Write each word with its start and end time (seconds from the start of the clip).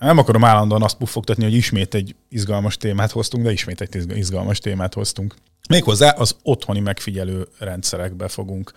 Nem 0.00 0.18
akarom 0.18 0.44
állandóan 0.44 0.82
azt 0.82 0.96
puffogtatni, 0.96 1.44
hogy 1.44 1.54
ismét 1.54 1.94
egy 1.94 2.14
izgalmas 2.28 2.76
témát 2.76 3.10
hoztunk, 3.10 3.44
de 3.44 3.52
ismét 3.52 3.80
egy 3.80 4.16
izgalmas 4.16 4.58
témát 4.58 4.94
hoztunk. 4.94 5.34
Méghozzá 5.68 6.10
az 6.10 6.36
otthoni 6.42 6.80
megfigyelő 6.80 7.48
rendszerekbe 7.58 8.28
fogunk 8.28 8.72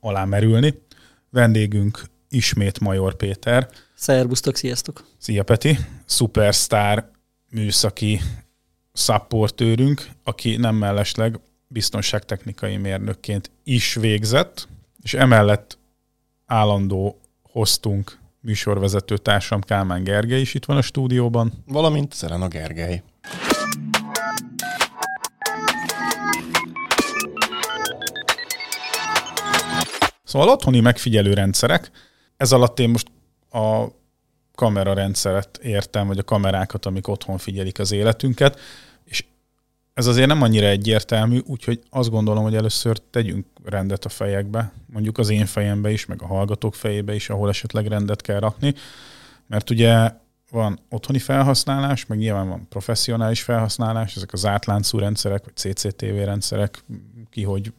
alámerülni. 0.00 0.82
Vendégünk 1.30 2.04
ismét 2.28 2.80
Major 2.80 3.14
Péter. 3.14 3.68
Szerbusztok, 3.94 4.56
sziasztok! 4.56 5.04
Szia 5.18 5.42
Peti! 5.42 5.78
Superstar 6.06 7.10
műszaki 7.50 8.20
szapportőrünk, 8.92 10.08
aki 10.24 10.56
nem 10.56 10.74
mellesleg 10.74 11.40
biztonságtechnikai 11.68 12.76
mérnökként 12.76 13.50
is 13.64 13.94
végzett, 13.94 14.68
és 15.02 15.14
emellett 15.14 15.78
állandó 16.46 17.20
hoztunk 17.42 18.18
műsorvezető 18.46 19.16
társam 19.16 19.60
Kálmán 19.60 20.04
Gergely 20.04 20.40
is 20.40 20.54
itt 20.54 20.64
van 20.64 20.76
a 20.76 20.82
stúdióban. 20.82 21.52
Valamint 21.66 22.12
Szerena 22.12 22.48
Gergely. 22.48 23.02
Szóval 30.24 30.48
otthoni 30.48 30.80
megfigyelő 30.80 31.34
rendszerek, 31.34 31.90
ez 32.36 32.52
alatt 32.52 32.78
én 32.78 32.88
most 32.88 33.08
a 33.50 33.86
kamerarendszeret 34.54 35.58
értem, 35.62 36.06
vagy 36.06 36.18
a 36.18 36.22
kamerákat, 36.22 36.86
amik 36.86 37.08
otthon 37.08 37.38
figyelik 37.38 37.78
az 37.78 37.92
életünket, 37.92 38.60
ez 39.96 40.06
azért 40.06 40.26
nem 40.26 40.42
annyira 40.42 40.66
egyértelmű, 40.66 41.38
úgyhogy 41.46 41.80
azt 41.90 42.10
gondolom, 42.10 42.42
hogy 42.42 42.54
először 42.54 42.98
tegyünk 43.10 43.46
rendet 43.64 44.04
a 44.04 44.08
fejekbe, 44.08 44.72
mondjuk 44.86 45.18
az 45.18 45.28
én 45.28 45.46
fejembe 45.46 45.90
is, 45.90 46.06
meg 46.06 46.22
a 46.22 46.26
hallgatók 46.26 46.74
fejébe 46.74 47.14
is, 47.14 47.30
ahol 47.30 47.48
esetleg 47.48 47.86
rendet 47.86 48.22
kell 48.22 48.38
rakni, 48.38 48.74
mert 49.46 49.70
ugye 49.70 50.12
van 50.50 50.78
otthoni 50.88 51.18
felhasználás, 51.18 52.06
meg 52.06 52.18
nyilván 52.18 52.48
van 52.48 52.68
professzionális 52.68 53.42
felhasználás, 53.42 54.16
ezek 54.16 54.32
az 54.32 54.46
átláncú 54.46 54.98
rendszerek, 54.98 55.44
vagy 55.44 55.56
CCTV 55.56 56.24
rendszerek, 56.24 56.84
ki 57.30 57.42
hogy 57.42 57.72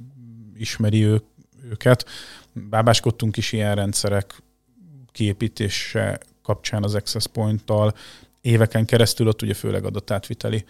ismeri 0.55 1.03
ő, 1.03 1.21
őket. 1.69 2.05
Bábáskodtunk 2.53 3.37
is 3.37 3.51
ilyen 3.51 3.75
rendszerek 3.75 4.43
kiépítése 5.11 6.19
kapcsán 6.41 6.83
az 6.83 6.95
Access 6.95 7.25
Point-tal. 7.27 7.93
Éveken 8.41 8.85
keresztül 8.85 9.27
ott 9.27 9.41
ugye 9.41 9.53
főleg 9.53 9.85
adatátviteli 9.85 10.65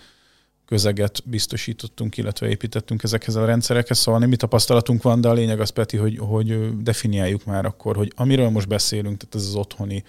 közeget 0.67 1.21
biztosítottunk, 1.25 2.17
illetve 2.17 2.47
építettünk 2.47 3.03
ezekhez 3.03 3.35
a 3.35 3.45
rendszerekhez. 3.45 3.97
Szóval 3.97 4.27
mi 4.27 4.35
tapasztalatunk 4.35 5.01
van, 5.01 5.21
de 5.21 5.27
a 5.27 5.33
lényeg 5.33 5.59
az, 5.59 5.69
Peti, 5.69 5.97
hogy, 5.97 6.17
hogy 6.17 6.77
definiáljuk 6.83 7.45
már 7.45 7.65
akkor, 7.65 7.95
hogy 7.95 8.11
amiről 8.15 8.49
most 8.49 8.67
beszélünk, 8.67 9.17
tehát 9.17 9.35
ez 9.35 9.45
az 9.45 9.55
otthoni 9.55 10.03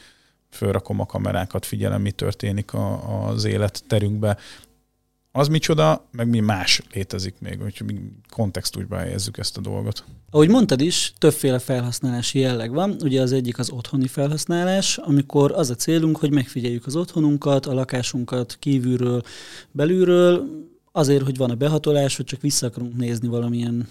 fölrakom 0.51 1.01
a 1.01 1.07
kamerákat, 1.07 1.67
figyelem, 1.67 2.01
mi 2.01 2.11
történik 2.11 2.73
a, 2.73 3.27
az 3.27 3.45
életterünkbe, 3.45 4.37
az 5.33 5.49
micsoda, 5.49 6.09
meg 6.11 6.29
mi 6.29 6.41
más 6.41 6.83
létezik 6.93 7.35
még, 7.41 7.61
hogy 7.61 7.83
mi 7.87 7.95
kontextusba 8.31 8.97
helyezzük 8.97 9.39
ezt 9.39 9.57
a 9.57 9.61
dolgot. 9.61 10.05
Ahogy 10.31 10.49
mondtad 10.49 10.81
is, 10.81 11.13
többféle 11.19 11.59
felhasználási 11.59 12.39
jelleg 12.39 12.73
van. 12.73 12.97
Ugye 13.03 13.21
az 13.21 13.33
egyik 13.33 13.59
az 13.59 13.71
otthoni 13.71 14.07
felhasználás, 14.07 14.99
amikor 14.99 15.53
az 15.53 15.71
a 15.71 15.75
célunk, 15.75 16.17
hogy 16.17 16.33
megfigyeljük 16.33 16.87
az 16.87 16.97
otthonunkat, 16.97 17.67
a 17.67 17.75
lakásunkat 17.75 18.57
kívülről, 18.59 19.23
belülről, 19.71 20.47
azért, 20.93 21.25
hogy 21.25 21.37
van 21.37 21.51
a 21.51 21.55
behatolás, 21.55 22.17
hogy 22.17 22.25
csak 22.25 22.41
vissza 22.41 22.67
akarunk 22.67 22.97
nézni 22.97 23.29
valamilyen 23.29 23.89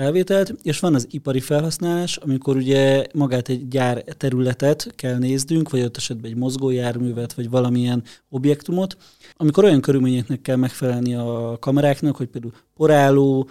felvételt, 0.00 0.54
és 0.62 0.80
van 0.80 0.94
az 0.94 1.06
ipari 1.10 1.40
felhasználás, 1.40 2.16
amikor 2.16 2.56
ugye 2.56 3.06
magát 3.14 3.48
egy 3.48 3.68
gyár 3.68 4.04
területet 4.16 4.92
kell 4.96 5.18
néznünk, 5.18 5.70
vagy 5.70 5.82
ott 5.82 5.96
esetben 5.96 6.30
egy 6.30 6.36
mozgójárművet, 6.36 7.32
vagy 7.32 7.50
valamilyen 7.50 8.02
objektumot, 8.28 8.96
amikor 9.36 9.64
olyan 9.64 9.80
körülményeknek 9.80 10.40
kell 10.40 10.56
megfelelni 10.56 11.14
a 11.14 11.56
kameráknak, 11.60 12.16
hogy 12.16 12.26
például 12.26 12.52
porálló, 12.74 13.48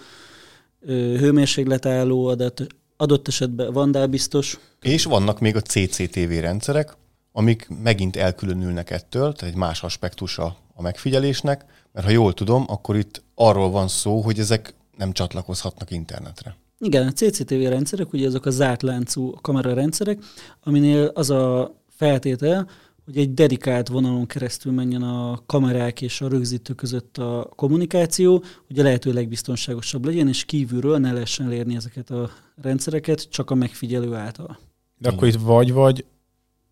hőmérsékletálló, 0.86 2.26
adott, 2.26 2.66
adott 2.96 3.28
esetben 3.28 3.72
vandálbiztos. 3.72 4.58
És 4.80 5.04
vannak 5.04 5.40
még 5.40 5.56
a 5.56 5.60
CCTV 5.60 6.30
rendszerek, 6.40 6.96
amik 7.32 7.68
megint 7.82 8.16
elkülönülnek 8.16 8.90
ettől, 8.90 9.32
tehát 9.32 9.54
egy 9.54 9.60
más 9.60 9.82
aspektusa 9.82 10.56
a 10.74 10.82
megfigyelésnek, 10.82 11.64
mert 11.92 12.06
ha 12.06 12.12
jól 12.12 12.32
tudom, 12.32 12.64
akkor 12.66 12.96
itt 12.96 13.22
arról 13.34 13.70
van 13.70 13.88
szó, 13.88 14.20
hogy 14.20 14.38
ezek 14.38 14.74
nem 15.00 15.12
csatlakozhatnak 15.12 15.90
internetre. 15.90 16.56
Igen, 16.78 17.06
a 17.06 17.12
CCTV 17.12 17.54
rendszerek, 17.54 18.12
ugye 18.12 18.26
azok 18.26 18.46
a 18.46 18.50
zárt 18.50 18.82
láncú 18.82 19.30
kamerarendszerek, 19.40 20.18
aminél 20.62 21.04
az 21.04 21.30
a 21.30 21.74
feltétel, 21.88 22.68
hogy 23.04 23.18
egy 23.18 23.34
dedikált 23.34 23.88
vonalon 23.88 24.26
keresztül 24.26 24.72
menjen 24.72 25.02
a 25.02 25.42
kamerák 25.46 26.02
és 26.02 26.20
a 26.20 26.28
rögzítő 26.28 26.74
között 26.74 27.18
a 27.18 27.50
kommunikáció, 27.56 28.44
hogy 28.66 28.78
a 28.78 28.82
lehető 28.82 29.12
legbiztonságosabb 29.12 30.04
legyen, 30.04 30.28
és 30.28 30.44
kívülről 30.44 30.98
ne 30.98 31.12
lehessen 31.12 31.46
elérni 31.46 31.76
ezeket 31.76 32.10
a 32.10 32.30
rendszereket, 32.62 33.30
csak 33.30 33.50
a 33.50 33.54
megfigyelő 33.54 34.14
által. 34.14 34.58
De 34.98 35.08
akkor 35.08 35.28
itt 35.28 35.40
vagy-vagy 35.40 36.04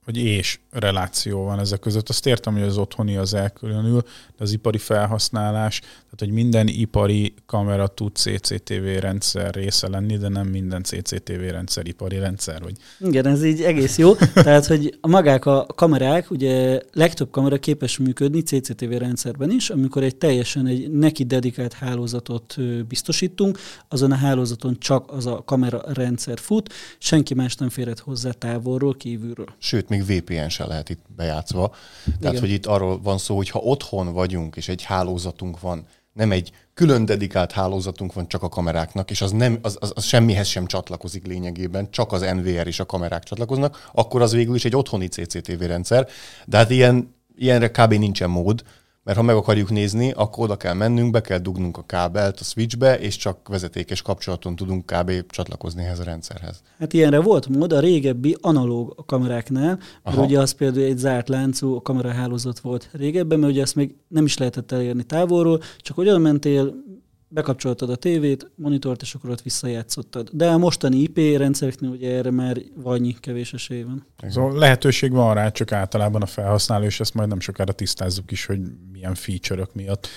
hogy 0.08 0.16
és 0.16 0.58
reláció 0.70 1.44
van 1.44 1.58
ezek 1.58 1.80
között. 1.80 2.08
Azt 2.08 2.26
értem, 2.26 2.52
hogy 2.52 2.62
az 2.62 2.78
otthoni 2.78 3.16
az 3.16 3.34
elkülönül, 3.34 4.02
de 4.36 4.44
az 4.44 4.52
ipari 4.52 4.78
felhasználás, 4.78 5.80
tehát 5.80 6.18
hogy 6.18 6.30
minden 6.30 6.66
ipari 6.66 7.34
kamera 7.46 7.86
tud 7.86 8.16
CCTV 8.16 8.84
rendszer 9.00 9.54
része 9.54 9.88
lenni, 9.88 10.16
de 10.16 10.28
nem 10.28 10.46
minden 10.46 10.82
CCTV 10.82 11.40
rendszer 11.50 11.86
ipari 11.86 12.18
rendszer. 12.18 12.62
Vagy... 12.62 12.76
Igen, 13.00 13.26
ez 13.26 13.44
így 13.44 13.62
egész 13.62 13.98
jó. 13.98 14.14
Tehát, 14.34 14.66
hogy 14.66 14.98
a 15.00 15.08
magák 15.08 15.46
a 15.46 15.66
kamerák, 15.66 16.30
ugye 16.30 16.80
legtöbb 16.92 17.30
kamera 17.30 17.58
képes 17.58 17.98
működni 17.98 18.42
CCTV 18.42 18.90
rendszerben 18.90 19.50
is, 19.50 19.70
amikor 19.70 20.02
egy 20.02 20.16
teljesen 20.16 20.66
egy 20.66 20.90
neki 20.90 21.24
dedikált 21.24 21.72
hálózatot 21.72 22.56
biztosítunk, 22.88 23.58
azon 23.88 24.12
a 24.12 24.16
hálózaton 24.16 24.78
csak 24.78 25.12
az 25.12 25.26
a 25.26 25.42
kamera 25.44 25.82
rendszer 25.92 26.38
fut, 26.38 26.72
senki 26.98 27.34
más 27.34 27.54
nem 27.54 27.68
férhet 27.68 27.98
hozzá 27.98 28.30
távolról, 28.30 28.94
kívülről. 28.94 29.48
Sőt, 29.58 29.88
még 29.88 29.97
még 30.06 30.20
VPN 30.20 30.48
se 30.48 30.66
lehet 30.66 30.88
itt 30.88 31.02
bejátszva. 31.16 31.74
Tehát, 32.04 32.20
Igen. 32.20 32.40
hogy 32.40 32.50
itt 32.50 32.66
arról 32.66 33.00
van 33.00 33.18
szó, 33.18 33.36
hogy 33.36 33.50
ha 33.50 33.58
otthon 33.58 34.12
vagyunk, 34.12 34.56
és 34.56 34.68
egy 34.68 34.82
hálózatunk 34.82 35.60
van, 35.60 35.86
nem 36.12 36.32
egy 36.32 36.52
külön 36.74 37.04
dedikált 37.04 37.52
hálózatunk 37.52 38.12
van 38.12 38.28
csak 38.28 38.42
a 38.42 38.48
kameráknak, 38.48 39.10
és 39.10 39.20
az, 39.20 39.32
nem, 39.32 39.58
az, 39.62 39.76
az, 39.80 39.92
az 39.94 40.04
semmihez 40.04 40.46
sem 40.46 40.66
csatlakozik 40.66 41.26
lényegében, 41.26 41.90
csak 41.90 42.12
az 42.12 42.20
NVR 42.20 42.66
és 42.66 42.80
a 42.80 42.86
kamerák 42.86 43.22
csatlakoznak, 43.22 43.90
akkor 43.92 44.22
az 44.22 44.32
végül 44.32 44.54
is 44.54 44.64
egy 44.64 44.76
otthoni 44.76 45.06
CCTV 45.06 45.62
rendszer. 45.62 46.08
De 46.44 46.56
hát 46.56 46.70
ilyen, 46.70 47.14
ilyenre 47.36 47.70
kb. 47.70 47.92
nincsen 47.92 48.30
mód, 48.30 48.62
mert 49.08 49.20
ha 49.20 49.26
meg 49.26 49.36
akarjuk 49.36 49.70
nézni, 49.70 50.10
akkor 50.10 50.44
oda 50.44 50.56
kell 50.56 50.74
mennünk, 50.74 51.10
be 51.10 51.20
kell 51.20 51.38
dugnunk 51.38 51.76
a 51.76 51.82
kábelt 51.86 52.40
a 52.40 52.44
switchbe, 52.44 52.98
és 52.98 53.16
csak 53.16 53.48
vezetékes 53.48 54.02
kapcsolaton 54.02 54.56
tudunk 54.56 54.86
kb. 54.86 55.12
csatlakozni 55.28 55.82
ehhez 55.82 55.98
a 55.98 56.04
rendszerhez. 56.04 56.62
Hát 56.78 56.92
ilyenre 56.92 57.20
volt 57.20 57.48
mód 57.48 57.72
a 57.72 57.80
régebbi 57.80 58.36
analóg 58.40 59.04
kameráknál, 59.06 59.78
mert 60.04 60.16
ugye 60.16 60.40
az 60.40 60.52
például 60.52 60.84
egy 60.84 60.98
zárt 60.98 61.28
láncú 61.28 61.82
kamerahálózat 61.82 62.58
volt 62.58 62.88
régebben, 62.92 63.38
mert 63.38 63.52
ugye 63.52 63.62
ezt 63.62 63.74
még 63.74 63.94
nem 64.08 64.24
is 64.24 64.38
lehetett 64.38 64.72
elérni 64.72 65.02
távolról, 65.02 65.60
csak 65.78 65.98
oda 65.98 66.18
mentél, 66.18 66.74
bekapcsoltad 67.28 67.90
a 67.90 67.96
tévét, 67.96 68.50
monitort, 68.54 69.02
és 69.02 69.14
akkor 69.14 69.30
ott 69.30 69.42
visszajátszottad. 69.42 70.28
De 70.32 70.48
a 70.48 70.58
mostani 70.58 70.98
IP 70.98 71.18
rendszereknél 71.36 71.90
ugye 71.90 72.10
erre 72.10 72.30
már 72.30 72.58
vagy 72.74 73.20
kevés 73.20 73.52
esély 73.52 73.82
van. 73.82 74.06
Szóval 74.28 74.58
lehetőség 74.58 75.12
van 75.12 75.34
rá, 75.34 75.50
csak 75.50 75.72
általában 75.72 76.22
a 76.22 76.26
felhasználó, 76.26 76.84
és 76.84 77.00
ezt 77.00 77.14
majd 77.14 77.28
nem 77.28 77.40
sokára 77.40 77.72
tisztázzuk 77.72 78.30
is, 78.30 78.46
hogy 78.46 78.60
milyen 78.92 79.14
feature-ök 79.14 79.74
miatt 79.74 80.08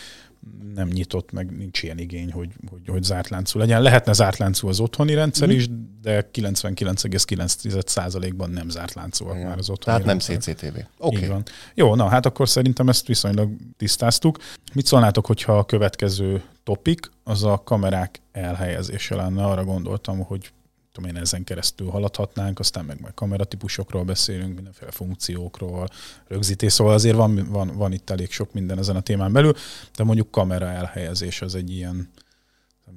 nem 0.73 0.87
nyitott, 0.87 1.31
meg 1.31 1.57
nincs 1.57 1.83
ilyen 1.83 1.97
igény, 1.97 2.31
hogy, 2.31 2.49
hogy, 2.69 2.81
hogy 2.87 3.03
zárt 3.03 3.29
láncú 3.29 3.59
legyen. 3.59 3.81
Lehetne 3.81 4.13
zárt 4.13 4.37
láncú 4.37 4.67
az 4.67 4.79
otthoni 4.79 5.13
rendszer 5.13 5.47
mm. 5.47 5.51
is, 5.51 5.67
de 6.01 6.29
99,9%-ban 6.33 8.49
nem 8.49 8.69
zárt 8.69 8.93
láncúak 8.93 9.43
már 9.43 9.57
az 9.57 9.69
otthoni 9.69 9.97
Tehát 9.97 10.05
rendszer. 10.05 10.35
nem 10.35 10.55
CCTV. 10.55 10.77
Oké. 10.97 11.15
Okay. 11.15 11.27
van. 11.27 11.43
Jó, 11.73 11.95
na 11.95 12.07
hát 12.07 12.25
akkor 12.25 12.49
szerintem 12.49 12.89
ezt 12.89 13.07
viszonylag 13.07 13.49
tisztáztuk. 13.77 14.37
Mit 14.73 14.85
szólnátok, 14.85 15.25
hogyha 15.25 15.57
a 15.57 15.63
következő 15.63 16.43
topik 16.63 17.11
az 17.23 17.43
a 17.43 17.61
kamerák 17.63 18.21
elhelyezése 18.31 19.15
lenne? 19.15 19.45
Arra 19.45 19.63
gondoltam, 19.63 20.19
hogy 20.19 20.51
tudom 20.91 21.09
én, 21.09 21.21
ezen 21.21 21.43
keresztül 21.43 21.89
haladhatnánk, 21.89 22.59
aztán 22.59 22.85
meg 22.85 23.01
majd 23.01 23.13
kameratípusokról 23.13 24.03
beszélünk, 24.03 24.55
mindenféle 24.55 24.91
funkciókról, 24.91 25.87
rögzítés, 26.27 26.73
szóval 26.73 26.93
azért 26.93 27.15
van, 27.15 27.47
van, 27.49 27.77
van 27.77 27.91
itt 27.91 28.09
elég 28.09 28.31
sok 28.31 28.53
minden 28.53 28.77
ezen 28.77 28.95
a 28.95 29.01
témán 29.01 29.33
belül, 29.33 29.53
de 29.95 30.03
mondjuk 30.03 30.31
kamera 30.31 30.67
elhelyezés 30.67 31.41
az 31.41 31.55
egy 31.55 31.71
ilyen 31.71 32.09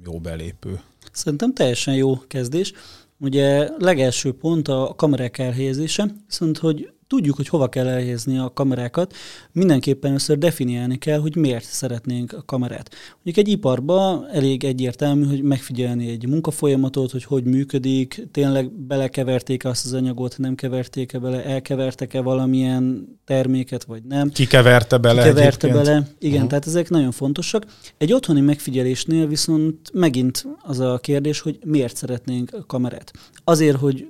jó 0.03 0.19
belépő. 0.19 0.81
Szerintem 1.11 1.53
teljesen 1.53 1.93
jó 1.93 2.19
kezdés. 2.27 2.73
Ugye 3.19 3.69
legelső 3.77 4.33
pont 4.33 4.67
a 4.67 4.93
kamerák 4.95 5.37
elhelyezése, 5.37 6.15
viszont 6.27 6.57
hogy 6.57 6.93
tudjuk, 7.07 7.35
hogy 7.35 7.47
hova 7.47 7.67
kell 7.67 7.87
elhelyezni 7.87 8.37
a 8.37 8.51
kamerákat, 8.53 9.13
mindenképpen 9.51 10.09
először 10.09 10.37
definiálni 10.37 10.97
kell, 10.97 11.19
hogy 11.19 11.35
miért 11.35 11.63
szeretnénk 11.63 12.33
a 12.33 12.43
kamerát. 12.45 12.95
Mondjuk 13.13 13.47
egy 13.47 13.51
iparban 13.51 14.27
elég 14.31 14.63
egyértelmű, 14.63 15.25
hogy 15.25 15.41
megfigyelni 15.41 16.09
egy 16.09 16.27
munkafolyamatot, 16.27 17.11
hogy 17.11 17.23
hogy 17.23 17.43
működik, 17.43 18.27
tényleg 18.31 18.71
belekeverték 18.71 19.65
azt 19.65 19.85
az 19.85 19.93
anyagot, 19.93 20.37
nem 20.37 20.55
keverték-e 20.55 21.19
bele, 21.19 21.45
elkevertek-e 21.45 22.21
valamilyen 22.21 23.07
terméket, 23.25 23.83
vagy 23.83 24.03
nem. 24.03 24.29
Kikeverte 24.29 24.97
bele 24.97 25.23
Kikeverte 25.23 25.67
bele. 25.67 26.07
Igen, 26.19 26.33
uh-huh. 26.33 26.49
tehát 26.49 26.67
ezek 26.67 26.89
nagyon 26.89 27.11
fontosak. 27.11 27.65
Egy 27.97 28.13
otthoni 28.13 28.41
megfigyelésnél 28.41 29.27
viszont 29.27 29.91
megint 29.93 30.47
az 30.61 30.79
a 30.79 30.97
kérdés, 30.97 31.39
hogy 31.39 31.59
miért 31.65 31.95
szeretnénk 31.95 32.53
a 32.53 32.65
kamerát. 32.65 33.11
Azért, 33.43 33.77
hogy 33.77 34.07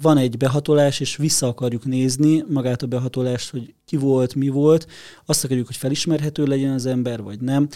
van 0.00 0.16
egy 0.16 0.36
behatolás, 0.36 1.00
és 1.00 1.16
vissza 1.16 1.46
akarjuk 1.46 1.84
nézni 1.84 2.44
magát 2.48 2.82
a 2.82 2.86
behatolást, 2.86 3.50
hogy 3.50 3.74
ki 3.84 3.96
volt, 3.96 4.34
mi 4.34 4.48
volt, 4.48 4.86
azt 5.26 5.44
akarjuk, 5.44 5.66
hogy 5.66 5.76
felismerhető 5.76 6.44
legyen 6.44 6.72
az 6.72 6.86
ember, 6.86 7.22
vagy 7.22 7.40
nem. 7.40 7.68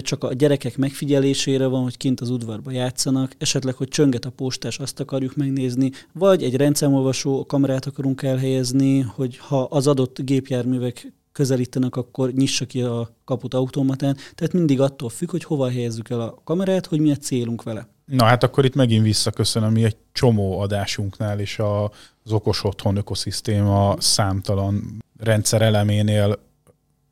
Csak 0.00 0.24
a 0.24 0.32
gyerekek 0.32 0.76
megfigyelésére 0.76 1.66
van, 1.66 1.82
hogy 1.82 1.96
kint 1.96 2.20
az 2.20 2.30
udvarba 2.30 2.70
játszanak, 2.70 3.32
esetleg, 3.38 3.74
hogy 3.74 3.88
csönget 3.88 4.24
a 4.24 4.30
postás, 4.30 4.78
azt 4.78 5.00
akarjuk 5.00 5.36
megnézni, 5.36 5.90
vagy 6.12 6.42
egy 6.42 6.56
rendszámolvasó 6.56 7.46
kamerát 7.46 7.86
akarunk 7.86 8.22
elhelyezni, 8.22 9.00
hogy 9.00 9.36
ha 9.36 9.62
az 9.62 9.86
adott 9.86 10.20
gépjárművek 10.20 11.12
közelítenek, 11.36 11.96
akkor 11.96 12.32
nyissa 12.32 12.66
ki 12.66 12.80
a 12.82 13.10
kaput 13.24 13.54
automatán. 13.54 14.16
Tehát 14.34 14.52
mindig 14.52 14.80
attól 14.80 15.08
függ, 15.08 15.30
hogy 15.30 15.44
hova 15.44 15.70
helyezzük 15.70 16.10
el 16.10 16.20
a 16.20 16.40
kamerát, 16.44 16.86
hogy 16.86 17.00
mi 17.00 17.10
a 17.10 17.16
célunk 17.16 17.62
vele. 17.62 17.88
Na 18.04 18.24
hát 18.24 18.42
akkor 18.42 18.64
itt 18.64 18.74
megint 18.74 19.02
visszaköszönöm, 19.02 19.72
mi 19.72 19.84
egy 19.84 19.96
csomó 20.12 20.60
adásunknál 20.60 21.40
és 21.40 21.58
az 21.58 22.32
okos 22.32 22.64
otthon 22.64 22.96
ökoszisztéma 22.96 23.96
számtalan 23.98 25.04
rendszer 25.18 25.62
eleménél 25.62 26.38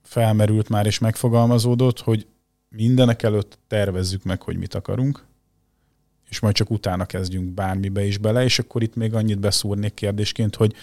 felmerült 0.03 0.69
már 0.69 0.87
és 0.87 0.99
megfogalmazódott, 0.99 2.01
hogy 2.01 2.27
mindenek 2.69 3.23
előtt 3.23 3.59
tervezzük 3.67 4.23
meg, 4.23 4.43
hogy 4.43 4.57
mit 4.57 4.75
akarunk, 4.75 5.25
és 6.29 6.41
majd 6.41 6.55
csak 6.55 6.71
utána 6.71 7.05
kezdjünk 7.07 7.55
bármibe 7.55 8.05
is 8.05 8.19
bele, 8.19 8.45
és 8.45 8.59
akkor 8.59 8.83
itt 8.83 8.95
még 8.95 9.15
annyit 9.15 9.39
beszúrnék 9.39 9.95
kérdésként, 9.95 10.57
hogy, 10.57 10.75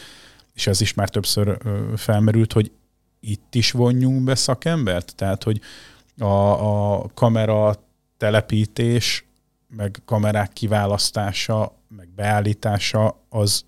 és 0.54 0.68
ez 0.68 0.82
is 0.82 0.94
már 0.94 1.10
többször 1.10 1.58
felmerült, 1.96 2.54
hogy 2.54 2.72
itt 3.22 3.56
is 3.56 3.72
vonjunk 3.72 4.24
be 4.24 4.36
szakembert? 4.36 5.16
Tehát, 5.16 5.44
hogy 5.44 5.62
a, 6.18 6.96
a 6.96 7.08
kamera 7.14 7.76
telepítés 8.18 9.26
meg 9.68 10.02
kamerák 10.06 10.54
kiválasztása, 10.54 11.76
meg 11.88 12.10
beállítása 12.16 13.24
az 13.30 13.66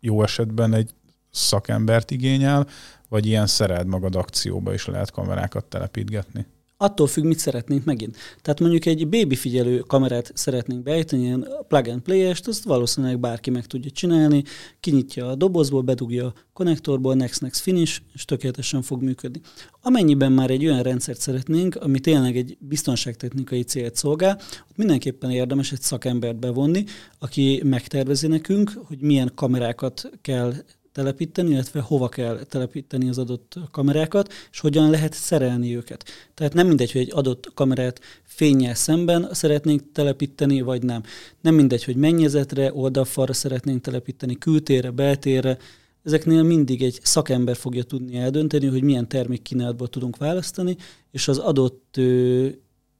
jó 0.00 0.22
esetben 0.22 0.74
egy 0.74 0.90
szakembert 1.30 2.10
igényel, 2.10 2.66
vagy 3.08 3.26
ilyen 3.26 3.46
szered 3.46 3.86
magad 3.86 4.14
akcióba 4.14 4.72
is 4.72 4.86
lehet 4.86 5.10
kamerákat 5.10 5.64
telepítgetni? 5.64 6.46
Attól 6.82 7.06
függ, 7.06 7.24
mit 7.24 7.38
szeretnénk 7.38 7.84
megint. 7.84 8.16
Tehát 8.42 8.60
mondjuk 8.60 8.86
egy 8.86 9.08
baby 9.08 9.34
figyelő 9.34 9.78
kamerát 9.78 10.32
szeretnénk 10.34 10.82
beállítani, 10.82 11.22
ilyen 11.22 11.48
plug 11.68 11.88
and 11.88 12.00
play-est, 12.00 12.48
azt 12.48 12.64
valószínűleg 12.64 13.20
bárki 13.20 13.50
meg 13.50 13.66
tudja 13.66 13.90
csinálni, 13.90 14.42
kinyitja 14.80 15.28
a 15.28 15.34
dobozból, 15.34 15.82
bedugja 15.82 16.26
a 16.26 16.34
konnektorból, 16.52 17.14
next, 17.14 17.40
next, 17.40 17.60
finish, 17.60 18.00
és 18.14 18.24
tökéletesen 18.24 18.82
fog 18.82 19.02
működni. 19.02 19.40
Amennyiben 19.82 20.32
már 20.32 20.50
egy 20.50 20.66
olyan 20.66 20.82
rendszert 20.82 21.20
szeretnénk, 21.20 21.74
ami 21.76 22.00
tényleg 22.00 22.36
egy 22.36 22.56
biztonságtechnikai 22.60 23.62
célt 23.62 23.96
szolgál, 23.96 24.40
ott 24.70 24.76
mindenképpen 24.76 25.30
érdemes 25.30 25.72
egy 25.72 25.82
szakembert 25.82 26.38
bevonni, 26.38 26.84
aki 27.18 27.62
megtervezi 27.64 28.26
nekünk, 28.26 28.72
hogy 28.84 29.00
milyen 29.00 29.32
kamerákat 29.34 30.10
kell 30.22 30.54
telepíteni, 30.92 31.50
illetve 31.50 31.80
hova 31.80 32.08
kell 32.08 32.38
telepíteni 32.48 33.08
az 33.08 33.18
adott 33.18 33.54
kamerákat, 33.70 34.32
és 34.50 34.60
hogyan 34.60 34.90
lehet 34.90 35.12
szerelni 35.12 35.76
őket. 35.76 36.04
Tehát 36.34 36.52
nem 36.52 36.66
mindegy, 36.66 36.92
hogy 36.92 37.00
egy 37.00 37.12
adott 37.12 37.50
kamerát 37.54 38.00
fényel 38.22 38.74
szemben 38.74 39.28
szeretnénk 39.32 39.92
telepíteni, 39.92 40.60
vagy 40.60 40.82
nem. 40.82 41.02
Nem 41.40 41.54
mindegy, 41.54 41.84
hogy 41.84 41.96
mennyezetre, 41.96 42.74
oldalfalra 42.74 43.32
szeretnénk 43.32 43.80
telepíteni, 43.80 44.38
kültérre, 44.38 44.90
beltérre. 44.90 45.58
Ezeknél 46.04 46.42
mindig 46.42 46.82
egy 46.82 46.98
szakember 47.02 47.56
fogja 47.56 47.82
tudni 47.82 48.16
eldönteni, 48.16 48.66
hogy 48.66 48.82
milyen 48.82 49.08
termékkínálatból 49.08 49.88
tudunk 49.88 50.16
választani, 50.16 50.76
és 51.10 51.28
az 51.28 51.38
adott 51.38 52.00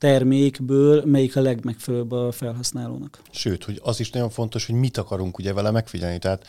termékből 0.00 1.05
melyik 1.05 1.37
a 1.37 1.41
legmegfelelőbb 1.41 2.12
a 2.12 2.32
felhasználónak. 2.32 3.23
Sőt, 3.31 3.64
hogy 3.64 3.81
az 3.82 4.00
is 4.00 4.11
nagyon 4.11 4.31
fontos, 4.31 4.67
hogy 4.67 4.75
mit 4.75 4.97
akarunk 4.97 5.38
ugye 5.38 5.52
vele 5.52 5.70
megfigyelni. 5.70 6.19
Tehát 6.19 6.47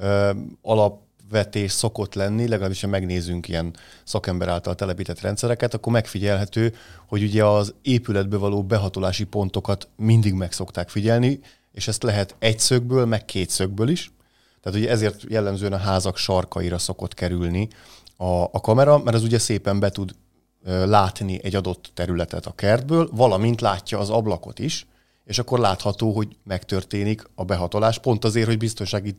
ö, 0.00 0.30
alapvetés 0.62 1.72
szokott 1.72 2.14
lenni, 2.14 2.48
legalábbis 2.48 2.80
ha 2.80 2.86
megnézünk 2.86 3.48
ilyen 3.48 3.76
szakember 4.04 4.48
által 4.48 4.74
telepített 4.74 5.20
rendszereket, 5.20 5.74
akkor 5.74 5.92
megfigyelhető, 5.92 6.74
hogy 7.06 7.22
ugye 7.22 7.44
az 7.44 7.74
épületbe 7.82 8.36
való 8.36 8.62
behatolási 8.62 9.24
pontokat 9.24 9.88
mindig 9.96 10.32
meg 10.32 10.52
szokták 10.52 10.88
figyelni, 10.88 11.40
és 11.72 11.88
ezt 11.88 12.02
lehet 12.02 12.36
egy 12.38 12.58
szögből, 12.58 13.04
meg 13.04 13.24
két 13.24 13.50
szögből 13.50 13.88
is. 13.88 14.12
Tehát 14.62 14.78
ugye 14.78 14.90
ezért 14.90 15.22
jellemzően 15.28 15.72
a 15.72 15.76
házak 15.76 16.16
sarkaira 16.16 16.78
szokott 16.78 17.14
kerülni 17.14 17.68
a, 18.16 18.42
a 18.42 18.60
kamera, 18.60 18.98
mert 18.98 19.16
az 19.16 19.22
ugye 19.22 19.38
szépen 19.38 19.80
be 19.80 19.90
tud 19.90 20.14
látni 20.64 21.40
egy 21.42 21.54
adott 21.54 21.90
területet 21.94 22.46
a 22.46 22.52
kertből, 22.54 23.08
valamint 23.12 23.60
látja 23.60 23.98
az 23.98 24.10
ablakot 24.10 24.58
is, 24.58 24.86
és 25.24 25.38
akkor 25.38 25.58
látható, 25.58 26.12
hogy 26.12 26.36
megtörténik 26.44 27.22
a 27.34 27.44
behatolás, 27.44 27.98
pont 27.98 28.24
azért, 28.24 28.46
hogy 28.46 28.58
biztonsági 28.58 29.16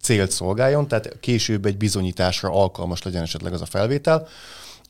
célt 0.00 0.30
szolgáljon, 0.30 0.88
tehát 0.88 1.20
később 1.20 1.66
egy 1.66 1.76
bizonyításra 1.76 2.50
alkalmas 2.50 3.02
legyen 3.02 3.22
esetleg 3.22 3.52
az 3.52 3.60
a 3.60 3.66
felvétel. 3.66 4.26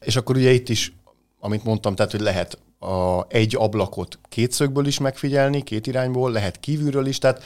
És 0.00 0.16
akkor 0.16 0.36
ugye 0.36 0.50
itt 0.50 0.68
is, 0.68 0.92
amit 1.40 1.64
mondtam, 1.64 1.94
tehát, 1.94 2.10
hogy 2.10 2.20
lehet 2.20 2.58
a, 2.78 3.26
egy 3.28 3.56
ablakot 3.56 4.18
két 4.28 4.52
szögből 4.52 4.86
is 4.86 4.98
megfigyelni, 4.98 5.62
két 5.62 5.86
irányból, 5.86 6.32
lehet 6.32 6.60
kívülről 6.60 7.06
is, 7.06 7.18
tehát 7.18 7.42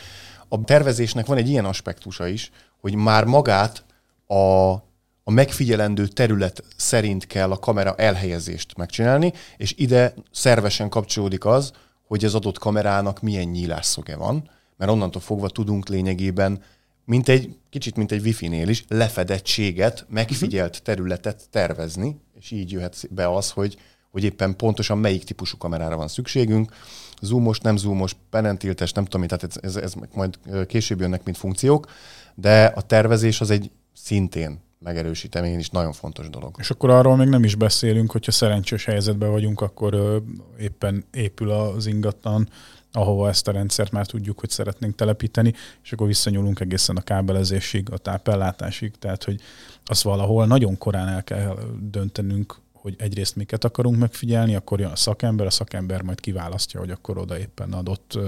a 0.49 0.65
tervezésnek 0.65 1.26
van 1.26 1.37
egy 1.37 1.49
ilyen 1.49 1.65
aspektusa 1.65 2.26
is, 2.26 2.50
hogy 2.81 2.94
már 2.94 3.25
magát 3.25 3.85
a 4.26 4.75
a 5.24 5.30
megfigyelendő 5.30 6.06
terület 6.06 6.64
szerint 6.76 7.26
kell 7.26 7.50
a 7.50 7.58
kamera 7.58 7.94
elhelyezést 7.94 8.76
megcsinálni, 8.76 9.32
és 9.56 9.74
ide 9.76 10.14
szervesen 10.30 10.88
kapcsolódik 10.88 11.44
az, 11.44 11.72
hogy 12.06 12.24
az 12.24 12.34
adott 12.34 12.58
kamerának 12.58 13.20
milyen 13.20 13.48
nyílásszoge 13.48 14.16
van, 14.16 14.50
mert 14.76 14.90
onnantól 14.90 15.20
fogva 15.20 15.48
tudunk 15.48 15.88
lényegében, 15.88 16.62
mint 17.04 17.28
egy, 17.28 17.56
kicsit 17.70 17.96
mint 17.96 18.12
egy 18.12 18.24
wifi-nél 18.24 18.69
is, 18.69 18.84
lefedettséget, 18.88 20.06
megfigyelt 20.08 20.82
területet 20.82 21.48
tervezni, 21.50 22.20
és 22.38 22.50
így 22.50 22.72
jöhet 22.72 23.08
be 23.10 23.34
az, 23.34 23.50
hogy, 23.50 23.78
hogy 24.10 24.24
éppen 24.24 24.56
pontosan 24.56 24.98
melyik 24.98 25.24
típusú 25.24 25.56
kamerára 25.56 25.96
van 25.96 26.08
szükségünk, 26.08 26.72
zoomos, 27.20 27.58
nem 27.58 27.76
zoomos, 27.76 28.16
penentiltes, 28.30 28.92
nem 28.92 29.04
tudom, 29.04 29.26
tehát 29.26 29.44
ez, 29.44 29.56
ez, 29.62 29.76
ez 29.76 29.94
majd 30.14 30.38
később 30.66 31.00
jönnek, 31.00 31.24
mint 31.24 31.36
funkciók, 31.36 31.90
de 32.34 32.64
a 32.64 32.80
tervezés 32.80 33.40
az 33.40 33.50
egy 33.50 33.70
szintén 33.92 34.60
megerősítem 34.82 35.44
én 35.44 35.58
is, 35.58 35.69
nagyon 35.69 35.93
fontos 35.93 36.31
dolog. 36.31 36.55
És 36.58 36.70
akkor 36.70 36.90
arról 36.90 37.17
még 37.17 37.29
nem 37.29 37.44
is 37.44 37.55
beszélünk, 37.55 38.11
hogyha 38.11 38.32
szerencsés 38.32 38.84
helyzetben 38.84 39.31
vagyunk, 39.31 39.60
akkor 39.60 40.22
éppen 40.58 41.05
épül 41.10 41.51
az 41.51 41.86
ingatlan, 41.86 42.48
ahova 42.93 43.29
ezt 43.29 43.48
a 43.48 43.53
rendszert 43.53 43.91
már 43.91 44.06
tudjuk, 44.06 44.41
hogy 44.41 44.51
szeretnénk 44.51 44.94
telepíteni, 44.94 45.55
és 45.82 45.93
akkor 45.93 46.06
visszanyúlunk 46.06 46.60
egészen 46.60 46.96
a 46.96 47.01
kábelezésig, 47.01 47.91
a 47.91 47.98
tápellátásig, 47.98 48.93
tehát 48.98 49.24
hogy 49.24 49.41
az 49.84 50.03
valahol 50.03 50.46
nagyon 50.46 50.79
korán 50.79 51.08
el 51.08 51.24
kell 51.24 51.58
döntenünk, 51.81 52.56
hogy 52.82 52.94
egyrészt 52.98 53.36
miket 53.36 53.65
akarunk 53.65 53.98
megfigyelni, 53.98 54.55
akkor 54.55 54.81
jön 54.81 54.91
a 54.91 54.96
szakember, 54.96 55.46
a 55.46 55.51
szakember 55.51 56.03
majd 56.03 56.20
kiválasztja, 56.20 56.81
hogy 56.81 56.91
akkor 56.91 57.19
oda 57.19 57.39
éppen 57.39 57.72
adott 57.72 58.19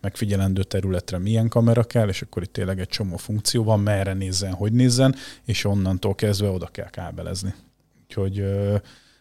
megfigyelendő 0.00 0.62
területre 0.62 1.18
milyen 1.18 1.48
kamera 1.48 1.84
kell, 1.84 2.08
és 2.08 2.22
akkor 2.22 2.42
itt 2.42 2.52
tényleg 2.52 2.80
egy 2.80 2.88
csomó 2.88 3.16
funkció 3.16 3.64
van, 3.64 3.80
merre 3.80 4.12
nézzen, 4.12 4.52
hogy 4.52 4.72
nézzen, 4.72 5.14
és 5.44 5.64
onnantól 5.64 6.14
kezdve 6.14 6.48
oda 6.48 6.66
kell 6.66 6.90
kábelezni. 6.90 7.54
Úgyhogy 8.06 8.44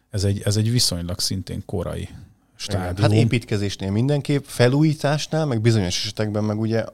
ez 0.10 0.24
egy, 0.24 0.42
ez 0.46 0.58
egy 0.58 0.72
viszonylag 0.72 1.20
szintén 1.20 1.62
korai 1.66 2.10
stádium. 2.56 3.12
Hát 3.12 3.12
építkezésnél 3.12 3.92
mindenképp, 3.92 4.44
felújításnál, 4.46 5.46
meg 5.46 5.62
bizonyos 5.62 5.98
esetekben 5.98 6.44
meg 6.44 6.60
ugye, 6.60 6.86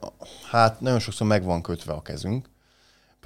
hát 0.50 0.80
nagyon 0.80 0.98
sokszor 0.98 1.26
meg 1.26 1.44
van 1.44 1.62
kötve 1.62 1.92
a 1.92 2.02
kezünk, 2.02 2.48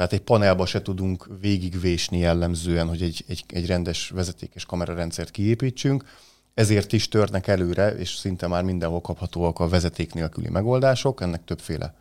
tehát 0.00 0.14
egy 0.14 0.24
panelba 0.24 0.66
se 0.66 0.82
tudunk 0.82 1.28
végigvésni 1.40 2.18
jellemzően, 2.18 2.88
hogy 2.88 3.02
egy, 3.02 3.24
egy, 3.28 3.44
egy 3.48 3.66
rendes 3.66 4.08
vezetékes 4.08 4.64
kamerarendszert 4.64 5.30
kiépítsünk, 5.30 6.04
ezért 6.54 6.92
is 6.92 7.08
törnek 7.08 7.46
előre, 7.46 7.88
és 7.88 8.14
szinte 8.14 8.46
már 8.46 8.62
mindenhol 8.62 9.00
kaphatóak 9.00 9.58
a 9.58 9.68
vezeték 9.68 10.14
nélküli 10.14 10.48
megoldások, 10.48 11.20
ennek 11.20 11.44
többféle 11.44 11.94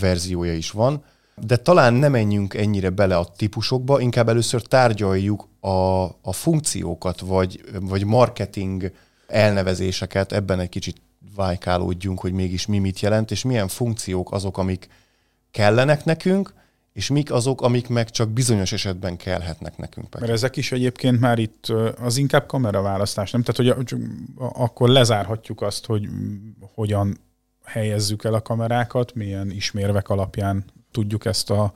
verziója 0.00 0.54
is 0.54 0.70
van. 0.70 1.04
De 1.36 1.56
talán 1.56 1.94
nem 1.94 2.10
menjünk 2.10 2.54
ennyire 2.54 2.90
bele 2.90 3.16
a 3.16 3.30
típusokba, 3.36 4.00
inkább 4.00 4.28
először 4.28 4.62
tárgyaljuk 4.62 5.48
a, 5.60 6.02
a 6.04 6.32
funkciókat, 6.32 7.20
vagy, 7.20 7.60
vagy 7.80 8.04
marketing 8.04 8.92
elnevezéseket, 9.26 10.32
ebben 10.32 10.60
egy 10.60 10.68
kicsit 10.68 11.02
vájkálódjunk, 11.34 12.20
hogy 12.20 12.32
mégis 12.32 12.66
mi 12.66 12.78
mit 12.78 13.00
jelent, 13.00 13.30
és 13.30 13.42
milyen 13.42 13.68
funkciók 13.68 14.32
azok, 14.32 14.58
amik 14.58 14.88
kellenek 15.50 16.04
nekünk, 16.04 16.60
és 16.92 17.08
mik 17.08 17.32
azok, 17.32 17.60
amik 17.60 17.88
meg 17.88 18.10
csak 18.10 18.30
bizonyos 18.30 18.72
esetben 18.72 19.16
kellhetnek 19.16 19.76
nekünk. 19.76 20.20
Mert 20.20 20.32
ezek 20.32 20.56
is 20.56 20.72
egyébként 20.72 21.20
már 21.20 21.38
itt 21.38 21.66
az 22.00 22.16
inkább 22.16 22.46
kameraválasztás, 22.46 23.30
nem? 23.30 23.42
Tehát, 23.42 23.74
hogy 23.74 23.86
akkor 24.36 24.88
lezárhatjuk 24.88 25.62
azt, 25.62 25.86
hogy 25.86 26.08
hogyan 26.74 27.18
helyezzük 27.64 28.24
el 28.24 28.34
a 28.34 28.42
kamerákat, 28.42 29.14
milyen 29.14 29.50
ismérvek 29.50 30.08
alapján 30.08 30.64
tudjuk 30.90 31.24
ezt 31.24 31.50
a 31.50 31.72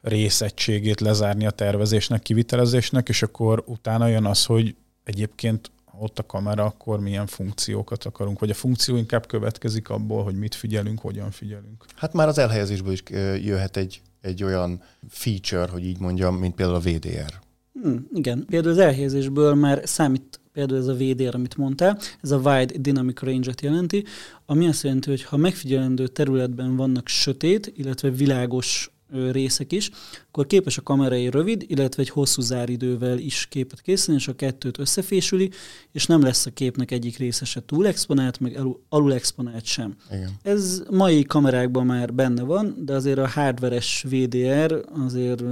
részegységét 0.00 1.00
lezárni 1.00 1.46
a 1.46 1.50
tervezésnek, 1.50 2.22
kivitelezésnek, 2.22 3.08
és 3.08 3.22
akkor 3.22 3.62
utána 3.66 4.06
jön 4.06 4.24
az, 4.24 4.44
hogy 4.44 4.74
egyébként 5.04 5.70
ott 5.98 6.18
a 6.18 6.26
kamera, 6.26 6.64
akkor 6.64 7.00
milyen 7.00 7.26
funkciókat 7.26 8.04
akarunk, 8.04 8.38
vagy 8.38 8.50
a 8.50 8.54
funkció 8.54 8.96
inkább 8.96 9.26
következik 9.26 9.88
abból, 9.88 10.24
hogy 10.24 10.34
mit 10.34 10.54
figyelünk, 10.54 11.00
hogyan 11.00 11.30
figyelünk. 11.30 11.84
Hát 11.94 12.12
már 12.12 12.28
az 12.28 12.38
elhelyezésből 12.38 12.92
is 12.92 13.02
jöhet 13.44 13.76
egy, 13.76 14.02
egy 14.24 14.44
olyan 14.44 14.82
feature, 15.08 15.68
hogy 15.70 15.84
így 15.84 15.98
mondjam, 15.98 16.36
mint 16.36 16.54
például 16.54 16.76
a 16.76 16.80
VDR. 16.80 17.42
Hmm, 17.82 18.08
igen, 18.12 18.44
például 18.46 18.72
az 18.72 18.78
elhelyezésből 18.78 19.54
már 19.54 19.80
számít 19.84 20.40
például 20.52 20.78
ez 20.78 20.86
a 20.86 20.94
VDR, 20.94 21.34
amit 21.34 21.56
mondtál, 21.56 21.98
ez 22.22 22.30
a 22.30 22.36
Wide 22.36 22.78
Dynamic 22.78 23.20
Range-et 23.20 23.60
jelenti, 23.60 24.04
ami 24.46 24.66
azt 24.66 24.82
jelenti, 24.82 25.10
hogy 25.10 25.22
ha 25.22 25.36
megfigyelendő 25.36 26.06
területben 26.06 26.76
vannak 26.76 27.08
sötét, 27.08 27.72
illetve 27.76 28.10
világos 28.10 28.93
részek 29.30 29.72
is, 29.72 29.90
akkor 30.28 30.46
képes 30.46 30.78
a 30.78 30.82
kamera 30.82 31.14
egy 31.14 31.30
rövid, 31.30 31.64
illetve 31.66 32.02
egy 32.02 32.08
hosszú 32.08 32.40
záridővel 32.40 33.18
is 33.18 33.46
képet 33.46 33.80
készíteni, 33.80 34.18
és 34.18 34.28
a 34.28 34.34
kettőt 34.34 34.78
összefésüli, 34.78 35.50
és 35.92 36.06
nem 36.06 36.22
lesz 36.22 36.46
a 36.46 36.50
képnek 36.50 36.90
egyik 36.90 37.16
része 37.16 37.44
se 37.44 37.64
túl 37.66 37.86
exponált, 37.86 38.40
meg 38.40 38.60
alul 38.88 39.14
exponált 39.14 39.64
sem. 39.64 39.96
Igen. 40.10 40.30
Ez 40.42 40.82
mai 40.90 41.22
kamerákban 41.22 41.86
már 41.86 42.14
benne 42.14 42.42
van, 42.42 42.74
de 42.78 42.94
azért 42.94 43.18
a 43.18 43.28
hardveres 43.28 44.04
VDR 44.08 44.84
azért 45.06 45.42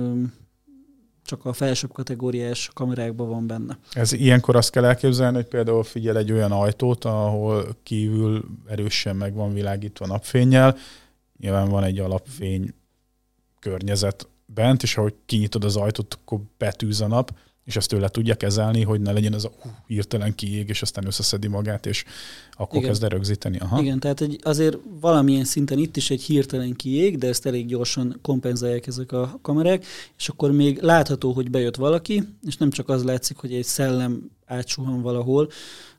csak 1.25 1.45
a 1.45 1.53
felsőbb 1.53 1.93
kategóriás 1.93 2.71
kamerákban 2.75 3.29
van 3.29 3.47
benne. 3.47 3.79
Ez 3.93 4.13
ilyenkor 4.13 4.57
azt 4.57 4.71
kell 4.71 4.85
elképzelni, 4.85 5.37
hogy 5.37 5.47
például 5.47 5.83
figyel 5.83 6.17
egy 6.17 6.33
olyan 6.33 6.53
ajtót, 6.53 7.05
ahol 7.05 7.77
kívül 7.83 8.45
erősen 8.67 9.17
meg 9.17 9.35
van 9.35 9.53
világítva 9.53 10.07
napfényel, 10.07 10.77
nyilván 11.39 11.69
van 11.69 11.85
egy 11.85 11.99
alapfény 11.99 12.75
környezet 13.63 14.29
bent, 14.47 14.83
és 14.83 14.97
ahogy 14.97 15.15
kinyitod 15.27 15.65
az 15.65 15.77
ajtót, 15.77 16.19
akkor 16.21 16.41
betűz 16.59 17.01
a 17.01 17.07
nap, 17.07 17.33
és 17.65 17.77
ezt 17.77 17.89
tőle 17.89 18.09
tudja 18.09 18.35
kezelni, 18.35 18.83
hogy 18.83 19.01
ne 19.01 19.13
legyen 19.13 19.35
ez 19.35 19.45
a 19.45 19.53
hú, 19.61 19.71
hirtelen 19.87 20.35
kiég, 20.35 20.69
és 20.69 20.83
aztán 20.83 21.07
összeszedi 21.07 21.49
magát, 21.49 21.87
és 21.87 22.05
akkor 22.53 22.77
Igen. 22.77 22.89
kezd 22.89 23.05
rögzíteni. 23.05 23.59
Aha. 23.59 23.81
Igen, 23.81 24.01
tehát 24.01 24.21
egy, 24.21 24.39
azért 24.43 24.79
valamilyen 25.01 25.45
szinten 25.45 25.79
itt 25.79 25.97
is 25.97 26.11
egy 26.11 26.23
hirtelen 26.23 26.73
kiég, 26.77 27.19
de 27.19 27.29
ezt 27.29 27.47
elég 27.47 27.67
gyorsan 27.67 28.19
kompenzálják 28.23 28.87
ezek 28.87 29.13
a 29.13 29.39
kamerák, 29.43 29.85
és 30.19 30.29
akkor 30.29 30.53
még 30.53 30.81
látható, 30.81 31.33
hogy 31.33 31.51
bejött 31.51 31.77
valaki, 31.77 32.23
és 32.47 32.57
nem 32.57 32.71
csak 32.71 32.89
az 32.89 33.05
látszik, 33.05 33.37
hogy 33.37 33.55
egy 33.55 33.65
szellem 33.65 34.31
átsuhan 34.47 35.03
valahol, 35.03 35.51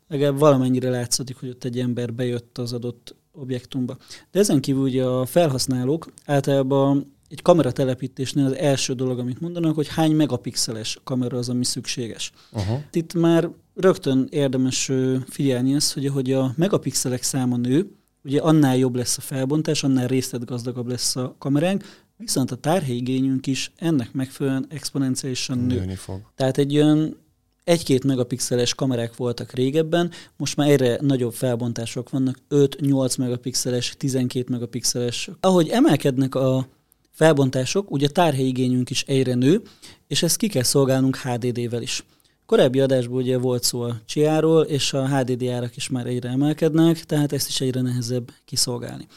legalább 0.07 0.39
valamennyire 0.39 0.89
látszik, 0.89 1.39
hogy 1.39 1.49
ott 1.49 1.63
egy 1.63 1.79
ember 1.79 2.13
bejött 2.13 2.57
az 2.57 2.73
adott 2.73 3.15
objektumba. 3.31 3.97
De 4.31 4.39
ezen 4.39 4.61
kívül 4.61 4.81
ugye 4.81 5.03
a 5.03 5.25
felhasználók 5.25 6.11
általában 6.25 7.13
egy 7.33 7.41
kamera 7.41 7.71
telepítésnél 7.71 8.45
az 8.45 8.55
első 8.55 8.93
dolog, 8.93 9.19
amit 9.19 9.41
mondanak, 9.41 9.75
hogy 9.75 9.87
hány 9.87 10.11
megapixeles 10.11 10.99
kamera 11.03 11.37
az, 11.37 11.49
ami 11.49 11.65
szükséges. 11.65 12.31
Uh-huh. 12.51 12.79
Itt 12.91 13.13
már 13.13 13.49
rögtön 13.75 14.27
érdemes 14.29 14.91
figyelni 15.29 15.75
azt, 15.75 15.93
hogy 15.93 16.05
ahogy 16.05 16.31
a 16.31 16.53
megapixelek 16.57 17.23
száma 17.23 17.57
nő, 17.57 17.91
ugye 18.23 18.39
annál 18.39 18.77
jobb 18.77 18.95
lesz 18.95 19.17
a 19.17 19.21
felbontás, 19.21 19.83
annál 19.83 20.07
részletgazdagabb 20.07 20.87
lesz 20.87 21.15
a 21.15 21.35
kameránk, 21.37 21.83
viszont 22.17 22.51
a 22.51 22.55
tárhelyigényünk 22.55 23.47
is 23.47 23.71
ennek 23.75 24.11
megfelelően 24.11 24.65
exponenciálisan 24.69 25.57
nő. 25.57 25.75
Nőni 25.75 25.95
fog. 25.95 26.21
Tehát 26.35 26.57
egy 26.57 26.75
olyan 26.75 27.17
egy-két 27.63 28.03
megapixeles 28.03 28.73
kamerák 28.73 29.15
voltak 29.15 29.51
régebben, 29.51 30.11
most 30.37 30.55
már 30.55 30.69
erre 30.69 30.97
nagyobb 31.01 31.33
felbontások 31.33 32.09
vannak, 32.09 32.37
5-8 32.49 33.17
megapixeles, 33.17 33.95
12 33.97 34.45
megapixeles. 34.49 35.29
Ahogy 35.39 35.69
emelkednek 35.69 36.35
a 36.35 36.67
felbontások, 37.13 37.91
ugye 37.91 38.07
tárhelyigényünk 38.07 38.89
is 38.89 39.03
egyre 39.07 39.33
nő, 39.33 39.61
és 40.07 40.23
ezt 40.23 40.37
ki 40.37 40.47
kell 40.47 40.63
szolgálnunk 40.63 41.17
HDD-vel 41.17 41.81
is. 41.81 42.03
Korábbi 42.45 42.79
adásban 42.79 43.17
ugye 43.17 43.37
volt 43.37 43.63
szó 43.63 43.81
a 43.81 44.01
csiáról, 44.05 44.63
és 44.63 44.93
a 44.93 45.07
HDD 45.07 45.47
árak 45.47 45.75
is 45.75 45.89
már 45.89 46.05
egyre 46.05 46.29
emelkednek, 46.29 47.03
tehát 47.03 47.33
ezt 47.33 47.47
is 47.47 47.61
egyre 47.61 47.81
nehezebb 47.81 48.31
kiszolgálni. 48.45 49.07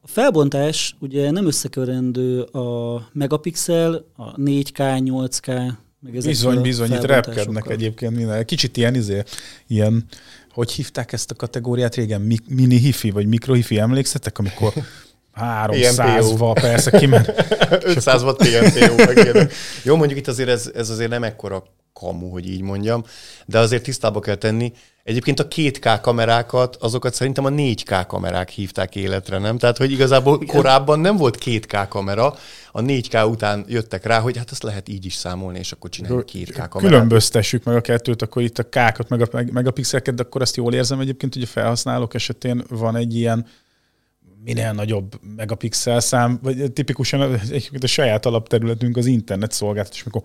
A 0.00 0.06
felbontás 0.06 0.96
ugye 1.00 1.30
nem 1.30 1.46
összekeverendő 1.46 2.40
a 2.40 3.08
megapixel, 3.12 4.04
a 4.16 4.34
4K, 4.34 5.00
8K, 5.04 5.72
meg 6.00 6.16
ezek 6.16 6.30
Bizony, 6.30 6.60
bizony, 6.60 6.92
itt 6.92 7.04
repkednek 7.04 7.70
egyébként 7.70 8.16
minden. 8.16 8.44
Kicsit 8.44 8.76
ilyen, 8.76 8.94
izé, 8.94 9.22
ilyen, 9.66 10.04
hogy 10.50 10.72
hívták 10.72 11.12
ezt 11.12 11.30
a 11.30 11.34
kategóriát 11.34 11.94
régen, 11.94 12.38
mini 12.48 12.76
hifi, 12.76 13.10
vagy 13.10 13.26
mikro 13.26 13.54
hifi, 13.54 13.78
emlékszetek, 13.78 14.38
amikor 14.38 14.72
300 15.32 16.36
va 16.36 16.52
persze 16.52 16.90
kiment. 16.90 17.32
500 17.84 18.22
watt 18.22 18.36
PMPO. 18.36 19.40
Jó, 19.82 19.96
mondjuk 19.96 20.18
itt 20.18 20.28
azért 20.28 20.48
ez, 20.48 20.70
ez 20.74 20.90
azért 20.90 21.10
nem 21.10 21.22
ekkora 21.22 21.62
kamu, 21.92 22.28
hogy 22.28 22.48
így 22.48 22.60
mondjam, 22.60 23.04
de 23.46 23.58
azért 23.58 23.82
tisztába 23.82 24.20
kell 24.20 24.34
tenni. 24.34 24.72
Egyébként 25.04 25.40
a 25.40 25.48
2K 25.48 25.98
kamerákat, 26.02 26.76
azokat 26.76 27.14
szerintem 27.14 27.44
a 27.44 27.50
4K 27.50 28.04
kamerák 28.06 28.48
hívták 28.48 28.96
életre, 28.96 29.38
nem? 29.38 29.58
Tehát, 29.58 29.76
hogy 29.76 29.92
igazából 29.92 30.38
Igen. 30.42 30.54
korábban 30.54 31.00
nem 31.00 31.16
volt 31.16 31.38
2K 31.44 31.86
kamera, 31.88 32.34
a 32.72 32.80
4K 32.80 33.30
után 33.30 33.64
jöttek 33.68 34.04
rá, 34.04 34.18
hogy 34.20 34.36
hát 34.36 34.50
ezt 34.50 34.62
lehet 34.62 34.88
így 34.88 35.04
is 35.04 35.14
számolni, 35.14 35.58
és 35.58 35.72
akkor 35.72 35.90
csináljuk 35.90 36.24
2K 36.32 36.66
kamerát. 36.68 36.92
Különböztessük 36.92 37.64
meg 37.64 37.76
a 37.76 37.80
kettőt, 37.80 38.22
akkor 38.22 38.42
itt 38.42 38.58
a 38.58 38.62
K-kat, 38.62 39.08
meg 39.08 39.20
a, 39.20 39.26
meg, 39.32 39.52
meg 39.52 39.66
a 39.66 39.70
pixeleket, 39.70 40.14
de 40.14 40.22
akkor 40.22 40.42
azt 40.42 40.56
jól 40.56 40.74
érzem 40.74 41.00
egyébként, 41.00 41.34
hogy 41.34 41.42
a 41.42 41.46
felhasználók 41.46 42.14
esetén 42.14 42.64
van 42.68 42.96
egy 42.96 43.16
ilyen 43.16 43.46
minél 44.44 44.72
nagyobb 44.72 45.20
megapixel 45.36 46.00
szám, 46.00 46.38
vagy 46.42 46.72
tipikusan 46.72 47.20
a 47.80 47.86
saját 47.86 48.26
alapterületünk 48.26 48.96
az 48.96 49.06
internet 49.06 49.52
szolgáltatás, 49.52 50.02
amikor 50.02 50.22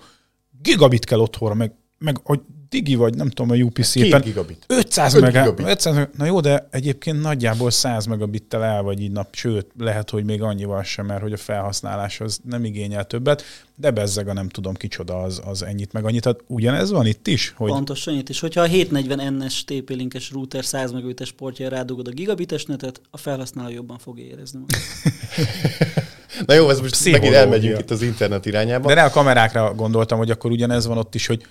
gigabit 0.61 1.05
kell 1.05 1.19
otthonra, 1.19 1.53
meg, 1.53 1.73
meg 1.97 2.17
hogy 2.23 2.41
digi 2.69 2.95
vagy, 2.95 3.15
nem 3.15 3.29
tudom, 3.29 3.51
a 3.51 3.63
UPC 3.63 3.95
éppen. 3.95 4.21
gigabit. 4.21 4.65
500 4.67 5.19
megabit. 5.19 5.67
500 5.67 6.07
Na 6.17 6.25
jó, 6.25 6.39
de 6.39 6.67
egyébként 6.71 7.21
nagyjából 7.21 7.71
100 7.71 8.05
megabittel 8.05 8.63
el 8.63 8.81
vagy 8.81 9.01
így 9.01 9.11
nap, 9.11 9.35
sőt, 9.35 9.65
lehet, 9.77 10.09
hogy 10.09 10.25
még 10.25 10.41
annyival 10.41 10.83
sem, 10.83 11.05
mert 11.05 11.21
hogy 11.21 11.33
a 11.33 11.37
felhasználás 11.37 12.19
az 12.19 12.39
nem 12.43 12.63
igényel 12.63 13.05
többet, 13.05 13.43
de 13.75 13.91
bezzeg 13.91 14.27
a 14.27 14.33
nem 14.33 14.49
tudom 14.49 14.73
kicsoda 14.73 15.21
az, 15.21 15.41
az 15.45 15.63
ennyit 15.63 15.93
meg 15.93 16.05
annyit. 16.05 16.21
Tehát 16.21 16.43
ugyanez 16.47 16.91
van 16.91 17.05
itt 17.05 17.27
is? 17.27 17.53
Hogy... 17.55 17.69
Pontosan 17.69 18.15
itt 18.15 18.29
is. 18.29 18.39
Hogyha 18.39 18.61
a 18.61 18.67
740NS 18.67 19.61
TP-linkes 19.65 20.31
router 20.31 20.65
100 20.65 20.91
megabites 20.91 21.31
portjára 21.31 21.75
rádugod 21.75 22.07
a 22.07 22.11
gigabites 22.11 22.65
netet, 22.65 23.01
a 23.11 23.17
felhasználó 23.17 23.69
jobban 23.69 23.97
fog 23.97 24.19
érezni 24.19 24.59
Na 26.45 26.53
jó, 26.53 26.69
ez 26.69 26.79
most 26.79 27.11
megint 27.11 27.33
elmegyünk 27.33 27.79
itt 27.79 27.91
az 27.91 28.01
internet 28.01 28.45
irányába. 28.45 28.87
De 28.87 28.93
ne 28.93 29.03
a 29.03 29.09
kamerákra 29.09 29.73
gondoltam, 29.73 30.17
hogy 30.17 30.31
akkor 30.31 30.51
ugyanez 30.51 30.87
van 30.87 30.97
ott 30.97 31.15
is, 31.15 31.27
hogy 31.27 31.45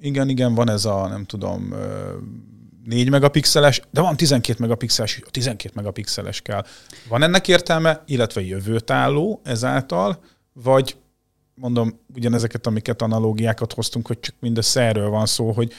igen, 0.00 0.28
igen, 0.28 0.54
van 0.54 0.70
ez 0.70 0.84
a, 0.84 1.08
nem 1.08 1.24
tudom, 1.24 1.74
4 2.84 3.10
megapixeles, 3.10 3.82
de 3.90 4.00
van 4.00 4.16
12 4.16 4.58
megapixeles, 4.60 5.20
12 5.30 5.74
megapixeles 5.74 6.40
kell. 6.40 6.64
Van 7.08 7.22
ennek 7.22 7.48
értelme, 7.48 8.02
illetve 8.06 8.40
jövőtálló 8.40 9.40
ezáltal, 9.44 10.22
vagy 10.52 10.96
mondom, 11.54 12.00
ugyanezeket, 12.14 12.66
amiket 12.66 13.02
analógiákat 13.02 13.72
hoztunk, 13.72 14.06
hogy 14.06 14.20
csak 14.20 14.34
mindössze 14.40 14.80
erről 14.80 15.08
van 15.08 15.26
szó, 15.26 15.52
hogy 15.52 15.72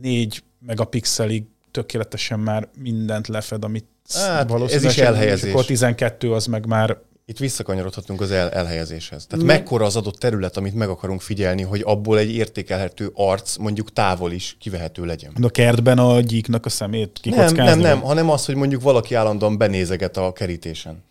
4 0.00 0.42
megapixelig 0.66 1.44
tökéletesen 1.70 2.40
már 2.40 2.68
mindent 2.78 3.28
lefed, 3.28 3.64
amit 3.64 3.86
hát, 4.14 4.48
valószínűleg 4.48 4.90
ez 4.90 4.96
is 4.96 5.02
elhelyezés. 5.02 5.44
És 5.44 5.52
akkor 5.52 5.64
12 5.64 6.32
az 6.32 6.46
meg 6.46 6.66
már 6.66 6.98
itt 7.30 7.38
visszakanyarodhatunk 7.38 8.20
az 8.20 8.30
el, 8.30 8.50
elhelyezéshez. 8.50 9.26
Tehát 9.26 9.44
meg... 9.44 9.56
mekkora 9.56 9.84
az 9.84 9.96
adott 9.96 10.18
terület, 10.18 10.56
amit 10.56 10.74
meg 10.74 10.88
akarunk 10.88 11.20
figyelni, 11.20 11.62
hogy 11.62 11.82
abból 11.84 12.18
egy 12.18 12.34
értékelhető 12.34 13.10
arc 13.14 13.56
mondjuk 13.56 13.92
távol 13.92 14.32
is 14.32 14.56
kivehető 14.60 15.04
legyen. 15.04 15.32
A 15.42 15.48
kertben 15.48 15.98
a 15.98 16.20
gyíknak 16.20 16.66
a 16.66 16.68
szemét 16.68 17.18
kikockázni? 17.20 17.56
Nem, 17.56 17.66
nem, 17.66 17.78
nem, 17.78 18.00
hanem 18.00 18.30
az, 18.30 18.46
hogy 18.46 18.54
mondjuk 18.54 18.82
valaki 18.82 19.14
állandóan 19.14 19.58
benézeget 19.58 20.16
a 20.16 20.32
kerítésen. 20.32 21.04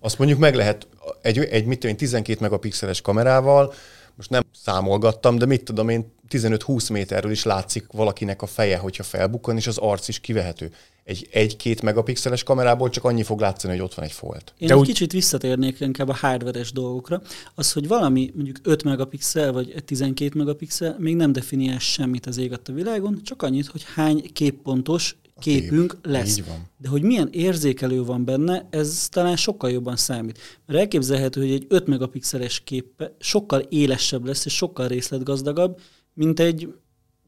Azt 0.00 0.18
mondjuk 0.18 0.38
meg 0.38 0.54
lehet 0.54 0.86
egy, 1.22 1.38
egy 1.38 1.64
mit 1.64 1.78
tudom, 1.78 1.96
12 1.96 2.38
megapixeles 2.40 3.00
kamerával, 3.00 3.72
most 4.16 4.30
nem 4.30 4.42
számolgattam, 4.64 5.38
de 5.38 5.46
mit 5.46 5.64
tudom 5.64 5.88
én, 5.88 6.12
15-20 6.32 6.92
méterről 6.92 7.30
is 7.30 7.44
látszik 7.44 7.86
valakinek 7.92 8.42
a 8.42 8.46
feje, 8.46 8.76
hogyha 8.76 9.02
felbukkan, 9.02 9.56
és 9.56 9.66
az 9.66 9.78
arc 9.78 10.08
is 10.08 10.20
kivehető 10.20 10.70
egy 11.04 11.28
egy-két 11.32 11.82
megapixeles 11.82 12.42
kamerából 12.42 12.88
csak 12.88 13.04
annyi 13.04 13.22
fog 13.22 13.40
látszani, 13.40 13.72
hogy 13.72 13.82
ott 13.82 13.94
van 13.94 14.04
egy 14.04 14.12
folt. 14.12 14.54
Én 14.58 14.68
De 14.68 14.74
egy 14.74 14.80
úgy... 14.80 14.86
kicsit 14.86 15.12
visszatérnék 15.12 15.80
inkább 15.80 16.08
a 16.08 16.14
hardveres 16.14 16.72
dolgokra. 16.72 17.22
Az, 17.54 17.72
hogy 17.72 17.88
valami 17.88 18.32
mondjuk 18.34 18.56
5 18.62 18.84
megapixel 18.84 19.52
vagy 19.52 19.74
12 19.84 20.38
megapixel 20.38 20.96
még 20.98 21.16
nem 21.16 21.32
definiál 21.32 21.78
semmit 21.78 22.26
az 22.26 22.36
ég 22.36 22.52
a 22.52 22.72
világon, 22.72 23.20
csak 23.22 23.42
annyit, 23.42 23.66
hogy 23.66 23.84
hány 23.94 24.32
képpontos 24.32 25.16
képünk 25.38 25.90
kép. 25.90 26.12
lesz. 26.12 26.36
Így 26.36 26.46
van. 26.46 26.68
De 26.76 26.88
hogy 26.88 27.02
milyen 27.02 27.28
érzékelő 27.32 28.04
van 28.04 28.24
benne, 28.24 28.66
ez 28.70 29.08
talán 29.10 29.36
sokkal 29.36 29.70
jobban 29.70 29.96
számít. 29.96 30.38
Mert 30.66 30.78
elképzelhető, 30.78 31.40
hogy 31.40 31.52
egy 31.52 31.66
5 31.68 31.86
megapixeles 31.86 32.60
kép 32.60 33.10
sokkal 33.18 33.60
élesebb 33.60 34.24
lesz, 34.24 34.44
és 34.44 34.54
sokkal 34.54 34.88
részletgazdagabb, 34.88 35.80
mint 36.14 36.40
egy 36.40 36.74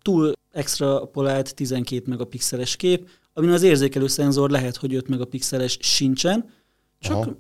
túl 0.03 0.33
extrapolált 0.53 1.55
12 1.55 2.03
megapixeles 2.07 2.77
kép, 2.77 3.09
amin 3.33 3.51
az 3.51 3.63
érzékelő 3.63 4.07
szenzor 4.07 4.51
lehet, 4.51 4.77
hogy 4.77 4.95
5 4.95 5.09
megapixeles 5.09 5.79
sincsen, 5.81 6.51
csak 7.01 7.17
Aha. 7.17 7.37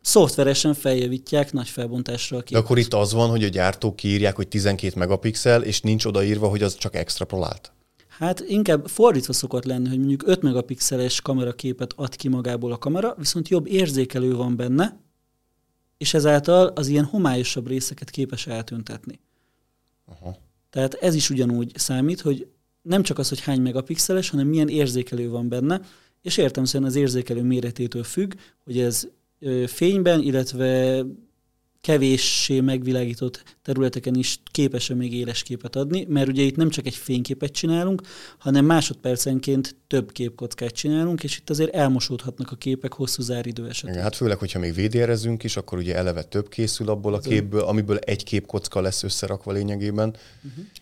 szoftveresen 0.00 0.74
feljavítják 0.74 1.52
nagy 1.52 1.68
felbontásra 1.68 2.36
a 2.36 2.40
De 2.40 2.46
képet. 2.46 2.62
akkor 2.64 2.78
itt 2.78 2.94
az 2.94 3.12
van, 3.12 3.30
hogy 3.30 3.44
a 3.44 3.48
gyártók 3.48 3.96
kiírják, 3.96 4.36
hogy 4.36 4.48
12 4.48 4.98
megapixel, 4.98 5.62
és 5.62 5.80
nincs 5.80 6.04
odaírva, 6.04 6.48
hogy 6.48 6.62
az 6.62 6.76
csak 6.76 6.94
extrapolált. 6.94 7.72
Hát 8.08 8.40
inkább 8.40 8.86
fordítva 8.86 9.32
szokott 9.32 9.64
lenni, 9.64 9.88
hogy 9.88 9.98
mondjuk 9.98 10.26
5 10.26 10.42
megapixeles 10.42 11.20
kameraképet 11.20 11.92
ad 11.96 12.16
ki 12.16 12.28
magából 12.28 12.72
a 12.72 12.78
kamera, 12.78 13.14
viszont 13.18 13.48
jobb 13.48 13.66
érzékelő 13.66 14.34
van 14.34 14.56
benne, 14.56 15.00
és 15.98 16.14
ezáltal 16.14 16.66
az 16.66 16.88
ilyen 16.88 17.04
homályosabb 17.04 17.66
részeket 17.66 18.10
képes 18.10 18.46
eltüntetni. 18.46 19.20
Aha. 20.06 20.36
Tehát 20.70 20.94
ez 20.94 21.14
is 21.14 21.30
ugyanúgy 21.30 21.72
számít, 21.74 22.20
hogy 22.20 22.46
nem 22.82 23.02
csak 23.02 23.18
az, 23.18 23.28
hogy 23.28 23.40
hány 23.40 23.60
megapixeles, 23.60 24.30
hanem 24.30 24.46
milyen 24.46 24.68
érzékelő 24.68 25.28
van 25.28 25.48
benne, 25.48 25.80
és 26.22 26.36
értelmszerűen 26.36 26.90
az 26.90 26.96
érzékelő 26.96 27.42
méretétől 27.42 28.04
függ, 28.04 28.32
hogy 28.64 28.78
ez 28.78 29.08
fényben, 29.66 30.22
illetve 30.22 31.02
kevéssé 31.80 32.60
megvilágított 32.60 33.42
területeken 33.62 34.14
is 34.14 34.38
képes-e 34.50 34.94
még 34.94 35.14
éles 35.14 35.42
képet 35.42 35.76
adni, 35.76 36.06
mert 36.08 36.28
ugye 36.28 36.42
itt 36.42 36.56
nem 36.56 36.70
csak 36.70 36.86
egy 36.86 36.94
fényképet 36.94 37.52
csinálunk, 37.52 38.02
hanem 38.38 38.64
másodpercenként 38.64 39.76
több 39.86 40.12
képkockát 40.12 40.70
csinálunk, 40.70 41.22
és 41.22 41.36
itt 41.36 41.50
azért 41.50 41.74
elmosódhatnak 41.74 42.50
a 42.50 42.56
képek 42.56 42.92
hosszú 42.92 43.22
záridő 43.22 43.68
esetén. 43.68 43.90
Igen, 43.90 44.02
hát 44.04 44.16
főleg, 44.16 44.38
hogyha 44.38 44.58
még 44.58 44.74
VDR-ezünk 44.74 45.44
is, 45.44 45.56
akkor 45.56 45.78
ugye 45.78 45.96
eleve 45.96 46.22
több 46.22 46.48
készül 46.48 46.88
abból 46.88 47.14
a 47.14 47.18
képből, 47.18 47.60
amiből 47.60 47.96
egy 47.96 48.24
képkocka 48.24 48.80
lesz 48.80 49.02
összerakva 49.02 49.52
lényegében. 49.52 50.16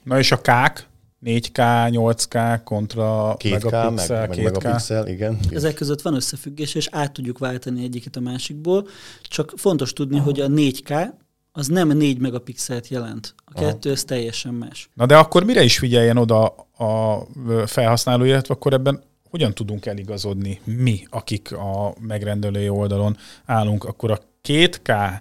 Na 0.02 0.18
és 0.18 0.32
a 0.32 0.40
kák, 0.40 0.88
4K, 1.24 1.88
8K 1.90 2.60
kontra 2.64 3.36
2K, 3.38 3.50
meg, 3.50 3.62
megapixel, 3.62 4.26
meg 4.26 4.38
2K. 4.38 4.42
megapixel, 4.42 5.08
igen. 5.08 5.38
Ezek 5.50 5.74
között 5.74 6.02
van 6.02 6.14
összefüggés, 6.14 6.74
és 6.74 6.88
át 6.90 7.12
tudjuk 7.12 7.38
váltani 7.38 7.82
egyiket 7.82 8.16
a 8.16 8.20
másikból, 8.20 8.88
csak 9.22 9.52
fontos 9.56 9.92
tudni, 9.92 10.18
hogy 10.18 10.40
a 10.40 10.46
4K 10.46 11.06
az 11.52 11.66
nem 11.66 11.88
4 11.88 12.18
megapixelt 12.18 12.88
jelent. 12.88 13.34
A 13.44 13.50
Aha. 13.54 13.66
kettő, 13.66 13.90
ez 13.90 14.04
teljesen 14.04 14.54
más. 14.54 14.88
Na 14.94 15.06
de 15.06 15.16
akkor 15.16 15.44
mire 15.44 15.62
is 15.62 15.78
figyeljen 15.78 16.16
oda 16.16 16.44
a 16.78 17.22
felhasználó, 17.66 18.24
illetve 18.24 18.54
akkor 18.54 18.72
ebben 18.72 19.02
hogyan 19.30 19.54
tudunk 19.54 19.86
eligazodni 19.86 20.60
mi, 20.64 21.06
akik 21.10 21.52
a 21.52 21.94
megrendelői 22.00 22.68
oldalon 22.68 23.16
állunk, 23.44 23.84
akkor 23.84 24.10
a 24.10 24.18
2K 24.48 25.20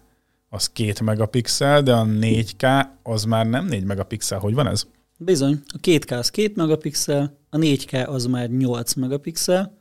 az 0.49 0.69
2 0.69 0.93
megapixel, 1.03 1.81
de 1.81 1.93
a 1.93 2.03
4K 2.03 2.85
az 3.03 3.23
már 3.23 3.45
nem 3.45 3.65
4 3.65 3.83
megapixel. 3.83 4.39
Hogy 4.39 4.53
van 4.53 4.67
ez? 4.67 4.85
Bizony, 5.23 5.63
a 5.67 5.77
2K 5.77 6.17
az 6.17 6.29
2 6.29 6.51
megapixel, 6.55 7.37
a 7.49 7.57
4K 7.57 8.07
az 8.07 8.25
már 8.25 8.49
8 8.49 8.93
megapixel, 8.93 9.77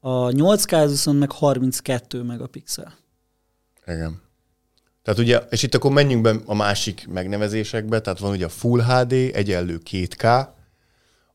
a 0.00 0.28
8K 0.28 0.82
az 0.82 0.90
viszont 0.90 1.18
meg 1.18 1.32
32 1.32 2.22
megapixel. 2.22 2.94
Igen. 3.86 4.22
Tehát 5.02 5.20
ugye, 5.20 5.38
és 5.50 5.62
itt 5.62 5.74
akkor 5.74 5.90
menjünk 5.90 6.22
be 6.22 6.36
a 6.46 6.54
másik 6.54 7.06
megnevezésekbe, 7.08 8.00
tehát 8.00 8.18
van 8.18 8.30
ugye 8.30 8.44
a 8.44 8.48
Full 8.48 8.82
HD 8.82 9.12
egyenlő 9.12 9.80
2K, 9.90 10.48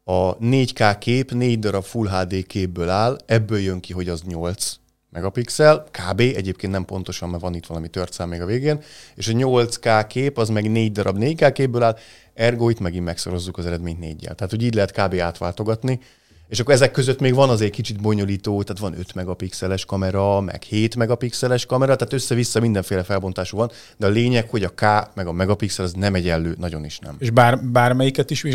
a 0.03 0.37
4K 0.37 0.95
kép 0.99 1.31
4 1.31 1.59
darab 1.59 1.83
Full 1.83 2.07
HD 2.07 2.45
képből 2.45 2.89
áll, 2.89 3.17
ebből 3.25 3.59
jön 3.59 3.79
ki, 3.79 3.93
hogy 3.93 4.09
az 4.09 4.21
8 4.21 4.79
megapixel, 5.09 5.83
kb. 5.91 6.19
Egyébként 6.19 6.71
nem 6.71 6.85
pontosan, 6.85 7.29
mert 7.29 7.41
van 7.41 7.55
itt 7.55 7.65
valami 7.65 7.87
történelm 7.87 8.29
még 8.31 8.41
a 8.41 8.45
végén, 8.45 8.81
és 9.15 9.27
a 9.27 9.31
8K 9.31 10.05
kép 10.07 10.37
az 10.37 10.49
meg 10.49 10.71
4 10.71 10.91
darab 10.91 11.17
4K 11.19 11.51
képből 11.53 11.83
áll, 11.83 11.97
ergo 12.33 12.69
itt 12.69 12.79
megint 12.79 13.05
megszorozzuk 13.05 13.57
az 13.57 13.65
eredményt 13.65 13.99
4 13.99 14.19
Tehát, 14.19 14.49
hogy 14.49 14.63
így 14.63 14.73
lehet 14.73 14.91
kb. 14.91 15.19
átváltogatni. 15.19 15.99
És 16.47 16.59
akkor 16.59 16.73
ezek 16.73 16.91
között 16.91 17.19
még 17.19 17.33
van 17.33 17.49
azért 17.49 17.71
kicsit 17.71 18.01
bonyolító, 18.01 18.63
tehát 18.63 18.81
van 18.81 18.99
5 18.99 19.13
megapixeles 19.13 19.85
kamera, 19.85 20.41
meg 20.41 20.61
7 20.63 20.95
megapixeles 20.95 21.65
kamera, 21.65 21.95
tehát 21.95 22.13
össze-vissza 22.13 22.59
mindenféle 22.59 23.03
felbontású 23.03 23.57
van, 23.57 23.71
de 23.97 24.05
a 24.05 24.09
lényeg, 24.09 24.49
hogy 24.49 24.63
a 24.63 24.69
K 24.69 24.81
meg 25.15 25.27
a 25.27 25.31
megapixel 25.31 25.85
az 25.85 25.93
nem 25.93 26.15
egyenlő, 26.15 26.55
nagyon 26.57 26.85
is 26.85 26.99
nem. 26.99 27.15
És 27.19 27.29
bár, 27.29 27.63
bármelyiket 27.63 28.31
is. 28.31 28.45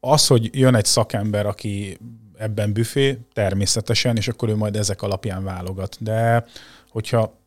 Az, 0.00 0.26
hogy 0.26 0.50
jön 0.52 0.74
egy 0.74 0.84
szakember, 0.84 1.46
aki 1.46 1.98
ebben 2.38 2.72
büfé, 2.72 3.18
természetesen, 3.32 4.16
és 4.16 4.28
akkor 4.28 4.48
ő 4.48 4.56
majd 4.56 4.76
ezek 4.76 5.02
alapján 5.02 5.44
válogat. 5.44 5.96
De 6.00 6.46
hogyha 6.88 7.38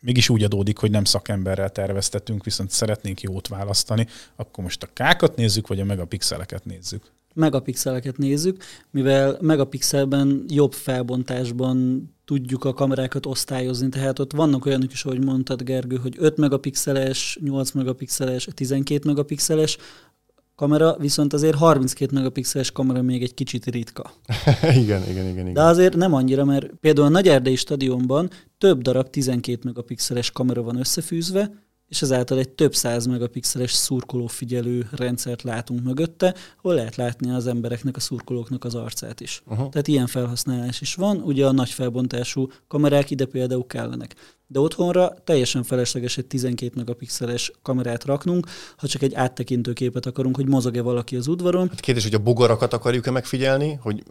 mégis 0.00 0.28
úgy 0.28 0.42
adódik, 0.42 0.78
hogy 0.78 0.90
nem 0.90 1.04
szakemberrel 1.04 1.70
terveztetünk, 1.70 2.44
viszont 2.44 2.70
szeretnénk 2.70 3.20
jót 3.20 3.48
választani, 3.48 4.06
akkor 4.36 4.64
most 4.64 4.82
a 4.82 4.88
kákat 4.92 5.36
nézzük, 5.36 5.66
vagy 5.66 5.80
a 5.80 5.84
megapixeleket 5.84 6.64
nézzük. 6.64 7.02
megapixeleket 7.34 8.16
nézzük, 8.16 8.64
mivel 8.90 9.38
megapixelben 9.40 10.44
jobb 10.48 10.72
felbontásban 10.72 12.08
tudjuk 12.24 12.64
a 12.64 12.72
kamerákat 12.74 13.26
osztályozni, 13.26 13.88
tehát 13.88 14.18
ott 14.18 14.32
vannak 14.32 14.66
olyanok 14.66 14.92
is, 14.92 15.04
ahogy 15.04 15.24
mondtad 15.24 15.62
Gergő, 15.62 15.96
hogy 15.96 16.16
5 16.18 16.36
megapixeles, 16.36 17.38
8 17.40 17.70
megapixeles, 17.70 18.48
12 18.54 19.08
megapixeles 19.08 19.78
kamera, 20.54 20.96
viszont 20.98 21.32
azért 21.32 21.56
32 21.56 22.14
megapixeles 22.14 22.72
kamera 22.72 23.02
még 23.02 23.22
egy 23.22 23.34
kicsit 23.34 23.66
ritka. 23.66 24.12
igen, 24.62 25.02
igen, 25.02 25.28
igen, 25.28 25.28
igen. 25.28 25.52
De 25.52 25.62
azért 25.62 25.96
nem 25.96 26.14
annyira, 26.14 26.44
mert 26.44 26.66
például 26.80 27.06
a 27.06 27.10
Nagyerdei 27.10 27.56
stadionban 27.56 28.30
több 28.58 28.82
darab 28.82 29.10
12 29.10 29.60
megapixeles 29.64 30.30
kamera 30.30 30.62
van 30.62 30.76
összefűzve, 30.78 31.50
és 31.92 32.02
ezáltal 32.02 32.38
egy 32.38 32.48
több 32.48 32.74
száz 32.74 33.06
megapixeles 33.06 33.72
szurkolófigyelő 33.72 34.88
rendszert 34.92 35.42
látunk 35.42 35.82
mögötte, 35.82 36.34
hol 36.56 36.74
lehet 36.74 36.96
látni 36.96 37.30
az 37.30 37.46
embereknek, 37.46 37.96
a 37.96 38.00
szurkolóknak 38.00 38.64
az 38.64 38.74
arcát 38.74 39.20
is. 39.20 39.42
Aha. 39.46 39.68
Tehát 39.68 39.88
ilyen 39.88 40.06
felhasználás 40.06 40.80
is 40.80 40.94
van, 40.94 41.16
ugye 41.16 41.46
a 41.46 41.52
nagy 41.52 41.70
felbontású 41.70 42.48
kamerák 42.68 43.10
ide 43.10 43.24
például 43.24 43.66
kellenek. 43.66 44.14
De 44.52 44.58
otthonra 44.58 45.14
teljesen 45.24 45.62
felesleges 45.62 46.18
egy 46.18 46.26
12 46.26 46.72
megapixeles 46.76 47.52
kamerát 47.62 48.04
raknunk, 48.04 48.46
ha 48.76 48.86
csak 48.86 49.02
egy 49.02 49.14
áttekintő 49.14 49.72
képet 49.72 50.06
akarunk, 50.06 50.36
hogy 50.36 50.46
mozog-e 50.46 50.82
valaki 50.82 51.16
az 51.16 51.26
udvaron, 51.26 51.68
Hát 51.68 51.80
kérdés, 51.80 52.02
hogy 52.02 52.14
a 52.14 52.18
bogarakat 52.18 52.72
akarjuk-e 52.72 53.10
megfigyelni, 53.10 53.78
hogy 53.82 54.02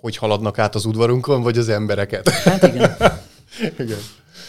hogy 0.00 0.16
haladnak 0.16 0.58
át 0.58 0.74
az 0.74 0.84
udvarunkon, 0.84 1.42
vagy 1.42 1.58
az 1.58 1.68
embereket? 1.68 2.28
Hát 2.28 2.62
igen. 2.62 2.96
igen. 3.78 3.98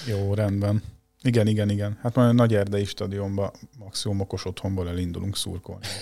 Jó, 0.08 0.34
rendben. 0.34 0.84
Igen, 1.24 1.48
igen, 1.48 1.70
igen. 1.70 1.98
Hát 2.02 2.16
majd 2.16 2.30
a 2.30 2.34
Nagy 2.34 2.56
Erdei 2.56 2.86
stadionba 2.86 3.52
maximum 3.80 4.20
okos 4.20 4.46
otthonból 4.46 4.88
elindulunk 4.88 5.38
szurkolni. 5.38 5.86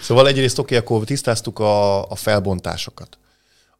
Szóval 0.00 0.28
egyrészt 0.28 0.58
oké, 0.58 0.76
okay, 0.76 0.86
akkor 0.86 1.06
tisztáztuk 1.06 1.58
a, 1.58 2.02
a 2.10 2.14
felbontásokat. 2.14 3.18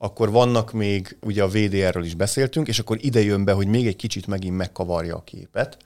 Akkor 0.03 0.31
vannak 0.31 0.73
még, 0.73 1.17
ugye 1.21 1.43
a 1.43 1.49
VDR-ről 1.49 2.05
is 2.05 2.15
beszéltünk, 2.15 2.69
és 2.69 2.79
akkor 2.79 2.97
ide 3.01 3.21
jön 3.21 3.45
be, 3.45 3.53
hogy 3.53 3.67
még 3.67 3.87
egy 3.87 3.97
kicsit 3.97 4.27
megint 4.27 4.57
megkavarja 4.57 5.17
a 5.17 5.23
képet. 5.23 5.77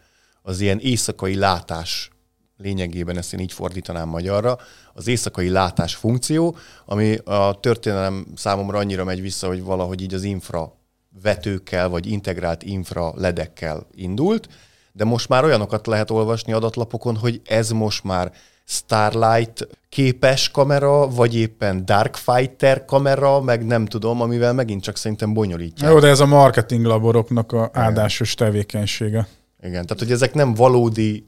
Az 0.42 0.60
ilyen 0.60 0.78
éjszakai 0.78 1.34
látás 1.34 2.10
lényegében 2.56 3.16
ezt 3.16 3.32
én 3.32 3.40
így 3.40 3.52
fordítanám 3.52 4.08
magyarra, 4.08 4.58
az 4.94 5.06
éjszakai 5.06 5.48
látás 5.48 5.94
funkció, 5.94 6.56
ami 6.86 7.16
a 7.24 7.60
történelem 7.60 8.26
számomra 8.34 8.78
annyira 8.78 9.04
megy 9.04 9.20
vissza, 9.20 9.46
hogy 9.46 9.62
valahogy 9.62 10.00
így 10.02 10.14
az 10.14 10.22
infra 10.22 10.72
vetőkkel, 11.22 11.88
vagy 11.88 12.06
integrált 12.06 12.62
infra 12.62 13.12
ledekkel 13.16 13.86
indult, 13.94 14.48
de 14.92 15.04
most 15.04 15.28
már 15.28 15.44
olyanokat 15.44 15.86
lehet 15.86 16.10
olvasni 16.10 16.52
adatlapokon, 16.52 17.16
hogy 17.16 17.40
ez 17.44 17.70
most 17.70 18.04
már 18.04 18.32
Starlight 18.68 19.68
képes 19.88 20.50
kamera, 20.50 21.08
vagy 21.08 21.36
éppen 21.36 21.84
Darkfighter 21.84 22.84
kamera, 22.84 23.40
meg 23.40 23.66
nem 23.66 23.86
tudom, 23.86 24.20
amivel 24.20 24.52
megint 24.52 24.82
csak 24.82 24.96
szerintem 24.96 25.32
bonyolítják. 25.32 25.90
Jó, 25.90 25.98
de 25.98 26.06
ez 26.08 26.20
a 26.20 26.26
marketing 26.26 26.84
laboroknak 26.84 27.52
a 27.52 27.70
áldásos 27.72 28.34
tevékenysége. 28.34 29.28
Igen, 29.62 29.86
tehát 29.86 29.98
hogy 29.98 30.10
ezek 30.10 30.34
nem 30.34 30.54
valódi, 30.54 31.24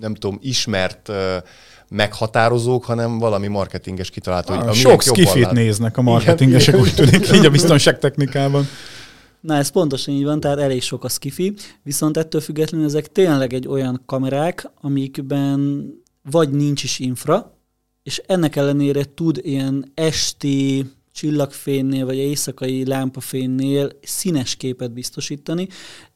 nem 0.00 0.14
tudom, 0.14 0.38
ismert 0.42 1.08
uh, 1.08 1.16
meghatározók, 1.88 2.84
hanem 2.84 3.18
valami 3.18 3.46
marketinges 3.46 4.10
kitalálta, 4.10 4.54
hogy 4.54 4.62
Ah, 4.64 4.68
a 4.70 4.72
Sok 4.72 5.02
skifit 5.02 5.42
lát. 5.42 5.52
néznek 5.52 5.96
a 5.96 6.02
marketingesek, 6.02 6.76
úgy 6.76 6.94
tűnik, 6.96 7.32
így 7.34 7.46
a 7.46 7.50
biztonságtechnikában. 7.50 8.66
Na 9.40 9.56
ez 9.56 9.68
pontosan 9.68 10.14
így 10.14 10.24
van, 10.24 10.40
tehát 10.40 10.58
elég 10.58 10.82
sok 10.82 11.04
a 11.04 11.08
skifi, 11.08 11.54
viszont 11.82 12.16
ettől 12.16 12.40
függetlenül 12.40 12.86
ezek 12.86 13.12
tényleg 13.12 13.52
egy 13.52 13.68
olyan 13.68 14.02
kamerák, 14.06 14.70
amikben 14.80 15.84
vagy 16.30 16.50
nincs 16.50 16.82
is 16.82 16.98
infra, 16.98 17.56
és 18.02 18.22
ennek 18.26 18.56
ellenére 18.56 19.04
tud 19.14 19.40
ilyen 19.42 19.90
esti 19.94 20.86
csillagfénynél, 21.12 22.04
vagy 22.04 22.16
éjszakai 22.16 22.86
lámpafénynél 22.86 23.90
színes 24.02 24.56
képet 24.56 24.92
biztosítani. 24.92 25.68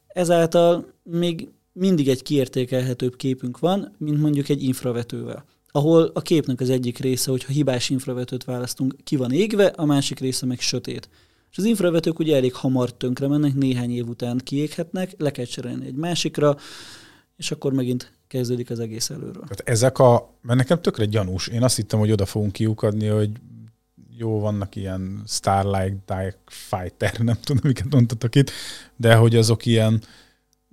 Ezáltal 0.07 0.93
még 1.03 1.49
mindig 1.71 2.07
egy 2.07 2.21
kiértékelhetőbb 2.21 3.15
képünk 3.15 3.59
van, 3.59 3.95
mint 3.97 4.21
mondjuk 4.21 4.49
egy 4.49 4.63
infravetővel. 4.63 5.45
ahol 5.71 6.11
a 6.13 6.21
képnek 6.21 6.59
az 6.59 6.69
egyik 6.69 6.97
része, 6.97 7.31
hogyha 7.31 7.51
hibás 7.51 7.89
infravetőt 7.89 8.43
választunk, 8.43 8.95
ki 9.03 9.15
van 9.15 9.31
égve, 9.31 9.65
a 9.65 9.85
másik 9.85 10.19
része 10.19 10.45
meg 10.45 10.59
sötét. 10.59 11.09
És 11.51 11.57
az 11.57 11.63
infravetők 11.63 12.19
ugye 12.19 12.35
elég 12.35 12.53
hamar 12.53 12.93
tönkre 12.93 13.27
mennek, 13.27 13.53
néhány 13.53 13.91
év 13.91 14.07
után 14.07 14.37
kiéghetnek, 14.43 15.13
le 15.17 15.31
kell 15.31 15.45
cserélni 15.45 15.85
egy 15.85 15.95
másikra, 15.95 16.57
és 17.35 17.51
akkor 17.51 17.73
megint 17.73 18.16
kezdődik 18.27 18.69
az 18.69 18.79
egész 18.79 19.09
előről. 19.09 19.43
Tehát 19.47 19.61
ezek 19.63 19.99
a, 19.99 20.33
mert 20.41 20.59
nekem 20.59 20.81
tökre 20.81 21.05
gyanús. 21.05 21.47
Én 21.47 21.63
azt 21.63 21.75
hittem, 21.75 21.99
hogy 21.99 22.11
oda 22.11 22.25
fogunk 22.25 22.51
kiukadni, 22.51 23.07
hogy 23.07 23.29
jó, 24.17 24.39
vannak 24.39 24.75
ilyen 24.75 25.23
Starlight 25.27 25.97
Die 26.05 26.35
Fighter, 26.45 27.17
nem 27.29 27.37
tudom, 27.43 27.61
miket 27.63 27.93
mondtatok 27.93 28.35
itt, 28.35 28.51
de 28.95 29.15
hogy 29.15 29.35
azok 29.35 29.65
ilyen 29.65 30.01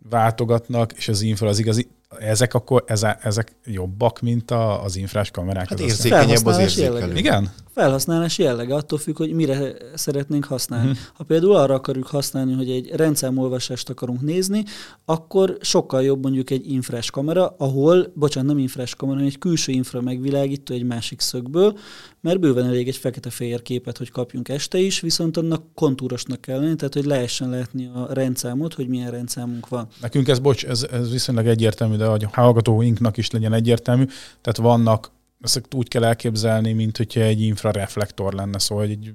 váltogatnak, 0.09 0.93
és 0.93 1.09
az 1.09 1.21
infra 1.21 1.49
az 1.49 1.59
igazi, 1.59 1.89
ezek 2.19 2.55
akkor 2.55 2.85
ezek 3.23 3.53
jobbak, 3.65 4.21
mint 4.21 4.51
a, 4.51 4.83
az 4.83 4.97
infrás 4.97 5.31
kamerák? 5.31 5.69
Hát 5.69 5.81
érzékenyebb 5.81 6.47
az 6.47 6.59
érzékelő. 6.59 7.17
Igen? 7.17 7.53
Felhasználás 7.75 8.39
jellege 8.39 8.75
attól 8.75 8.99
függ, 8.99 9.17
hogy 9.17 9.33
mire 9.33 9.75
szeretnénk 9.95 10.45
használni. 10.45 10.91
Uh-huh. 10.91 11.05
Ha 11.15 11.25
például 11.25 11.55
arra 11.55 11.75
akarjuk 11.75 12.07
használni, 12.07 12.53
hogy 12.53 12.71
egy 12.71 12.91
rendszámolvasást 12.95 13.89
akarunk 13.89 14.21
nézni, 14.21 14.65
akkor 15.05 15.57
sokkal 15.61 16.03
jobb 16.03 16.23
mondjuk 16.23 16.51
egy 16.51 16.71
infrás 16.71 17.11
kamera, 17.11 17.55
ahol, 17.59 18.13
bocsánat, 18.15 18.49
nem 18.49 18.59
infrás 18.59 18.95
kamera, 18.95 19.17
hanem 19.17 19.33
egy 19.33 19.39
külső 19.39 19.73
infra 19.73 20.01
megvilágító 20.01 20.75
egy 20.75 20.85
másik 20.85 21.21
szögből, 21.21 21.79
mert 22.21 22.41
bőven 22.41 22.67
elég 22.67 22.89
egy 22.89 22.97
fekete-fehér 22.97 23.63
képet, 23.63 23.99
hogy 23.99 24.11
kapjunk 24.11 24.49
este 24.49 24.79
is, 24.79 25.01
viszont 25.01 25.37
annak 25.37 25.63
kontúrosnak 25.75 26.41
kell 26.41 26.61
lenni, 26.61 26.77
tehát 26.77 26.95
hogy 26.95 27.05
lehessen 27.05 27.51
látni 27.51 27.91
a 27.95 28.13
rendszámot, 28.13 28.75
hogy 28.75 28.89
milyen 28.89 29.11
rendszámunk 29.11 29.69
van. 29.69 29.87
Nekünk 30.01 30.29
ez, 30.29 30.39
bocs, 30.39 30.65
ez, 30.65 30.87
ez 30.93 31.11
viszonylag 31.11 31.47
egyértelmű, 31.47 31.97
de 31.97 32.07
a 32.07 32.19
hallgatóinknak 32.33 33.17
is 33.17 33.31
legyen 33.31 33.53
egyértelmű, 33.53 34.05
tehát 34.41 34.57
vannak 34.57 35.13
ezt 35.45 35.75
úgy 35.75 35.89
kell 35.89 36.05
elképzelni, 36.05 36.73
mint 36.73 36.97
hogyha 36.97 37.21
egy 37.21 37.41
infrareflektor 37.41 38.33
lenne, 38.33 38.59
szóval 38.59 38.85
egy 38.85 39.15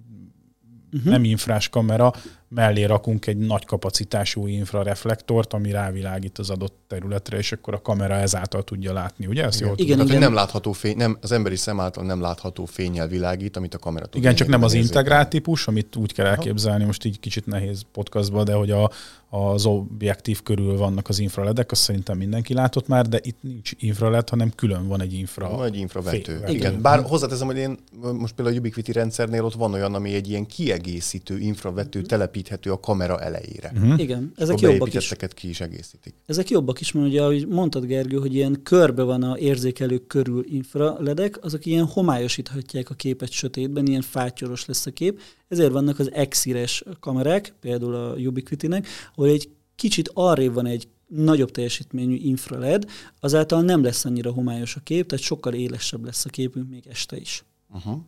uh-huh. 0.93 1.11
nem 1.11 1.23
infrás 1.23 1.69
kamera, 1.69 2.13
mellé 2.49 2.83
rakunk 2.83 3.27
egy 3.27 3.37
nagy 3.37 3.65
kapacitású 3.65 4.47
infrareflektort, 4.47 5.53
ami 5.53 5.71
rávilágít 5.71 6.37
az 6.37 6.49
adott 6.49 6.77
területre, 6.87 7.37
és 7.37 7.51
akkor 7.51 7.73
a 7.73 7.81
kamera 7.81 8.13
ezáltal 8.13 8.63
tudja 8.63 8.93
látni, 8.93 9.25
ugye? 9.25 9.43
Ezt 9.43 9.55
igen. 9.55 9.67
jól 9.67 9.77
igen, 9.77 9.95
Tehát, 9.95 10.09
igen. 10.09 10.21
nem 10.21 10.33
látható 10.33 10.71
fény, 10.71 10.97
nem, 10.97 11.17
az 11.21 11.31
emberi 11.31 11.55
szem 11.55 11.79
által 11.79 12.03
nem 12.03 12.21
látható 12.21 12.65
fényjel 12.65 13.07
világít, 13.07 13.57
amit 13.57 13.73
a 13.73 13.77
kamera 13.77 14.05
tud. 14.05 14.21
Igen, 14.21 14.35
csak 14.35 14.47
nem 14.47 14.63
az 14.63 14.73
integrált 14.73 15.29
típus, 15.29 15.67
amit 15.67 15.95
úgy 15.95 16.13
kell 16.13 16.25
elképzelni, 16.25 16.83
most 16.83 17.05
így 17.05 17.19
kicsit 17.19 17.45
nehéz 17.45 17.81
podcastban, 17.91 18.45
de 18.45 18.53
hogy 18.53 18.71
a, 18.71 18.91
az 19.29 19.65
objektív 19.65 20.43
körül 20.43 20.77
vannak 20.77 21.09
az 21.09 21.19
infraledek, 21.19 21.71
azt 21.71 21.81
szerintem 21.81 22.17
mindenki 22.17 22.53
látott 22.53 22.87
már, 22.87 23.07
de 23.07 23.19
itt 23.23 23.37
nincs 23.41 23.71
infraled, 23.77 24.29
hanem 24.29 24.51
külön 24.55 24.87
van 24.87 25.01
egy 25.01 25.13
infra. 25.13 25.49
Van 25.49 25.65
egy 25.65 25.77
infravető. 25.77 26.35
Igen. 26.35 26.49
Igen. 26.49 26.81
Bár 26.81 27.01
hozzáteszem, 27.01 27.47
hogy 27.47 27.57
én 27.57 27.77
most 28.01 28.33
például 28.33 28.55
a 28.55 28.59
Ubiquiti 28.59 28.91
rendszernél 28.91 29.45
ott 29.45 29.53
van 29.53 29.73
olyan, 29.73 29.93
ami 29.93 30.13
egy 30.13 30.29
ilyen 30.29 30.45
kiegészítő 30.45 31.37
infravető 31.37 32.01
telepít 32.01 32.38
telepíthető 32.41 32.71
a 32.71 32.79
kamera 32.79 33.19
elejére. 33.19 33.71
Uh-huh. 33.75 33.99
Igen, 33.99 34.31
ezek 34.35 34.59
jobbak 34.59 34.93
is. 34.93 35.13
ki 35.33 35.49
is 35.49 35.61
egészítik. 35.61 36.13
Ezek 36.25 36.49
jobbak 36.49 36.79
is, 36.79 36.91
mert 36.91 37.07
ugye, 37.07 37.21
ahogy 37.21 37.47
mondtad 37.47 37.85
Gergő, 37.85 38.17
hogy 38.17 38.33
ilyen 38.33 38.63
körbe 38.63 39.03
van 39.03 39.23
a 39.23 39.37
érzékelők 39.37 40.07
körül 40.07 40.45
infraledek, 40.47 41.43
azok 41.43 41.65
ilyen 41.65 41.85
homályosíthatják 41.85 42.89
a 42.89 42.93
képet 42.93 43.31
sötétben, 43.31 43.85
ilyen 43.85 44.01
fátyoros 44.01 44.65
lesz 44.65 44.85
a 44.85 44.91
kép, 44.91 45.19
ezért 45.47 45.71
vannak 45.71 45.99
az 45.99 46.11
exires 46.11 46.83
kamerák, 46.99 47.53
például 47.59 47.95
a 47.95 48.15
Ubiquiti-nek, 48.15 48.87
ahol 49.15 49.29
egy 49.29 49.49
kicsit 49.75 50.11
arrébb 50.13 50.53
van 50.53 50.65
egy 50.65 50.87
nagyobb 51.07 51.51
teljesítményű 51.51 52.15
infraled, 52.15 52.85
azáltal 53.19 53.61
nem 53.61 53.83
lesz 53.83 54.05
annyira 54.05 54.31
homályos 54.31 54.75
a 54.75 54.79
kép, 54.83 55.07
tehát 55.07 55.25
sokkal 55.25 55.53
élesebb 55.53 56.05
lesz 56.05 56.25
a 56.25 56.29
képünk 56.29 56.69
még 56.69 56.87
este 56.87 57.17
is. 57.17 57.43
Uh-huh. 57.73 57.99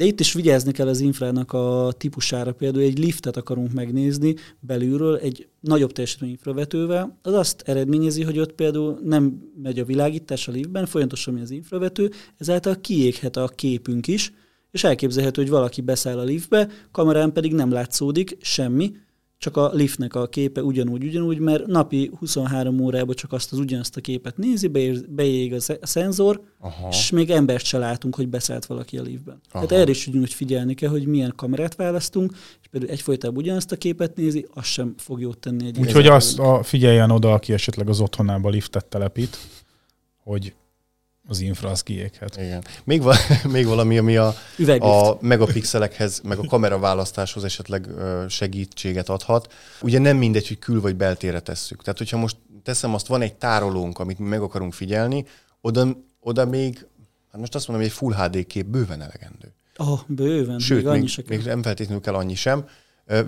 De 0.00 0.06
itt 0.06 0.20
is 0.20 0.32
vigyázni 0.32 0.72
kell 0.72 0.88
az 0.88 1.00
infrának 1.00 1.52
a 1.52 1.92
típusára. 1.96 2.52
Például 2.52 2.84
egy 2.84 2.98
liftet 2.98 3.36
akarunk 3.36 3.72
megnézni 3.72 4.34
belülről 4.60 5.16
egy 5.16 5.48
nagyobb 5.60 5.92
teljesítmény 5.92 6.30
infravetővel, 6.30 7.18
az 7.22 7.32
azt 7.32 7.62
eredményezi, 7.66 8.22
hogy 8.22 8.38
ott 8.38 8.52
például 8.52 8.98
nem 9.04 9.50
megy 9.62 9.78
a 9.78 9.84
világítás 9.84 10.48
a 10.48 10.52
liftben, 10.52 10.86
folyamatosan 10.86 11.34
mi 11.34 11.40
az 11.40 11.50
infravető, 11.50 12.10
ezáltal 12.38 12.80
kiéghet 12.80 13.36
a 13.36 13.48
képünk 13.48 14.06
is, 14.06 14.32
és 14.70 14.84
elképzelhető, 14.84 15.42
hogy 15.42 15.50
valaki 15.50 15.80
beszáll 15.80 16.18
a 16.18 16.24
liftbe, 16.24 16.68
kamerán 16.90 17.32
pedig 17.32 17.52
nem 17.52 17.70
látszódik 17.70 18.36
semmi, 18.40 18.92
csak 19.40 19.56
a 19.56 19.70
liftnek 19.72 20.14
a 20.14 20.26
képe 20.26 20.62
ugyanúgy, 20.62 21.04
ugyanúgy, 21.04 21.38
mert 21.38 21.66
napi 21.66 22.10
23 22.18 22.80
órában 22.80 23.14
csak 23.14 23.32
azt 23.32 23.52
az 23.52 23.58
ugyanazt 23.58 23.96
a 23.96 24.00
képet 24.00 24.36
nézi, 24.36 24.66
beég 25.08 25.54
a 25.54 25.86
szenzor, 25.86 26.40
Aha. 26.58 26.88
és 26.90 27.10
még 27.10 27.30
embert 27.30 27.64
se 27.64 27.78
látunk, 27.78 28.14
hogy 28.14 28.28
beszállt 28.28 28.66
valaki 28.66 28.98
a 28.98 29.02
liftben. 29.02 29.40
Aha. 29.50 29.66
Tehát 29.66 29.82
erre 29.82 29.90
is 29.90 30.06
úgy 30.06 30.32
figyelni 30.32 30.74
kell, 30.74 30.88
hogy 30.90 31.06
milyen 31.06 31.32
kamerát 31.36 31.74
választunk, 31.74 32.32
és 32.60 32.68
például 32.70 32.92
egyfolytában 32.92 33.36
ugyanazt 33.36 33.72
a 33.72 33.76
képet 33.76 34.16
nézi, 34.16 34.46
az 34.54 34.64
sem 34.64 34.94
fog 34.96 35.20
jót 35.20 35.38
tenni 35.38 35.70
Úgyhogy 35.78 36.06
azt 36.06 36.38
a, 36.38 36.62
figyeljen 36.62 37.10
oda, 37.10 37.32
aki 37.32 37.52
esetleg 37.52 37.88
az 37.88 38.00
otthonába 38.00 38.48
liftet 38.48 38.86
telepít, 38.86 39.38
hogy 40.22 40.54
az 41.30 41.40
infra 41.40 41.70
az 41.70 41.82
kiéghet. 41.82 42.36
Igen. 42.36 42.64
Még, 42.84 43.02
va- 43.02 43.42
még 43.56 43.66
valami, 43.66 43.98
ami 43.98 44.16
a, 44.16 44.34
a 44.78 45.16
megapixelekhez, 45.20 46.20
meg 46.24 46.38
a 46.38 46.44
kameraválasztáshoz 46.44 47.44
esetleg 47.44 47.86
segítséget 48.28 49.08
adhat. 49.08 49.52
Ugye 49.82 49.98
nem 49.98 50.16
mindegy, 50.16 50.48
hogy 50.48 50.58
kül- 50.58 50.82
vagy 50.82 50.96
beltére 50.96 51.40
tesszük. 51.40 51.82
Tehát, 51.82 51.98
hogyha 51.98 52.16
most 52.16 52.36
teszem 52.62 52.94
azt, 52.94 53.06
van 53.06 53.22
egy 53.22 53.34
tárolónk, 53.34 53.98
amit 53.98 54.18
mi 54.18 54.28
meg 54.28 54.40
akarunk 54.40 54.72
figyelni, 54.72 55.24
oda, 55.60 55.86
oda 56.20 56.44
még, 56.44 56.86
hát 57.32 57.40
most 57.40 57.54
azt 57.54 57.68
mondom, 57.68 57.86
hogy 57.86 57.94
egy 57.94 57.98
Full 57.98 58.26
HD 58.26 58.46
kép 58.46 58.66
bőven 58.66 59.02
elegendő. 59.02 59.54
Oh, 59.76 60.00
bőven. 60.06 60.58
Sőt, 60.58 60.84
még, 60.84 61.00
még, 61.00 61.24
még 61.28 61.44
nem 61.44 61.62
feltétlenül 61.62 62.02
kell 62.02 62.14
annyi 62.14 62.34
sem. 62.34 62.64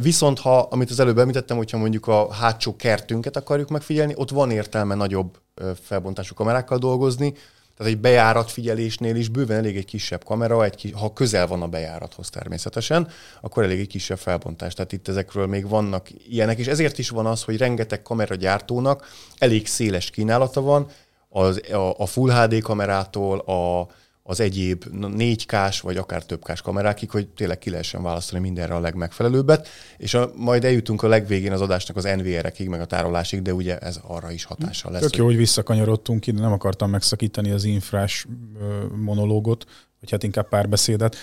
Viszont 0.00 0.38
ha, 0.38 0.58
amit 0.58 0.90
az 0.90 1.00
előbb 1.00 1.18
említettem, 1.18 1.56
hogyha 1.56 1.78
mondjuk 1.78 2.06
a 2.06 2.32
hátsó 2.32 2.76
kertünket 2.76 3.36
akarjuk 3.36 3.68
megfigyelni, 3.68 4.12
ott 4.16 4.30
van 4.30 4.50
értelme 4.50 4.94
nagyobb 4.94 5.38
felbontású 5.82 6.34
kamerákkal 6.34 6.78
dolgozni, 6.78 7.34
tehát 7.82 7.96
egy 7.96 8.02
bejáratfigyelésnél 8.02 9.16
is 9.16 9.28
bőven 9.28 9.56
elég 9.56 9.76
egy 9.76 9.84
kisebb 9.84 10.24
kamera, 10.24 10.64
egy 10.64 10.74
kis, 10.74 10.92
ha 10.92 11.12
közel 11.12 11.46
van 11.46 11.62
a 11.62 11.66
bejárathoz 11.66 12.30
természetesen, 12.30 13.08
akkor 13.40 13.62
elég 13.62 13.80
egy 13.80 13.86
kisebb 13.86 14.18
felbontás. 14.18 14.74
Tehát 14.74 14.92
itt 14.92 15.08
ezekről 15.08 15.46
még 15.46 15.68
vannak 15.68 16.08
ilyenek, 16.28 16.58
és 16.58 16.66
ezért 16.66 16.98
is 16.98 17.08
van 17.08 17.26
az, 17.26 17.42
hogy 17.42 17.56
rengeteg 17.56 18.02
kameragyártónak 18.02 19.08
elég 19.38 19.66
széles 19.66 20.10
kínálata 20.10 20.60
van, 20.60 20.86
az, 21.28 21.60
a, 21.72 21.98
a 21.98 22.06
Full 22.06 22.30
HD 22.30 22.60
kamerától 22.60 23.38
a, 23.38 23.88
az 24.22 24.40
egyéb 24.40 24.84
4K-s 24.92 25.80
vagy 25.80 25.96
akár 25.96 26.24
több 26.24 26.44
k 26.44 26.60
kamerákig, 26.62 27.10
hogy 27.10 27.28
tényleg 27.28 27.58
ki 27.58 27.70
lehessen 27.70 28.02
választani 28.02 28.40
mindenre 28.40 28.74
a 28.74 28.80
legmegfelelőbbet, 28.80 29.68
és 29.96 30.14
a, 30.14 30.32
majd 30.36 30.64
eljutunk 30.64 31.02
a 31.02 31.08
legvégén 31.08 31.52
az 31.52 31.60
adásnak 31.60 31.96
az 31.96 32.04
NVR-ekig, 32.04 32.68
meg 32.68 32.80
a 32.80 32.84
tárolásig, 32.84 33.42
de 33.42 33.54
ugye 33.54 33.78
ez 33.78 34.00
arra 34.02 34.30
is 34.30 34.44
hatással 34.44 34.92
lesz. 34.92 35.00
Tök 35.00 35.16
jó, 35.16 35.24
hogy 35.24 35.36
visszakanyarodtunk 35.36 36.26
ide, 36.26 36.40
nem 36.40 36.52
akartam 36.52 36.90
megszakítani 36.90 37.50
az 37.50 37.64
infrás 37.64 38.26
monológot, 38.96 39.64
vagy 40.00 40.10
hát 40.10 40.22
inkább 40.22 40.48
párbeszédet, 40.48 41.16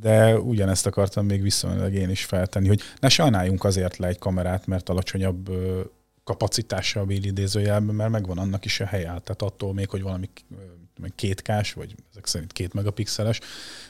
de 0.00 0.38
ugyanezt 0.38 0.86
akartam 0.86 1.26
még 1.26 1.42
visszamenőleg 1.42 1.94
én 1.94 2.10
is 2.10 2.24
feltenni, 2.24 2.68
hogy 2.68 2.80
ne 3.00 3.08
sajnáljunk 3.08 3.64
azért 3.64 3.96
le 3.96 4.06
egy 4.06 4.18
kamerát, 4.18 4.66
mert 4.66 4.88
alacsonyabb 4.88 5.50
kapacitása 6.24 7.00
a 7.00 7.04
idézőjelben, 7.08 7.94
mert 7.94 8.10
megvan 8.10 8.38
annak 8.38 8.64
is 8.64 8.80
a 8.80 8.86
helye. 8.86 9.04
Tehát 9.04 9.42
attól 9.42 9.74
még, 9.74 9.88
hogy 9.88 10.02
valami 10.02 10.28
meg 11.02 11.12
kétkás, 11.14 11.72
vagy 11.72 11.94
ezek 12.10 12.26
szerint 12.26 12.52
két 12.52 12.74
megapixeles, 12.74 13.40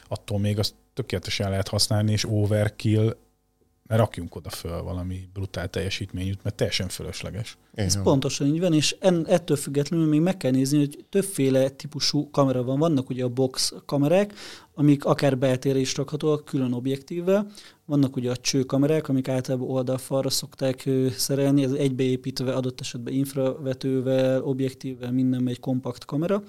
attól 0.07 0.39
még 0.39 0.59
azt 0.59 0.73
tökéletesen 0.93 1.49
lehet 1.49 1.67
használni, 1.67 2.11
és 2.11 2.25
overkill 2.29 3.15
ne 3.87 3.95
rakjunk 3.95 4.35
oda 4.35 4.49
föl 4.49 4.81
valami 4.81 5.29
brutál 5.33 5.69
teljesítményűt, 5.69 6.43
mert 6.43 6.55
teljesen 6.55 6.87
fölösleges. 6.87 7.57
Ez 7.73 8.01
pontosan 8.01 8.47
így 8.47 8.59
van, 8.59 8.73
és 8.73 8.95
en, 8.99 9.25
ettől 9.27 9.57
függetlenül 9.57 10.07
még 10.07 10.21
meg 10.21 10.37
kell 10.37 10.51
nézni, 10.51 10.77
hogy 10.77 11.05
többféle 11.09 11.69
típusú 11.69 12.29
kamera 12.29 12.63
van. 12.63 12.79
Vannak 12.79 13.09
ugye 13.09 13.23
a 13.23 13.29
box 13.29 13.73
kamerák, 13.85 14.33
amik 14.73 15.05
akár 15.05 15.37
beltérre 15.37 15.79
is 15.79 15.95
rakhatóak 15.95 16.45
külön 16.45 16.73
objektívvel. 16.73 17.51
Vannak 17.85 18.15
ugye 18.15 18.31
a 18.31 18.37
csőkamerák, 18.37 19.09
amik 19.09 19.27
általában 19.27 19.69
oldalfalra 19.69 20.29
szokták 20.29 20.89
szerelni, 21.17 21.63
ez 21.63 21.71
egybeépítve 21.71 22.53
adott 22.53 22.79
esetben 22.79 23.13
infravetővel, 23.13 24.43
objektívvel, 24.43 25.11
minden 25.11 25.47
egy 25.47 25.59
kompakt 25.59 26.05
kamera 26.05 26.43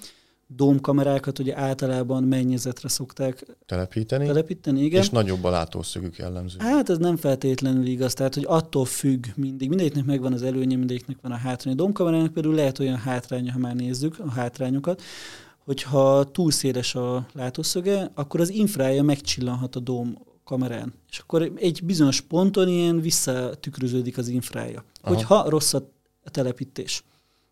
dómkamerákat 0.47 1.39
ugye 1.39 1.57
általában 1.57 2.23
mennyezetre 2.23 2.89
szokták 2.89 3.45
telepíteni, 3.65 4.25
telepíteni 4.25 4.83
igen. 4.83 5.01
és 5.01 5.09
nagyobb 5.09 5.43
a 5.43 5.49
látószögük 5.49 6.17
jellemző. 6.17 6.57
Hát 6.59 6.89
ez 6.89 6.97
nem 6.97 7.17
feltétlenül 7.17 7.85
igaz, 7.85 8.13
tehát 8.13 8.33
hogy 8.33 8.45
attól 8.47 8.85
függ 8.85 9.25
mindig, 9.35 9.69
mindegyiknek 9.69 10.05
megvan 10.05 10.33
az 10.33 10.43
előnye, 10.43 10.77
mindegyiknek 10.77 11.17
van 11.21 11.31
a 11.31 11.35
hátránya. 11.35 11.77
A 11.77 11.83
dómkamerának 11.83 12.33
például 12.33 12.55
lehet 12.55 12.79
olyan 12.79 12.97
hátránya, 12.97 13.51
ha 13.51 13.59
már 13.59 13.75
nézzük 13.75 14.19
a 14.19 14.29
hátrányokat, 14.29 15.01
hogyha 15.57 16.31
túl 16.31 16.51
széles 16.51 16.95
a 16.95 17.27
látószöge, 17.33 18.11
akkor 18.13 18.39
az 18.39 18.49
infrája 18.49 19.03
megcsillanhat 19.03 19.75
a 19.75 19.79
dóm 19.79 20.17
kamerán. 20.43 20.93
És 21.09 21.17
akkor 21.17 21.51
egy 21.55 21.83
bizonyos 21.83 22.21
ponton 22.21 22.67
ilyen 22.67 23.01
visszatükröződik 23.01 24.17
az 24.17 24.27
infrája. 24.27 24.83
Aha. 25.01 25.15
Hogyha 25.15 25.49
rossz 25.49 25.73
a 25.73 25.81
telepítés. 26.23 27.03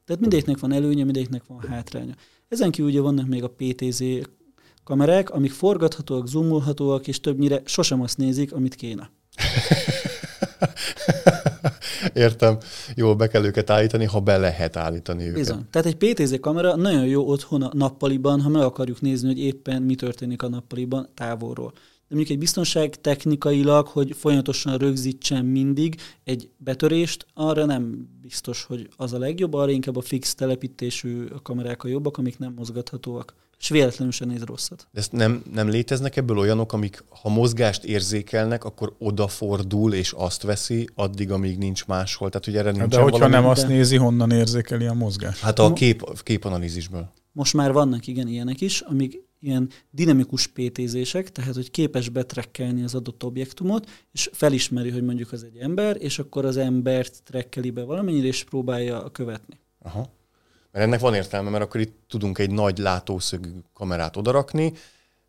Tehát 0.06 0.22
mindegyiknek 0.22 0.60
van 0.60 0.72
előnye, 0.72 1.04
mindegyiknek 1.04 1.44
van 1.48 1.60
hátránya. 1.60 2.14
Ezen 2.54 2.72
kívül 2.72 2.90
ugye 2.90 3.02
vannak 3.02 3.28
még 3.28 3.44
a 3.44 3.54
PTZ 3.58 4.04
kamerák, 4.84 5.30
amik 5.30 5.52
forgathatóak, 5.52 6.28
zoomolhatóak, 6.28 7.08
és 7.08 7.20
többnyire 7.20 7.62
sosem 7.66 8.02
azt 8.02 8.18
nézik, 8.18 8.54
amit 8.54 8.76
kéne. 8.76 9.12
Értem. 12.14 12.58
Jó, 12.96 13.16
be 13.16 13.28
kell 13.28 13.46
őket 13.46 13.70
állítani, 13.70 14.06
ha 14.06 14.20
be 14.20 14.38
lehet 14.38 14.76
állítani 14.76 15.24
őket. 15.24 15.36
Bizony. 15.36 15.66
Tehát 15.72 15.88
egy 15.88 15.96
PTZ 15.96 16.40
kamera 16.40 16.76
nagyon 16.76 17.06
jó 17.06 17.28
otthon 17.28 17.62
a 17.62 17.72
nappaliban, 17.74 18.42
ha 18.42 18.50
meg 18.50 18.62
akarjuk 18.62 19.02
nézni, 19.02 19.28
hogy 19.28 19.40
éppen 19.40 19.82
mi 19.82 19.96
történik 19.96 20.42
a 20.42 20.50
nappaliban 20.50 21.10
távolról. 21.14 21.74
De 22.14 22.20
mondjuk 22.20 22.38
egy 22.38 22.44
biztonság 22.44 23.02
technikailag, 23.02 23.88
hogy 23.88 24.16
folyamatosan 24.16 24.78
rögzítsen 24.78 25.46
mindig 25.46 25.96
egy 26.24 26.50
betörést, 26.58 27.26
arra 27.34 27.66
nem 27.66 28.10
biztos, 28.22 28.64
hogy 28.64 28.90
az 28.96 29.14
a 29.14 29.18
legjobb, 29.18 29.54
arra 29.54 29.72
inkább 29.72 29.96
a 29.96 30.02
fix 30.02 30.36
telepítésű 30.36 31.26
kamerák 31.44 31.84
a 31.84 31.88
jobbak, 31.88 32.18
amik 32.18 32.38
nem 32.38 32.54
mozgathatóak 32.56 33.34
és 33.60 33.70
véletlenül 33.70 34.14
sem 34.14 34.28
néz 34.28 34.44
rosszat. 34.44 34.88
De 34.92 35.00
ezt 35.00 35.12
nem, 35.12 35.44
nem 35.54 35.70
léteznek 35.70 36.18
ebből 36.18 36.38
olyanok, 36.38 36.74
amik 36.74 37.04
ha 37.10 37.30
mozgást 37.30 37.84
érzékelnek, 37.84 38.64
akkor 38.64 38.96
odafordul 39.00 39.94
és 39.94 40.12
azt 40.12 40.42
veszi, 40.42 40.90
addig, 40.96 41.32
amíg 41.32 41.58
nincs 41.58 41.86
máshol. 41.86 42.30
Tehát, 42.30 42.46
hogy 42.46 42.56
erre 42.56 42.80
hát 42.80 42.90
De 42.90 42.98
hogyha 42.98 43.18
valami, 43.18 43.34
nem 43.34 43.46
azt 43.46 43.68
nézi, 43.68 43.98
honnan 43.98 44.32
érzékeli 44.32 44.86
a 44.86 44.94
mozgást? 44.94 45.42
Hát 45.42 45.60
a 45.60 45.74
kép, 45.74 46.24
képanalízisből. 46.24 47.12
Most 47.32 47.54
már 47.54 47.72
vannak 47.72 48.08
igen 48.08 48.28
ilyenek 48.28 48.62
is, 48.62 48.82
amik 48.82 49.32
ilyen 49.44 49.70
dinamikus 49.92 50.48
PTZ-sek, 50.48 51.32
tehát 51.32 51.54
hogy 51.54 51.72
képes 51.72 52.10
betrekkelni 52.10 52.84
az 52.84 52.96
adott 52.96 53.24
objektumot, 53.24 53.90
és 54.12 54.30
felismeri, 54.34 54.90
hogy 54.90 55.04
mondjuk 55.04 55.32
az 55.32 55.44
egy 55.44 55.58
ember, 55.58 55.98
és 56.00 56.20
akkor 56.20 56.46
az 56.46 56.58
embert 56.58 57.24
trekkeli 57.24 57.70
be 57.70 57.84
valamennyire, 57.84 58.28
és 58.28 58.44
próbálja 58.44 59.10
követni. 59.12 59.60
Aha. 59.82 60.10
Mert 60.72 60.86
ennek 60.86 61.00
van 61.00 61.14
értelme, 61.14 61.50
mert 61.50 61.64
akkor 61.64 61.82
itt 61.82 61.98
tudunk 62.08 62.38
egy 62.38 62.52
nagy 62.52 62.78
látószögű 62.78 63.50
kamerát 63.74 64.18
odarakni, 64.18 64.74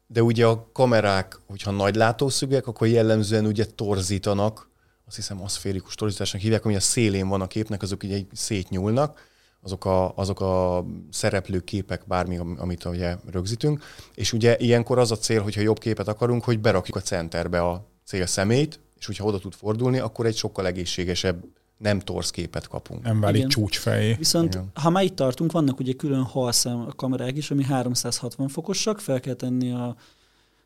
de 0.07 0.23
ugye 0.23 0.47
a 0.47 0.69
kamerák, 0.73 1.39
hogyha 1.47 1.71
nagy 1.71 1.95
látószögek, 1.95 2.67
akkor 2.67 2.87
jellemzően 2.87 3.47
ugye 3.47 3.65
torzítanak, 3.65 4.69
azt 5.07 5.17
hiszem 5.17 5.43
aszférikus 5.43 5.95
torzításnak 5.95 6.43
hívják, 6.43 6.65
ami 6.65 6.75
a 6.75 6.81
szélén 6.81 7.29
van 7.29 7.41
a 7.41 7.47
képnek, 7.47 7.83
azok 7.83 8.03
ugye 8.03 8.21
szétnyúlnak, 8.33 9.33
azok 9.65 9.85
a, 9.85 10.17
azok 10.17 10.41
a 10.41 10.85
szereplő 11.11 11.61
képek, 11.61 12.03
bármi, 12.07 12.39
amit 12.57 12.85
ugye 12.85 13.17
rögzítünk, 13.31 13.83
és 14.15 14.33
ugye 14.33 14.57
ilyenkor 14.59 14.99
az 14.99 15.11
a 15.11 15.17
cél, 15.17 15.43
hogyha 15.43 15.61
jobb 15.61 15.79
képet 15.79 16.09
akarunk, 16.09 16.45
hogy 16.45 16.61
berakjuk 16.61 16.97
a 16.97 17.01
centerbe 17.01 17.63
a 17.63 17.87
cél 18.05 18.27
szemét, 18.27 18.81
és 18.99 19.07
hogyha 19.07 19.25
oda 19.25 19.39
tud 19.39 19.55
fordulni, 19.55 19.99
akkor 19.99 20.27
egy 20.27 20.37
sokkal 20.37 20.67
egészségesebb 20.67 21.45
nem 21.79 22.01
torsz 22.01 22.31
képet 22.31 22.69
kapunk. 22.69 23.03
Nem 23.03 23.21
válik 23.21 23.37
Igen. 23.37 23.49
csúcsfejé. 23.49 24.13
Viszont 24.13 24.55
Igen. 24.55 24.71
ha 24.75 24.91
már 24.91 25.05
itt 25.05 25.17
tartunk, 25.17 25.53
vannak 25.53 25.81
ugye 25.81 25.93
külön 25.93 26.23
halszem 26.23 26.89
kamerák 26.97 27.37
is, 27.37 27.51
ami 27.51 27.65
360 27.65 28.49
fokosak, 28.49 29.01
fel 29.01 29.21
kell 29.21 29.35
tenni 29.35 29.73
a 29.73 29.97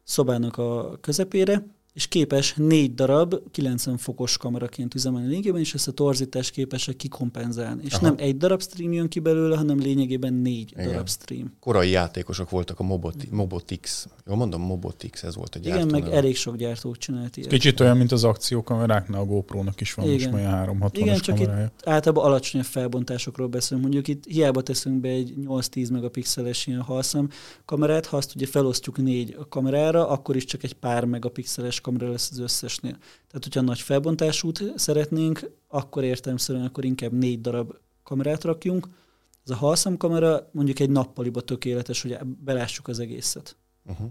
szobának 0.05 0.57
a 0.57 0.99
közepére, 1.01 1.67
és 1.99 2.07
képes 2.07 2.55
négy 2.57 2.95
darab 2.95 3.35
90 3.51 3.97
fokos 3.97 4.37
kameraként 4.37 4.95
üzemelni 4.95 5.29
lényegében, 5.29 5.61
és 5.61 5.75
ezt 5.75 5.89
a 5.89 5.93
torzítást 5.93 6.51
képesek 6.51 6.97
kikompenzálni. 6.97 7.83
És 7.85 7.93
Aha. 7.93 8.07
nem 8.07 8.15
egy 8.19 8.37
darab 8.37 8.63
stream 8.63 8.93
jön 8.93 9.09
ki 9.09 9.19
belőle, 9.19 9.57
hanem 9.57 9.79
lényegében 9.79 10.35
négy 10.35 10.71
Igen. 10.73 10.87
darab 10.87 11.09
stream. 11.09 11.53
Korai 11.61 11.91
játékosok 11.91 12.51
voltak 12.51 12.81
a 12.81 12.83
Moboti- 12.83 13.29
Mobotix. 13.31 14.09
Jól 14.27 14.37
mondom, 14.37 14.63
Mobotix, 14.63 15.23
ez 15.23 15.35
volt 15.37 15.55
a 15.55 15.59
gyártó. 15.59 15.79
Igen, 15.81 15.91
meg 15.93 16.03
neve. 16.03 16.17
elég 16.17 16.37
sok 16.37 16.57
gyártó 16.57 16.95
csinált 16.95 17.37
ilyet. 17.37 17.51
Kicsit 17.51 17.81
olyan, 17.81 17.97
mint 17.97 18.13
az 18.13 18.25
akciókameráknál, 18.25 19.21
a 19.21 19.25
GoPro-nak 19.25 19.81
is 19.81 19.95
van 19.95 20.05
Igen. 20.07 20.31
most 20.31 20.33
olyan 20.33 20.51
360 20.51 21.03
Igen, 21.07 21.21
csak 21.21 21.37
kamerája. 21.37 21.65
itt 21.65 21.89
általában 21.89 22.25
alacsonyabb 22.25 22.67
felbontásokról 22.67 23.47
beszélünk. 23.49 23.83
Mondjuk 23.83 24.09
itt 24.09 24.25
hiába 24.27 24.63
teszünk 24.63 25.01
be 25.01 25.09
egy 25.09 25.35
8-10 25.47 25.93
megapixeles 25.93 26.67
ilyen 26.67 26.81
halszem 26.81 27.29
kamerát, 27.65 28.07
ha 28.07 28.17
azt 28.17 28.35
ugye 28.35 28.47
felosztjuk 28.47 28.97
négy 28.97 29.37
kamerára, 29.49 30.09
akkor 30.09 30.37
is 30.37 30.45
csak 30.45 30.63
egy 30.63 30.73
pár 30.75 31.05
megapixeles 31.05 31.81
kamera 31.89 32.11
lesz 32.11 32.31
az 32.31 32.39
összesnél. 32.39 32.93
Tehát, 33.01 33.43
hogyha 33.43 33.61
nagy 33.61 33.81
felbontásút 33.81 34.73
szeretnénk, 34.77 35.51
akkor 35.69 36.05
értelemszerűen 36.05 36.65
akkor 36.65 36.85
inkább 36.85 37.13
négy 37.13 37.41
darab 37.41 37.73
kamerát 38.03 38.45
rakjunk. 38.45 38.89
Ez 39.45 39.51
a 39.51 39.57
halszemkamera 39.57 40.49
mondjuk 40.53 40.79
egy 40.79 40.91
nappaliba 40.91 41.41
tökéletes, 41.41 42.03
hogy 42.03 42.19
belássuk 42.45 42.89
az 42.89 42.99
egészet. 42.99 43.57
Uh-huh. 43.87 44.07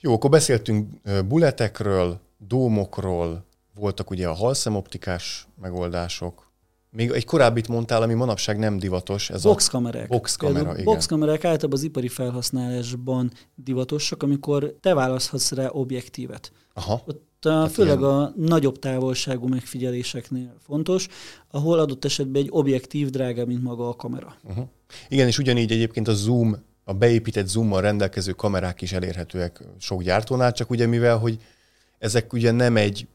Jó, 0.00 0.12
akkor 0.12 0.30
beszéltünk 0.30 0.90
buletekről, 1.26 2.20
dómokról, 2.38 3.44
voltak 3.74 4.10
ugye 4.10 4.28
a 4.28 4.34
halszemoptikás 4.34 5.48
megoldások, 5.60 6.43
még 6.94 7.10
egy 7.10 7.24
korábbit 7.24 7.68
mondtál, 7.68 8.02
ami 8.02 8.14
manapság 8.14 8.58
nem 8.58 8.78
divatos. 8.78 9.30
Ez 9.30 9.42
boxkamerák. 9.42 10.10
A 10.10 10.14
boxkamera, 10.14 10.72
igen. 10.72 10.84
Boxkamerák 10.84 11.44
általában 11.44 11.78
az 11.78 11.82
ipari 11.82 12.08
felhasználásban 12.08 13.32
divatosak, 13.54 14.22
amikor 14.22 14.74
te 14.80 14.94
választhatsz 14.94 15.52
rá 15.52 15.68
objektívet. 15.68 16.52
Aha. 16.74 17.02
Ott 17.06 17.22
hát 17.40 17.72
főleg 17.72 17.98
ilyen... 17.98 18.10
a 18.10 18.32
nagyobb 18.36 18.78
távolságú 18.78 19.46
megfigyeléseknél 19.46 20.54
fontos, 20.66 21.08
ahol 21.50 21.78
adott 21.78 22.04
esetben 22.04 22.42
egy 22.42 22.48
objektív 22.50 23.10
drágább, 23.10 23.46
mint 23.46 23.62
maga 23.62 23.88
a 23.88 23.94
kamera. 23.94 24.36
Uh-huh. 24.42 24.64
Igen, 25.08 25.26
és 25.26 25.38
ugyanígy 25.38 25.72
egyébként 25.72 26.08
a 26.08 26.14
zoom, 26.14 26.56
a 26.84 26.92
beépített 26.92 27.46
zoommal 27.46 27.80
rendelkező 27.80 28.32
kamerák 28.32 28.82
is 28.82 28.92
elérhetőek 28.92 29.64
sok 29.78 30.02
gyártónál, 30.02 30.52
csak 30.52 30.70
ugye 30.70 30.86
mivel, 30.86 31.18
hogy 31.18 31.38
ezek 31.98 32.32
ugye 32.32 32.50
nem 32.50 32.76
egy 32.76 33.06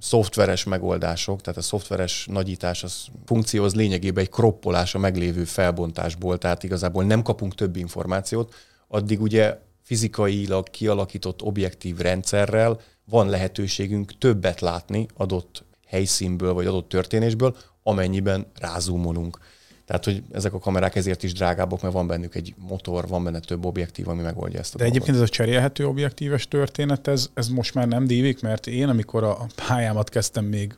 szoftveres 0.00 0.64
megoldások, 0.64 1.40
tehát 1.40 1.58
a 1.58 1.62
szoftveres 1.62 2.26
nagyítás, 2.30 2.82
az 2.82 3.06
funkció 3.24 3.64
az 3.64 3.74
lényegében 3.74 4.24
egy 4.24 4.30
kroppolás 4.30 4.94
a 4.94 4.98
meglévő 4.98 5.44
felbontásból, 5.44 6.38
tehát 6.38 6.62
igazából 6.62 7.04
nem 7.04 7.22
kapunk 7.22 7.54
több 7.54 7.76
információt, 7.76 8.54
addig 8.88 9.20
ugye 9.20 9.58
fizikailag 9.82 10.70
kialakított 10.70 11.42
objektív 11.42 11.96
rendszerrel 11.96 12.80
van 13.04 13.28
lehetőségünk 13.28 14.18
többet 14.18 14.60
látni 14.60 15.06
adott 15.14 15.64
helyszínből 15.86 16.52
vagy 16.52 16.66
adott 16.66 16.88
történésből, 16.88 17.56
amennyiben 17.82 18.46
rázumolunk. 18.54 19.38
Tehát, 19.88 20.04
hogy 20.04 20.22
ezek 20.32 20.52
a 20.52 20.58
kamerák 20.58 20.94
ezért 20.94 21.22
is 21.22 21.32
drágábbak, 21.32 21.82
mert 21.82 21.94
van 21.94 22.06
bennük 22.06 22.34
egy 22.34 22.54
motor, 22.56 23.08
van 23.08 23.24
benne 23.24 23.40
több 23.40 23.64
objektív, 23.64 24.08
ami 24.08 24.22
megoldja 24.22 24.58
ezt 24.58 24.74
a 24.74 24.76
De 24.78 24.84
dolgot. 24.84 24.96
egyébként 24.96 25.22
ez 25.22 25.30
a 25.30 25.34
cserélhető 25.34 25.86
objektíves 25.86 26.48
történet, 26.48 27.06
ez, 27.08 27.30
ez 27.34 27.48
most 27.48 27.74
már 27.74 27.88
nem 27.88 28.06
dívik, 28.06 28.40
mert 28.40 28.66
én, 28.66 28.88
amikor 28.88 29.24
a 29.24 29.46
pályámat 29.66 30.08
kezdtem, 30.08 30.44
még 30.44 30.76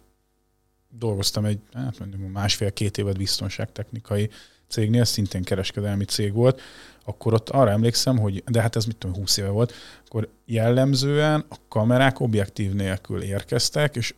dolgoztam 0.88 1.44
egy 1.44 1.58
hát 1.72 1.98
mondjuk 1.98 2.32
másfél-két 2.32 2.98
évet 2.98 3.16
biztonságtechnikai 3.16 4.30
cégnél, 4.68 5.04
szintén 5.04 5.42
kereskedelmi 5.42 6.04
cég 6.04 6.32
volt, 6.32 6.60
akkor 7.04 7.34
ott 7.34 7.48
arra 7.48 7.70
emlékszem, 7.70 8.18
hogy, 8.18 8.42
de 8.46 8.60
hát 8.60 8.76
ez 8.76 8.84
mit 8.84 8.96
tudom, 8.96 9.16
20 9.16 9.36
éve 9.36 9.48
volt, 9.48 9.72
akkor 10.06 10.28
jellemzően 10.44 11.44
a 11.48 11.56
kamerák 11.68 12.20
objektív 12.20 12.72
nélkül 12.72 13.22
érkeztek, 13.22 13.96
és 13.96 14.14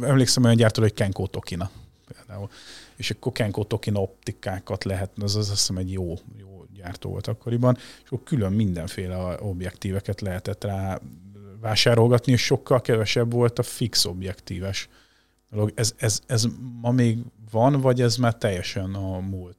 emlékszem 0.00 0.44
olyan 0.44 0.56
gyártó, 0.56 0.82
hogy 0.82 0.94
Kenko 0.94 1.26
Tokina 1.26 1.70
például 2.14 2.50
és 3.00 3.10
akkor 3.10 3.32
Kenko 3.32 3.64
Tokin 3.64 3.94
optikákat 3.94 4.84
lehet, 4.84 5.10
az, 5.16 5.36
az 5.36 5.50
azt 5.50 5.58
hiszem 5.58 5.76
egy 5.76 5.92
jó, 5.92 6.14
jó 6.38 6.64
gyártó 6.74 7.10
volt 7.10 7.26
akkoriban, 7.26 7.76
és 7.76 8.06
akkor 8.06 8.22
külön 8.22 8.52
mindenféle 8.52 9.36
objektíveket 9.40 10.20
lehetett 10.20 10.64
rá 10.64 11.00
vásárolgatni, 11.60 12.32
és 12.32 12.44
sokkal 12.44 12.80
kevesebb 12.80 13.32
volt 13.32 13.58
a 13.58 13.62
fix 13.62 14.04
objektíves 14.04 14.88
dolog. 15.50 15.72
Ez, 15.74 15.94
ez, 15.96 16.20
ez 16.26 16.46
ma 16.80 16.90
még 16.90 17.18
van, 17.50 17.80
vagy 17.80 18.00
ez 18.00 18.16
már 18.16 18.34
teljesen 18.34 18.94
a 18.94 19.18
múlt 19.18 19.56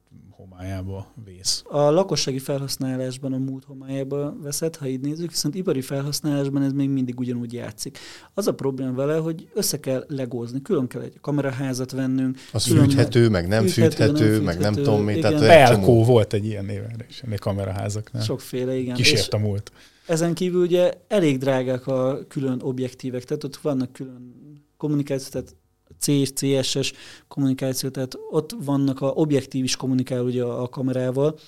homályába 0.52 1.12
vész? 1.24 1.62
A 1.68 1.90
lakossági 1.90 2.38
felhasználásban 2.38 3.32
a 3.32 3.38
múlt 3.38 3.64
homályába 3.64 4.36
veszett, 4.42 4.76
ha 4.76 4.86
így 4.86 5.00
nézzük, 5.00 5.30
viszont 5.30 5.54
ipari 5.54 5.80
felhasználásban 5.80 6.62
ez 6.62 6.72
még 6.72 6.88
mindig 6.88 7.20
ugyanúgy 7.20 7.52
játszik. 7.52 7.98
Az 8.34 8.46
a 8.46 8.54
probléma 8.54 8.92
vele, 8.92 9.16
hogy 9.16 9.48
össze 9.54 9.80
kell 9.80 10.04
legózni, 10.08 10.62
külön 10.62 10.86
kell 10.86 11.00
egy 11.00 11.20
kameraházat 11.20 11.90
vennünk. 11.90 12.36
Az 12.52 12.66
fűthető, 12.66 13.28
meg 13.28 13.48
nem 13.48 13.66
fűthető, 13.66 14.04
fűthető, 14.04 14.34
nem 14.34 14.44
meg 14.44 14.58
nem 14.58 14.72
tudom 14.72 15.04
mi. 15.04 15.18
Tehát 15.18 15.40
Pelkó 15.40 16.04
volt 16.04 16.32
egy 16.32 16.46
ilyen 16.46 16.64
néven 16.64 17.04
is, 17.08 17.20
ennél 17.20 17.38
kameraházaknál. 17.38 18.22
Sokféle, 18.22 18.76
igen. 18.76 18.94
Kísért 18.94 19.34
a 19.34 19.38
múlt. 19.38 19.72
Ezen 20.06 20.34
kívül 20.34 20.62
ugye 20.62 20.92
elég 21.08 21.38
drágák 21.38 21.86
a 21.86 22.18
külön 22.28 22.60
objektívek, 22.62 23.24
tehát 23.24 23.44
ott 23.44 23.56
vannak 23.56 23.92
külön 23.92 24.34
kommunikáció, 24.76 25.28
tehát 25.30 25.56
C 25.98 26.32
CSS 26.32 26.92
kommunikáció, 27.28 27.88
tehát 27.88 28.18
ott 28.30 28.56
vannak 28.64 29.00
a 29.00 29.06
objektív 29.06 29.64
is 29.64 29.76
kommunikál 29.76 30.22
ugye 30.22 30.44
a, 30.44 30.68
kamerával. 30.68 31.38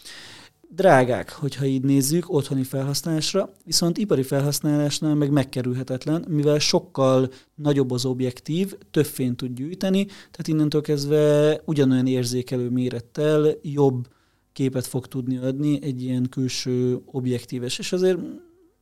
Drágák, 0.68 1.32
hogyha 1.32 1.64
így 1.64 1.82
nézzük, 1.82 2.32
otthoni 2.32 2.62
felhasználásra, 2.62 3.52
viszont 3.64 3.98
ipari 3.98 4.22
felhasználásnál 4.22 5.14
meg 5.14 5.30
megkerülhetetlen, 5.30 6.24
mivel 6.28 6.58
sokkal 6.58 7.30
nagyobb 7.54 7.90
az 7.90 8.04
objektív, 8.04 8.76
több 8.90 9.04
fényt 9.04 9.36
tud 9.36 9.54
gyűjteni, 9.54 10.04
tehát 10.04 10.48
innentől 10.48 10.80
kezdve 10.80 11.60
ugyanolyan 11.64 12.06
érzékelő 12.06 12.68
mérettel 12.70 13.54
jobb 13.62 14.08
képet 14.52 14.86
fog 14.86 15.06
tudni 15.06 15.36
adni 15.36 15.78
egy 15.82 16.02
ilyen 16.02 16.28
külső 16.28 17.00
objektíves. 17.04 17.78
És 17.78 17.92
azért 17.92 18.18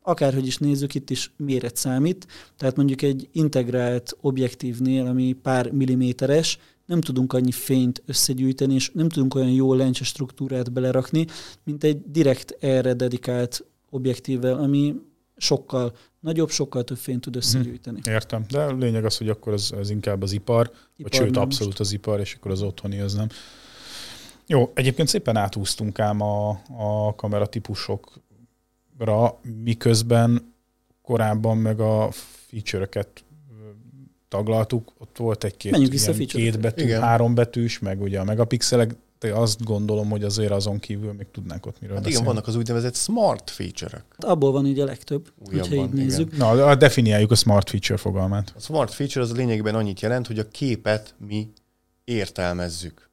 akárhogy 0.03 0.47
is 0.47 0.59
nézzük, 0.59 0.95
itt 0.95 1.11
is 1.11 1.33
méret 1.37 1.77
számít, 1.77 2.27
tehát 2.57 2.77
mondjuk 2.77 3.03
egy 3.03 3.29
integrált 3.33 4.17
objektívnél, 4.21 5.07
ami 5.07 5.33
pár 5.33 5.71
milliméteres, 5.71 6.59
nem 6.87 7.01
tudunk 7.01 7.33
annyi 7.33 7.53
fényt 7.53 8.03
összegyűjteni, 8.07 8.75
és 8.75 8.91
nem 8.95 9.09
tudunk 9.09 9.35
olyan 9.35 9.51
jó 9.51 9.75
lencse 9.75 10.05
struktúrát 10.05 10.73
belerakni, 10.73 11.27
mint 11.65 11.85
egy 11.85 12.03
direkt 12.11 12.57
erre 12.61 12.93
dedikált 12.93 13.65
objektívvel, 13.91 14.59
ami 14.59 14.95
sokkal 15.37 15.93
nagyobb, 16.21 16.51
sokkal 16.51 16.85
több 16.85 16.97
fényt 16.97 17.21
tud 17.21 17.37
összegyűjteni. 17.37 18.01
Hm, 18.03 18.11
értem, 18.11 18.45
de 18.51 18.63
a 18.63 18.73
lényeg 18.73 19.05
az, 19.05 19.19
hogy 19.19 19.29
akkor 19.29 19.53
ez, 19.53 19.71
ez 19.79 19.91
inkább 19.91 20.23
az 20.23 20.33
ipar, 20.33 20.67
ipar 20.67 21.11
vagy 21.11 21.13
sőt 21.15 21.37
abszolút 21.37 21.79
most. 21.79 21.81
az 21.81 21.93
ipar, 21.93 22.21
és 22.21 22.35
akkor 22.35 22.51
az 22.51 22.63
otthoni 22.63 23.01
az 23.01 23.15
nem. 23.15 23.29
Jó, 24.47 24.71
egyébként 24.75 25.09
szépen 25.09 25.37
átúztunk 25.37 25.99
ám 25.99 26.21
a, 26.21 26.49
a 26.79 27.15
kameratípusokra, 29.05 29.39
miközben 29.65 30.55
korábban 31.03 31.57
meg 31.57 31.81
a 31.81 32.09
feature-öket 32.51 33.25
taglaltuk, 34.29 34.93
ott 34.99 35.17
volt 35.19 35.45
egy-két 35.45 36.27
két 36.27 36.61
betű, 36.61 36.83
Igen. 36.83 37.01
három 37.01 37.35
betűs, 37.35 37.79
meg 37.79 38.01
ugye 38.01 38.21
a 38.21 38.25
megapixelek, 38.25 38.95
de 39.19 39.33
azt 39.33 39.65
gondolom, 39.65 40.11
hogy 40.11 40.25
azért 40.25 40.51
azon 40.51 40.79
kívül 40.79 41.13
még 41.13 41.27
tudnánk 41.31 41.67
ott 41.67 41.81
miről 41.81 41.95
hát 41.95 42.05
beszélni. 42.05 42.23
igen, 42.23 42.35
vannak 42.35 42.49
az 42.49 42.57
úgynevezett 42.57 42.97
smart 42.97 43.51
feature-ök. 43.51 44.05
Abból 44.17 44.53
van 44.53 44.67
így 44.67 44.81
a 44.81 44.85
legtöbb, 44.85 45.33
hogyha 45.51 45.75
így 45.75 45.91
nézzük. 45.91 46.33
Igen. 46.33 46.57
Na, 46.57 46.75
definiáljuk 46.75 47.31
a 47.31 47.35
smart 47.35 47.71
feature 47.71 47.97
fogalmát. 47.97 48.53
A 48.57 48.61
smart 48.61 48.93
feature 48.93 49.21
az 49.21 49.31
a 49.31 49.35
lényegben 49.35 49.75
annyit 49.75 50.01
jelent, 50.01 50.27
hogy 50.27 50.39
a 50.39 50.49
képet 50.49 51.15
mi 51.27 51.53
értelmezzük. 52.05 53.11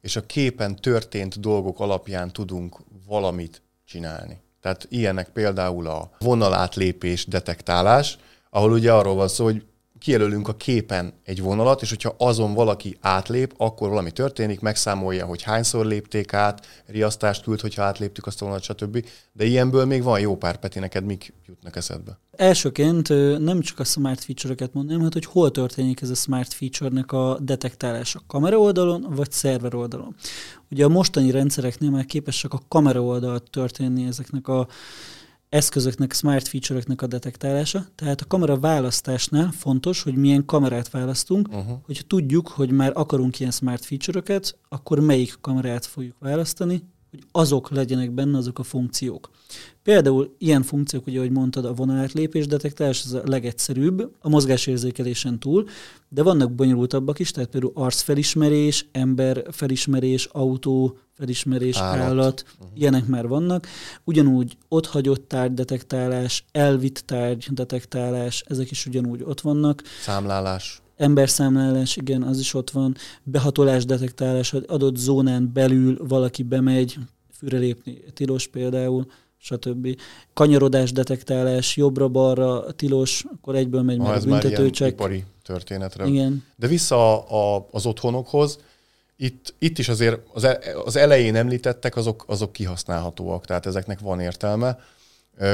És 0.00 0.16
a 0.16 0.26
képen 0.26 0.76
történt 0.76 1.40
dolgok 1.40 1.80
alapján 1.80 2.32
tudunk 2.32 2.76
valamit 3.06 3.62
csinálni. 3.84 4.40
Tehát 4.60 4.86
ilyenek 4.88 5.28
például 5.28 5.86
a 5.86 6.10
vonalátlépés 6.18 7.26
detektálás, 7.26 8.18
ahol 8.50 8.72
ugye 8.72 8.92
arról 8.92 9.14
van 9.14 9.28
szó, 9.28 9.44
hogy 9.44 9.64
kijelölünk 9.98 10.48
a 10.48 10.56
képen 10.56 11.12
egy 11.24 11.42
vonalat, 11.42 11.82
és 11.82 11.88
hogyha 11.88 12.14
azon 12.18 12.54
valaki 12.54 12.96
átlép, 13.00 13.54
akkor 13.56 13.88
valami 13.88 14.10
történik, 14.10 14.60
megszámolja, 14.60 15.26
hogy 15.26 15.42
hányszor 15.42 15.86
lépték 15.86 16.32
át, 16.32 16.66
riasztást 16.86 17.42
küld, 17.42 17.60
hogyha 17.60 17.82
átléptük 17.82 18.26
azt 18.26 18.40
a 18.40 18.44
vonalat, 18.44 18.64
stb. 18.64 19.06
De 19.32 19.44
ilyenből 19.44 19.84
még 19.84 20.02
van 20.02 20.20
jó 20.20 20.36
pár, 20.36 20.56
Peti, 20.56 20.78
neked 20.78 21.04
mik 21.04 21.32
jutnak 21.46 21.76
eszedbe? 21.76 22.18
Elsőként 22.30 23.08
nem 23.38 23.60
csak 23.60 23.78
a 23.78 23.84
smart 23.84 24.24
feature-öket 24.24 24.74
mondanám, 24.74 25.02
hát 25.02 25.12
hogy 25.12 25.24
hol 25.24 25.50
történik 25.50 26.00
ez 26.00 26.10
a 26.10 26.14
smart 26.14 26.52
feature-nek 26.52 27.12
a 27.12 27.38
detektálása, 27.40 28.22
kamera 28.26 28.58
oldalon 28.58 29.06
vagy 29.10 29.30
szerver 29.30 29.74
oldalon. 29.74 30.14
Ugye 30.70 30.84
a 30.84 30.88
mostani 30.88 31.30
rendszereknél 31.30 31.90
már 31.90 32.04
képesek 32.04 32.52
a 32.52 32.60
kamera 32.68 33.02
oldalt 33.02 33.50
történni 33.50 34.06
ezeknek 34.06 34.48
a 34.48 34.68
eszközöknek, 35.48 36.12
smart 36.12 36.48
feature-öknek 36.48 37.02
a 37.02 37.06
detektálása. 37.06 37.86
Tehát 37.94 38.20
a 38.20 38.26
kamera 38.26 38.58
választásnál 38.58 39.50
fontos, 39.50 40.02
hogy 40.02 40.14
milyen 40.14 40.44
kamerát 40.44 40.90
választunk, 40.90 41.48
uh-huh. 41.48 41.78
hogyha 41.82 42.02
tudjuk, 42.06 42.48
hogy 42.48 42.70
már 42.70 42.92
akarunk 42.94 43.40
ilyen 43.40 43.52
smart 43.52 43.84
feature-öket, 43.84 44.58
akkor 44.68 45.00
melyik 45.00 45.36
kamerát 45.40 45.86
fogjuk 45.86 46.16
választani, 46.18 46.82
hogy 47.10 47.24
azok 47.32 47.70
legyenek 47.70 48.10
benne 48.10 48.36
azok 48.36 48.58
a 48.58 48.62
funkciók. 48.62 49.30
Például 49.82 50.34
ilyen 50.38 50.62
funkciók, 50.62 51.06
ugye, 51.06 51.18
ahogy 51.18 51.30
mondtad, 51.30 51.64
a 51.64 51.74
vonalátlépés 51.74 52.46
detektálás, 52.46 53.04
ez 53.04 53.12
a 53.12 53.22
legegyszerűbb, 53.24 54.14
a 54.20 54.28
mozgásérzékelésen 54.28 55.38
túl, 55.38 55.68
de 56.08 56.22
vannak 56.22 56.52
bonyolultabbak 56.52 57.18
is, 57.18 57.30
tehát 57.30 57.48
például 57.48 57.72
arcfelismerés, 57.74 58.86
emberfelismerés, 58.92 60.24
autó 60.24 60.98
felismerés, 61.12 61.76
állat, 61.76 62.00
állat 62.00 62.44
uh-huh. 62.58 62.78
ilyenek 62.78 63.06
már 63.06 63.28
vannak. 63.28 63.66
Ugyanúgy 64.04 64.56
ott 64.68 64.86
hagyott 64.86 65.28
tárgy 65.28 65.54
detektálás, 65.54 66.44
elvitt 66.52 67.02
tárgy 67.06 67.46
detektálás, 67.50 68.44
ezek 68.46 68.70
is 68.70 68.86
ugyanúgy 68.86 69.22
ott 69.22 69.40
vannak. 69.40 69.82
Számlálás. 70.02 70.82
Emberszámlálás, 70.98 71.96
igen, 71.96 72.22
az 72.22 72.38
is 72.38 72.54
ott 72.54 72.70
van. 72.70 72.96
Behatolás 73.22 73.84
detektálás, 73.84 74.50
hogy 74.50 74.64
adott 74.68 74.96
zónán 74.96 75.50
belül 75.52 76.06
valaki 76.08 76.42
bemegy, 76.42 76.96
fűre 77.32 77.58
lépni 77.58 78.00
tilos 78.14 78.46
például, 78.46 79.06
stb. 79.36 80.00
Kanyarodás 80.34 80.92
detektálás, 80.92 81.76
jobbra-balra 81.76 82.72
tilos, 82.72 83.24
akkor 83.32 83.54
egyből 83.54 83.82
megy 83.82 83.98
meg 83.98 84.16
a 84.16 84.20
büntetőcsek. 84.20 84.90
ipari 84.90 85.24
történetre. 85.42 86.06
Igen. 86.06 86.44
De 86.56 86.66
vissza 86.66 87.26
a, 87.26 87.56
a, 87.56 87.68
az 87.70 87.86
otthonokhoz, 87.86 88.58
itt, 89.16 89.54
itt 89.58 89.78
is 89.78 89.88
azért 89.88 90.20
az, 90.32 90.44
e, 90.44 90.60
az 90.84 90.96
elején 90.96 91.34
említettek, 91.34 91.96
azok, 91.96 92.24
azok 92.26 92.52
kihasználhatóak, 92.52 93.46
tehát 93.46 93.66
ezeknek 93.66 94.00
van 94.00 94.20
értelme. 94.20 94.78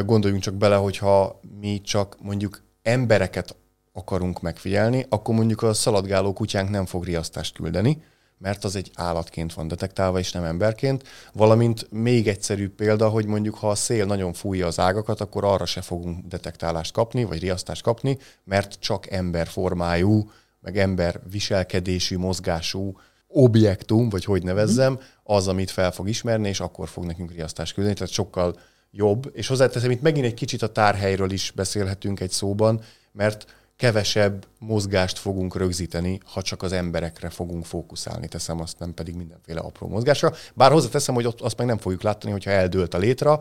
Gondoljunk 0.04 0.42
csak 0.42 0.54
bele, 0.54 0.76
hogyha 0.76 1.40
mi 1.60 1.80
csak 1.80 2.16
mondjuk 2.22 2.62
embereket 2.82 3.56
akarunk 3.96 4.40
megfigyelni, 4.40 5.06
akkor 5.08 5.34
mondjuk 5.34 5.62
a 5.62 5.72
szaladgáló 5.72 6.32
kutyánk 6.32 6.70
nem 6.70 6.86
fog 6.86 7.04
riasztást 7.04 7.54
küldeni, 7.54 8.02
mert 8.38 8.64
az 8.64 8.76
egy 8.76 8.90
állatként 8.94 9.54
van 9.54 9.68
detektálva, 9.68 10.18
és 10.18 10.32
nem 10.32 10.44
emberként. 10.44 11.08
Valamint 11.32 11.86
még 11.90 12.28
egyszerűbb 12.28 12.72
példa, 12.72 13.08
hogy 13.08 13.26
mondjuk 13.26 13.54
ha 13.54 13.70
a 13.70 13.74
szél 13.74 14.06
nagyon 14.06 14.32
fújja 14.32 14.66
az 14.66 14.78
ágakat, 14.78 15.20
akkor 15.20 15.44
arra 15.44 15.66
se 15.66 15.80
fogunk 15.80 16.26
detektálást 16.26 16.92
kapni, 16.92 17.24
vagy 17.24 17.40
riasztást 17.40 17.82
kapni, 17.82 18.18
mert 18.44 18.76
csak 18.80 19.10
emberformájú, 19.10 20.30
meg 20.60 20.78
ember 20.78 21.20
viselkedésű, 21.30 22.18
mozgású 22.18 22.96
objektum, 23.26 24.08
vagy 24.08 24.24
hogy 24.24 24.42
nevezzem, 24.42 24.98
az, 25.22 25.48
amit 25.48 25.70
fel 25.70 25.92
fog 25.92 26.08
ismerni, 26.08 26.48
és 26.48 26.60
akkor 26.60 26.88
fog 26.88 27.04
nekünk 27.04 27.32
riasztást 27.32 27.74
küldeni, 27.74 27.94
tehát 27.96 28.12
sokkal 28.12 28.58
jobb. 28.90 29.30
És 29.32 29.46
hozzáteszem, 29.46 29.90
itt 29.90 30.02
megint 30.02 30.26
egy 30.26 30.34
kicsit 30.34 30.62
a 30.62 30.72
tárhelyről 30.72 31.30
is 31.30 31.50
beszélhetünk 31.50 32.20
egy 32.20 32.30
szóban, 32.30 32.80
mert 33.12 33.46
kevesebb 33.76 34.46
mozgást 34.58 35.18
fogunk 35.18 35.56
rögzíteni, 35.56 36.20
ha 36.24 36.42
csak 36.42 36.62
az 36.62 36.72
emberekre 36.72 37.30
fogunk 37.30 37.64
fókuszálni, 37.64 38.28
teszem 38.28 38.60
azt, 38.60 38.78
nem 38.78 38.94
pedig 38.94 39.14
mindenféle 39.14 39.60
apró 39.60 39.88
mozgásra. 39.88 40.32
Bár 40.54 40.72
hozzáteszem, 40.72 41.14
hogy 41.14 41.26
ott 41.26 41.40
azt 41.40 41.58
meg 41.58 41.66
nem 41.66 41.78
fogjuk 41.78 42.02
látni, 42.02 42.30
hogyha 42.30 42.50
eldőlt 42.50 42.94
a 42.94 42.98
létra 42.98 43.40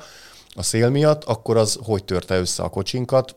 a 0.56 0.64
szél 0.64 0.90
miatt, 0.90 1.24
akkor 1.24 1.58
az 1.58 1.80
hogy 1.84 2.04
törte 2.04 2.40
össze 2.40 2.64
a 2.64 2.70
kocsinkat, 2.70 3.36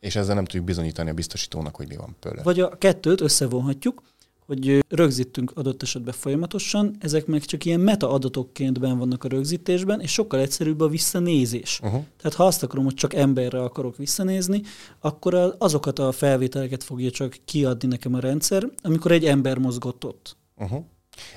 és 0.00 0.16
ezzel 0.16 0.34
nem 0.34 0.44
tudjuk 0.44 0.64
bizonyítani 0.64 1.10
a 1.10 1.14
biztosítónak, 1.14 1.76
hogy 1.76 1.88
mi 1.88 1.96
van 1.96 2.16
pöle. 2.20 2.42
Vagy 2.42 2.60
a 2.60 2.68
kettőt 2.78 3.20
összevonhatjuk, 3.20 4.02
hogy 4.50 4.84
rögzítünk 4.88 5.52
adott 5.54 5.82
esetben 5.82 6.14
folyamatosan, 6.14 6.96
ezek 6.98 7.26
meg 7.26 7.44
csak 7.44 7.64
ilyen 7.64 7.80
meta 7.80 8.10
adatokként 8.10 8.80
ben 8.80 8.98
vannak 8.98 9.24
a 9.24 9.28
rögzítésben, 9.28 10.00
és 10.00 10.12
sokkal 10.12 10.40
egyszerűbb 10.40 10.80
a 10.80 10.88
visszanézés. 10.88 11.80
Uh-huh. 11.82 12.04
Tehát 12.20 12.36
ha 12.36 12.44
azt 12.44 12.62
akarom, 12.62 12.84
hogy 12.84 12.94
csak 12.94 13.14
emberre 13.14 13.62
akarok 13.62 13.96
visszanézni, 13.96 14.62
akkor 15.00 15.54
azokat 15.58 15.98
a 15.98 16.12
felvételeket 16.12 16.84
fogja 16.84 17.10
csak 17.10 17.36
kiadni 17.44 17.88
nekem 17.88 18.14
a 18.14 18.20
rendszer, 18.20 18.70
amikor 18.82 19.12
egy 19.12 19.24
ember 19.24 19.58
mozgott 19.58 20.04
ott. 20.04 20.36
Uh-huh. 20.56 20.84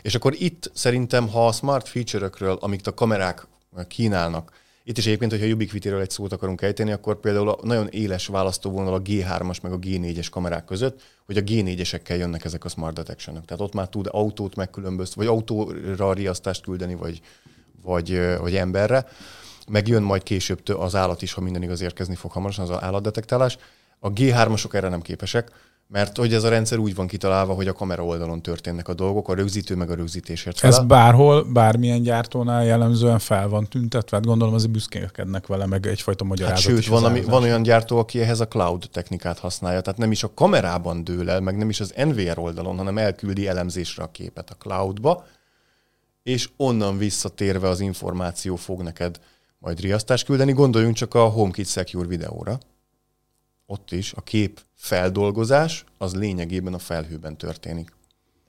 És 0.01 0.15
akkor 0.15 0.35
itt 0.37 0.71
szerintem, 0.73 1.27
ha 1.27 1.47
a 1.47 1.51
smart 1.51 1.87
feature-ökről, 1.87 2.57
amiket 2.61 2.87
a 2.87 2.93
kamerák 2.93 3.47
kínálnak, 3.87 4.51
itt 4.83 4.97
is 4.97 5.05
egyébként, 5.05 5.31
hogyha 5.31 5.47
Ubiquity-ről 5.47 5.99
egy 5.99 6.09
szót 6.09 6.33
akarunk 6.33 6.61
ejteni, 6.61 6.91
akkor 6.91 7.19
például 7.19 7.49
a 7.49 7.59
nagyon 7.61 7.87
éles 7.87 8.27
választóvonal 8.27 8.93
a 8.93 9.01
G3-as 9.01 9.61
meg 9.61 9.71
a 9.71 9.79
G4-es 9.79 10.27
kamerák 10.31 10.65
között, 10.65 11.01
hogy 11.25 11.37
a 11.37 11.41
G4-esekkel 11.41 12.17
jönnek 12.17 12.45
ezek 12.45 12.65
a 12.65 12.69
smart 12.69 12.95
detection 12.95 13.35
-ök. 13.35 13.45
Tehát 13.45 13.63
ott 13.63 13.73
már 13.73 13.87
tud 13.87 14.07
autót 14.11 14.55
megkülönböztetni, 14.55 15.25
vagy 15.25 15.33
autóra 15.35 16.13
riasztást 16.13 16.63
küldeni, 16.63 16.95
vagy, 16.95 17.21
vagy, 17.81 18.37
vagy 18.39 18.55
emberre. 18.55 19.05
Meg 19.67 19.87
jön 19.87 20.03
majd 20.03 20.23
később 20.23 20.67
az 20.67 20.95
állat 20.95 21.21
is, 21.21 21.33
ha 21.33 21.41
minden 21.41 21.63
igaz 21.63 21.81
érkezni 21.81 22.15
fog 22.15 22.31
hamarosan, 22.31 22.69
az 22.69 22.81
állatdetektálás. 22.81 23.57
A 23.99 24.13
G3-asok 24.13 24.73
erre 24.73 24.89
nem 24.89 25.01
képesek, 25.01 25.51
mert 25.93 26.17
hogy 26.17 26.33
ez 26.33 26.43
a 26.43 26.49
rendszer 26.49 26.77
úgy 26.77 26.95
van 26.95 27.07
kitalálva, 27.07 27.53
hogy 27.53 27.67
a 27.67 27.73
kamera 27.73 28.05
oldalon 28.05 28.41
történnek 28.41 28.87
a 28.87 28.93
dolgok, 28.93 29.29
a 29.29 29.33
rögzítő 29.33 29.75
meg 29.75 29.89
a 29.89 29.95
rögzítésért 29.95 30.59
fel. 30.59 30.69
Ez 30.69 30.85
bárhol, 30.85 31.43
bármilyen 31.43 32.01
gyártónál 32.01 32.65
jellemzően 32.65 33.19
fel 33.19 33.47
van 33.47 33.67
tüntetve, 33.67 34.17
hát 34.17 34.25
gondolom 34.25 34.53
azért 34.53 34.71
büszkékednek 34.71 35.47
vele, 35.47 35.65
meg 35.65 35.85
egyfajta 35.85 36.23
magyarázat 36.23 36.63
hát 36.63 36.75
sőt, 36.75 36.85
van, 36.85 37.03
ami, 37.03 37.21
van 37.21 37.43
olyan 37.43 37.63
gyártó, 37.63 37.97
aki 37.97 38.21
ehhez 38.21 38.39
a 38.39 38.47
cloud 38.47 38.89
technikát 38.91 39.39
használja, 39.39 39.81
tehát 39.81 39.99
nem 39.99 40.11
is 40.11 40.23
a 40.23 40.33
kamerában 40.33 41.03
dől 41.03 41.29
el, 41.29 41.39
meg 41.39 41.57
nem 41.57 41.69
is 41.69 41.79
az 41.79 41.93
NVR 41.95 42.39
oldalon, 42.39 42.77
hanem 42.77 42.97
elküldi 42.97 43.47
elemzésre 43.47 44.03
a 44.03 44.11
képet 44.11 44.49
a 44.49 44.55
cloudba, 44.55 45.25
és 46.23 46.49
onnan 46.57 46.97
visszatérve 46.97 47.67
az 47.67 47.79
információ 47.79 48.55
fog 48.55 48.81
neked 48.81 49.19
majd 49.59 49.79
riasztást 49.79 50.25
küldeni. 50.25 50.51
Gondoljunk 50.51 50.95
csak 50.95 51.13
a 51.13 51.23
HomeKit 51.23 51.67
Secure 51.67 52.07
videóra 52.07 52.57
ott 53.65 53.91
is 53.91 54.13
a 54.13 54.21
kép 54.21 54.61
feldolgozás 54.75 55.85
az 55.97 56.15
lényegében 56.15 56.73
a 56.73 56.79
felhőben 56.79 57.37
történik. 57.37 57.91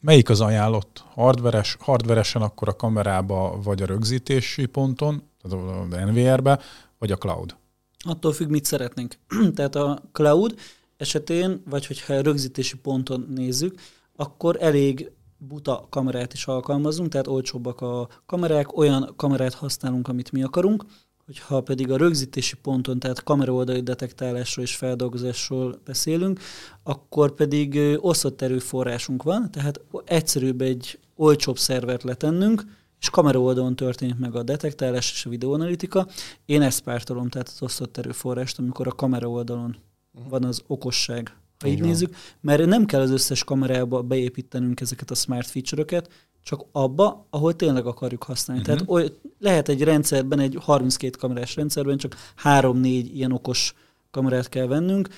Melyik 0.00 0.28
az 0.28 0.40
ajánlott? 0.40 1.04
Hardveres, 1.06 1.76
hardveresen 1.80 2.42
akkor 2.42 2.68
a 2.68 2.76
kamerába, 2.76 3.60
vagy 3.62 3.82
a 3.82 3.86
rögzítési 3.86 4.66
ponton, 4.66 5.22
tehát 5.42 5.66
a 5.92 6.10
NVR-be, 6.10 6.60
vagy 6.98 7.12
a 7.12 7.16
cloud? 7.16 7.56
Attól 7.98 8.32
függ, 8.32 8.48
mit 8.48 8.64
szeretnénk. 8.64 9.18
tehát 9.54 9.74
a 9.74 10.02
cloud 10.12 10.54
esetén, 10.96 11.62
vagy 11.64 11.86
hogyha 11.86 12.14
a 12.14 12.22
rögzítési 12.22 12.76
ponton 12.76 13.26
nézzük, 13.34 13.80
akkor 14.16 14.56
elég 14.60 15.10
buta 15.38 15.86
kamerát 15.90 16.32
is 16.32 16.46
alkalmazunk, 16.46 17.08
tehát 17.08 17.26
olcsóbbak 17.26 17.80
a 17.80 18.08
kamerák, 18.26 18.76
olyan 18.76 19.12
kamerát 19.16 19.54
használunk, 19.54 20.08
amit 20.08 20.32
mi 20.32 20.42
akarunk, 20.42 20.84
Hogyha 21.26 21.60
pedig 21.60 21.90
a 21.90 21.96
rögzítési 21.96 22.56
ponton, 22.56 22.98
tehát 22.98 23.22
kameraoldali 23.22 23.80
detektálásról 23.80 24.64
és 24.64 24.76
feldolgozásról 24.76 25.80
beszélünk, 25.84 26.40
akkor 26.82 27.34
pedig 27.34 27.78
osztott 27.96 28.42
erőforrásunk 28.42 29.22
van, 29.22 29.50
tehát 29.50 29.80
egyszerűbb 30.04 30.60
egy 30.60 30.98
olcsóbb 31.16 31.58
szervert 31.58 32.02
letennünk, 32.02 32.64
és 33.00 33.10
kamera 33.10 33.40
oldalon 33.40 33.76
történik 33.76 34.18
meg 34.18 34.34
a 34.34 34.42
detektálás 34.42 35.12
és 35.12 35.26
a 35.26 35.30
videóanalitika. 35.30 36.06
Én 36.46 36.62
ezt 36.62 36.80
pártolom, 36.80 37.28
tehát 37.28 37.48
az 37.48 37.62
osztott 37.62 37.96
erőforrást, 37.96 38.58
amikor 38.58 38.86
a 38.86 38.92
kamera 38.92 39.28
oldalon 39.28 39.76
uh-huh. 40.14 40.30
van 40.30 40.44
az 40.44 40.62
okosság, 40.66 41.36
ha 41.58 41.66
így, 41.66 41.72
így 41.72 41.80
nézzük, 41.80 42.16
mert 42.40 42.66
nem 42.66 42.84
kell 42.84 43.00
az 43.00 43.10
összes 43.10 43.44
kamerába 43.44 44.02
beépítenünk 44.02 44.80
ezeket 44.80 45.10
a 45.10 45.14
smart 45.14 45.46
feature-öket, 45.46 46.10
csak 46.44 46.64
abba, 46.72 47.26
ahol 47.30 47.56
tényleg 47.56 47.86
akarjuk 47.86 48.22
használni. 48.22 48.62
Uh-huh. 48.62 48.76
Tehát 48.76 48.90
oly, 48.90 49.18
lehet 49.38 49.68
egy 49.68 49.82
rendszerben, 49.82 50.38
egy 50.38 50.58
32 50.60 51.18
kamerás 51.18 51.56
rendszerben 51.56 51.96
csak 51.96 52.16
3-4 52.44 53.08
ilyen 53.12 53.32
okos 53.32 53.74
kamerát 54.10 54.48
kell 54.48 54.66
vennünk, 54.66 55.08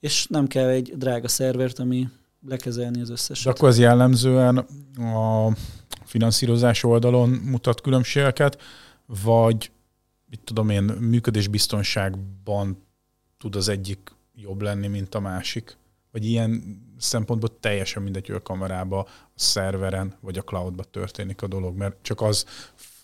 és 0.00 0.26
nem 0.26 0.46
kell 0.46 0.68
egy 0.68 0.92
drága 0.96 1.28
szervert, 1.28 1.78
ami 1.78 2.08
lekezelni 2.48 3.00
az 3.00 3.10
összeset. 3.10 3.44
De 3.44 3.50
akkor 3.50 3.68
ez 3.68 3.78
jellemzően 3.78 4.56
a 4.96 5.52
finanszírozás 6.04 6.84
oldalon 6.84 7.28
mutat 7.28 7.80
különbségeket, 7.80 8.60
vagy 9.22 9.70
mit 10.30 10.40
tudom 10.44 10.70
én, 10.70 10.82
működésbiztonságban 10.82 12.82
tud 13.38 13.56
az 13.56 13.68
egyik 13.68 14.14
jobb 14.34 14.62
lenni, 14.62 14.86
mint 14.86 15.14
a 15.14 15.20
másik? 15.20 15.76
Vagy 16.12 16.24
ilyen 16.24 16.80
szempontból 17.00 17.60
teljesen 17.60 18.02
mindegy, 18.02 18.26
hogy 18.26 18.36
a 18.36 18.42
kamerába, 18.42 18.98
a 18.98 19.06
szerveren 19.34 20.14
vagy 20.20 20.38
a 20.38 20.42
cloudba 20.42 20.84
történik 20.84 21.42
a 21.42 21.46
dolog, 21.46 21.76
mert 21.76 21.96
csak 22.02 22.20
az 22.20 22.44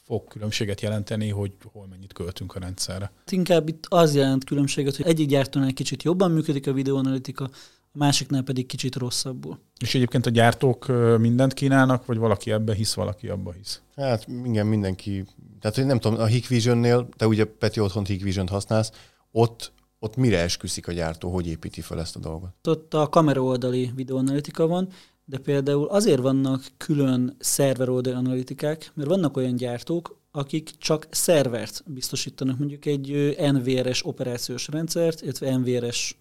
fog 0.06 0.28
különbséget 0.28 0.80
jelenteni, 0.80 1.28
hogy 1.28 1.52
hol 1.72 1.86
mennyit 1.90 2.12
költünk 2.12 2.54
a 2.54 2.58
rendszerre. 2.58 3.12
Inkább 3.30 3.68
itt 3.68 3.86
az 3.88 4.14
jelent 4.14 4.44
különbséget, 4.44 4.96
hogy 4.96 5.06
egyik 5.06 5.28
gyártónál 5.28 5.72
kicsit 5.72 6.02
jobban 6.02 6.30
működik 6.30 6.66
a 6.66 6.72
videóanalitika, 6.72 7.44
a 7.92 7.98
másiknál 7.98 8.42
pedig 8.42 8.66
kicsit 8.66 8.96
rosszabbul. 8.96 9.58
És 9.78 9.94
egyébként 9.94 10.26
a 10.26 10.30
gyártók 10.30 10.86
mindent 11.18 11.54
kínálnak, 11.54 12.06
vagy 12.06 12.18
valaki 12.18 12.50
ebbe 12.50 12.74
hisz, 12.74 12.94
valaki 12.94 13.28
abba 13.28 13.52
hisz? 13.52 13.80
Hát 13.96 14.26
igen, 14.44 14.66
mindenki. 14.66 15.24
Tehát, 15.60 15.76
hogy 15.76 15.86
nem 15.86 16.00
tudom, 16.00 16.20
a 16.20 16.26
Hikvision-nél, 16.26 17.08
te 17.16 17.26
ugye 17.26 17.44
Peti 17.44 17.80
otthon 17.80 18.04
Hikvision-t 18.04 18.48
használsz, 18.48 18.90
ott 19.30 19.72
ott 20.06 20.16
mire 20.16 20.38
esküszik 20.38 20.88
a 20.88 20.92
gyártó, 20.92 21.30
hogy 21.30 21.46
építi 21.46 21.80
fel 21.80 22.00
ezt 22.00 22.16
a 22.16 22.18
dolgot? 22.18 22.50
Ott 22.68 22.94
a 22.94 23.08
kamera 23.08 23.42
oldali 23.42 23.92
videoanalitika 23.94 24.66
van, 24.66 24.88
de 25.24 25.38
például 25.38 25.86
azért 25.86 26.20
vannak 26.20 26.66
külön 26.76 27.36
szerver 27.38 27.88
oldali 27.88 28.16
analitikák, 28.16 28.90
mert 28.94 29.08
vannak 29.08 29.36
olyan 29.36 29.56
gyártók, 29.56 30.20
akik 30.30 30.70
csak 30.78 31.06
szervert 31.10 31.82
biztosítanak, 31.86 32.58
mondjuk 32.58 32.84
egy 32.84 33.36
NVRS 33.52 34.06
operációs 34.06 34.68
rendszert, 34.68 35.22
illetve 35.22 35.56
NVRS 35.56 36.16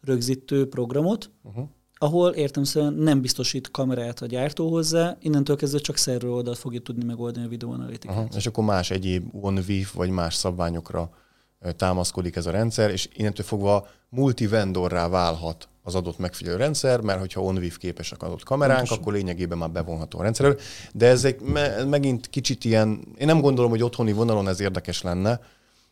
rögzítő 0.00 0.68
programot, 0.68 1.30
uh-huh. 1.42 1.64
ahol 1.94 2.30
értem 2.30 2.90
nem 2.96 3.20
biztosít 3.20 3.70
kamerát 3.70 4.22
a 4.22 4.26
gyártó 4.26 4.70
hozzá, 4.70 5.16
innentől 5.20 5.56
kezdve 5.56 5.78
csak 5.78 5.96
szerver 5.96 6.30
oldalt 6.30 6.58
fogja 6.58 6.80
tudni 6.80 7.04
megoldani 7.04 7.46
a 7.46 7.48
videoanalitikát. 7.48 8.16
Uh-huh. 8.16 8.36
És 8.36 8.46
akkor 8.46 8.64
más 8.64 8.90
egyéb 8.90 9.28
OneVIF 9.32 9.94
vagy 9.94 10.10
más 10.10 10.34
szabványokra 10.34 11.10
támaszkodik 11.76 12.36
ez 12.36 12.46
a 12.46 12.50
rendszer, 12.50 12.90
és 12.90 13.08
innentől 13.12 13.46
fogva 13.46 13.88
multivendorrá 14.08 15.08
válhat 15.08 15.68
az 15.82 15.94
adott 15.94 16.18
megfigyelő 16.18 16.56
rendszer, 16.56 17.00
mert 17.00 17.18
hogyha 17.18 17.42
OnVIF 17.42 17.78
képes 17.78 18.12
a 18.12 18.16
adott 18.18 18.42
kameránk, 18.42 18.78
Pontosan. 18.78 19.02
akkor 19.02 19.12
lényegében 19.12 19.58
már 19.58 19.70
bevonható 19.70 20.18
a 20.18 20.22
rendszerről. 20.22 20.58
De 20.92 21.06
ez 21.06 21.24
egy, 21.24 21.40
megint 21.86 22.28
kicsit 22.30 22.64
ilyen, 22.64 23.06
én 23.16 23.26
nem 23.26 23.40
gondolom, 23.40 23.70
hogy 23.70 23.82
otthoni 23.82 24.12
vonalon 24.12 24.48
ez 24.48 24.60
érdekes 24.60 25.02
lenne, 25.02 25.40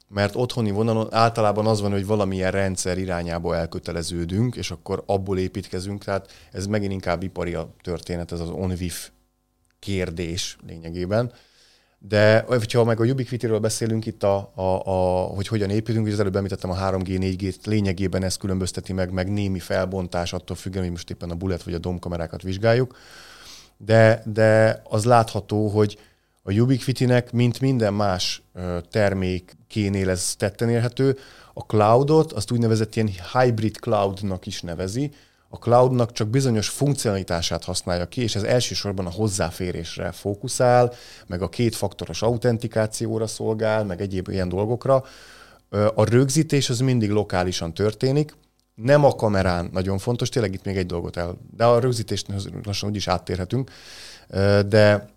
mert 0.09 0.37
otthoni 0.37 0.71
vonalon 0.71 1.15
általában 1.15 1.67
az 1.67 1.81
van, 1.81 1.91
hogy 1.91 2.07
valamilyen 2.07 2.51
rendszer 2.51 2.99
irányába 2.99 3.57
elköteleződünk, 3.57 4.57
és 4.57 4.71
akkor 4.71 5.03
abból 5.07 5.39
építkezünk, 5.39 6.05
tehát 6.05 6.33
ez 6.53 6.67
megint 6.67 6.93
inkább 6.93 7.23
ipari 7.23 7.55
a 7.55 7.75
történet, 7.83 8.33
ez 8.33 8.41
az 8.41 8.49
OnVIF 8.49 9.11
kérdés 9.79 10.57
lényegében. 10.67 11.33
De 11.99 12.45
ha 12.73 12.85
meg 12.85 13.01
a 13.01 13.05
Ubiquity-ről 13.05 13.59
beszélünk 13.59 14.07
itt, 14.07 14.23
a, 14.23 14.53
a, 14.55 14.63
a, 14.85 15.25
hogy 15.27 15.49
hogyan 15.49 15.71
építünk, 15.71 16.07
és 16.07 16.13
az 16.13 16.21
előbb 16.21 16.37
említettem 16.37 16.71
a 16.71 16.77
3G, 16.77 17.37
4G, 17.39 17.55
lényegében 17.65 18.23
ez 18.23 18.37
különbözteti 18.37 18.93
meg, 18.93 19.11
meg 19.13 19.33
némi 19.33 19.59
felbontás 19.59 20.33
attól 20.33 20.57
függően, 20.57 20.83
hogy 20.83 20.93
most 20.93 21.11
éppen 21.11 21.31
a 21.31 21.35
bullet 21.35 21.63
vagy 21.63 21.75
a 21.75 21.79
dom 21.79 21.99
kamerákat 21.99 22.43
vizsgáljuk. 22.43 22.97
De, 23.77 24.23
de 24.25 24.83
az 24.85 25.05
látható, 25.05 25.69
hogy 25.69 25.99
a 26.43 26.53
Ubiquity-nek, 26.53 27.33
mint 27.33 27.61
minden 27.61 27.95
más 27.95 28.43
termékénél 28.91 30.11
ez 30.11 30.35
tetten 30.37 30.69
érhető, 30.69 31.19
a 31.55 31.61
cloudot, 31.61 32.33
azt 32.33 32.51
úgynevezett 32.51 32.97
ilyen 32.97 33.11
hybrid 33.33 33.77
cloudnak 33.77 34.47
is 34.47 34.61
nevezi, 34.61 35.11
a 35.57 35.59
cloudnak 35.59 36.13
csak 36.13 36.29
bizonyos 36.29 36.69
funkcionalitását 36.69 37.65
használja 37.65 38.07
ki, 38.07 38.23
és 38.23 38.35
ez 38.35 38.43
elsősorban 38.43 39.07
a 39.07 39.11
hozzáférésre 39.11 40.13
fókuszál, 40.13 40.93
meg 41.27 41.43
a 41.43 41.49
kétfaktoros 41.49 42.23
autentikációra 42.23 43.27
szolgál, 43.27 43.85
meg 43.85 44.01
egyéb 44.01 44.29
ilyen 44.29 44.49
dolgokra. 44.49 45.05
A 45.95 46.05
rögzítés 46.05 46.71
az 46.71 46.81
mindig 46.81 47.11
lokálisan 47.11 47.75
történik, 47.75 48.37
nem 48.75 49.05
a 49.05 49.15
kamerán 49.15 49.69
nagyon 49.73 49.99
fontos, 49.99 50.29
tényleg 50.29 50.55
itt 50.55 50.65
még 50.65 50.77
egy 50.77 50.87
dolgot 50.87 51.17
el, 51.17 51.39
de 51.57 51.65
a 51.65 51.79
rögzítést 51.79 52.27
lassan 52.65 52.89
úgyis 52.89 53.09
áttérhetünk, 53.09 53.71
de 54.67 55.09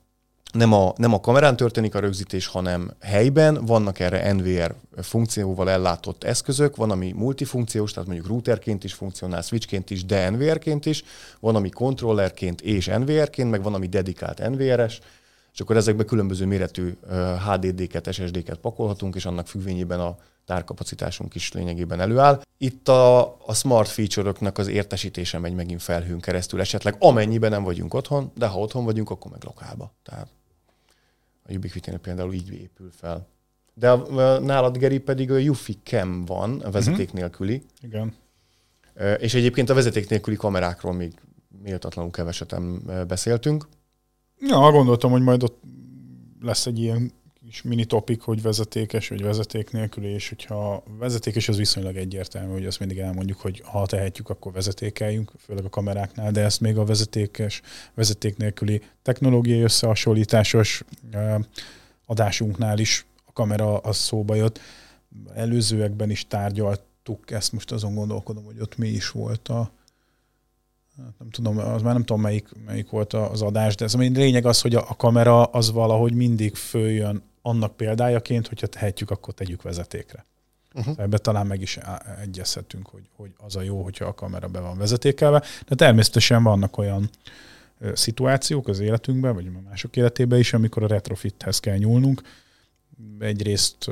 nem 0.54 0.74
a, 0.74 0.94
nem 0.96 1.14
a 1.14 1.20
kamerán 1.20 1.56
történik 1.56 1.96
a 1.96 2.00
rögzítés, 2.00 2.48
hanem 2.48 2.92
helyben. 3.00 3.66
Vannak 3.66 4.00
erre 4.00 4.34
NVR 4.34 4.76
funkcióval 5.02 5.70
ellátott 5.70 6.24
eszközök, 6.24 6.76
van, 6.76 6.92
ami 6.92 7.12
multifunkciós, 7.12 7.92
tehát 7.92 8.08
mondjuk 8.08 8.28
routerként 8.28 8.84
is 8.84 8.94
funkcionál, 8.94 9.42
switchként 9.42 9.90
is, 9.90 10.06
de 10.06 10.30
NVR-ként 10.30 10.86
is, 10.86 11.04
van, 11.40 11.56
ami 11.56 11.70
kontrollerként 11.70 12.62
és 12.62 12.86
NVR-ként, 12.86 13.50
meg 13.50 13.64
van, 13.64 13.74
ami 13.74 13.88
dedikált 13.88 14.50
NVR-es, 14.50 15.00
és 15.54 15.60
akkor 15.60 15.78
ezekbe 15.78 16.04
különböző 16.06 16.46
méretű 16.46 16.98
HDD-ket, 17.46 18.14
SSD-ket 18.14 18.58
pakolhatunk, 18.58 19.16
és 19.16 19.26
annak 19.26 19.48
függvényében 19.48 20.00
a 20.00 20.18
tárkapacitásunk 20.46 21.36
is 21.36 21.54
lényegében 21.54 22.00
előáll. 22.00 22.42
Itt 22.58 22.88
a, 22.88 23.20
a 23.46 23.54
smart 23.54 23.90
feature-öknek 23.90 24.58
az 24.58 24.68
értesítése 24.68 25.40
megy 25.40 25.54
megint 25.54 25.82
felhőn 25.82 26.20
keresztül, 26.20 26.60
esetleg 26.60 26.96
amennyiben 27.00 27.50
nem 27.50 27.64
vagyunk 27.64 27.94
otthon, 27.94 28.32
de 28.36 28.48
ha 28.48 28.60
otthon 28.60 28.86
vagyunk, 28.86 29.10
akkor 29.10 29.32
meg 29.32 29.44
lokálba. 29.44 29.94
Tehát 30.04 30.28
a 31.50 31.54
ubiquiti 31.54 31.92
például 32.02 32.34
így 32.34 32.54
épül 32.54 32.90
fel. 32.92 33.28
De 33.74 33.90
a, 33.92 34.18
a, 34.18 34.40
nálad, 34.40 34.78
Geri, 34.78 35.00
pedig 35.00 35.32
a 35.32 35.38
Yufi 35.38 35.78
Cam 35.84 36.26
van, 36.26 36.60
a 36.60 36.72
vezeték 36.72 37.08
mhm. 37.08 37.18
nélküli. 37.18 37.62
Igen. 37.82 38.14
És 39.20 39.34
egyébként 39.34 39.70
a 39.70 39.74
vezeték 39.74 40.10
nélküli 40.10 40.36
kamerákról 40.36 40.94
még 40.94 41.14
méltatlanul 41.64 42.12
keveset 42.12 42.56
beszéltünk. 43.08 43.68
Ja, 44.40 44.72
gondoltam, 44.72 45.12
hogy 45.12 45.22
majd 45.22 45.44
ott 45.44 45.62
lesz 46.42 46.66
egy 46.66 46.80
ilyen 46.80 47.12
kis 47.50 47.62
mini 47.62 47.86
topik, 47.86 48.22
hogy 48.22 48.42
vezetékes 48.42 49.08
vagy 49.08 49.22
vezeték 49.22 49.72
nélküli, 49.72 50.08
és 50.08 50.30
hogyha 50.30 50.84
vezetékes, 50.98 51.48
az 51.48 51.58
viszonylag 51.58 51.96
egyértelmű, 51.96 52.52
hogy 52.52 52.66
azt 52.66 52.80
mindig 52.80 52.98
elmondjuk, 52.98 53.40
hogy 53.40 53.62
ha 53.66 53.86
tehetjük, 53.86 54.30
akkor 54.30 54.52
vezetékeljünk, 54.52 55.32
főleg 55.40 55.66
a 55.66 55.70
kameráknál, 55.70 56.32
de 56.32 56.44
ezt 56.44 56.62
még 56.62 56.78
a 56.78 56.84
vezetékes, 56.84 57.62
vezeték 57.94 58.38
nélküli 58.38 58.82
technológiai 59.02 59.62
összehasonlításos 59.62 60.84
adásunknál 62.06 62.80
is 62.80 63.06
a 63.26 63.32
kamera 63.34 63.78
az 63.78 63.98
szóba 63.98 64.36
jött. 64.36 64.60
Előzőekben 65.34 66.10
is 66.10 66.28
tárgyaltuk, 66.28 67.32
ezt 67.32 67.52
most 67.52 67.72
azon 67.72 67.96
gondolkodom, 67.96 68.44
hogy 68.44 68.60
ott 68.60 68.78
mi 68.78 68.88
is 68.88 69.10
volt 69.10 69.48
a, 69.48 69.72
Hát 71.04 71.20
nem 71.20 71.30
tudom, 71.30 71.58
az 71.58 71.82
már 71.82 71.94
nem 71.94 72.04
tudom 72.04 72.22
melyik, 72.22 72.48
melyik 72.66 72.90
volt 72.90 73.14
az 73.14 73.42
adás, 73.42 73.76
de 73.76 73.86
ez 73.86 73.94
a 73.94 73.98
lényeg 73.98 74.46
az, 74.46 74.62
hogy 74.62 74.76
a 74.76 74.96
kamera 74.98 75.44
az 75.44 75.72
valahogy 75.72 76.14
mindig 76.14 76.56
följön 76.56 77.24
annak 77.42 77.76
példájaként, 77.76 78.48
hogyha 78.48 78.68
tehetjük, 78.68 79.12
akkor 79.12 79.34
tegyük 79.34 79.62
vezetékre. 79.62 80.26
Uh-huh. 80.74 80.96
Ebbe 80.98 81.18
talán 81.18 81.48
meg 81.48 81.62
is 81.62 81.80
egyezhetünk, 82.22 82.88
hogy, 82.88 83.10
hogy 83.16 83.34
az 83.38 83.56
a 83.56 83.62
jó, 83.62 83.84
hogyha 83.84 84.06
a 84.06 84.14
kamera 84.14 84.48
be 84.48 84.60
van 84.60 84.78
vezetékelve, 84.78 85.44
de 85.68 85.76
természetesen 85.76 86.44
vannak 86.44 86.78
olyan 86.78 87.10
szituációk 87.94 88.68
az 88.68 88.80
életünkben, 88.80 89.34
vagy 89.34 89.48
a 89.48 89.70
mások 89.70 89.96
életében 89.96 90.40
is, 90.40 90.54
amikor 90.54 90.84
a 90.84 90.88
retrofithez 90.88 91.60
kell 91.60 91.78
nyúlnunk. 91.78 92.22
Egyrészt, 93.20 93.92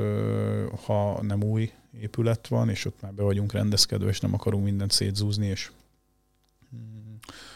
ha 0.84 1.22
nem 1.22 1.42
új 1.42 1.72
épület 2.00 2.48
van, 2.48 2.68
és 2.68 2.84
ott 2.84 3.00
már 3.00 3.12
be 3.12 3.22
vagyunk 3.22 3.52
rendezkedve, 3.52 4.08
és 4.08 4.20
nem 4.20 4.34
akarunk 4.34 4.64
mindent 4.64 4.90
szétzúzni, 4.90 5.46
és 5.46 5.70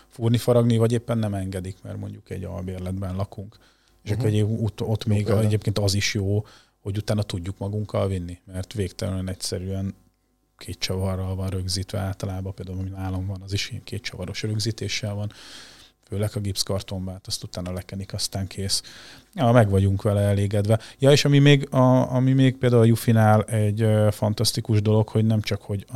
fúrni, 0.08 0.38
faragni, 0.38 0.76
vagy 0.76 0.92
éppen 0.92 1.18
nem 1.18 1.34
engedik, 1.34 1.76
mert 1.82 1.96
mondjuk 1.96 2.30
egy 2.30 2.44
albérletben 2.44 3.16
lakunk. 3.16 3.58
És 4.02 4.10
uh-huh. 4.10 4.26
akkor 4.26 4.58
ott, 4.62 4.82
ott 4.82 5.04
még 5.04 5.26
jó, 5.26 5.38
egyébként 5.38 5.78
az 5.78 5.94
is 5.94 6.14
jó, 6.14 6.44
hogy 6.80 6.96
utána 6.96 7.22
tudjuk 7.22 7.58
magunkkal 7.58 8.08
vinni, 8.08 8.38
mert 8.44 8.72
végtelenül 8.72 9.28
egyszerűen 9.28 9.94
két 10.56 10.78
csavarral 10.78 11.34
van 11.34 11.48
rögzítve 11.48 11.98
általában, 11.98 12.54
például 12.54 12.78
ami 12.78 12.88
nálam 12.88 13.26
van, 13.26 13.42
az 13.42 13.52
is 13.52 13.72
két 13.84 14.02
csavaros 14.02 14.42
rögzítéssel 14.42 15.14
van, 15.14 15.32
főleg 16.12 16.30
a 16.34 16.40
gipszkartonba, 16.40 17.10
hát 17.10 17.26
azt 17.26 17.42
utána 17.42 17.72
lekenik, 17.72 18.12
aztán 18.12 18.46
kész. 18.46 18.82
Ja, 19.34 19.52
meg 19.52 19.70
vagyunk 19.70 20.02
vele 20.02 20.20
elégedve. 20.20 20.78
Ja, 20.98 21.10
és 21.10 21.24
ami 21.24 21.38
még, 21.38 21.74
a, 21.74 22.12
ami 22.12 22.32
még 22.32 22.56
például 22.56 22.82
a 22.82 22.84
Jufinál 22.84 23.42
egy 23.42 23.86
fantasztikus 24.10 24.82
dolog, 24.82 25.08
hogy 25.08 25.24
nem 25.24 25.40
csak, 25.40 25.62
hogy 25.62 25.86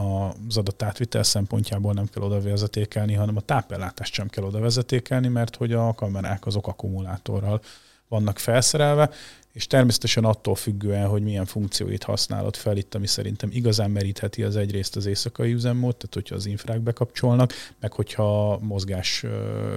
az 0.48 0.56
adatátvitel 0.56 1.22
szempontjából 1.22 1.92
nem 1.92 2.06
kell 2.06 2.22
oda 2.22 2.40
vezetékelni, 2.40 3.14
hanem 3.14 3.36
a 3.36 3.40
tápellátást 3.40 4.12
sem 4.12 4.28
kell 4.28 4.44
oda 4.44 4.60
vezetékelni, 4.60 5.28
mert 5.28 5.56
hogy 5.56 5.72
a 5.72 5.94
kamerák 5.94 6.46
azok 6.46 6.66
akkumulátorral 6.66 7.60
vannak 8.08 8.38
felszerelve, 8.38 9.10
és 9.52 9.66
természetesen 9.66 10.24
attól 10.24 10.54
függően, 10.54 11.08
hogy 11.08 11.22
milyen 11.22 11.44
funkcióit 11.44 12.02
használod 12.02 12.56
fel 12.56 12.76
itt, 12.76 12.94
ami 12.94 13.06
szerintem 13.06 13.50
igazán 13.52 13.90
merítheti 13.90 14.42
az 14.42 14.56
egyrészt 14.56 14.96
az 14.96 15.06
éjszakai 15.06 15.52
üzemmód, 15.52 15.96
tehát 15.96 16.14
hogyha 16.14 16.34
az 16.34 16.46
infrák 16.46 16.80
bekapcsolnak, 16.80 17.52
meg 17.80 17.92
hogyha 17.92 18.58
mozgás 18.58 19.24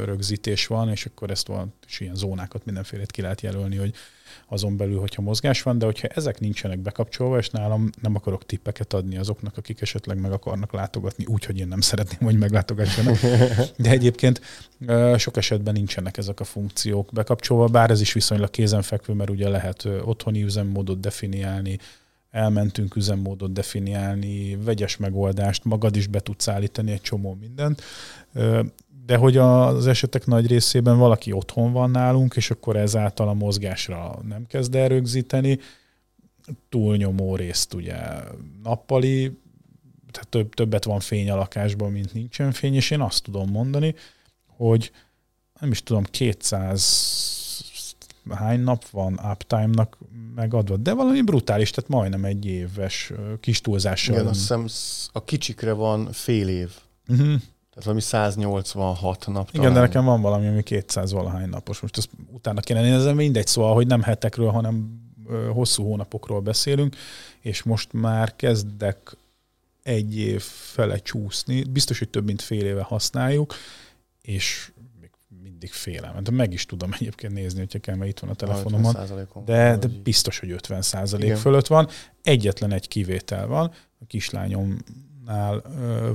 rögzítés 0.06 0.68
van, 0.68 0.90
és 0.90 1.06
akkor 1.06 1.30
ezt 1.30 1.48
van, 1.48 1.74
és 1.88 2.00
ilyen 2.00 2.16
zónákat 2.16 2.66
mindenfélét 2.66 3.12
ki 3.12 3.22
lehet 3.22 3.42
jelölni, 3.42 3.76
hogy 3.76 3.94
azon 4.48 4.78
belül, 4.78 5.00
hogyha 5.00 5.22
mozgás 5.22 5.62
van, 5.62 5.78
de 5.78 5.86
hogyha 5.86 6.08
ezek 6.08 6.40
nincsenek 6.40 6.80
bekapcsolva, 6.80 7.38
és 7.38 7.50
nálam 7.50 7.90
nem 8.02 8.16
akarok 8.16 8.46
tippeket 8.46 8.94
adni 8.94 9.18
azoknak, 9.18 9.58
akik 9.58 9.82
esetleg 9.82 10.20
meg 10.20 10.32
akarnak 10.32 10.74
látogatni, 10.74 11.26
úgy, 11.26 11.46
hogy 11.46 11.60
én 11.60 11.68
nem 11.68 11.82
szeretném, 11.82 12.30
hogy 12.30 12.38
meglátogassanak. 12.38 13.18
De 13.78 13.90
egyébként 13.90 14.42
sok 15.18 15.38
esetben 15.38 15.74
nincsenek 15.74 16.18
ezek 16.18 16.40
a 16.40 16.44
funkciók 16.44 17.10
bekapcsolva, 17.14 17.68
bár 17.68 17.90
ez 17.90 18.02
is 18.02 18.14
viszonylag 18.14 18.50
kézenfekvő, 18.50 19.14
mert 19.14 19.30
ugye 19.30 19.50
lehet 19.50 19.88
otthoni 20.04 20.44
üzemmódot 20.44 21.00
definiálni, 21.00 21.80
elmentünk 22.32 22.96
üzemmódot 22.96 23.54
definiálni, 23.54 24.56
vegyes 24.56 24.98
megoldást, 24.98 25.64
magad 25.64 25.96
is 25.96 26.08
be 26.08 26.20
tudsz 26.20 26.48
állítani 26.48 26.92
egy 26.92 27.02
csomó 27.02 27.38
mindent 27.40 27.82
de 29.10 29.18
hogy 29.18 29.38
az 29.38 29.88
esetek 29.88 30.26
nagy 30.26 30.48
részében 30.48 30.98
valaki 30.98 31.32
otthon 31.32 31.72
van 31.72 31.92
nálunk, 31.92 32.36
és 32.36 32.52
akkor 32.52 32.76
ezáltal 32.76 33.28
a 33.28 33.34
mozgásra 33.34 34.20
nem 34.28 34.46
kezd 34.48 34.76
el 34.76 34.88
rögzíteni, 34.88 35.60
túlnyomó 36.70 37.36
részt 37.36 37.74
ugye 37.74 37.98
nappali, 38.64 39.40
tehát 40.12 40.28
több, 40.30 40.54
többet 40.54 40.84
van 40.84 41.00
fény 41.00 41.30
a 41.30 41.36
lakásban, 41.36 41.92
mint 41.92 42.14
nincsen 42.14 42.52
fény, 42.52 42.76
és 42.76 42.92
én 42.92 43.02
azt 43.02 43.24
tudom 43.24 43.50
mondani, 43.50 43.96
hogy 44.48 44.92
nem 45.60 45.72
is 45.72 45.84
tudom, 45.84 46.04
200 46.04 48.04
hány 48.30 48.60
nap 48.60 48.90
van 48.90 49.20
uptime-nak 49.32 49.98
megadva, 50.36 50.78
de 50.78 50.94
valami 50.94 51.22
brutális, 51.22 51.70
tehát 51.70 51.90
majdnem 51.90 52.26
egy 52.26 52.46
éves 52.46 53.12
kis 53.40 53.62
túlzással. 53.62 54.16
Igen, 54.16 54.28
azt 54.28 54.40
hiszem 54.40 54.66
a 55.12 55.24
kicsikre 55.24 55.72
van 55.72 56.12
fél 56.12 56.48
év. 56.48 56.72
Uh-huh. 57.08 57.42
Tehát 57.80 57.84
valami 57.84 58.02
186 58.02 59.28
nap. 59.28 59.50
Igen, 59.50 59.62
talán. 59.62 59.74
de 59.74 59.80
nekem 59.80 60.06
van 60.06 60.22
valami, 60.22 60.48
ami 60.48 60.64
200 60.64 61.12
valahány 61.12 61.50
napos. 61.50 61.80
Most 61.80 61.98
azt 61.98 62.10
utána 62.32 62.60
kéne 62.60 62.82
nézni, 62.82 63.14
mindegy, 63.14 63.48
szóval, 63.48 63.74
hogy 63.74 63.88
nem 63.88 64.02
hetekről, 64.02 64.50
hanem 64.50 65.02
hosszú 65.54 65.84
hónapokról 65.84 66.40
beszélünk, 66.40 66.96
és 67.40 67.64
most 67.64 67.94
már 67.94 68.36
kezdek 68.36 69.18
egy 69.84 70.18
év 70.18 70.42
fele 70.42 70.98
csúszni. 70.98 71.64
Biztos, 71.64 72.00
hogy 72.00 72.10
több 72.10 72.26
mint 72.26 72.42
fél 72.42 72.66
éve 72.66 72.82
használjuk, 72.82 73.54
és 74.22 74.72
még 75.00 75.12
mindig 75.42 75.72
félem. 75.72 76.14
Hát 76.14 76.32
meg 76.32 76.54
is 76.54 76.66
tudom 76.66 76.94
egyébként 77.00 77.34
nézni, 77.34 77.60
hogyha 77.60 77.80
kell, 77.80 77.96
mert 77.96 78.10
itt 78.10 78.20
van 78.20 78.30
a 78.30 78.34
telefonomon. 78.34 78.96
De, 79.46 79.78
de 79.78 79.88
biztos, 80.04 80.40
hogy 80.40 80.52
50 80.52 80.82
százalék 80.82 81.36
fölött 81.36 81.68
van. 81.68 81.88
Egyetlen 82.24 82.72
egy 82.72 82.88
kivétel 82.88 83.48
van. 83.48 83.72
A 84.00 84.06
kislányom 84.08 84.78
nál 85.30 85.62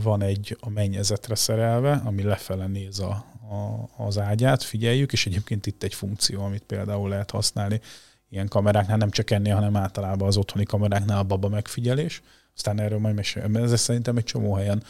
van 0.02 0.22
egy 0.22 0.56
a 0.60 0.70
mennyezetre 0.70 1.34
szerelve, 1.34 2.02
ami 2.04 2.22
lefele 2.22 2.66
néz 2.66 2.98
a, 2.98 3.10
a, 3.50 3.88
az 4.04 4.18
ágyát, 4.18 4.62
figyeljük, 4.62 5.12
és 5.12 5.26
egyébként 5.26 5.66
itt 5.66 5.82
egy 5.82 5.94
funkció, 5.94 6.44
amit 6.44 6.62
például 6.62 7.08
lehet 7.08 7.30
használni 7.30 7.80
ilyen 8.28 8.48
kameráknál, 8.48 8.96
nem 8.96 9.10
csak 9.10 9.30
ennél, 9.30 9.54
hanem 9.54 9.76
általában 9.76 10.28
az 10.28 10.36
otthoni 10.36 10.64
kameráknál 10.64 11.18
a 11.18 11.22
baba 11.22 11.48
megfigyelés. 11.48 12.22
Aztán 12.56 12.80
erről 12.80 12.98
majd 12.98 13.14
mesélem. 13.14 13.56
Ez 13.56 13.80
szerintem 13.80 14.16
egy 14.16 14.24
csomó 14.24 14.54
helyen 14.54 14.82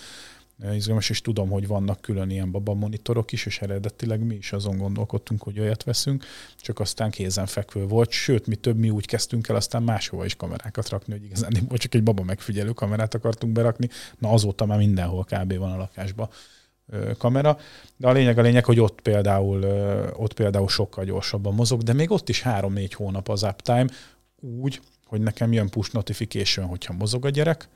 izgalmas, 0.72 1.10
és 1.10 1.20
tudom, 1.20 1.50
hogy 1.50 1.66
vannak 1.66 2.00
külön 2.00 2.30
ilyen 2.30 2.50
baba 2.50 2.74
monitorok 2.74 3.32
is, 3.32 3.46
és 3.46 3.60
eredetileg 3.60 4.20
mi 4.20 4.34
is 4.34 4.52
azon 4.52 4.78
gondolkodtunk, 4.78 5.42
hogy 5.42 5.60
olyat 5.60 5.82
veszünk, 5.82 6.24
csak 6.56 6.80
aztán 6.80 7.10
kézenfekvő 7.10 7.86
volt, 7.86 8.10
sőt, 8.10 8.46
mi 8.46 8.54
több 8.54 8.78
mi 8.78 8.90
úgy 8.90 9.06
kezdtünk 9.06 9.48
el 9.48 9.56
aztán 9.56 9.82
máshova 9.82 10.24
is 10.24 10.36
kamerákat 10.36 10.88
rakni, 10.88 11.12
hogy 11.12 11.24
igazán 11.24 11.50
nem 11.52 11.78
csak 11.78 11.94
egy 11.94 12.02
baba 12.02 12.22
megfigyelő 12.22 12.70
kamerát 12.70 13.14
akartunk 13.14 13.52
berakni, 13.52 13.88
na 14.18 14.30
azóta 14.30 14.66
már 14.66 14.78
mindenhol 14.78 15.24
kb. 15.24 15.56
van 15.56 15.72
a 15.72 15.76
lakásban 15.76 16.28
kamera, 17.18 17.58
de 17.96 18.08
a 18.08 18.12
lényeg 18.12 18.38
a 18.38 18.42
lényeg, 18.42 18.64
hogy 18.64 18.80
ott 18.80 19.00
például, 19.00 19.64
ott 20.12 20.32
például 20.32 20.68
sokkal 20.68 21.04
gyorsabban 21.04 21.54
mozog, 21.54 21.82
de 21.82 21.92
még 21.92 22.10
ott 22.10 22.28
is 22.28 22.42
3-4 22.44 22.90
hónap 22.94 23.28
az 23.28 23.42
uptime, 23.42 23.86
úgy, 24.40 24.80
hogy 25.04 25.20
nekem 25.20 25.52
jön 25.52 25.68
push 25.68 25.94
notification, 25.94 26.66
hogyha 26.66 26.92
mozog 26.92 27.24
a 27.24 27.28
gyerek, 27.28 27.68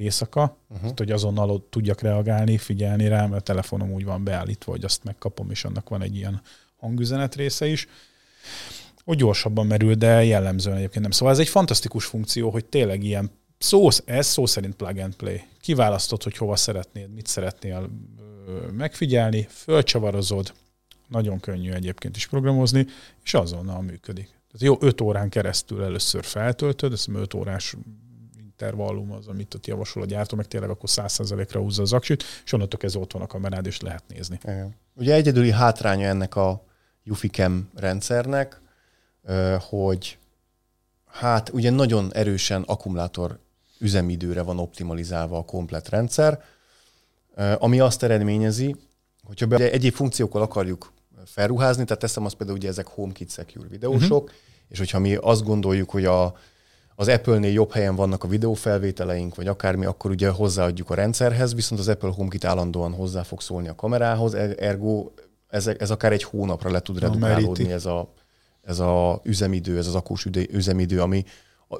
éjszaka, 0.00 0.56
uh-huh. 0.68 0.92
hogy 0.96 1.10
azonnal 1.10 1.66
tudjak 1.70 2.00
reagálni, 2.00 2.58
figyelni 2.58 3.08
rá, 3.08 3.26
mert 3.26 3.40
a 3.40 3.44
telefonom 3.44 3.92
úgy 3.92 4.04
van 4.04 4.24
beállítva, 4.24 4.70
hogy 4.70 4.84
azt 4.84 5.04
megkapom, 5.04 5.50
és 5.50 5.64
annak 5.64 5.88
van 5.88 6.02
egy 6.02 6.16
ilyen 6.16 6.40
hangüzenet 6.76 7.34
része 7.34 7.66
is. 7.66 7.88
Hogy 9.04 9.16
gyorsabban 9.16 9.66
merül, 9.66 9.94
de 9.94 10.24
jellemzően 10.24 10.76
egyébként 10.76 11.02
nem. 11.02 11.10
Szóval 11.10 11.34
ez 11.34 11.40
egy 11.40 11.48
fantasztikus 11.48 12.04
funkció, 12.04 12.50
hogy 12.50 12.64
tényleg 12.64 13.02
ilyen 13.02 13.30
szó, 13.58 13.88
ez 14.04 14.26
szó 14.26 14.46
szerint 14.46 14.74
plug 14.74 14.98
and 14.98 15.14
play. 15.14 15.40
Kiválasztod, 15.60 16.22
hogy 16.22 16.36
hova 16.36 16.56
szeretnéd, 16.56 17.14
mit 17.14 17.26
szeretnél 17.26 17.90
megfigyelni, 18.72 19.46
fölcsavarozod, 19.50 20.52
nagyon 21.08 21.40
könnyű 21.40 21.70
egyébként 21.70 22.16
is 22.16 22.26
programozni, 22.26 22.86
és 23.24 23.34
azonnal 23.34 23.82
működik. 23.82 24.26
Tehát 24.26 24.60
jó, 24.60 24.76
5 24.80 25.00
órán 25.00 25.28
keresztül 25.28 25.82
először 25.82 26.24
feltöltöd, 26.24 26.92
ez 26.92 27.04
5 27.14 27.34
órás 27.34 27.74
intervallum 28.60 29.12
az, 29.12 29.26
amit 29.26 29.54
ott 29.54 29.66
javasol 29.66 30.02
a 30.02 30.06
gyártó, 30.06 30.36
meg 30.36 30.46
tényleg 30.46 30.70
akkor 30.70 30.88
100%-ra 30.92 31.60
húzza 31.60 31.82
az 31.82 31.92
aksit, 31.92 32.24
és 32.44 32.52
onnantól 32.52 32.78
kezdve 32.78 33.00
ott 33.00 33.12
van 33.12 33.22
a 33.22 33.26
kamerád, 33.26 33.66
és 33.66 33.80
lehet 33.80 34.02
nézni. 34.08 34.38
Igen. 34.42 34.74
Ugye 34.94 35.14
egyedüli 35.14 35.50
hátránya 35.50 36.06
ennek 36.08 36.36
a 36.36 36.64
Yuficam 37.04 37.70
rendszernek, 37.74 38.60
hogy 39.60 40.18
hát 41.06 41.48
ugye 41.48 41.70
nagyon 41.70 42.14
erősen 42.14 42.62
akkumulátor 42.62 43.38
üzemidőre 43.78 44.42
van 44.42 44.58
optimalizálva 44.58 45.38
a 45.38 45.44
komplet 45.44 45.88
rendszer, 45.88 46.42
ami 47.58 47.80
azt 47.80 48.02
eredményezi, 48.02 48.76
hogyha 49.22 49.56
egyéb 49.56 49.92
funkciókkal 49.92 50.42
akarjuk 50.42 50.92
felruházni, 51.24 51.84
tehát 51.84 52.00
teszem 52.02 52.24
azt 52.24 52.34
például 52.34 52.58
ugye 52.58 52.68
ezek 52.68 52.86
HomeKit 52.86 53.30
Secure 53.30 53.68
videósok, 53.68 54.22
uh-huh. 54.22 54.38
és 54.68 54.78
hogyha 54.78 54.98
mi 54.98 55.14
azt 55.14 55.42
gondoljuk, 55.44 55.90
hogy 55.90 56.04
a 56.04 56.36
az 57.00 57.08
Apple-nél 57.08 57.52
jobb 57.52 57.72
helyen 57.72 57.94
vannak 57.94 58.24
a 58.24 58.28
videófelvételeink, 58.28 59.34
vagy 59.34 59.46
akármi, 59.46 59.84
akkor 59.84 60.10
ugye 60.10 60.28
hozzáadjuk 60.28 60.90
a 60.90 60.94
rendszerhez, 60.94 61.54
viszont 61.54 61.80
az 61.80 61.88
Apple 61.88 62.10
HomeKit 62.10 62.44
állandóan 62.44 62.92
hozzá 62.92 63.22
fog 63.22 63.40
szólni 63.40 63.68
a 63.68 63.74
kamerához, 63.74 64.34
er- 64.34 64.60
ergo 64.60 65.10
ez, 65.48 65.66
ez 65.66 65.90
akár 65.90 66.12
egy 66.12 66.22
hónapra 66.22 66.70
le 66.70 66.80
tud 66.80 66.98
redukálódni 66.98 67.72
ez 67.72 67.86
a, 67.86 68.12
ez 68.62 68.78
a 68.78 69.20
üzemidő, 69.24 69.78
ez 69.78 69.86
az 69.86 69.94
akós 69.94 70.26
üzemidő, 70.50 71.00
ami 71.00 71.24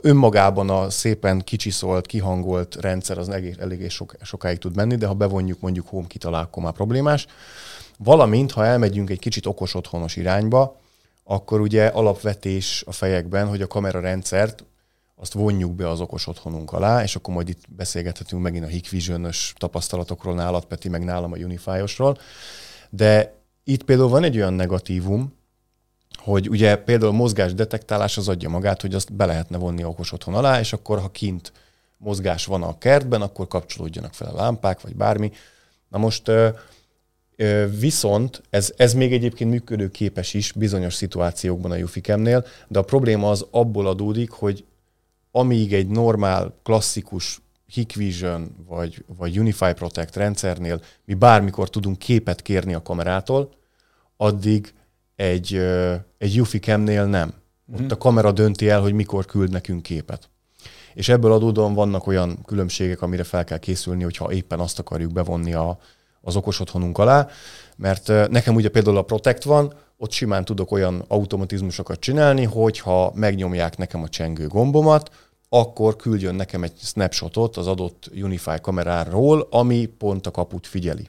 önmagában 0.01 0.71
a 0.71 0.91
szépen 0.91 1.41
kicsiszolt, 1.41 2.07
kihangolt 2.07 2.77
rendszer 2.81 3.19
az 3.19 3.29
elég, 3.29 3.57
eléggé 3.59 3.89
sok, 3.89 4.15
sokáig 4.23 4.59
tud 4.59 4.77
menni, 4.77 4.95
de 4.95 5.07
ha 5.07 5.15
bevonjuk 5.15 5.61
mondjuk 5.61 5.89
HomeKit 5.89 6.25
alá, 6.25 6.41
akkor 6.41 6.63
már 6.63 6.73
problémás. 6.73 7.27
Valamint, 7.99 8.51
ha 8.51 8.65
elmegyünk 8.65 9.11
egy 9.11 9.19
kicsit 9.19 9.47
okos 9.47 9.75
otthonos 9.75 10.17
irányba, 10.17 10.77
akkor 11.25 11.61
ugye 11.61 11.87
alapvetés 11.87 12.85
a 12.87 12.93
fejekben, 12.93 13.49
hogy 13.49 13.63
a 13.63 13.67
kamerarendszert 13.67 14.65
azt 15.21 15.33
vonjuk 15.33 15.73
be 15.73 15.89
az 15.89 16.01
okos 16.01 16.27
otthonunk 16.27 16.73
alá, 16.73 17.03
és 17.03 17.17
akkor 17.17 17.35
majd 17.35 17.49
itt 17.49 17.65
beszélgethetünk 17.69 18.43
megint 18.43 18.65
a 18.65 18.69
hikvision 18.69 19.29
tapasztalatokról 19.57 20.35
nálad, 20.35 20.65
Peti, 20.65 20.89
meg 20.89 21.05
nálam 21.05 21.33
a 21.33 21.37
Unify-osról. 21.37 22.19
De 22.91 23.35
itt 23.65 23.83
például 23.83 24.09
van 24.09 24.25
egy 24.25 24.37
olyan 24.37 24.53
negatívum, 24.53 25.33
hogy 26.17 26.49
ugye 26.49 26.77
például 26.77 27.13
mozgás 27.13 27.55
detektálás 27.55 28.17
az 28.17 28.29
adja 28.29 28.49
magát, 28.49 28.81
hogy 28.81 28.95
azt 28.95 29.13
be 29.13 29.27
lehetne 29.27 29.57
vonni 29.57 29.85
okos 29.85 30.13
otthon 30.13 30.35
alá, 30.35 30.61
és 30.61 30.73
akkor 30.73 31.01
ha 31.01 31.11
kint 31.11 31.53
mozgás 31.97 32.47
van 32.47 32.63
a 32.63 32.79
kertben, 32.79 33.23
akkor 33.23 33.49
kapcsolódjanak 33.49 34.15
fel 34.15 34.29
a 34.29 34.35
lámpák, 34.35 34.81
vagy 34.81 34.97
bármi. 34.97 35.33
Na 35.89 35.99
most 35.99 36.31
Viszont 37.79 38.43
ez, 38.51 38.73
ez 38.77 38.95
még 38.95 39.13
egyébként 39.13 39.51
működőképes 39.51 40.35
is 40.35 40.53
bizonyos 40.53 40.95
szituációkban 40.95 41.71
a 41.71 41.77
Jufikemnél, 41.77 42.47
de 42.69 42.79
a 42.79 42.83
probléma 42.83 43.31
az 43.31 43.47
abból 43.51 43.87
adódik, 43.87 44.31
hogy 44.31 44.65
amíg 45.31 45.75
egy 45.75 45.89
normál, 45.89 46.55
klasszikus 46.63 47.41
Hikvision 47.67 48.65
vagy, 48.67 49.05
vagy 49.17 49.39
Unify 49.39 49.73
Protect 49.73 50.17
rendszernél 50.17 50.81
mi 51.05 51.15
bármikor 51.15 51.71
tudunk 51.71 51.99
képet 51.99 52.43
kérni 52.43 52.75
a 52.75 52.83
kamerától, 52.83 53.51
addig 54.17 54.73
egy, 55.17 55.55
egy 56.19 56.41
Ufi 56.41 56.59
Cam-nél 56.59 57.05
nem. 57.05 57.33
Mm-hmm. 57.73 57.85
Ott 57.85 57.91
a 57.91 57.99
kamera 57.99 58.33
dönti 58.33 58.69
el, 58.69 58.81
hogy 58.81 58.93
mikor 58.93 59.25
küld 59.25 59.51
nekünk 59.51 59.83
képet. 59.83 60.29
És 60.95 61.09
ebből 61.09 61.33
adódóan 61.33 61.75
vannak 61.75 62.07
olyan 62.07 62.39
különbségek, 62.45 63.03
amire 63.03 63.25
fel 63.25 63.45
kell 63.45 63.59
készülni, 63.59 64.03
hogyha 64.03 64.33
éppen 64.33 64.61
azt 64.61 64.79
akarjuk 64.79 65.13
bevonni 65.13 65.55
a, 65.55 65.79
az 66.21 66.37
okos 66.37 66.61
otthonunk 66.61 66.99
alá, 66.99 67.29
mert 67.77 68.07
nekem 68.31 68.55
ugye 68.55 68.69
például 68.69 68.97
a 68.97 69.03
Protect 69.03 69.43
van, 69.43 69.75
ott 70.03 70.11
simán 70.11 70.45
tudok 70.45 70.73
olyan 70.73 71.05
automatizmusokat 71.09 72.01
csinálni, 72.01 72.45
hogyha 72.45 73.13
megnyomják 73.15 73.77
nekem 73.77 74.03
a 74.03 74.09
csengő 74.09 74.47
gombomat, 74.47 75.11
akkor 75.49 75.97
küldjön 75.97 76.35
nekem 76.35 76.63
egy 76.63 76.73
snapshotot 76.77 77.57
az 77.57 77.67
adott 77.67 78.11
Unify 78.23 78.61
kameráról, 78.63 79.47
ami 79.51 79.87
pont 79.87 80.27
a 80.27 80.31
kaput 80.31 80.67
figyeli. 80.67 81.09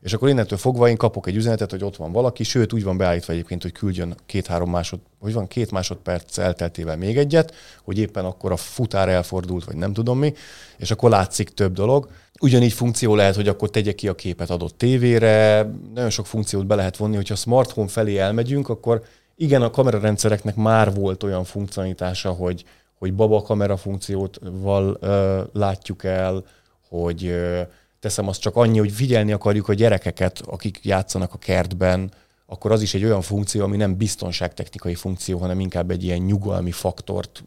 És 0.00 0.12
akkor 0.12 0.28
innentől 0.28 0.58
fogva 0.58 0.88
én 0.88 0.96
kapok 0.96 1.26
egy 1.26 1.36
üzenetet, 1.36 1.70
hogy 1.70 1.84
ott 1.84 1.96
van 1.96 2.12
valaki, 2.12 2.42
sőt 2.42 2.72
úgy 2.72 2.84
van 2.84 2.96
beállítva 2.96 3.32
egyébként, 3.32 3.62
hogy 3.62 3.72
küldjön 3.72 4.14
két-három 4.26 4.70
másod, 4.70 5.00
hogy 5.20 5.32
van 5.32 5.46
két 5.46 5.70
másodperc 5.70 6.38
elteltével 6.38 6.96
még 6.96 7.18
egyet, 7.18 7.54
hogy 7.82 7.98
éppen 7.98 8.24
akkor 8.24 8.52
a 8.52 8.56
futár 8.56 9.08
elfordult, 9.08 9.64
vagy 9.64 9.76
nem 9.76 9.92
tudom 9.92 10.18
mi, 10.18 10.34
és 10.76 10.90
akkor 10.90 11.10
látszik 11.10 11.48
több 11.48 11.72
dolog. 11.72 12.08
Ugyanígy 12.44 12.72
funkció 12.72 13.14
lehet, 13.14 13.34
hogy 13.34 13.48
akkor 13.48 13.70
tegye 13.70 13.92
ki 13.92 14.08
a 14.08 14.14
képet 14.14 14.50
adott 14.50 14.78
tévére, 14.78 15.70
nagyon 15.94 16.10
sok 16.10 16.26
funkciót 16.26 16.66
be 16.66 16.74
lehet 16.74 16.96
vonni, 16.96 17.16
hogyha 17.16 17.34
smart 17.34 17.70
home 17.70 17.88
felé 17.88 18.16
elmegyünk, 18.16 18.68
akkor 18.68 19.02
igen, 19.36 19.62
a 19.62 19.70
kamerarendszereknek 19.70 20.54
már 20.54 20.94
volt 20.94 21.22
olyan 21.22 21.44
funkcionalitása, 21.44 22.30
hogy, 22.30 22.64
hogy 22.98 23.14
baba 23.14 23.42
kamera 23.42 23.76
funkcióval 23.76 24.98
uh, 25.00 25.38
látjuk 25.52 26.04
el, 26.04 26.44
hogy 26.88 27.24
uh, 27.24 27.60
teszem 28.00 28.28
azt 28.28 28.40
csak 28.40 28.56
annyi, 28.56 28.78
hogy 28.78 28.92
figyelni 28.92 29.32
akarjuk 29.32 29.68
a 29.68 29.74
gyerekeket, 29.74 30.42
akik 30.46 30.80
játszanak 30.82 31.34
a 31.34 31.38
kertben, 31.38 32.10
akkor 32.46 32.72
az 32.72 32.82
is 32.82 32.94
egy 32.94 33.04
olyan 33.04 33.22
funkció, 33.22 33.62
ami 33.62 33.76
nem 33.76 33.96
biztonságtechnikai 33.96 34.94
funkció, 34.94 35.38
hanem 35.38 35.60
inkább 35.60 35.90
egy 35.90 36.04
ilyen 36.04 36.20
nyugalmi 36.20 36.72
faktort 36.72 37.44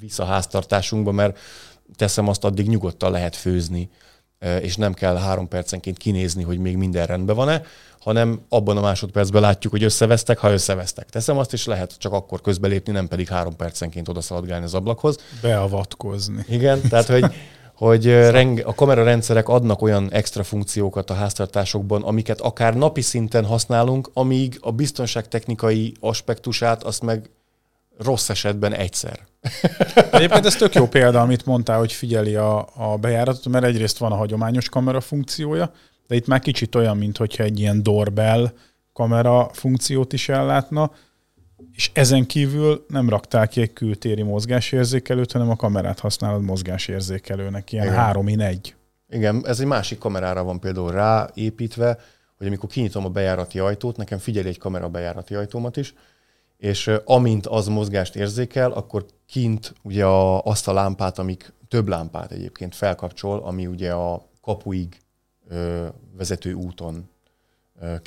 visz 0.00 0.18
a 0.18 0.24
háztartásunkba, 0.24 1.12
mert 1.12 1.38
teszem 1.96 2.28
azt, 2.28 2.44
addig 2.44 2.68
nyugodtan 2.68 3.10
lehet 3.10 3.36
főzni, 3.36 3.90
és 4.60 4.76
nem 4.76 4.92
kell 4.92 5.16
három 5.16 5.48
percenként 5.48 5.98
kinézni, 5.98 6.42
hogy 6.42 6.58
még 6.58 6.76
minden 6.76 7.06
rendben 7.06 7.36
van-e, 7.36 7.62
hanem 8.00 8.40
abban 8.48 8.76
a 8.76 8.80
másodpercben 8.80 9.42
látjuk, 9.42 9.72
hogy 9.72 9.82
összevesztek, 9.82 10.38
ha 10.38 10.52
összevesztek. 10.52 11.08
Teszem 11.08 11.38
azt, 11.38 11.52
és 11.52 11.66
lehet 11.66 11.98
csak 11.98 12.12
akkor 12.12 12.40
közbelépni, 12.40 12.92
nem 12.92 13.08
pedig 13.08 13.28
három 13.28 13.56
percenként 13.56 14.08
odaszaladgálni 14.08 14.64
az 14.64 14.74
ablakhoz. 14.74 15.16
Beavatkozni. 15.42 16.44
Igen, 16.48 16.80
tehát 16.88 17.06
hogy 17.06 17.24
hogy 17.74 18.10
a 18.64 18.74
kamerarendszerek 18.74 19.48
adnak 19.48 19.82
olyan 19.82 20.12
extra 20.12 20.42
funkciókat 20.42 21.10
a 21.10 21.14
háztartásokban, 21.14 22.02
amiket 22.02 22.40
akár 22.40 22.76
napi 22.76 23.00
szinten 23.00 23.44
használunk, 23.44 24.10
amíg 24.12 24.58
a 24.60 24.72
biztonságtechnikai 24.72 25.94
aspektusát 26.00 26.82
azt 26.82 27.02
meg 27.02 27.30
rossz 28.04 28.28
esetben 28.28 28.72
egyszer. 28.72 29.18
Egyébként 30.12 30.46
ez 30.46 30.56
tök 30.56 30.74
jó 30.74 30.88
példa, 30.88 31.20
amit 31.20 31.46
mondtál, 31.46 31.78
hogy 31.78 31.92
figyeli 31.92 32.34
a, 32.34 32.68
a 32.74 32.96
bejáratot, 32.96 33.48
mert 33.48 33.64
egyrészt 33.64 33.98
van 33.98 34.12
a 34.12 34.16
hagyományos 34.16 34.68
kamera 34.68 35.00
funkciója, 35.00 35.72
de 36.06 36.14
itt 36.14 36.26
már 36.26 36.40
kicsit 36.40 36.74
olyan, 36.74 36.96
mint 36.96 37.16
hogyha 37.16 37.42
egy 37.42 37.58
ilyen 37.58 37.82
doorbell 37.82 38.52
kamera 38.92 39.50
funkciót 39.52 40.12
is 40.12 40.28
ellátna, 40.28 40.90
és 41.72 41.90
ezen 41.94 42.26
kívül 42.26 42.84
nem 42.88 43.08
raktál 43.08 43.48
ki 43.48 43.60
egy 43.60 43.72
kültéri 43.72 44.22
mozgásérzékelőt, 44.22 45.32
hanem 45.32 45.50
a 45.50 45.56
kamerát 45.56 45.98
használod 45.98 46.42
mozgásérzékelőnek, 46.42 47.72
ilyen 47.72 47.84
Igen. 47.84 47.96
három 47.96 48.28
in 48.28 48.40
egy. 48.40 48.74
Igen, 49.08 49.46
ez 49.46 49.60
egy 49.60 49.66
másik 49.66 49.98
kamerára 49.98 50.42
van 50.42 50.60
például 50.60 50.90
ráépítve, 50.90 51.98
hogy 52.38 52.46
amikor 52.46 52.68
kinyitom 52.68 53.04
a 53.04 53.08
bejárati 53.08 53.58
ajtót, 53.58 53.96
nekem 53.96 54.18
figyeli 54.18 54.48
egy 54.48 54.58
kamera 54.58 54.84
a 54.84 54.88
bejárati 54.88 55.34
ajtómat 55.34 55.76
is, 55.76 55.94
és 56.60 56.90
amint 57.04 57.46
az 57.46 57.66
mozgást 57.66 58.16
érzékel, 58.16 58.72
akkor 58.72 59.06
kint 59.26 59.74
ugye 59.82 60.04
a, 60.04 60.42
azt 60.42 60.68
a 60.68 60.72
lámpát, 60.72 61.18
amik 61.18 61.52
több 61.68 61.88
lámpát 61.88 62.32
egyébként 62.32 62.74
felkapcsol, 62.74 63.38
ami 63.42 63.66
ugye 63.66 63.92
a 63.92 64.22
kapuig 64.40 65.00
ö, 65.48 65.86
vezető 66.16 66.52
úton 66.52 67.08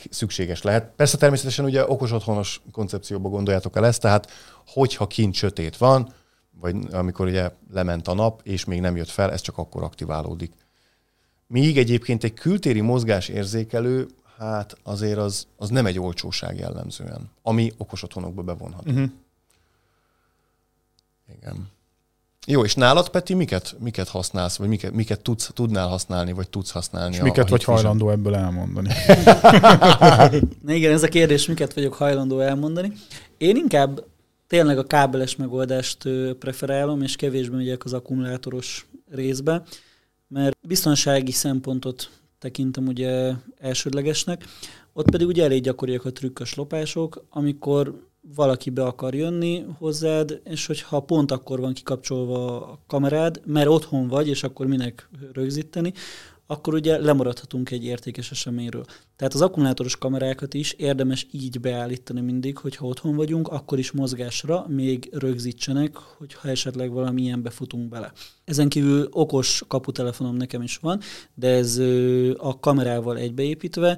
szükséges 0.09 0.61
lehet. 0.61 0.91
Persze 0.95 1.17
természetesen 1.17 1.65
ugye 1.65 1.87
okos 1.87 2.11
otthonos 2.11 2.61
koncepcióba 2.71 3.29
gondoljátok 3.29 3.75
el 3.75 3.85
ezt, 3.85 4.01
tehát 4.01 4.31
hogyha 4.67 5.07
kint 5.07 5.33
sötét 5.33 5.77
van, 5.77 6.13
vagy 6.59 6.75
amikor 6.91 7.25
ugye 7.25 7.51
lement 7.71 8.07
a 8.07 8.13
nap, 8.13 8.41
és 8.43 8.65
még 8.65 8.79
nem 8.79 8.95
jött 8.95 9.09
fel, 9.09 9.31
ez 9.31 9.41
csak 9.41 9.57
akkor 9.57 9.83
aktiválódik. 9.83 10.51
Míg 11.47 11.77
egyébként 11.77 12.23
egy 12.23 12.33
kültéri 12.33 12.81
mozgás 12.81 13.27
érzékelő, 13.27 14.07
hát 14.37 14.77
azért 14.83 15.17
az, 15.17 15.47
az 15.57 15.69
nem 15.69 15.85
egy 15.85 15.99
olcsóság 15.99 16.57
jellemzően, 16.57 17.31
ami 17.41 17.73
okos 17.77 18.03
otthonokba 18.03 18.41
bevonható. 18.41 18.91
Uh-huh. 18.91 19.09
Igen. 21.37 21.71
Jó, 22.45 22.63
és 22.63 22.75
nálad, 22.75 23.09
Peti, 23.09 23.33
miket, 23.33 23.75
miket 23.79 24.07
használsz, 24.07 24.55
vagy 24.55 24.67
miket, 24.67 24.93
miket 24.93 25.21
tudsz, 25.21 25.51
tudnál 25.53 25.87
használni, 25.87 26.31
vagy 26.31 26.49
tudsz 26.49 26.71
használni? 26.71 27.13
És 27.13 27.19
a, 27.19 27.23
miket 27.23 27.45
a 27.45 27.49
vagy 27.49 27.63
hajlandó 27.63 28.09
ebből 28.09 28.35
elmondani? 28.35 28.89
Na 30.61 30.73
igen, 30.79 30.91
ez 30.91 31.03
a 31.03 31.07
kérdés, 31.07 31.47
miket 31.47 31.73
vagyok 31.73 31.93
hajlandó 31.93 32.39
elmondani. 32.39 32.91
Én 33.37 33.55
inkább 33.55 34.03
tényleg 34.47 34.77
a 34.77 34.83
kábeles 34.83 35.35
megoldást 35.35 36.09
preferálom, 36.39 37.01
és 37.01 37.15
kevésbé 37.15 37.55
megyek 37.55 37.85
az 37.85 37.93
akkumulátoros 37.93 38.87
részbe, 39.11 39.63
mert 40.27 40.57
biztonsági 40.67 41.31
szempontot 41.31 42.09
tekintem 42.43 42.87
ugye 42.87 43.33
elsődlegesnek, 43.57 44.45
ott 44.93 45.09
pedig 45.09 45.27
ugye 45.27 45.43
elég 45.43 45.61
gyakoriak 45.61 46.05
a 46.05 46.11
trükkös 46.11 46.55
lopások, 46.55 47.25
amikor 47.29 48.07
valaki 48.35 48.69
be 48.69 48.83
akar 48.85 49.15
jönni 49.15 49.65
hozzád, 49.77 50.41
és 50.43 50.65
hogyha 50.65 50.99
pont 50.99 51.31
akkor 51.31 51.59
van 51.59 51.73
kikapcsolva 51.73 52.67
a 52.71 52.79
kamerád, 52.87 53.41
mert 53.45 53.67
otthon 53.67 54.07
vagy, 54.07 54.27
és 54.27 54.43
akkor 54.43 54.67
minek 54.67 55.09
rögzíteni, 55.33 55.93
akkor 56.47 56.73
ugye 56.73 56.99
lemaradhatunk 56.99 57.71
egy 57.71 57.85
értékes 57.85 58.31
eseményről. 58.31 58.85
Tehát 59.15 59.33
az 59.33 59.41
akkumulátoros 59.41 59.97
kamerákat 59.97 60.53
is 60.53 60.71
érdemes 60.71 61.27
így 61.31 61.59
beállítani 61.59 62.21
mindig, 62.21 62.57
hogyha 62.57 62.85
otthon 62.85 63.15
vagyunk, 63.15 63.47
akkor 63.47 63.79
is 63.79 63.91
mozgásra 63.91 64.65
még 64.67 65.09
rögzítsenek, 65.11 65.95
hogyha 65.95 66.49
esetleg 66.49 66.91
valamilyen 66.91 67.41
befutunk 67.41 67.89
bele. 67.89 68.11
Ezen 68.45 68.69
kívül 68.69 69.07
okos 69.11 69.63
kaputelefonom 69.67 70.35
nekem 70.35 70.61
is 70.61 70.77
van, 70.77 70.99
de 71.33 71.47
ez 71.47 71.77
a 72.37 72.59
kamerával 72.59 73.17
egybeépítve. 73.17 73.97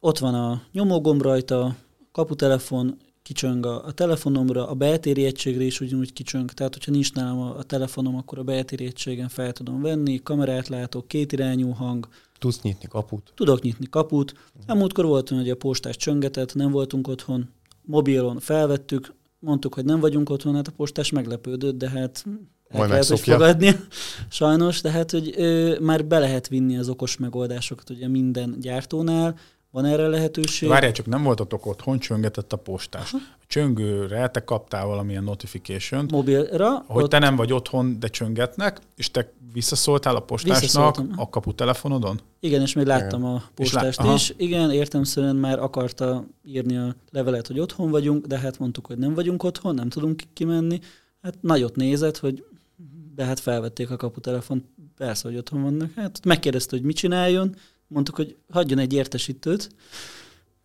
Ott 0.00 0.18
van 0.18 0.34
a 0.34 0.62
nyomógomb 0.72 1.22
rajta, 1.22 1.76
kaputelefon, 2.12 2.98
kicsöng 3.28 3.66
a, 3.66 3.84
a 3.84 3.92
telefonomra, 3.92 4.68
a 4.68 4.74
beltéri 4.74 5.24
egységre 5.24 5.64
is 5.64 5.80
ugyanúgy 5.80 6.12
kicsöng, 6.12 6.50
tehát 6.50 6.74
hogyha 6.74 6.90
nincs 6.90 7.12
nálam 7.12 7.38
a, 7.38 7.56
a 7.56 7.62
telefonom, 7.62 8.16
akkor 8.16 8.38
a 8.38 8.42
beltéri 8.42 8.84
egységen 8.84 9.28
fel 9.28 9.52
tudom 9.52 9.82
venni, 9.82 10.22
kamerát 10.22 10.68
látok, 10.68 11.08
kétirányú 11.08 11.70
hang. 11.70 12.08
Tudsz 12.38 12.60
nyitni 12.60 12.88
kaput? 12.88 13.32
Tudok 13.34 13.62
nyitni 13.62 13.86
kaput. 13.90 14.34
A 14.66 14.74
múltkor 14.74 15.04
volt, 15.04 15.28
hogy 15.28 15.50
a 15.50 15.56
postás 15.56 15.96
csöngetett, 15.96 16.54
nem 16.54 16.70
voltunk 16.70 17.08
otthon, 17.08 17.48
mobilon 17.82 18.38
felvettük, 18.40 19.14
mondtuk, 19.38 19.74
hogy 19.74 19.84
nem 19.84 20.00
vagyunk 20.00 20.30
otthon, 20.30 20.54
hát 20.54 20.68
a 20.68 20.72
postás 20.76 21.10
meglepődött, 21.10 21.78
de 21.78 21.88
hát 21.88 22.24
el 22.68 22.78
Majd 22.78 22.90
kellett, 22.90 23.18
fogadni, 23.18 23.76
sajnos, 24.28 24.80
de 24.80 24.90
hát, 24.90 25.10
hogy 25.10 25.34
ö, 25.36 25.76
már 25.80 26.04
be 26.04 26.18
lehet 26.18 26.48
vinni 26.48 26.78
az 26.78 26.88
okos 26.88 27.16
megoldásokat 27.16 27.90
ugye 27.90 28.08
minden 28.08 28.56
gyártónál, 28.60 29.38
van 29.70 29.84
erre 29.84 30.06
lehetőség? 30.06 30.68
Várjál, 30.68 30.92
csak 30.92 31.06
nem 31.06 31.22
voltatok 31.22 31.66
otthon, 31.66 31.98
csöngetett 31.98 32.52
a 32.52 32.56
postás. 32.56 33.12
Aha. 33.12 33.22
A 33.40 33.44
csöngőre 33.46 34.28
te 34.28 34.44
kaptál 34.44 34.86
valamilyen 34.86 35.24
notification 35.24 36.06
Mobilra. 36.10 36.84
Hogy 36.86 37.02
ott... 37.02 37.10
te 37.10 37.18
nem 37.18 37.36
vagy 37.36 37.52
otthon, 37.52 38.00
de 38.00 38.08
csöngetnek, 38.08 38.80
és 38.96 39.10
te 39.10 39.32
visszaszóltál 39.52 40.16
a 40.16 40.20
postásnak 40.20 41.00
a 41.16 41.28
kapu 41.28 41.54
telefonodon? 41.54 42.20
Igen, 42.40 42.60
és 42.60 42.72
még 42.72 42.86
láttam 42.86 43.20
Igen. 43.20 43.32
a 43.32 43.42
postást 43.54 44.02
lá... 44.02 44.14
is. 44.14 44.34
Igen, 44.36 44.70
értemszerűen 44.70 45.36
már 45.36 45.58
akarta 45.58 46.24
írni 46.44 46.76
a 46.76 46.96
levelet, 47.10 47.46
hogy 47.46 47.60
otthon 47.60 47.90
vagyunk, 47.90 48.26
de 48.26 48.38
hát 48.38 48.58
mondtuk, 48.58 48.86
hogy 48.86 48.98
nem 48.98 49.14
vagyunk 49.14 49.42
otthon, 49.42 49.74
nem 49.74 49.88
tudunk 49.88 50.22
kimenni. 50.32 50.80
Hát 51.22 51.34
nagyot 51.40 51.76
nézett, 51.76 52.18
hogy 52.18 52.44
de 53.14 53.24
hát 53.24 53.40
felvették 53.40 53.90
a 53.90 53.96
kaputelefont, 53.96 54.64
persze, 54.96 55.28
hogy 55.28 55.36
otthon 55.36 55.62
vannak. 55.62 55.92
Hát 55.94 56.24
megkérdezte, 56.24 56.76
hogy 56.76 56.84
mit 56.84 56.96
csináljon, 56.96 57.54
mondtuk, 57.88 58.16
hogy 58.16 58.36
hagyjon 58.50 58.78
egy 58.78 58.92
értesítőt, 58.92 59.70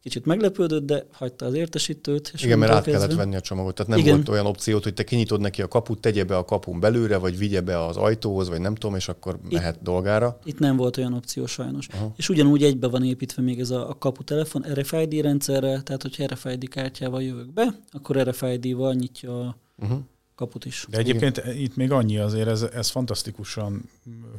kicsit 0.03 0.25
meglepődött, 0.25 0.85
de 0.85 1.05
hagyta 1.11 1.45
az 1.45 1.53
értesítőt. 1.53 2.31
És 2.33 2.43
Igen, 2.43 2.59
mert 2.59 2.71
át 2.71 2.83
kezdve... 2.83 2.99
kellett 2.99 3.17
venni 3.17 3.35
a 3.35 3.41
csomagot. 3.41 3.75
Tehát 3.75 3.91
nem 3.91 3.99
Igen. 3.99 4.15
volt 4.15 4.29
olyan 4.29 4.45
opciót, 4.45 4.83
hogy 4.83 4.93
te 4.93 5.03
kinyitod 5.03 5.41
neki 5.41 5.61
a 5.61 5.67
kaput, 5.67 5.99
tegye 5.99 6.23
be 6.23 6.37
a 6.37 6.45
kapun 6.45 6.79
belőle, 6.79 7.17
vagy 7.17 7.37
vigye 7.37 7.61
be 7.61 7.85
az 7.85 7.97
ajtóhoz, 7.97 8.49
vagy 8.49 8.59
nem 8.59 8.75
tudom, 8.75 8.95
és 8.95 9.07
akkor 9.07 9.39
itt, 9.45 9.51
mehet 9.51 9.81
dolgára. 9.81 10.39
Itt 10.43 10.59
nem 10.59 10.77
volt 10.77 10.97
olyan 10.97 11.13
opció 11.13 11.45
sajnos. 11.45 11.87
Aha. 11.87 12.13
És 12.15 12.29
ugyanúgy 12.29 12.63
egybe 12.63 12.87
van 12.87 13.03
építve 13.03 13.41
még 13.41 13.59
ez 13.59 13.69
a, 13.69 13.89
a 13.89 13.97
kapu 13.97 14.23
telefon 14.23 14.65
RFID 14.73 15.13
rendszerre, 15.13 15.81
tehát 15.81 16.01
hogyha 16.01 16.25
RFID 16.25 16.69
kártyával 16.69 17.23
jövök 17.23 17.53
be, 17.53 17.79
akkor 17.91 18.17
RFID-val 18.17 18.93
nyitja 18.93 19.39
a 19.39 19.57
uh-huh 19.77 19.99
kaput 20.35 20.65
is. 20.65 20.85
De 20.89 20.97
egyébként 20.97 21.37
Igen. 21.37 21.57
itt 21.57 21.75
még 21.75 21.91
annyi 21.91 22.17
azért, 22.17 22.47
ez, 22.47 22.61
ez 22.61 22.89
fantasztikusan 22.89 23.89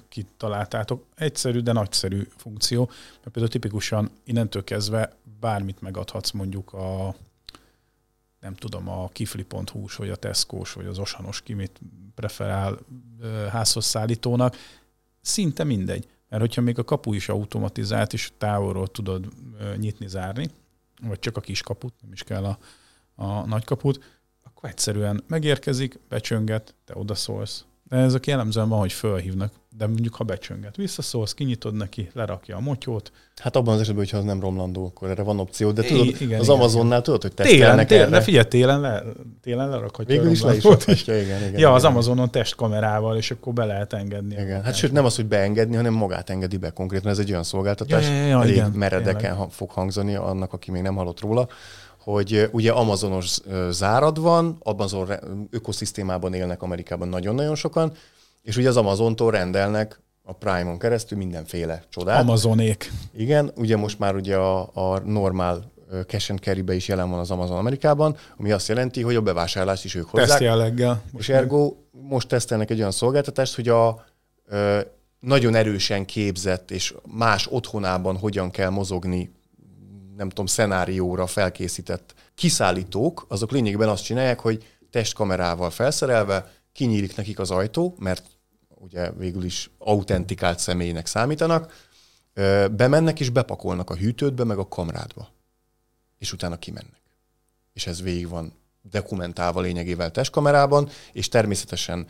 kitaláltátok. 0.08 1.04
Egyszerű, 1.14 1.60
de 1.60 1.72
nagyszerű 1.72 2.26
funkció, 2.36 2.84
mert 2.84 3.30
például 3.30 3.48
tipikusan 3.48 4.10
innentől 4.24 4.64
kezdve 4.64 5.16
bármit 5.40 5.80
megadhatsz 5.80 6.30
mondjuk 6.30 6.72
a 6.72 7.14
nem 8.40 8.54
tudom, 8.54 8.88
a 8.88 9.08
kifli.hu 9.08 9.84
vagy 9.96 10.10
a 10.10 10.16
tesco 10.16 10.62
vagy 10.74 10.86
az 10.86 10.98
osanos 10.98 11.42
ki 11.42 11.70
preferál 12.14 12.78
házhoz 13.50 13.84
szállítónak, 13.84 14.56
szinte 15.20 15.64
mindegy. 15.64 16.08
Mert 16.28 16.42
hogyha 16.42 16.60
még 16.60 16.78
a 16.78 16.84
kapu 16.84 17.12
is 17.12 17.28
automatizált, 17.28 18.12
és 18.12 18.32
távolról 18.38 18.88
tudod 18.88 19.28
nyitni, 19.76 20.08
zárni, 20.08 20.50
vagy 21.02 21.18
csak 21.18 21.36
a 21.36 21.40
kis 21.40 21.62
kaput, 21.62 21.94
nem 22.02 22.12
is 22.12 22.22
kell 22.22 22.44
a, 22.44 22.58
a 23.14 23.46
nagy 23.46 23.64
kaput, 23.64 24.13
akkor 24.64 24.76
egyszerűen 24.76 25.24
megérkezik, 25.28 25.98
becsönget, 26.08 26.74
te 26.84 26.94
odaszólsz. 26.96 27.64
De 27.88 27.96
ez 27.96 28.14
a 28.14 28.18
jellemzően 28.24 28.68
van, 28.68 28.78
hogy 28.78 28.92
fölhívnak, 28.92 29.52
de 29.76 29.86
mondjuk 29.86 30.14
ha 30.14 30.24
becsönget, 30.24 30.76
visszaszólsz, 30.76 31.34
kinyitod 31.34 31.74
neki, 31.74 32.10
lerakja 32.12 32.56
a 32.56 32.60
motyót. 32.60 33.12
Hát 33.36 33.56
abban 33.56 33.74
az 33.74 33.80
esetben, 33.80 34.02
hogyha 34.02 34.18
az 34.18 34.24
nem 34.24 34.40
romlandó, 34.40 34.86
akkor 34.86 35.10
erre 35.10 35.22
van 35.22 35.38
opció, 35.38 35.70
de 35.70 35.82
tudod, 35.82 36.06
I- 36.06 36.14
igen, 36.18 36.40
az 36.40 36.46
igen, 36.46 36.58
Amazonnál 36.58 37.02
tudod, 37.02 37.22
hogy 37.22 37.34
tesztelnek 37.34 37.60
télen, 37.62 37.86
télen, 37.86 38.10
De 38.10 38.20
figyelj, 38.20 38.44
télen, 38.44 38.80
le, 38.80 39.02
télen 39.42 39.68
lerakhatja. 39.68 40.14
Végül 40.14 40.30
is 40.30 40.42
le 40.42 40.54
is 40.54 40.64
rakhatja, 40.64 41.20
igen, 41.20 41.38
igen. 41.38 41.52
Ja, 41.52 41.58
igen, 41.58 41.72
az 41.72 41.84
Amazonon 41.84 42.30
testkamerával, 42.30 43.16
és 43.16 43.30
akkor 43.30 43.52
be 43.52 43.64
lehet 43.64 43.92
engedni. 43.92 44.34
Igen, 44.34 44.62
hát 44.62 44.74
sőt 44.74 44.92
nem 44.92 45.04
az, 45.04 45.16
hogy 45.16 45.26
beengedni, 45.26 45.76
hanem 45.76 45.92
magát 45.92 46.30
engedi 46.30 46.56
be 46.56 46.70
konkrétan. 46.70 47.10
Ez 47.10 47.18
egy 47.18 47.30
olyan 47.30 47.42
szolgáltatás, 47.42 48.06
ja, 48.08 48.14
ja, 48.14 48.26
ja, 48.26 48.40
elég 48.40 48.54
igen, 48.54 48.70
meredeken 48.70 49.32
tényleg. 49.32 49.50
fog 49.50 49.70
hangzani 49.70 50.14
annak, 50.14 50.52
aki 50.52 50.70
még 50.70 50.82
nem 50.82 50.94
hallott 50.94 51.20
róla, 51.20 51.48
hogy 52.04 52.48
ugye 52.52 52.72
Amazonos 52.72 53.38
zárad 53.70 54.20
van, 54.20 54.56
Amazon 54.58 55.10
ökoszisztémában 55.50 56.34
élnek 56.34 56.62
Amerikában 56.62 57.08
nagyon-nagyon 57.08 57.54
sokan, 57.54 57.92
és 58.42 58.56
ugye 58.56 58.68
az 58.68 58.76
Amazontól 58.76 59.30
rendelnek 59.30 60.00
a 60.22 60.32
Prime-on 60.32 60.78
keresztül 60.78 61.18
mindenféle 61.18 61.82
csodát. 61.88 62.20
Amazonék. 62.20 62.90
Igen, 63.16 63.52
ugye 63.56 63.76
most 63.76 63.98
már 63.98 64.14
ugye 64.14 64.36
a, 64.36 64.70
a 64.72 64.98
normál 64.98 65.72
cash 66.06 66.30
and 66.30 66.40
carry 66.40 66.64
is 66.74 66.88
jelen 66.88 67.10
van 67.10 67.18
az 67.18 67.30
Amazon 67.30 67.56
Amerikában, 67.56 68.16
ami 68.36 68.50
azt 68.52 68.68
jelenti, 68.68 69.02
hogy 69.02 69.14
a 69.14 69.20
bevásárlást 69.20 69.84
is 69.84 69.94
ők 69.94 70.08
hozzák. 70.08 70.28
Teszt 70.28 70.40
jelleggel. 70.40 71.02
És 71.18 71.28
ergo 71.28 71.74
most 71.90 72.28
tesztelnek 72.28 72.70
egy 72.70 72.78
olyan 72.78 72.90
szolgáltatást, 72.90 73.54
hogy 73.54 73.68
a 73.68 74.04
ö, 74.46 74.80
nagyon 75.20 75.54
erősen 75.54 76.04
képzett 76.04 76.70
és 76.70 76.94
más 77.16 77.46
otthonában 77.50 78.16
hogyan 78.16 78.50
kell 78.50 78.70
mozogni 78.70 79.32
nem 80.16 80.28
tudom, 80.28 80.46
szenárióra 80.46 81.26
felkészített 81.26 82.14
kiszállítók, 82.34 83.24
azok 83.28 83.50
lényegében 83.50 83.88
azt 83.88 84.04
csinálják, 84.04 84.40
hogy 84.40 84.66
testkamerával 84.90 85.70
felszerelve 85.70 86.52
kinyílik 86.72 87.16
nekik 87.16 87.38
az 87.38 87.50
ajtó, 87.50 87.94
mert 87.98 88.24
ugye 88.68 89.10
végül 89.10 89.44
is 89.44 89.70
autentikált 89.78 90.58
személynek 90.58 91.06
számítanak, 91.06 91.88
bemennek 92.70 93.20
és 93.20 93.30
bepakolnak 93.30 93.90
a 93.90 93.96
hűtődbe, 93.96 94.44
meg 94.44 94.58
a 94.58 94.68
kamrádba. 94.68 95.28
És 96.18 96.32
utána 96.32 96.58
kimennek. 96.58 97.00
És 97.72 97.86
ez 97.86 98.02
végig 98.02 98.28
van 98.28 98.52
dokumentálva 98.82 99.60
lényegével 99.60 100.10
testkamerában, 100.10 100.88
és 101.12 101.28
természetesen 101.28 102.06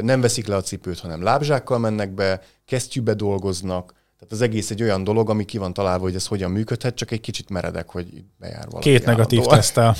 nem 0.00 0.20
veszik 0.20 0.46
le 0.46 0.56
a 0.56 0.62
cipőt, 0.62 0.98
hanem 0.98 1.22
lábzsákkal 1.22 1.78
mennek 1.78 2.10
be, 2.10 2.42
kesztyűbe 2.64 3.14
dolgoznak, 3.14 3.94
tehát 4.18 4.32
az 4.32 4.40
egész 4.40 4.70
egy 4.70 4.82
olyan 4.82 5.04
dolog, 5.04 5.30
ami 5.30 5.44
ki 5.44 5.58
van 5.58 5.72
találva, 5.72 6.02
hogy 6.02 6.14
ez 6.14 6.26
hogyan 6.26 6.50
működhet, 6.50 6.94
csak 6.94 7.10
egy 7.10 7.20
kicsit 7.20 7.48
meredek, 7.48 7.90
hogy 7.90 8.06
bejár 8.38 8.66
valaki. 8.68 8.90
Két 8.90 9.04
negatív 9.04 9.44
tesztel. 9.44 9.96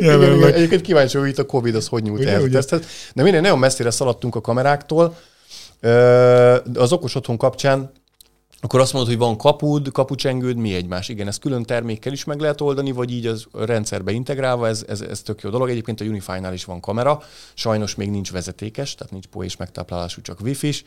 Egyébként 0.54 0.80
kíváncsi, 0.80 1.18
hogy 1.18 1.28
itt 1.28 1.38
a 1.38 1.46
Covid 1.46 1.74
az 1.74 1.86
hogy 1.86 2.02
nyújt 2.02 2.26
el 2.26 2.48
tesztet. 2.48 2.86
De 3.14 3.22
minden 3.22 3.42
nagyon 3.42 3.58
messzire 3.58 3.90
szaladtunk 3.90 4.34
a 4.34 4.40
kameráktól. 4.40 5.16
Az 6.74 6.92
okos 6.92 7.14
otthon 7.14 7.36
kapcsán 7.36 7.92
akkor 8.60 8.80
azt 8.80 8.92
mondod, 8.92 9.10
hogy 9.10 9.20
van 9.20 9.36
kapud, 9.36 9.92
kapucsengőd, 9.92 10.56
mi 10.56 10.74
egymás. 10.74 11.08
Igen, 11.08 11.26
ezt 11.26 11.40
külön 11.40 11.62
termékkel 11.62 12.12
is 12.12 12.24
meg 12.24 12.40
lehet 12.40 12.60
oldani, 12.60 12.92
vagy 12.92 13.12
így 13.12 13.26
az 13.26 13.46
rendszerbe 13.52 14.12
integrálva, 14.12 14.68
ez, 14.68 14.84
ez, 14.88 15.00
ez 15.00 15.22
tök 15.22 15.40
jó 15.40 15.50
dolog. 15.50 15.68
Egyébként 15.68 16.00
a 16.00 16.04
Unify-nál 16.04 16.52
is 16.52 16.64
van 16.64 16.80
kamera, 16.80 17.22
sajnos 17.54 17.94
még 17.94 18.10
nincs 18.10 18.32
vezetékes, 18.32 18.94
tehát 18.94 19.12
nincs 19.12 19.26
po 19.26 19.42
és 19.42 19.56
megtáplálású, 19.56 20.20
csak 20.20 20.40
wifi-s 20.40 20.84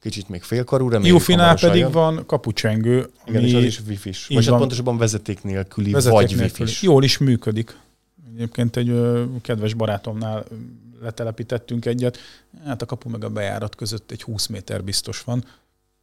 kicsit 0.00 0.28
még 0.28 0.42
félkarú, 0.42 0.88
reméljük 0.88 1.16
Ufinál 1.16 1.58
pedig 1.58 1.80
jön. 1.80 1.90
van 1.90 2.26
kapucsengő. 2.26 3.10
Igen, 3.26 3.44
és 3.44 3.54
az 3.54 3.62
is 3.62 3.80
wifi-s. 3.88 4.26
Vagy 4.26 4.46
hát 4.46 4.58
pontosabban 4.58 4.98
vezeték 4.98 5.42
nélküli, 5.42 5.90
vezeték 5.90 6.18
vagy 6.18 6.36
nélküli. 6.36 6.62
wifi-s. 6.62 6.82
Jól 6.82 7.04
is 7.04 7.18
működik. 7.18 7.76
Egyébként 8.34 8.76
egy 8.76 8.88
ö, 8.88 9.24
kedves 9.42 9.74
barátomnál 9.74 10.44
letelepítettünk 11.00 11.84
egyet, 11.86 12.18
hát 12.64 12.82
a 12.82 12.86
kapu 12.86 13.08
meg 13.08 13.24
a 13.24 13.28
bejárat 13.28 13.74
között 13.74 14.10
egy 14.10 14.22
20 14.22 14.46
méter 14.46 14.84
biztos 14.84 15.22
van. 15.22 15.44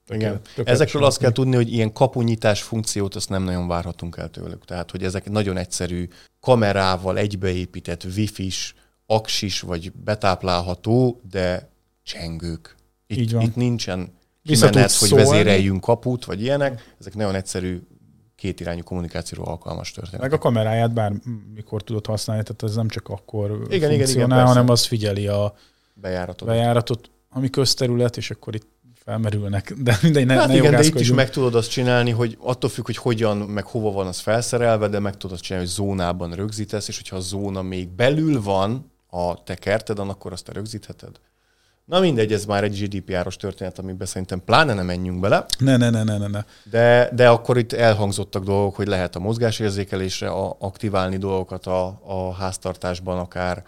Igen. 0.10 0.40
Ezekről 0.64 1.04
azt 1.04 1.18
kell 1.18 1.32
tudni, 1.32 1.56
hogy 1.56 1.74
ilyen 1.74 1.94
kapunyítás 1.94 2.62
funkciót 2.62 3.16
azt 3.16 3.30
nem 3.30 3.44
nagyon 3.44 3.68
várhatunk 3.68 4.18
el 4.18 4.30
tőlük. 4.30 4.66
Tehát, 4.66 4.92
hogy 4.92 5.04
ezek 5.04 5.30
nagyon 5.30 5.58
egyszerű 5.58 6.08
kamerával 6.40 7.18
egybeépített 7.18 8.04
wifi-s, 8.16 8.74
aksis 9.06 9.60
vagy 9.60 9.92
betáplálható, 9.92 11.22
de 11.32 11.70
csengők. 12.04 12.77
Itt, 13.08 13.18
Így 13.18 13.34
van. 13.34 13.42
itt 13.42 13.56
nincsen 13.56 14.14
kimenet, 14.44 14.92
hogy 14.92 15.10
vezéreljünk 15.10 15.82
kaput, 15.82 16.26
vagy 16.26 16.42
ilyenek. 16.42 16.96
Ezek 17.00 17.16
nagyon 17.16 17.36
egyszerű 17.36 17.82
kétirányú 18.36 18.84
kommunikációra 18.84 19.52
alkalmas 19.52 19.92
történet. 19.92 20.22
Meg 20.22 20.34
a 20.34 20.38
kameráját 20.38 20.94
bármikor 20.94 21.84
tudod 21.84 22.06
használni, 22.06 22.44
tehát 22.44 22.64
ez 22.64 22.76
nem 22.76 22.88
csak 22.88 23.10
akkor 23.10 23.62
igen, 23.70 23.92
igen, 23.92 24.10
igen, 24.10 24.32
hanem 24.32 24.70
az 24.70 24.86
figyeli 24.86 25.28
a 25.28 25.56
bejáratot. 25.94 26.48
bejáratot, 26.48 27.10
ami 27.30 27.50
közterület, 27.50 28.18
és 28.18 28.32
akkor 28.32 28.56
itt 28.56 28.68
felmerülnek, 28.94 29.74
de 29.74 29.98
mindegy, 30.02 30.26
ne, 30.26 30.34
hát 30.34 30.48
ne 30.48 30.56
igen, 30.56 30.72
de 30.72 30.84
itt 30.84 31.00
is 31.00 31.12
meg 31.12 31.30
tudod 31.30 31.56
azt 31.56 31.70
csinálni, 31.70 32.12
hogy 32.12 32.38
attól 32.40 32.70
függ, 32.70 32.86
hogy 32.86 32.98
hogyan, 32.98 33.38
meg 33.38 33.66
hova 33.66 33.92
van 33.92 34.08
az 34.08 34.20
felszerelve, 34.20 34.88
de 34.88 35.00
meg 35.00 35.18
tudod 35.18 35.40
csinálni, 35.40 35.68
hogy 35.68 35.76
zónában 35.76 36.32
rögzítesz, 36.34 36.88
és 36.88 36.98
hogyha 36.98 37.16
a 37.16 37.20
zóna 37.20 37.62
még 37.62 37.90
belül 37.90 38.42
van 38.42 38.92
a 39.10 39.44
te 39.44 39.56
kerted, 39.56 40.00
akkor 40.00 40.32
azt 40.32 40.46
te 40.46 40.52
rögzítheted. 40.52 41.20
Na 41.88 42.00
mindegy, 42.00 42.34
ez 42.34 42.46
már 42.46 42.64
egy 42.64 42.80
GDPR-os 42.80 43.36
történet, 43.36 43.80
amiben 43.80 44.08
szerintem 44.08 44.44
pláne 44.46 44.74
nem 44.74 44.86
menjünk 44.86 45.20
bele. 45.20 45.46
Ne, 45.60 45.78
ne, 45.78 45.90
ne, 45.90 46.04
ne, 46.04 46.18
ne. 46.18 46.28
ne. 46.28 46.44
De, 46.64 47.10
de 47.14 47.30
akkor 47.30 47.58
itt 47.58 47.74
elhangzottak 47.74 48.44
dolgok, 48.44 48.76
hogy 48.76 48.88
lehet 48.88 49.16
a 49.16 49.20
mozgásérzékelésre 49.20 50.30
aktiválni 50.60 51.18
dolgokat 51.18 51.66
a, 51.66 52.02
a 52.06 52.34
háztartásban, 52.34 53.20
akár 53.20 53.64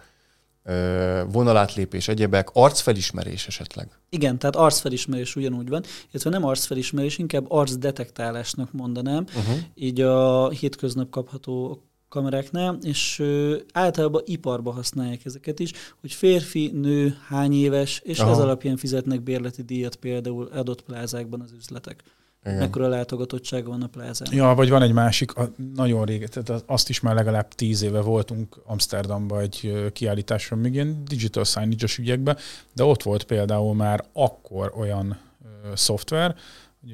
vonalátlépés, 1.32 2.08
egyebek, 2.08 2.50
arcfelismerés 2.54 3.48
esetleg. 3.48 3.88
Igen, 4.10 4.38
tehát 4.38 4.56
arcfelismerés 4.56 5.36
ugyanúgy 5.36 5.70
van, 5.70 5.84
illetve 6.12 6.30
nem 6.30 6.46
arcfelismerés, 6.46 7.18
inkább 7.18 7.46
arcdetektálásnak 7.52 8.72
mondanám. 8.72 9.26
Uh-huh. 9.36 9.58
Így 9.76 10.02
a 10.02 10.50
hétköznap 10.50 11.10
kapható 11.10 11.84
kameráknál, 12.10 12.78
és 12.82 13.20
ö, 13.20 13.58
általában 13.74 14.22
iparba 14.26 14.72
használják 14.72 15.26
ezeket 15.26 15.60
is, 15.60 15.72
hogy 16.02 16.14
férfi, 16.14 16.72
nő, 16.74 17.18
hány 17.28 17.54
éves, 17.54 18.02
és 18.04 18.20
Aha. 18.20 18.32
ez 18.32 18.38
alapján 18.38 18.78
fizetnek 18.78 19.22
bérleti 19.22 19.62
díjat 19.62 19.96
például 19.96 20.50
adott 20.54 20.82
plázákban 20.82 21.42
az 21.42 21.52
üzletek. 21.52 22.04
Igen. 22.46 22.58
Mekkora 22.58 22.88
látogatottsága 22.88 23.70
van 23.70 23.82
a 23.82 23.88
plázán. 23.88 24.34
Ja, 24.34 24.54
vagy 24.54 24.70
van 24.70 24.82
egy 24.82 24.92
másik, 24.92 25.36
a, 25.36 25.52
nagyon 25.76 26.06
régen, 26.06 26.30
tehát 26.32 26.64
azt 26.66 26.90
is 26.90 27.00
már 27.00 27.16
legalább 27.16 27.48
tíz 27.48 27.82
éve 27.82 28.02
voltunk 28.02 28.62
Amsterdamba 28.66 29.40
egy 29.40 29.90
kiállításon, 29.94 30.58
még 30.58 30.74
ilyen 30.74 31.04
digital 31.06 31.44
signage 31.44 31.88
ügyekben, 31.98 32.38
de 32.74 32.84
ott 32.84 33.04
volt 33.04 33.24
például 33.24 33.76
már 33.76 34.06
akkor 34.14 34.74
olyan 34.78 35.20
ö, 35.44 35.76
szoftver, 35.76 36.36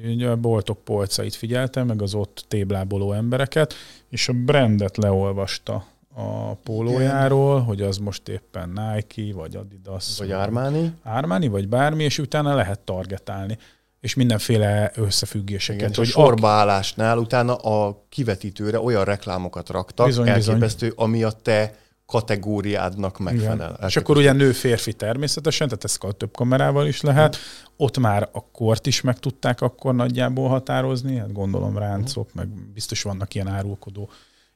Ugye 0.04 0.28
a 0.28 0.36
boltok 0.36 0.84
polcait 0.84 1.34
figyeltem, 1.34 1.86
meg 1.86 2.02
az 2.02 2.14
ott 2.14 2.44
tébláboló 2.48 3.12
embereket, 3.12 3.74
és 4.08 4.28
a 4.28 4.32
brandet 4.32 4.96
leolvasta 4.96 5.86
a 6.14 6.54
pólójáról, 6.54 7.60
hogy 7.60 7.82
az 7.82 7.98
most 7.98 8.28
éppen 8.28 8.68
Nike, 8.68 9.34
vagy 9.34 9.56
Adidas. 9.56 10.18
Vagy 10.18 10.30
Armani. 10.30 10.92
Armani, 11.02 11.48
vagy 11.48 11.68
bármi, 11.68 12.04
és 12.04 12.18
utána 12.18 12.54
lehet 12.54 12.80
targetálni 12.80 13.58
és 14.00 14.14
mindenféle 14.14 14.92
összefüggéseket. 14.94 15.80
Igen, 15.80 15.94
hogy 15.94 16.06
sorbaállásnál 16.06 17.18
utána 17.18 17.54
a 17.54 18.04
kivetítőre 18.08 18.80
olyan 18.80 19.04
reklámokat 19.04 19.68
raktak, 19.68 20.06
bizony, 20.06 20.28
elképesztő, 20.28 20.88
bizony. 20.88 21.04
ami 21.04 21.22
a 21.22 21.30
te 21.30 21.74
kategóriádnak 22.06 23.18
megfelel. 23.18 23.78
És 23.86 23.96
akkor 23.96 24.16
ugye 24.16 24.32
nő-férfi 24.32 24.92
természetesen, 24.92 25.68
tehát 25.68 25.84
ezt 25.84 26.16
több 26.16 26.32
kamerával 26.32 26.86
is 26.86 27.00
lehet. 27.00 27.36
Mm. 27.36 27.40
Ott 27.76 27.98
már 27.98 28.28
a 28.32 28.44
kort 28.50 28.86
is 28.86 29.00
meg 29.00 29.18
tudták 29.18 29.60
akkor 29.60 29.94
nagyjából 29.94 30.48
határozni, 30.48 31.16
hát 31.16 31.32
gondolom 31.32 31.78
ráncok, 31.78 32.26
mm. 32.26 32.30
meg 32.34 32.48
biztos 32.48 33.02
vannak 33.02 33.34
ilyen 33.34 33.48
árulkodó 33.48 34.10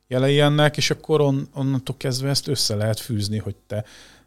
jelei 0.07 0.41
ennek, 0.41 0.77
és 0.77 0.91
akkor 0.91 1.21
on, 1.21 1.49
onnantól 1.55 1.97
kezdve 1.97 2.29
ezt 2.29 2.49
össze 2.49 2.75
lehet 2.75 3.01
fűzni, 3.01 3.39
hogy 3.39 3.57
te 3.67 3.85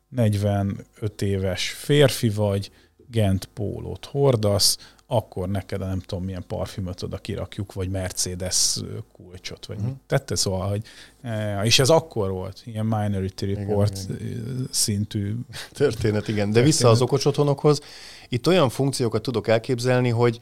45 0.09 1.21
éves 1.21 1.69
férfi 1.69 2.29
vagy, 2.29 2.71
Gent 3.13 3.45
pólót 3.53 4.05
hordasz, 4.05 4.77
akkor 5.07 5.49
neked 5.49 5.79
nem 5.79 5.99
tudom 5.99 6.23
milyen 6.23 6.43
parfümöt 6.47 7.01
oda 7.01 7.17
kirakjuk, 7.17 7.73
vagy 7.73 7.89
Mercedes 7.89 8.79
kulcsot, 9.11 9.65
vagy 9.65 9.75
uh-huh. 9.75 9.91
mit 9.91 10.01
tette, 10.07 10.35
szóval, 10.35 10.69
hogy 10.69 10.83
e, 11.21 11.61
és 11.63 11.79
ez 11.79 11.89
akkor 11.89 12.31
volt, 12.31 12.61
ilyen 12.65 12.85
Minority 12.85 13.41
Report 13.41 13.97
igen, 13.97 14.27
igen. 14.27 14.67
szintű 14.71 15.35
történet, 15.71 16.27
igen. 16.27 16.47
De 16.47 16.53
történet. 16.53 16.65
vissza 16.65 16.89
az 16.89 17.01
okos 17.01 17.25
otthonokhoz, 17.25 17.81
itt 18.29 18.47
olyan 18.47 18.69
funkciókat 18.69 19.21
tudok 19.21 19.47
elképzelni, 19.47 20.09
hogy 20.09 20.39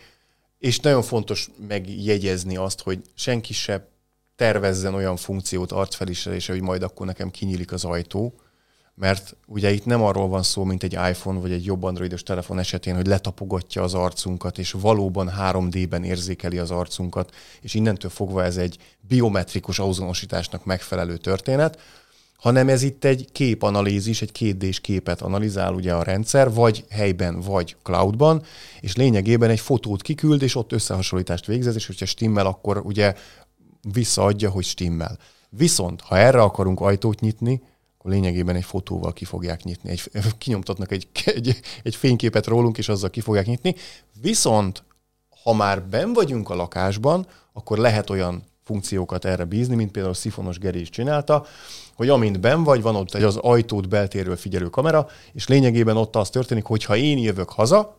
és 0.60 0.80
nagyon 0.80 1.02
fontos 1.02 1.50
megjegyezni 1.68 2.56
azt, 2.56 2.82
hogy 2.82 3.02
senki 3.14 3.54
se 3.54 3.88
tervezzen 4.36 4.94
olyan 4.94 5.16
funkciót 5.16 5.72
arcfelismerésre, 5.72 6.54
hogy 6.54 6.62
majd 6.62 6.84
akkor 6.84 7.06
nekem 7.06 7.32
kinyílik 7.32 7.72
az 7.72 7.84
ajtó, 7.84 8.34
mert 9.02 9.36
ugye 9.46 9.72
itt 9.72 9.86
nem 9.86 10.04
arról 10.04 10.28
van 10.28 10.44
szó, 10.44 10.64
mint 10.64 10.84
egy 10.84 10.94
iPhone 10.94 11.40
vagy 11.40 11.52
egy 11.52 11.66
jobb 11.66 11.84
androidos 11.84 12.24
telefon 12.24 12.60
esetén, 12.60 12.96
hogy 12.96 13.08
letapogatja 13.08 13.84
az 13.84 13.94
arcunkat, 13.94 14.58
és 14.58 14.72
valóban 14.72 15.32
3D-ben 15.40 16.04
érzékeli 16.04 16.58
az 16.58 16.72
arcunkat, 16.72 17.36
és 17.62 17.74
innentől 17.74 18.12
fogva 18.12 18.44
ez 18.44 18.58
egy 18.58 18.78
biometrikus 19.08 19.80
azonosításnak 19.80 20.66
megfelelő 20.66 21.18
történet, 21.18 21.80
hanem 22.36 22.70
ez 22.70 22.84
itt 22.84 23.04
egy 23.04 23.28
képanalízis, 23.32 24.22
egy 24.22 24.32
kétdés 24.32 24.80
képet 24.80 25.22
analizál 25.22 25.74
ugye 25.74 25.94
a 25.94 26.04
rendszer, 26.04 26.54
vagy 26.54 26.86
helyben, 26.90 27.40
vagy 27.40 27.76
cloudban, 27.84 28.44
és 28.80 28.96
lényegében 28.96 29.50
egy 29.50 29.60
fotót 29.60 30.02
kiküld, 30.02 30.42
és 30.42 30.56
ott 30.56 30.72
összehasonlítást 30.72 31.46
végzez, 31.46 31.76
és 31.76 31.88
hogyha 31.88 32.06
stimmel, 32.06 32.46
akkor 32.46 32.78
ugye 32.78 33.14
visszaadja, 33.94 34.50
hogy 34.50 34.66
stimmel. 34.66 35.18
Viszont, 35.50 36.02
ha 36.02 36.18
erre 36.18 36.42
akarunk 36.42 36.82
ajtót 36.82 37.20
nyitni, 37.20 37.62
akkor 38.02 38.14
lényegében 38.14 38.56
egy 38.56 38.64
fotóval 38.64 39.14
ki 39.14 39.26
fogják 39.26 39.64
nyitni. 39.64 39.90
Egy, 39.90 40.02
kinyomtatnak 40.38 40.92
egy, 40.92 41.08
egy, 41.26 41.60
egy 41.84 41.96
fényképet 41.96 42.48
rólunk, 42.48 42.78
és 42.78 42.90
azzal 42.90 43.10
ki 43.10 43.22
fogják 43.22 43.46
nyitni. 43.46 43.76
Viszont, 44.22 44.84
ha 45.44 45.54
már 45.54 45.84
ben 45.84 46.14
vagyunk 46.14 46.50
a 46.50 46.56
lakásban, 46.56 47.28
akkor 47.54 47.78
lehet 47.78 48.10
olyan 48.10 48.44
funkciókat 48.64 49.26
erre 49.26 49.46
bízni, 49.46 49.76
mint 49.76 49.92
például 49.92 50.14
Szifonos 50.14 50.58
Geri 50.58 50.80
is 50.80 50.90
csinálta, 50.90 51.46
hogy 51.96 52.10
amint 52.10 52.40
ben 52.40 52.64
vagy, 52.64 52.82
van 52.82 52.96
ott 52.96 53.14
egy 53.14 53.24
az 53.24 53.36
ajtót 53.36 53.90
beltérről 53.90 54.36
figyelő 54.36 54.70
kamera, 54.70 55.08
és 55.34 55.48
lényegében 55.48 55.98
ott 55.98 56.16
az 56.16 56.30
történik, 56.30 56.64
hogy 56.64 56.84
ha 56.84 56.96
én 56.96 57.18
jövök 57.18 57.50
haza, 57.50 57.98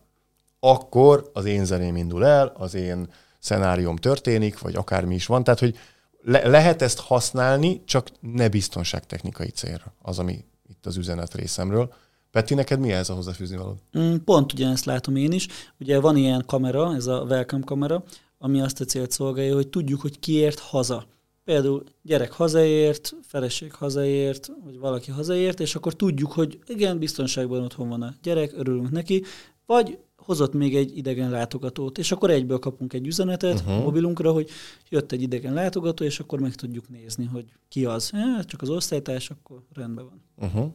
akkor 0.59 1.29
az 1.33 1.45
én 1.45 1.65
zeném 1.65 1.95
indul 1.95 2.25
el, 2.25 2.53
az 2.57 2.73
én 2.73 3.07
szenárium 3.39 3.95
történik, 3.95 4.59
vagy 4.59 4.75
akármi 4.75 5.15
is 5.15 5.25
van. 5.25 5.43
Tehát, 5.43 5.59
hogy 5.59 5.77
le- 6.23 6.47
lehet 6.47 6.81
ezt 6.81 6.99
használni, 6.99 7.81
csak 7.85 8.11
ne 8.19 8.49
biztonságtechnikai 8.49 9.49
célra. 9.49 9.93
Az, 10.01 10.19
ami 10.19 10.45
itt 10.69 10.85
az 10.85 10.97
üzenet 10.97 11.33
részemről. 11.33 11.93
Peti, 12.31 12.53
neked 12.53 12.79
mi 12.79 12.91
ez 12.91 13.09
a 13.09 13.13
hozzáfűzni 13.13 13.57
való? 13.57 13.77
Mm, 13.97 14.15
pont 14.25 14.53
ugyanezt 14.53 14.85
látom 14.85 15.15
én 15.15 15.31
is. 15.31 15.47
Ugye 15.79 15.99
van 15.99 16.17
ilyen 16.17 16.43
kamera, 16.45 16.95
ez 16.95 17.07
a 17.07 17.21
welcome 17.21 17.63
kamera, 17.63 18.03
ami 18.37 18.61
azt 18.61 18.81
a 18.81 18.85
célt 18.85 19.11
szolgálja, 19.11 19.55
hogy 19.55 19.67
tudjuk, 19.67 20.01
hogy 20.01 20.19
kiért 20.19 20.59
haza. 20.59 21.05
Például 21.43 21.83
gyerek 22.01 22.31
hazaért, 22.31 23.13
feleség 23.27 23.73
hazaért, 23.73 24.51
vagy 24.63 24.79
valaki 24.79 25.11
hazaért, 25.11 25.59
és 25.59 25.75
akkor 25.75 25.95
tudjuk, 25.95 26.31
hogy 26.31 26.59
igen, 26.67 26.99
biztonságban 26.99 27.63
otthon 27.63 27.89
van 27.89 28.01
a 28.01 28.13
gyerek, 28.21 28.51
örülünk 28.55 28.91
neki, 28.91 29.23
vagy 29.65 29.97
hozott 30.23 30.53
még 30.53 30.75
egy 30.75 30.97
idegen 30.97 31.29
látogatót, 31.29 31.97
és 31.97 32.11
akkor 32.11 32.29
egyből 32.29 32.59
kapunk 32.59 32.93
egy 32.93 33.07
üzenetet 33.07 33.59
uh-huh. 33.59 33.83
mobilunkra, 33.83 34.31
hogy 34.31 34.49
jött 34.89 35.11
egy 35.11 35.21
idegen 35.21 35.53
látogató, 35.53 36.03
és 36.03 36.19
akkor 36.19 36.39
meg 36.39 36.55
tudjuk 36.55 36.89
nézni, 36.89 37.25
hogy 37.25 37.45
ki 37.67 37.85
az. 37.85 38.09
Ja, 38.13 38.43
csak 38.43 38.61
az 38.61 38.69
osztálytárs, 38.69 39.29
akkor 39.29 39.63
rendben 39.73 40.05
van. 40.05 40.47
Uh-huh. 40.49 40.71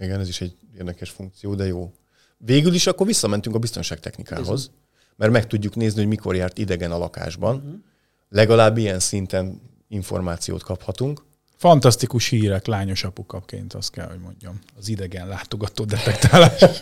Igen, 0.00 0.20
ez 0.20 0.28
is 0.28 0.40
egy 0.40 0.56
érdekes 0.76 1.10
funkció, 1.10 1.54
de 1.54 1.66
jó. 1.66 1.92
Végül 2.36 2.74
is 2.74 2.86
akkor 2.86 3.06
visszamentünk 3.06 3.54
a 3.54 3.58
biztonságtechnikához, 3.58 4.48
Bizony. 4.48 4.74
mert 5.16 5.32
meg 5.32 5.46
tudjuk 5.46 5.74
nézni, 5.74 5.98
hogy 5.98 6.08
mikor 6.08 6.34
járt 6.34 6.58
idegen 6.58 6.92
a 6.92 6.98
lakásban. 6.98 7.56
Uh-huh. 7.56 7.74
Legalább 8.28 8.76
ilyen 8.76 8.98
szinten 8.98 9.60
információt 9.88 10.62
kaphatunk. 10.62 11.26
Fantasztikus 11.58 12.28
hírek 12.28 12.66
lányos 12.66 13.04
apukaként, 13.04 13.74
azt 13.74 13.90
kell, 13.90 14.06
hogy 14.06 14.18
mondjam. 14.22 14.58
Az 14.78 14.88
idegen 14.88 15.28
látogató 15.28 15.84
detektálás. 15.84 16.64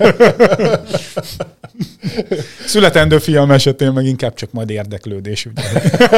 Születendő 2.66 3.18
fiam 3.18 3.50
esetén 3.50 3.92
meg 3.92 4.04
inkább 4.04 4.34
csak 4.34 4.52
majd 4.52 4.70
érdeklődés. 4.70 5.46
Ugye? 5.46 5.62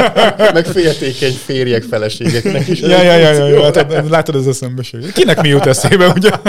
meg 0.52 0.66
féltékeny 0.66 1.32
férjek, 1.32 1.82
feleségeknek 1.82 2.68
is. 2.68 2.80
ja, 2.80 3.02
ja, 3.02 3.16
ja, 3.16 3.32
ja, 3.32 3.46
ja, 3.46 3.60
látod, 3.60 4.10
látod 4.10 4.34
az 4.34 4.48
eszembeség. 4.48 5.12
Kinek 5.12 5.40
mi 5.40 5.48
jut 5.48 5.66
eszébe, 5.66 6.08
ugye? 6.08 6.30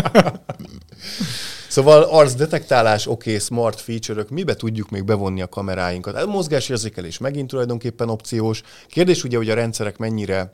Szóval 1.67 2.03
arcdetektálás, 2.03 3.07
oké, 3.07 3.29
okay, 3.29 3.41
smart 3.41 3.81
feature-ök, 3.81 4.29
mibe 4.29 4.53
tudjuk 4.53 4.89
még 4.89 5.03
bevonni 5.03 5.41
a 5.41 5.47
kameráinkat? 5.47 6.15
A 6.15 6.25
mozgásérzékelés 6.25 7.17
megint 7.17 7.47
tulajdonképpen 7.47 8.09
opciós. 8.09 8.61
Kérdés 8.87 9.23
ugye, 9.23 9.37
hogy 9.37 9.49
a 9.49 9.53
rendszerek 9.53 9.97
mennyire 9.97 10.51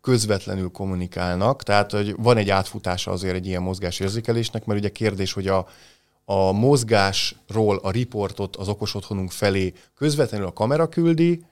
közvetlenül 0.00 0.70
kommunikálnak, 0.70 1.62
tehát 1.62 1.90
hogy 1.90 2.14
van 2.18 2.36
egy 2.36 2.50
átfutása 2.50 3.10
azért 3.10 3.34
egy 3.34 3.46
ilyen 3.46 3.62
mozgásérzékelésnek, 3.62 4.64
mert 4.64 4.80
ugye 4.80 4.88
kérdés, 4.88 5.32
hogy 5.32 5.46
a, 5.46 5.66
a 6.24 6.52
mozgásról 6.52 7.76
a 7.76 7.90
riportot 7.90 8.56
az 8.56 8.68
okos 8.68 8.94
otthonunk 8.94 9.30
felé 9.30 9.72
közvetlenül 9.94 10.46
a 10.46 10.52
kamera 10.52 10.88
küldi, 10.88 11.44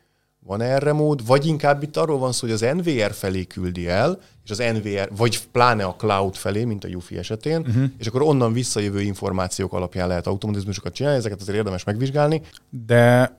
van 0.49 0.61
erre 0.61 0.93
mód, 0.93 1.27
vagy 1.27 1.47
inkább 1.47 1.83
itt 1.83 1.97
arról 1.97 2.19
van 2.19 2.33
szó, 2.33 2.47
hogy 2.47 2.63
az 2.63 2.77
NVR 2.77 3.13
felé 3.13 3.45
küldi 3.45 3.89
el, 3.89 4.21
és 4.45 4.51
az 4.51 4.59
NVR, 4.59 5.11
vagy 5.17 5.41
pláne 5.53 5.85
a 5.85 5.95
cloud 5.95 6.35
felé, 6.35 6.65
mint 6.65 6.85
a 6.85 6.89
UFI 6.89 7.17
esetén, 7.19 7.61
uh-huh. 7.61 7.85
és 7.99 8.07
akkor 8.07 8.23
onnan 8.23 8.53
visszajövő 8.53 9.01
információk 9.01 9.73
alapján 9.73 10.09
lehet 10.09 10.27
automatizmusokat 10.27 10.93
csinálni, 10.93 11.19
ezeket 11.19 11.41
azért 11.41 11.59
érdemes 11.59 11.85
megvizsgálni. 11.85 12.43
De 12.87 13.33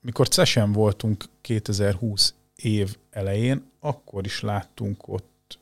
mikor 0.00 0.28
CESEN 0.28 0.72
voltunk 0.72 1.24
2020 1.40 2.34
év 2.56 2.96
elején, 3.10 3.64
akkor 3.80 4.24
is 4.24 4.40
láttunk 4.40 5.08
ott 5.08 5.58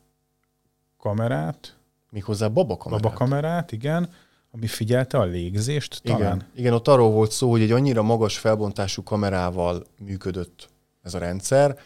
kamerát. 0.99 1.77
Méghozzá 2.11 2.49
babakamerát. 2.49 3.03
Babakamerát, 3.03 3.73
igen, 3.73 4.11
ami 4.51 4.67
figyelte 4.67 5.19
a 5.19 5.25
légzést 5.25 6.01
talán. 6.03 6.21
Igen, 6.21 6.47
igen, 6.55 6.73
ott 6.73 6.89
arról 6.89 7.11
volt 7.11 7.31
szó, 7.31 7.51
hogy 7.51 7.63
egy 7.63 7.71
annyira 7.71 8.03
magas 8.03 8.39
felbontású 8.39 9.03
kamerával 9.03 9.85
működött 9.99 10.69
ez 11.03 11.15
a 11.15 11.19
rendszer, 11.19 11.79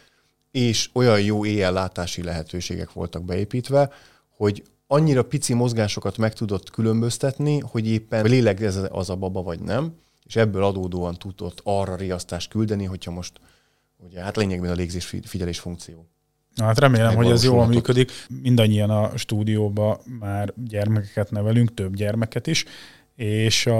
és 0.50 0.90
olyan 0.92 1.20
jó 1.20 1.44
éjjellátási 1.44 2.22
lehetőségek 2.22 2.92
voltak 2.92 3.24
beépítve, 3.24 3.90
hogy 4.36 4.62
annyira 4.86 5.24
pici 5.24 5.54
mozgásokat 5.54 6.16
meg 6.16 6.34
tudott 6.34 6.70
különböztetni, 6.70 7.58
hogy 7.58 7.88
éppen 7.88 8.24
léleg 8.24 8.62
ez 8.62 8.80
az 8.90 9.10
a 9.10 9.16
baba 9.16 9.42
vagy 9.42 9.60
nem, 9.60 9.92
és 10.26 10.36
ebből 10.36 10.64
adódóan 10.64 11.14
tudott 11.14 11.60
arra 11.64 11.96
riasztást 11.96 12.50
küldeni, 12.50 12.84
hogyha 12.84 13.10
most 13.10 13.40
ugye, 13.98 14.20
hát 14.20 14.36
lényegben 14.36 14.70
a 14.70 14.74
légzés 14.74 15.14
figyelés 15.24 15.58
funkció. 15.58 16.08
Na, 16.54 16.64
hát 16.64 16.78
remélem, 16.78 17.14
hogy 17.14 17.30
ez 17.30 17.44
jól 17.44 17.66
működik. 17.66 18.12
Mindannyian 18.42 18.90
a 18.90 19.16
stúdióban 19.16 19.98
már 20.20 20.52
gyermekeket 20.68 21.30
nevelünk, 21.30 21.74
több 21.74 21.94
gyermeket 21.94 22.46
is, 22.46 22.64
és 23.16 23.66
a, 23.66 23.72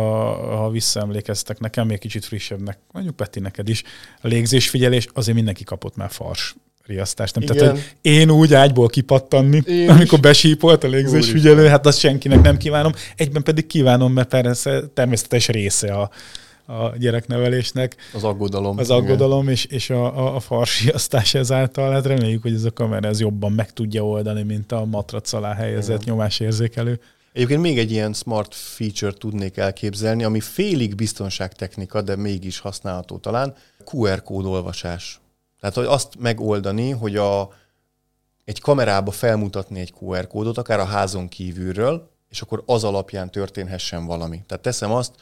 ha 0.57 0.71
visszaemlékeztek 0.71 1.59
nekem, 1.59 1.87
még 1.87 1.99
kicsit 1.99 2.25
frissebbnek, 2.25 2.79
mondjuk 2.93 3.17
Peti 3.17 3.41
neked 3.41 3.69
is, 3.69 3.83
a 4.21 4.27
légzésfigyelés, 4.27 5.09
azért 5.13 5.37
mindenki 5.37 5.65
kapott 5.65 5.97
már 5.97 6.11
fars 6.11 6.55
riasztást. 6.87 7.35
Nem? 7.35 7.45
Tehát, 7.45 7.71
hogy 7.71 7.95
én 8.01 8.31
úgy 8.31 8.55
ágyból 8.55 8.89
kipattanni, 8.89 9.63
én 9.67 9.91
amikor 9.91 10.21
besípolt 10.21 10.85
a 10.85 10.89
légzésfigyelő, 10.89 11.67
hát 11.67 11.87
azt 11.87 11.99
senkinek 11.99 12.41
nem 12.41 12.57
kívánom. 12.57 12.93
Egyben 13.17 13.43
pedig 13.43 13.67
kívánom, 13.67 14.13
mert 14.13 14.29
persze 14.29 14.83
természetes 14.95 15.49
része 15.49 15.95
a, 15.95 16.11
a 16.69 16.97
gyereknevelésnek. 16.97 17.97
Az 18.15 18.25
aggodalom. 18.25 18.79
Az 18.79 18.91
aggodalom 18.91 19.49
és, 19.49 19.65
és 19.65 19.91
a, 19.91 20.19
a, 20.19 20.35
a 20.35 20.41
farsiasztás 20.41 21.35
ezáltal. 21.45 21.93
Hát 21.93 22.07
reméljük, 22.07 22.43
hogy 22.43 22.55
ez 22.55 22.65
a 22.65 22.71
kamera 22.71 23.09
ez 23.09 23.21
jobban 23.21 23.53
meg 23.53 23.73
tudja 23.73 24.07
oldani, 24.07 24.43
mint 24.43 24.73
a 24.73 24.85
matrac 24.85 25.33
alá 25.33 25.55
helyezett 25.55 26.03
Igen. 26.03 26.15
nyomásérzékelő. 26.15 27.01
Egyébként 27.33 27.61
még 27.61 27.79
egy 27.79 27.91
ilyen 27.91 28.13
smart 28.13 28.55
feature 28.55 29.13
tudnék 29.13 29.57
elképzelni, 29.57 30.25
ami 30.25 30.41
félig 30.41 30.95
biztonságtechnika, 30.95 32.03
de 32.03 32.17
mégis 32.17 32.59
használható 32.59 33.19
talán, 33.19 33.55
QR 33.93 34.23
kód 34.23 34.45
olvasás. 34.45 35.21
Tehát, 35.61 35.77
hogy 35.77 35.87
azt 35.87 36.19
megoldani, 36.19 36.91
hogy 36.91 37.17
a, 37.17 37.53
egy 38.45 38.61
kamerába 38.61 39.11
felmutatni 39.11 39.81
egy 39.81 39.95
QR 40.01 40.27
kódot, 40.27 40.59
akár 40.59 40.81
a 40.81 40.85
házon 40.85 41.29
kívülről, 41.29 42.11
és 42.29 42.41
akkor 42.41 42.63
az 42.67 42.85
alapján 42.85 43.31
történhessen 43.31 44.07
valami. 44.07 44.43
Tehát 44.47 44.63
teszem 44.63 44.93
azt, 44.93 45.15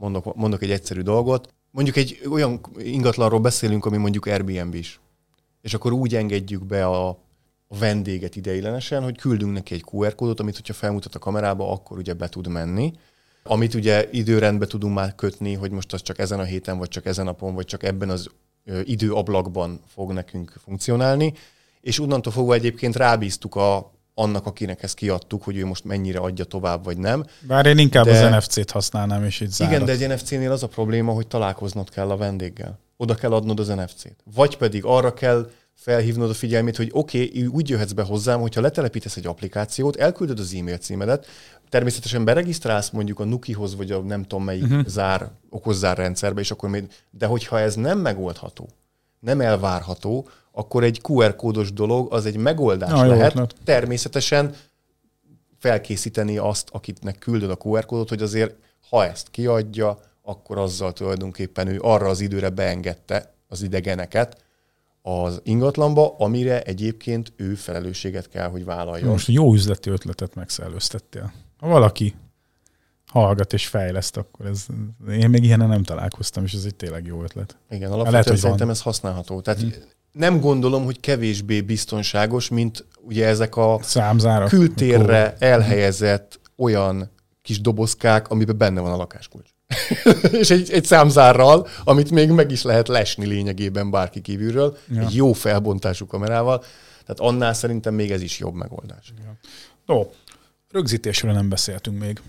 mondok, 0.00 0.36
mondok 0.36 0.62
egy 0.62 0.70
egyszerű 0.70 1.00
dolgot, 1.00 1.54
mondjuk 1.70 1.96
egy 1.96 2.20
olyan 2.30 2.60
ingatlanról 2.78 3.40
beszélünk, 3.40 3.84
ami 3.84 3.96
mondjuk 3.96 4.26
Airbnb 4.26 4.74
is. 4.74 5.00
És 5.62 5.74
akkor 5.74 5.92
úgy 5.92 6.14
engedjük 6.14 6.64
be 6.64 6.86
a, 6.86 7.08
a 7.68 7.78
vendéget 7.78 8.36
ideiglenesen, 8.36 9.02
hogy 9.02 9.16
küldünk 9.16 9.52
neki 9.52 9.74
egy 9.74 9.84
QR 9.92 10.14
kódot, 10.14 10.40
amit 10.40 10.56
hogyha 10.56 10.72
felmutat 10.72 11.14
a 11.14 11.18
kamerába, 11.18 11.72
akkor 11.72 11.98
ugye 11.98 12.14
be 12.14 12.28
tud 12.28 12.48
menni. 12.48 12.92
Amit 13.42 13.74
ugye 13.74 14.08
időrendbe 14.10 14.66
tudunk 14.66 14.94
már 14.94 15.14
kötni, 15.14 15.54
hogy 15.54 15.70
most 15.70 15.92
az 15.92 16.02
csak 16.02 16.18
ezen 16.18 16.38
a 16.38 16.44
héten, 16.44 16.78
vagy 16.78 16.88
csak 16.88 17.06
ezen 17.06 17.26
a 17.26 17.30
napon, 17.30 17.54
vagy 17.54 17.64
csak 17.64 17.82
ebben 17.82 18.10
az 18.10 18.30
időablakban 18.84 19.80
fog 19.86 20.12
nekünk 20.12 20.52
funkcionálni. 20.64 21.32
És 21.80 22.00
onnantól 22.00 22.32
fogva 22.32 22.54
egyébként 22.54 22.96
rábíztuk 22.96 23.54
a, 23.54 23.92
annak, 24.20 24.46
akinek 24.46 24.82
ezt 24.82 24.94
kiadtuk, 24.94 25.42
hogy 25.42 25.56
ő 25.56 25.66
most 25.66 25.84
mennyire 25.84 26.18
adja 26.18 26.44
tovább, 26.44 26.84
vagy 26.84 26.98
nem. 26.98 27.24
Bár 27.40 27.66
én 27.66 27.78
inkább 27.78 28.04
de... 28.04 28.24
az 28.24 28.34
NFC-t 28.34 28.70
használnám, 28.70 29.24
és 29.24 29.40
így 29.40 29.50
zárat. 29.50 29.74
Igen, 29.74 29.86
de 29.86 29.92
egy 29.92 30.08
NFC-nél 30.08 30.50
az 30.52 30.62
a 30.62 30.68
probléma, 30.68 31.12
hogy 31.12 31.26
találkoznod 31.26 31.90
kell 31.90 32.10
a 32.10 32.16
vendéggel. 32.16 32.78
Oda 32.96 33.14
kell 33.14 33.32
adnod 33.32 33.60
az 33.60 33.68
NFC-t. 33.68 34.16
Vagy 34.34 34.56
pedig 34.56 34.84
arra 34.84 35.14
kell 35.14 35.50
felhívnod 35.74 36.30
a 36.30 36.34
figyelmét, 36.34 36.76
hogy 36.76 36.90
oké, 36.92 37.24
okay, 37.24 37.46
úgy 37.46 37.68
jöhetsz 37.68 37.92
be 37.92 38.02
hozzám, 38.02 38.40
hogyha 38.40 38.60
letelepítesz 38.60 39.16
egy 39.16 39.26
applikációt, 39.26 39.96
elküldöd 39.96 40.38
az 40.38 40.54
e-mail 40.54 40.76
címedet, 40.76 41.26
természetesen 41.68 42.24
beregisztrálsz 42.24 42.90
mondjuk 42.90 43.20
a 43.20 43.24
Nukihoz, 43.24 43.76
vagy 43.76 43.90
a 43.90 43.98
nem 43.98 44.22
tudom 44.22 44.44
melyik 44.44 44.62
uh-huh. 44.62 44.86
zár, 44.86 45.30
okozzár 45.50 45.96
rendszerbe, 45.96 46.40
és 46.40 46.50
akkor 46.50 46.68
még, 46.68 46.84
de 47.10 47.26
hogyha 47.26 47.60
ez 47.60 47.74
nem 47.74 47.98
megoldható, 47.98 48.68
nem 49.20 49.40
elvárható, 49.40 50.28
akkor 50.52 50.84
egy 50.84 51.00
QR 51.08 51.36
kódos 51.36 51.72
dolog 51.72 52.12
az 52.12 52.26
egy 52.26 52.36
megoldás 52.36 52.90
Na, 52.90 53.06
lehet. 53.06 53.34
Jó, 53.34 53.44
Természetesen 53.64 54.54
felkészíteni 55.58 56.38
azt, 56.38 56.68
akitnek 56.72 57.18
küldöd 57.18 57.50
a 57.50 57.56
QR 57.64 57.86
kódot, 57.86 58.08
hogy 58.08 58.22
azért 58.22 58.54
ha 58.90 59.04
ezt 59.04 59.30
kiadja, 59.30 59.98
akkor 60.22 60.58
azzal 60.58 60.92
tulajdonképpen 60.92 61.66
ő 61.68 61.78
arra 61.80 62.08
az 62.08 62.20
időre 62.20 62.50
beengedte 62.50 63.34
az 63.48 63.62
idegeneket 63.62 64.44
az 65.02 65.40
ingatlanba, 65.42 66.16
amire 66.18 66.62
egyébként 66.62 67.32
ő 67.36 67.54
felelősséget 67.54 68.28
kell, 68.28 68.48
hogy 68.48 68.64
vállaljon. 68.64 69.08
Most 69.08 69.28
jó 69.28 69.54
üzleti 69.54 69.90
ötletet 69.90 70.34
megszellőztettél. 70.34 71.32
Ha 71.58 71.68
valaki 71.68 72.14
hallgat 73.10 73.52
és 73.52 73.66
fejleszt, 73.66 74.16
akkor 74.16 74.46
ez, 74.46 74.66
én 75.10 75.30
még 75.30 75.44
ilyen 75.44 75.58
nem 75.58 75.82
találkoztam, 75.82 76.44
és 76.44 76.52
ez 76.52 76.64
egy 76.64 76.74
tényleg 76.74 77.06
jó 77.06 77.22
ötlet. 77.22 77.56
Igen, 77.70 77.90
alapvetően 77.90 78.12
lehet, 78.12 78.28
hogy 78.28 78.38
szerintem 78.38 78.66
van. 78.66 78.76
ez 78.76 78.82
használható. 78.82 79.40
Tehát 79.40 79.60
hmm. 79.60 79.72
nem 80.12 80.40
gondolom, 80.40 80.84
hogy 80.84 81.00
kevésbé 81.00 81.60
biztonságos, 81.60 82.48
mint 82.48 82.86
ugye 83.00 83.26
ezek 83.26 83.56
a 83.56 83.78
Számzárak. 83.82 84.48
kültérre 84.48 85.36
elhelyezett 85.38 86.40
olyan 86.56 87.10
kis 87.42 87.60
dobozkák, 87.60 88.28
amiben 88.28 88.56
benne 88.56 88.80
van 88.80 88.92
a 88.92 88.96
lakáskulcs. 88.96 89.48
és 90.40 90.50
egy, 90.50 90.70
egy 90.70 90.84
számzárral, 90.84 91.66
amit 91.84 92.10
még 92.10 92.30
meg 92.30 92.50
is 92.50 92.62
lehet 92.62 92.88
lesni 92.88 93.26
lényegében 93.26 93.90
bárki 93.90 94.20
kívülről, 94.20 94.76
ja. 94.88 95.00
egy 95.00 95.14
jó 95.14 95.32
felbontású 95.32 96.06
kamerával. 96.06 96.58
Tehát 97.00 97.32
annál 97.32 97.52
szerintem 97.52 97.94
még 97.94 98.10
ez 98.10 98.22
is 98.22 98.38
jobb 98.38 98.54
megoldás. 98.54 99.12
Ja. 99.18 99.94
Ó, 99.94 100.12
rögzítésről 100.70 101.32
nem 101.32 101.48
beszéltünk 101.48 101.98
még. 101.98 102.20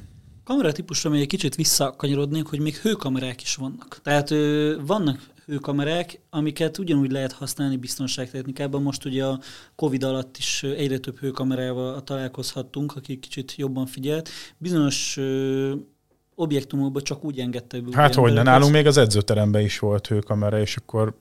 Kameratípusra 0.44 1.10
még 1.10 1.22
egy 1.22 1.28
kicsit 1.28 1.56
visszakanyarodnék, 1.56 2.46
hogy 2.46 2.60
még 2.60 2.76
hőkamerák 2.76 3.42
is 3.42 3.56
vannak. 3.56 4.00
Tehát 4.04 4.32
ö, 4.32 4.76
vannak 4.86 5.30
hőkamerák, 5.46 6.20
amiket 6.30 6.78
ugyanúgy 6.78 7.12
lehet 7.12 7.32
használni 7.32 7.78
biztonságtechnikában. 7.78 8.82
Most 8.82 9.06
ugye 9.06 9.26
a 9.26 9.39
Covid 9.76 10.04
alatt 10.04 10.38
is 10.38 10.64
egyre 10.64 10.98
több 10.98 11.20
hőkamerával 11.20 12.04
találkozhattunk, 12.04 12.96
akik 12.96 13.20
kicsit 13.20 13.56
jobban 13.56 13.86
figyelt. 13.86 14.30
Bizonyos 14.58 15.18
ö, 15.18 15.74
objektumokba 16.36 17.02
csak 17.02 17.24
úgy 17.24 17.39
engedte 17.39 17.82
be. 17.82 17.96
Hát 17.96 18.16
hogy 18.16 18.34
ne, 18.34 18.42
nálunk 18.42 18.72
még 18.72 18.86
az 18.86 18.98
edzőteremben 18.98 19.62
is 19.62 19.80
volt 19.80 20.08
hőkamera, 20.08 20.60
és 20.60 20.76
akkor 20.76 21.14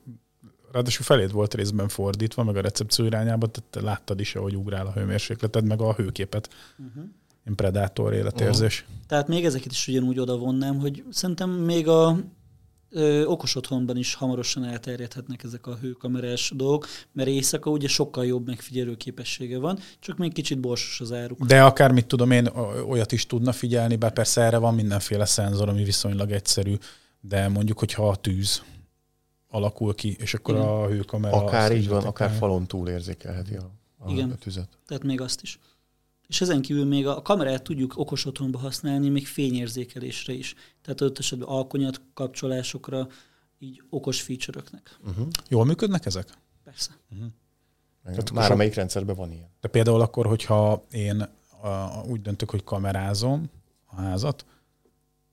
ráadásul 0.71 1.05
felét 1.05 1.31
volt 1.31 1.53
részben 1.53 1.87
fordítva, 1.87 2.43
meg 2.43 2.55
a 2.55 2.61
recepció 2.61 3.05
irányába, 3.05 3.47
tehát 3.47 3.87
láttad 3.87 4.19
is, 4.19 4.35
ahogy 4.35 4.55
ugrál 4.55 4.85
a 4.85 4.91
hőmérsékleted, 4.91 5.65
meg 5.65 5.81
a 5.81 5.93
hőképet. 5.93 6.49
Uh-huh. 6.77 7.03
Én 7.47 7.55
predátor 7.55 8.13
életérzés. 8.13 8.81
Uh-huh. 8.81 9.05
Tehát 9.07 9.27
még 9.27 9.45
ezeket 9.45 9.71
is 9.71 9.87
ugyanúgy 9.87 10.19
oda 10.19 10.37
vonnám, 10.37 10.79
hogy 10.79 11.03
szerintem 11.09 11.49
még 11.49 11.87
a 11.87 12.17
ö, 12.89 13.25
okos 13.25 13.55
otthonban 13.55 13.97
is 13.97 14.13
hamarosan 14.13 14.63
elterjedhetnek 14.63 15.43
ezek 15.43 15.67
a 15.67 15.77
hőkamerás 15.81 16.51
dolgok, 16.55 16.87
mert 17.11 17.29
éjszaka 17.29 17.69
ugye 17.69 17.87
sokkal 17.87 18.25
jobb 18.25 18.45
megfigyelő 18.45 18.95
képessége 18.95 19.59
van, 19.59 19.79
csak 19.99 20.17
még 20.17 20.33
kicsit 20.33 20.59
borsos 20.59 21.01
az 21.01 21.11
áruk. 21.11 21.45
De 21.45 21.63
akár 21.63 21.91
mit 21.91 22.05
tudom 22.05 22.31
én, 22.31 22.47
olyat 22.87 23.11
is 23.11 23.25
tudna 23.25 23.51
figyelni, 23.51 23.95
be 23.95 24.09
persze 24.09 24.41
erre 24.41 24.57
van 24.57 24.75
mindenféle 24.75 25.25
szenzor, 25.25 25.69
ami 25.69 25.83
viszonylag 25.83 26.31
egyszerű, 26.31 26.75
de 27.21 27.47
mondjuk, 27.47 27.79
hogyha 27.79 28.09
a 28.09 28.15
tűz 28.15 28.63
alakul 29.49 29.95
ki, 29.95 30.15
és 30.19 30.33
akkor 30.33 30.55
Igen. 30.55 30.67
a 30.67 30.87
hőkamera... 30.87 31.43
Akár 31.43 31.71
így 31.71 31.87
van, 31.87 32.03
akár 32.03 32.31
falon 32.31 32.67
túl 32.67 32.89
érzékelheti 32.89 33.55
a, 33.55 33.71
a 33.97 34.11
Igen. 34.11 34.37
tüzet. 34.39 34.69
Tehát 34.87 35.03
még 35.03 35.21
azt 35.21 35.41
is. 35.41 35.59
És 36.31 36.41
ezen 36.41 36.61
kívül 36.61 36.85
még 36.85 37.07
a 37.07 37.21
kamerát 37.21 37.63
tudjuk 37.63 37.97
okos 37.97 38.25
otthonba 38.25 38.57
használni, 38.57 39.09
még 39.09 39.27
fényérzékelésre 39.27 40.33
is. 40.33 40.55
Tehát 40.81 41.01
ott 41.01 41.19
esetben 41.19 41.47
alkonyat 41.47 42.01
kapcsolásokra, 42.13 43.07
így 43.59 43.83
okos 43.89 44.21
feature-öknek. 44.21 44.99
Uh-huh. 45.07 45.27
Jól 45.49 45.65
működnek 45.65 46.05
ezek? 46.05 46.27
Persze. 46.63 46.91
Uh-huh. 47.11 47.27
Tehát 48.03 48.31
már 48.31 48.51
amelyik 48.51 48.73
rendszerben 48.73 49.15
van 49.15 49.31
ilyen. 49.31 49.49
De 49.61 49.67
például 49.67 50.01
akkor, 50.01 50.25
hogyha 50.25 50.85
én 50.91 51.27
a, 51.61 52.01
úgy 52.07 52.21
döntök, 52.21 52.49
hogy 52.49 52.63
kamerázom 52.63 53.49
a 53.85 53.95
házat, 53.95 54.45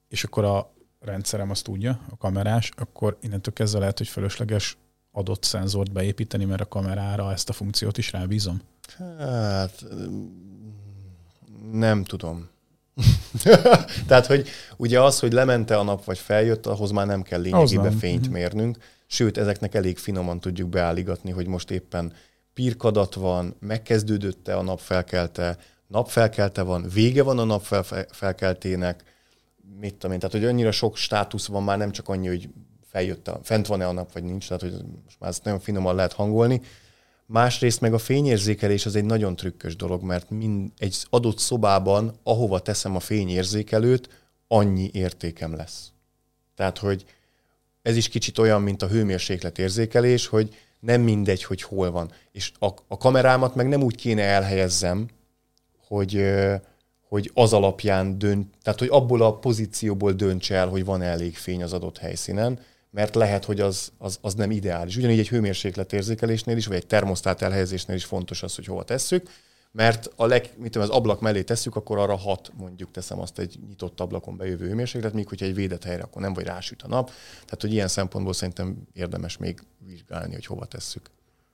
és 0.08 0.24
akkor 0.24 0.44
a 0.44 0.72
rendszerem 1.00 1.50
azt 1.50 1.64
tudja, 1.64 2.00
a 2.10 2.16
kamerás, 2.16 2.70
akkor 2.76 3.18
innentől 3.20 3.54
kezdve 3.54 3.78
lehet, 3.78 3.98
hogy 3.98 4.08
fölösleges 4.08 4.76
adott 5.10 5.42
szenzort 5.42 5.92
beépíteni, 5.92 6.44
mert 6.44 6.60
a 6.60 6.68
kamerára 6.68 7.32
ezt 7.32 7.48
a 7.48 7.52
funkciót 7.52 7.98
is 7.98 8.12
rábízom. 8.12 8.60
Hát 9.18 9.84
nem 11.72 12.04
tudom. 12.04 12.48
Tehát, 14.06 14.26
hogy 14.26 14.48
ugye 14.76 15.00
az, 15.00 15.18
hogy 15.18 15.32
lemente 15.32 15.76
a 15.76 15.82
nap 15.82 16.04
vagy 16.04 16.18
feljött, 16.18 16.66
ahhoz 16.66 16.90
már 16.90 17.06
nem 17.06 17.22
kell 17.22 17.40
lényegében 17.40 17.98
fényt 17.98 18.18
uh-huh. 18.18 18.34
mérnünk. 18.34 18.78
Sőt, 19.06 19.38
ezeknek 19.38 19.74
elég 19.74 19.98
finoman 19.98 20.40
tudjuk 20.40 20.68
beállígatni, 20.68 21.30
hogy 21.30 21.46
most 21.46 21.70
éppen 21.70 22.12
pirkadat 22.54 23.14
van, 23.14 23.56
megkezdődött-e 23.60 24.56
a 24.56 24.62
napfelkelte, 24.62 25.58
napfelkelte 25.86 26.62
van, 26.62 26.88
vége 26.92 27.22
van 27.22 27.38
a 27.38 27.44
napfelkeltének, 27.44 29.02
mit 29.80 29.92
tudom 29.92 30.12
én, 30.12 30.18
tehát 30.18 30.34
hogy 30.34 30.44
annyira 30.44 30.70
sok 30.70 30.96
státusz 30.96 31.46
van 31.46 31.62
már, 31.62 31.78
nem 31.78 31.90
csak 31.90 32.08
annyi, 32.08 32.26
hogy 32.26 32.48
feljött 32.86 33.28
a, 33.28 33.40
fent 33.42 33.66
van-e 33.66 33.86
a 33.86 33.92
nap, 33.92 34.12
vagy 34.12 34.22
nincs, 34.22 34.46
tehát 34.46 34.62
hogy 34.62 34.72
most 35.04 35.20
már 35.20 35.30
ezt 35.30 35.44
nagyon 35.44 35.60
finoman 35.60 35.94
lehet 35.94 36.12
hangolni. 36.12 36.60
Másrészt 37.30 37.80
meg 37.80 37.94
a 37.94 37.98
fényérzékelés 37.98 38.86
az 38.86 38.96
egy 38.96 39.04
nagyon 39.04 39.36
trükkös 39.36 39.76
dolog, 39.76 40.02
mert 40.02 40.30
mind 40.30 40.70
egy 40.78 40.96
adott 41.10 41.38
szobában, 41.38 42.18
ahova 42.22 42.58
teszem 42.58 42.96
a 42.96 43.00
fényérzékelőt, 43.00 44.08
annyi 44.46 44.90
értékem 44.92 45.54
lesz. 45.54 45.92
Tehát, 46.54 46.78
hogy 46.78 47.04
ez 47.82 47.96
is 47.96 48.08
kicsit 48.08 48.38
olyan, 48.38 48.62
mint 48.62 48.82
a 48.82 48.88
hőmérséklet 48.88 49.58
érzékelés, 49.58 50.26
hogy 50.26 50.56
nem 50.80 51.00
mindegy, 51.00 51.44
hogy 51.44 51.62
hol 51.62 51.90
van. 51.90 52.12
És 52.32 52.52
a, 52.58 52.66
a 52.86 52.96
kamerámat 52.96 53.54
meg 53.54 53.68
nem 53.68 53.82
úgy 53.82 53.96
kéne 53.96 54.22
elhelyezzem, 54.22 55.08
hogy, 55.86 56.24
hogy 57.08 57.30
az 57.34 57.52
alapján 57.52 58.18
dönt, 58.18 58.54
tehát 58.62 58.78
hogy 58.78 58.88
abból 58.90 59.22
a 59.22 59.38
pozícióból 59.38 60.12
dönts 60.12 60.52
el, 60.52 60.68
hogy 60.68 60.84
van 60.84 61.02
elég 61.02 61.36
fény 61.36 61.62
az 61.62 61.72
adott 61.72 61.98
helyszínen, 61.98 62.58
mert 62.98 63.14
lehet, 63.14 63.44
hogy 63.44 63.60
az, 63.60 63.92
az, 63.98 64.18
az 64.20 64.34
nem 64.34 64.50
ideális. 64.50 64.96
Ugyanígy 64.96 65.18
egy 65.18 65.28
hőmérséklet 65.28 65.92
érzékelésnél 65.92 66.56
is, 66.56 66.66
vagy 66.66 66.76
egy 66.76 66.86
termosztát 66.86 67.42
elhelyezésnél 67.42 67.96
is 67.96 68.04
fontos 68.04 68.42
az, 68.42 68.54
hogy 68.54 68.64
hova 68.64 68.82
tesszük, 68.82 69.30
mert 69.72 70.10
a 70.16 70.26
leg, 70.26 70.50
mit 70.56 70.72
tudom, 70.72 70.88
az 70.88 70.94
ablak 70.94 71.20
mellé 71.20 71.42
tesszük, 71.42 71.76
akkor 71.76 71.98
arra 71.98 72.16
hat, 72.16 72.52
mondjuk 72.56 72.90
teszem 72.90 73.20
azt 73.20 73.38
egy 73.38 73.58
nyitott 73.68 74.00
ablakon 74.00 74.36
bejövő 74.36 74.66
hőmérséklet, 74.66 75.12
míg 75.12 75.28
hogyha 75.28 75.46
egy 75.46 75.54
védett 75.54 75.84
helyre, 75.84 76.02
akkor 76.02 76.22
nem 76.22 76.32
vagy 76.32 76.44
rásüt 76.44 76.82
a 76.82 76.88
nap. 76.88 77.10
Tehát, 77.44 77.60
hogy 77.60 77.72
ilyen 77.72 77.88
szempontból 77.88 78.32
szerintem 78.32 78.76
érdemes 78.92 79.36
még 79.36 79.60
vizsgálni, 79.86 80.34
hogy 80.34 80.46
hova 80.46 80.64
tesszük. 80.64 81.10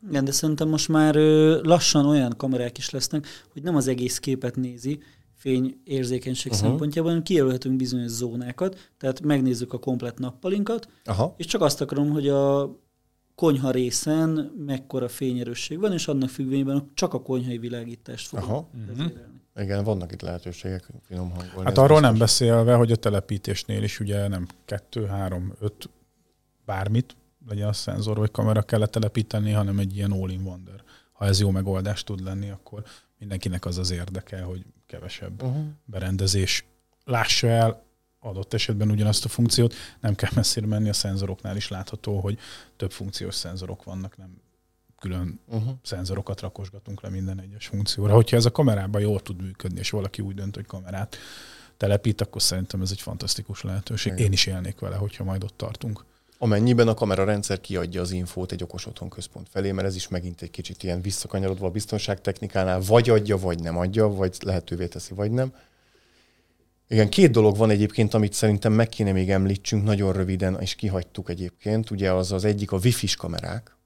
Igen, 0.09 0.25
de 0.25 0.33
szerintem 0.33 0.69
most 0.69 0.89
már 0.89 1.15
lassan 1.63 2.07
olyan 2.07 2.35
kamerák 2.37 2.79
is 2.79 2.91
lesznek, 2.91 3.27
hogy 3.53 3.63
nem 3.63 3.77
az 3.77 3.89
egész 3.89 4.19
képet 4.19 4.57
nézi, 4.57 5.03
fényérzékenység 5.45 6.53
uh-huh. 6.53 6.69
szempontjából, 6.69 7.11
hanem 7.11 7.25
kijelölhetünk 7.25 7.77
bizonyos 7.77 8.11
zónákat, 8.11 8.91
tehát 8.99 9.21
megnézzük 9.21 9.73
a 9.73 9.79
komplet 9.79 10.19
nappalinkat, 10.19 10.89
Aha. 11.05 11.35
és 11.37 11.47
csak 11.47 11.63
azt 11.63 11.81
akarom, 11.81 12.11
hogy 12.11 12.29
a 12.29 12.77
konyha 13.35 13.71
részen 13.71 14.53
mekkora 14.67 15.09
fényerősség 15.09 15.79
van, 15.79 15.93
és 15.93 16.09
annak 16.09 16.29
függvényében 16.29 16.91
csak 16.95 17.15
a 17.15 17.23
konyhai 17.23 17.59
világítást 17.59 18.29
fogom 18.29 18.51
Aha. 18.51 18.69
Uh-huh. 18.91 19.13
Igen, 19.57 19.85
vannak 19.85 20.13
itt 20.13 20.21
lehetőségek 20.21 20.89
finom 21.03 21.31
hangolni. 21.31 21.65
Hát 21.65 21.79
arról 21.79 22.01
nem 22.01 22.19
beszélve, 22.19 22.75
hogy 22.75 22.93
a 22.93 22.97
telepítésnél 22.97 23.83
is 23.83 24.01
ugye 24.01 24.29
nem 24.29 24.47
kettő, 24.65 25.07
három, 25.07 25.55
öt 25.61 25.89
bármit, 26.65 27.17
legyen 27.49 27.69
a 27.69 27.73
szenzor 27.73 28.17
vagy 28.17 28.31
kamera 28.31 28.63
kellett 28.63 28.91
telepíteni, 28.91 29.51
hanem 29.51 29.79
egy 29.79 29.97
ilyen 29.97 30.11
all-in 30.11 30.41
wonder. 30.41 30.83
Ha 31.13 31.25
ez 31.25 31.41
jó 31.41 31.51
megoldás 31.51 32.05
tud 32.05 32.23
lenni, 32.23 32.51
akkor 32.51 32.83
mindenkinek 33.19 33.65
az 33.65 33.79
az 33.79 33.91
érdeke, 33.91 34.43
hogy 34.43 34.65
kevesebb 34.95 35.43
uh-huh. 35.43 35.65
berendezés 35.85 36.65
lássa 37.05 37.49
el 37.49 37.83
adott 38.21 38.55
esetben 38.55 38.91
ugyanazt 38.91 39.25
a 39.25 39.29
funkciót. 39.29 39.75
Nem 40.01 40.15
kell 40.15 40.31
messzire 40.35 40.67
menni, 40.67 40.89
a 40.89 40.93
szenzoroknál 40.93 41.57
is 41.57 41.69
látható, 41.69 42.21
hogy 42.21 42.39
több 42.77 42.93
funkciós 42.93 43.35
szenzorok 43.35 43.85
vannak, 43.85 44.17
nem 44.17 44.43
külön 44.99 45.41
uh-huh. 45.47 45.75
szenzorokat 45.83 46.41
rakosgatunk 46.41 47.03
le 47.03 47.09
minden 47.09 47.41
egyes 47.41 47.67
funkcióra. 47.67 48.15
Hogyha 48.15 48.37
ez 48.37 48.45
a 48.45 48.51
kamerában 48.51 49.01
jól 49.01 49.21
tud 49.21 49.43
működni, 49.43 49.79
és 49.79 49.91
valaki 49.91 50.23
úgy 50.23 50.35
dönt, 50.35 50.55
hogy 50.55 50.67
kamerát 50.67 51.17
telepít, 51.77 52.21
akkor 52.21 52.43
szerintem 52.43 52.81
ez 52.81 52.91
egy 52.91 53.01
fantasztikus 53.01 53.63
lehetőség. 53.63 54.13
Igen. 54.13 54.25
Én 54.25 54.33
is 54.33 54.47
élnék 54.47 54.79
vele, 54.79 54.97
hogyha 54.97 55.25
majd 55.25 55.45
ott 55.45 55.57
tartunk. 55.57 56.05
Amennyiben 56.45 56.89
a 56.89 56.95
kamerarendszer 56.95 57.61
kiadja 57.61 58.01
az 58.01 58.11
infót 58.11 58.53
egy 58.53 58.63
okos 58.63 58.87
otthon 58.87 59.09
központ 59.09 59.49
felé, 59.51 59.73
mert 59.73 59.87
ez 59.87 59.95
is 59.95 60.09
megint 60.09 60.43
egy 60.43 60.51
kicsit 60.51 60.83
ilyen 60.83 61.01
visszakanyarodva 61.01 61.67
a 61.67 61.71
biztonságtechnikánál, 61.71 62.81
vagy 62.81 63.11
adja, 63.11 63.37
vagy 63.37 63.63
nem 63.63 63.79
adja, 63.79 64.09
vagy 64.09 64.37
lehetővé 64.41 64.87
teszi, 64.87 65.15
vagy 65.15 65.31
nem. 65.31 65.55
Igen, 66.89 67.09
két 67.09 67.31
dolog 67.31 67.57
van 67.57 67.71
egyébként, 67.71 68.15
amit 68.15 68.33
szerintem 68.33 68.73
meg 68.73 68.89
kéne 68.89 69.13
még 69.13 69.31
említsünk 69.31 69.85
nagyon 69.85 70.13
röviden, 70.13 70.61
és 70.61 70.75
kihagytuk 70.75 71.29
egyébként. 71.29 71.91
Ugye 71.91 72.13
az 72.13 72.33
az 72.33 72.45
egyik 72.45 72.73
a 72.73 72.79
wifi-s 72.83 73.17
kamerák. 73.17 73.77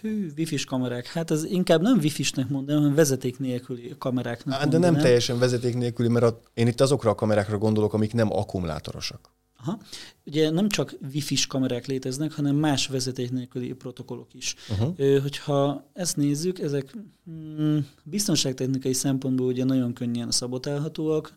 Hű, 0.00 0.30
wifi-s 0.36 0.64
kamerák. 0.64 1.06
Hát 1.06 1.30
ez 1.30 1.44
inkább 1.44 1.82
nem 1.82 1.98
wifi-snek 1.98 2.48
mondanám, 2.48 2.80
hanem 2.80 2.96
vezeték 2.96 3.38
nélküli 3.38 3.94
kameráknak 3.98 4.54
De 4.58 4.60
mondanám. 4.60 4.92
nem 4.92 5.02
teljesen 5.02 5.38
vezeték 5.38 5.74
nélküli, 5.76 6.08
mert 6.08 6.24
a, 6.24 6.40
én 6.54 6.66
itt 6.66 6.80
azokra 6.80 7.10
a 7.10 7.14
kamerákra 7.14 7.58
gondolok, 7.58 7.94
amik 7.94 8.12
nem 8.12 8.32
akkumulátorosak. 8.32 9.30
Aha. 9.60 9.80
Ugye 10.26 10.50
nem 10.50 10.68
csak 10.68 10.94
wifi-s 11.12 11.46
kamerák 11.46 11.86
léteznek, 11.86 12.32
hanem 12.32 12.56
más 12.56 12.86
vezeték 12.86 13.30
nélküli 13.30 13.72
protokollok 13.72 14.34
is. 14.34 14.54
Uh-huh. 14.70 15.18
Hogyha 15.22 15.90
ezt 15.92 16.16
nézzük, 16.16 16.58
ezek 16.58 16.96
mm, 17.30 17.78
biztonságtechnikai 18.04 18.92
szempontból 18.92 19.46
ugye 19.46 19.64
nagyon 19.64 19.92
könnyen 19.92 20.30
szabotálhatóak. 20.30 21.36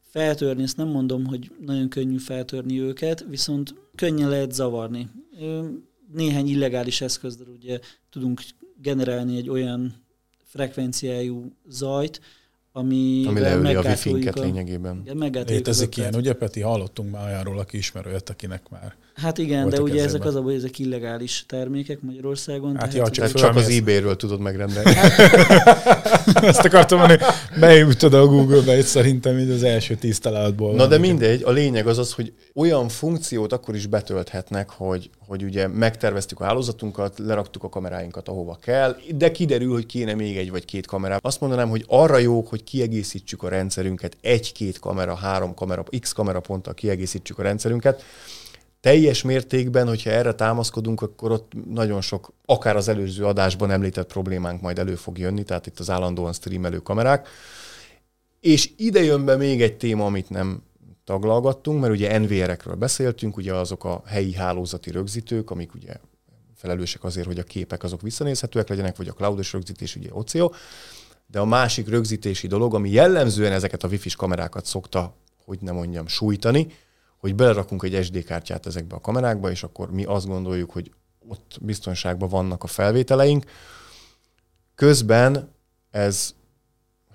Feltörni, 0.00 0.62
ezt 0.62 0.76
nem 0.76 0.88
mondom, 0.88 1.26
hogy 1.26 1.52
nagyon 1.60 1.88
könnyű 1.88 2.18
feltörni 2.18 2.80
őket, 2.80 3.24
viszont 3.28 3.74
könnyen 3.94 4.28
lehet 4.28 4.52
zavarni. 4.52 5.10
Néhány 6.12 6.48
illegális 6.48 7.00
eszközzel 7.00 7.46
ugye 7.46 7.80
tudunk 8.10 8.42
generálni 8.76 9.36
egy 9.36 9.48
olyan 9.48 9.94
frekvenciájú 10.44 11.52
zajt, 11.68 12.20
ami, 12.80 13.24
ami 13.26 13.40
leüli 13.40 13.74
a 13.74 13.80
wifi-nket 13.80 14.38
lényegében. 14.38 15.02
Igen, 15.04 15.44
Létezik 15.46 15.96
ilyen, 15.96 16.14
ugye 16.14 16.32
Peti? 16.32 16.60
Hallottunk 16.60 17.10
már 17.10 17.26
olyanról, 17.26 17.58
aki 17.58 17.76
ismerőjött, 17.76 18.28
akinek 18.28 18.68
már 18.70 18.94
Hát 19.14 19.38
igen, 19.38 19.68
de 19.68 19.80
ugye 19.80 20.04
ezek 20.04 20.24
az 20.24 20.34
a 20.34 20.40
hogy 20.40 20.54
ezek 20.54 20.78
illegális 20.78 21.44
termékek 21.48 22.00
Magyarországon. 22.00 22.76
Hát 22.76 22.94
ja, 22.94 23.10
csak, 23.10 23.32
csak 23.32 23.56
az 23.56 23.68
eBay-ről 23.68 24.16
tudod 24.16 24.40
megrendelni. 24.40 24.90
Ezt 26.50 26.64
akartam 26.64 26.98
mondani, 26.98 27.20
beütöd 27.60 28.14
a 28.14 28.26
Google-be, 28.26 28.76
és 28.76 28.84
szerintem 28.84 29.38
így 29.38 29.50
az 29.50 29.62
első 29.62 29.94
tíz 29.94 30.18
találatból. 30.18 30.74
Na 30.74 30.86
de 30.86 30.98
mindegy, 30.98 31.42
a 31.42 31.50
lényeg 31.50 31.86
az 31.86 31.98
az, 31.98 32.12
hogy 32.12 32.32
olyan 32.54 32.88
funkciót 32.88 33.52
akkor 33.52 33.74
is 33.74 33.86
betölthetnek, 33.86 34.70
hogy, 34.70 35.10
hogy 35.26 35.42
ugye 35.42 35.68
megterveztük 35.68 36.40
a 36.40 36.44
hálózatunkat, 36.44 37.18
leraktuk 37.18 37.64
a 37.64 37.68
kameráinkat 37.68 38.28
ahova 38.28 38.58
kell, 38.62 38.96
de 39.14 39.30
kiderül, 39.30 39.72
hogy 39.72 39.86
kéne 39.86 40.14
még 40.14 40.36
egy 40.36 40.50
vagy 40.50 40.64
két 40.64 40.86
kamera. 40.86 41.18
Azt 41.20 41.40
mondanám, 41.40 41.68
hogy 41.68 41.84
arra 41.86 42.18
jók, 42.18 42.48
hogy 42.48 42.64
kiegészítsük 42.64 43.42
a 43.42 43.48
rendszerünket, 43.48 44.16
egy-két 44.20 44.78
kamera, 44.78 45.14
három 45.14 45.54
kamera, 45.54 45.84
x 46.00 46.12
kamera 46.12 46.40
ponttal 46.40 46.74
kiegészítsük 46.74 47.38
a 47.38 47.42
rendszerünket, 47.42 48.02
teljes 48.80 49.22
mértékben, 49.22 49.88
hogyha 49.88 50.10
erre 50.10 50.32
támaszkodunk, 50.32 51.02
akkor 51.02 51.30
ott 51.30 51.52
nagyon 51.70 52.00
sok, 52.00 52.32
akár 52.44 52.76
az 52.76 52.88
előző 52.88 53.24
adásban 53.24 53.70
említett 53.70 54.12
problémánk 54.12 54.60
majd 54.60 54.78
elő 54.78 54.94
fog 54.94 55.18
jönni, 55.18 55.42
tehát 55.42 55.66
itt 55.66 55.78
az 55.78 55.90
állandóan 55.90 56.32
streamelő 56.32 56.78
kamerák. 56.78 57.28
És 58.40 58.70
ide 58.76 59.02
jön 59.02 59.24
be 59.24 59.36
még 59.36 59.62
egy 59.62 59.76
téma, 59.76 60.06
amit 60.06 60.30
nem 60.30 60.62
taglalgattunk, 61.04 61.80
mert 61.80 61.92
ugye 61.92 62.18
NVR-ekről 62.18 62.74
beszéltünk, 62.74 63.36
ugye 63.36 63.54
azok 63.54 63.84
a 63.84 64.02
helyi 64.06 64.34
hálózati 64.34 64.90
rögzítők, 64.90 65.50
amik 65.50 65.74
ugye 65.74 65.92
felelősek 66.54 67.04
azért, 67.04 67.26
hogy 67.26 67.38
a 67.38 67.42
képek 67.42 67.82
azok 67.82 68.02
visszanézhetőek 68.02 68.68
legyenek, 68.68 68.96
vagy 68.96 69.08
a 69.08 69.12
cloudos 69.12 69.52
rögzítés, 69.52 69.96
ugye 69.96 70.08
OCO. 70.12 70.50
De 71.26 71.38
a 71.38 71.44
másik 71.44 71.88
rögzítési 71.88 72.46
dolog, 72.46 72.74
ami 72.74 72.90
jellemzően 72.90 73.52
ezeket 73.52 73.82
a 73.82 73.88
wifi-s 73.88 74.16
kamerákat 74.16 74.66
szokta, 74.66 75.14
hogy 75.44 75.58
nem 75.60 75.74
mondjam, 75.74 76.06
sújtani, 76.06 76.66
hogy 77.20 77.34
belerakunk 77.34 77.82
egy 77.82 78.04
SD 78.04 78.24
kártyát 78.24 78.66
ezekbe 78.66 78.94
a 78.94 79.00
kamerákba, 79.00 79.50
és 79.50 79.62
akkor 79.62 79.90
mi 79.90 80.04
azt 80.04 80.26
gondoljuk, 80.26 80.70
hogy 80.70 80.92
ott 81.28 81.58
biztonságban 81.60 82.28
vannak 82.28 82.62
a 82.62 82.66
felvételeink. 82.66 83.44
Közben 84.74 85.50
ez, 85.90 86.34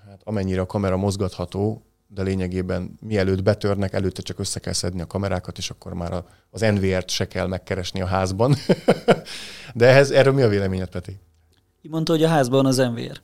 hát 0.08 0.20
amennyire 0.24 0.60
a 0.60 0.66
kamera 0.66 0.96
mozgatható, 0.96 1.82
de 2.08 2.22
lényegében 2.22 2.98
mielőtt 3.00 3.42
betörnek, 3.42 3.92
előtte 3.92 4.22
csak 4.22 4.38
össze 4.38 4.60
kell 4.60 4.72
szedni 4.72 5.00
a 5.00 5.06
kamerákat, 5.06 5.58
és 5.58 5.70
akkor 5.70 5.94
már 5.94 6.24
az 6.50 6.60
NVR-t 6.60 7.08
se 7.08 7.28
kell 7.28 7.46
megkeresni 7.46 8.00
a 8.00 8.06
házban. 8.06 8.54
de 9.74 9.86
ehhez, 9.86 10.10
erről 10.10 10.32
mi 10.32 10.42
a 10.42 10.48
véleményed, 10.48 10.88
Peti? 10.88 11.18
Mondta, 11.82 12.12
hogy 12.12 12.22
a 12.22 12.28
házban 12.28 12.66
az 12.66 12.76
NVR. 12.76 13.20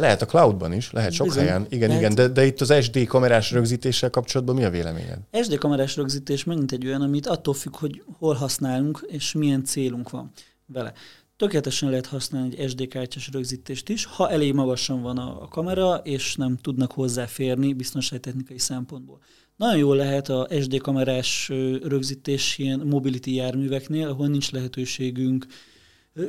Lehet 0.00 0.22
a 0.22 0.26
cloudban 0.26 0.72
is, 0.72 0.92
lehet 0.92 1.12
sok 1.12 1.26
Bizony, 1.26 1.44
helyen. 1.44 1.66
Igen, 1.68 1.88
lehet. 1.88 2.02
igen, 2.02 2.14
de, 2.14 2.28
de 2.28 2.46
itt 2.46 2.60
az 2.60 2.74
SD 2.80 3.06
kamerás 3.06 3.50
rögzítéssel 3.50 4.10
kapcsolatban 4.10 4.54
mi 4.54 4.64
a 4.64 4.70
véleményed? 4.70 5.18
SD 5.42 5.58
kamerás 5.58 5.96
rögzítés 5.96 6.44
megint 6.44 6.72
egy 6.72 6.86
olyan, 6.86 7.02
amit 7.02 7.26
attól 7.26 7.54
függ, 7.54 7.76
hogy 7.76 8.02
hol 8.18 8.34
használunk, 8.34 9.04
és 9.06 9.32
milyen 9.32 9.64
célunk 9.64 10.10
van 10.10 10.30
vele. 10.66 10.92
Tökéletesen 11.36 11.90
lehet 11.90 12.06
használni 12.06 12.58
egy 12.58 12.70
SD 12.70 12.88
kártyás 12.88 13.28
rögzítést 13.32 13.88
is, 13.88 14.04
ha 14.04 14.30
elég 14.30 14.54
magasan 14.54 15.02
van 15.02 15.18
a 15.18 15.48
kamera, 15.48 15.94
és 15.94 16.36
nem 16.36 16.56
tudnak 16.56 16.92
hozzáférni 16.92 17.72
biztonságtechnikai 17.72 18.58
szempontból. 18.58 19.18
Nagyon 19.56 19.76
jól 19.76 19.96
lehet 19.96 20.28
a 20.28 20.48
SD 20.60 20.80
kamerás 20.80 21.48
rögzítés 21.82 22.58
ilyen 22.58 22.80
mobility 22.80 23.34
járműveknél, 23.34 24.08
ahol 24.08 24.26
nincs 24.26 24.50
lehetőségünk 24.50 25.46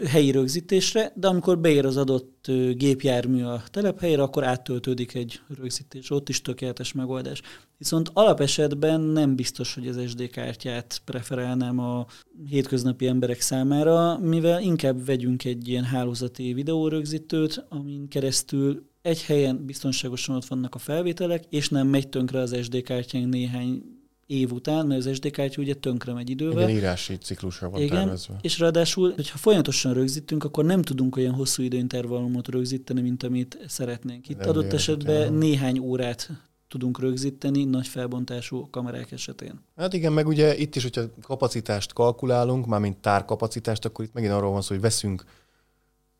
helyi 0.08 0.32
rögzítésre, 0.32 1.12
de 1.16 1.28
amikor 1.28 1.60
beér 1.60 1.86
az 1.86 1.98
adott 1.98 2.52
gépjármű 2.72 3.44
a 3.44 3.64
telephelyre, 3.72 4.22
akkor 4.22 4.44
áttöltődik 4.44 5.14
egy 5.14 5.40
rögzítés. 5.58 6.10
Ott 6.10 6.30
is 6.30 6.42
tökéletes 6.42 6.94
megoldás. 6.94 7.42
Viszont 7.78 8.10
alapesetben 8.14 9.02
nem 9.02 9.36
biztos, 9.36 9.74
hogy 9.74 9.88
az 9.88 10.02
SD 10.08 10.30
kártyát 10.30 11.02
preferálnám 11.06 11.80
a 11.80 12.06
hétköznapi 12.50 13.08
emberek 13.08 13.42
számára, 13.42 14.18
mivel 14.18 14.62
inkább 14.62 15.06
vegyünk 15.06 15.44
egy 15.44 15.68
ilyen 15.68 15.84
hálózati 15.84 16.54
videórögzítőt, 16.54 17.66
amin 17.70 18.08
keresztül 18.08 18.90
egy 19.02 19.24
helyen 19.24 19.66
biztonságosan 19.66 20.36
ott 20.36 20.46
vannak 20.46 20.76
a 20.76 20.80
felvételek, 20.80 21.44
és 21.50 21.70
nem 21.70 21.88
megy 21.88 22.10
tönkre 22.10 22.40
az 22.40 22.58
SD 22.62 22.82
kártyánk 22.82 23.34
néhány 23.34 23.95
év 24.28 24.52
után, 24.52 24.86
mert 24.88 25.06
az 25.06 25.16
SD 25.16 25.32
kártya 25.32 25.62
ugye 25.62 25.74
tönkre 25.74 26.14
megy 26.14 26.30
idővel. 26.30 26.70
Igen, 26.70 26.82
írási 26.82 27.18
ciklusra 27.18 27.70
van 27.70 27.82
Igen, 27.82 27.98
tervezve. 27.98 28.38
és 28.42 28.60
ráadásul, 28.60 29.14
hogyha 29.16 29.38
folyamatosan 29.38 29.94
rögzítünk, 29.94 30.44
akkor 30.44 30.66
nem 30.66 30.82
tudunk 30.82 31.18
olyan 31.18 31.34
hosszú 31.34 31.64
időintervallumot 31.64 32.48
rögzíteni, 32.48 33.02
mint 33.02 33.24
amit 33.24 33.58
szeretnénk. 33.68 34.30
Itt 34.30 34.46
adott 34.46 34.74
esetben 34.74 35.16
esetben 35.16 35.34
néhány 35.34 35.80
órát 35.80 36.30
tudunk 36.68 37.00
rögzíteni 37.00 37.64
nagy 37.64 37.88
felbontású 37.88 38.70
kamerák 38.70 39.12
esetén. 39.12 39.60
Hát 39.76 39.94
igen, 39.94 40.14
meg 40.14 40.28
ugye 40.28 40.58
itt 40.58 40.76
is, 40.76 40.84
hogyha 40.84 41.02
kapacitást 41.22 41.94
kalkulálunk, 41.94 42.66
mármint 42.66 42.98
tárkapacitást, 42.98 43.86
akkor 43.86 44.06
itt 44.06 44.14
megint 44.14 44.34
arról 44.34 44.52
van 44.52 44.62
szó, 44.62 44.74
hogy 44.74 44.84
veszünk 44.84 45.24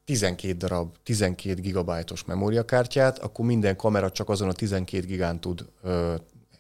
12 0.06 0.54
darab, 0.58 0.96
12 1.04 1.62
gigabájtos 1.62 2.26
memóriakártyát, 2.26 3.20
akkor 3.20 3.46
minden 3.46 3.76
kamera 3.76 4.12
csak 4.12 4.30
azon 4.30 4.50
a 4.50 4.54
12 4.54 5.06
gigán 5.06 5.40
tud 5.40 5.66
ö, 5.84 6.16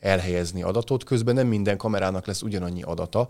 elhelyezni 0.06 0.64
adatot, 0.64 1.04
közben 1.04 1.36
nem 1.36 1.48
minden 1.48 1.78
kamerának 1.78 2.26
lesz 2.26 2.42
ugyanannyi 2.42 2.82
adata, 2.82 3.30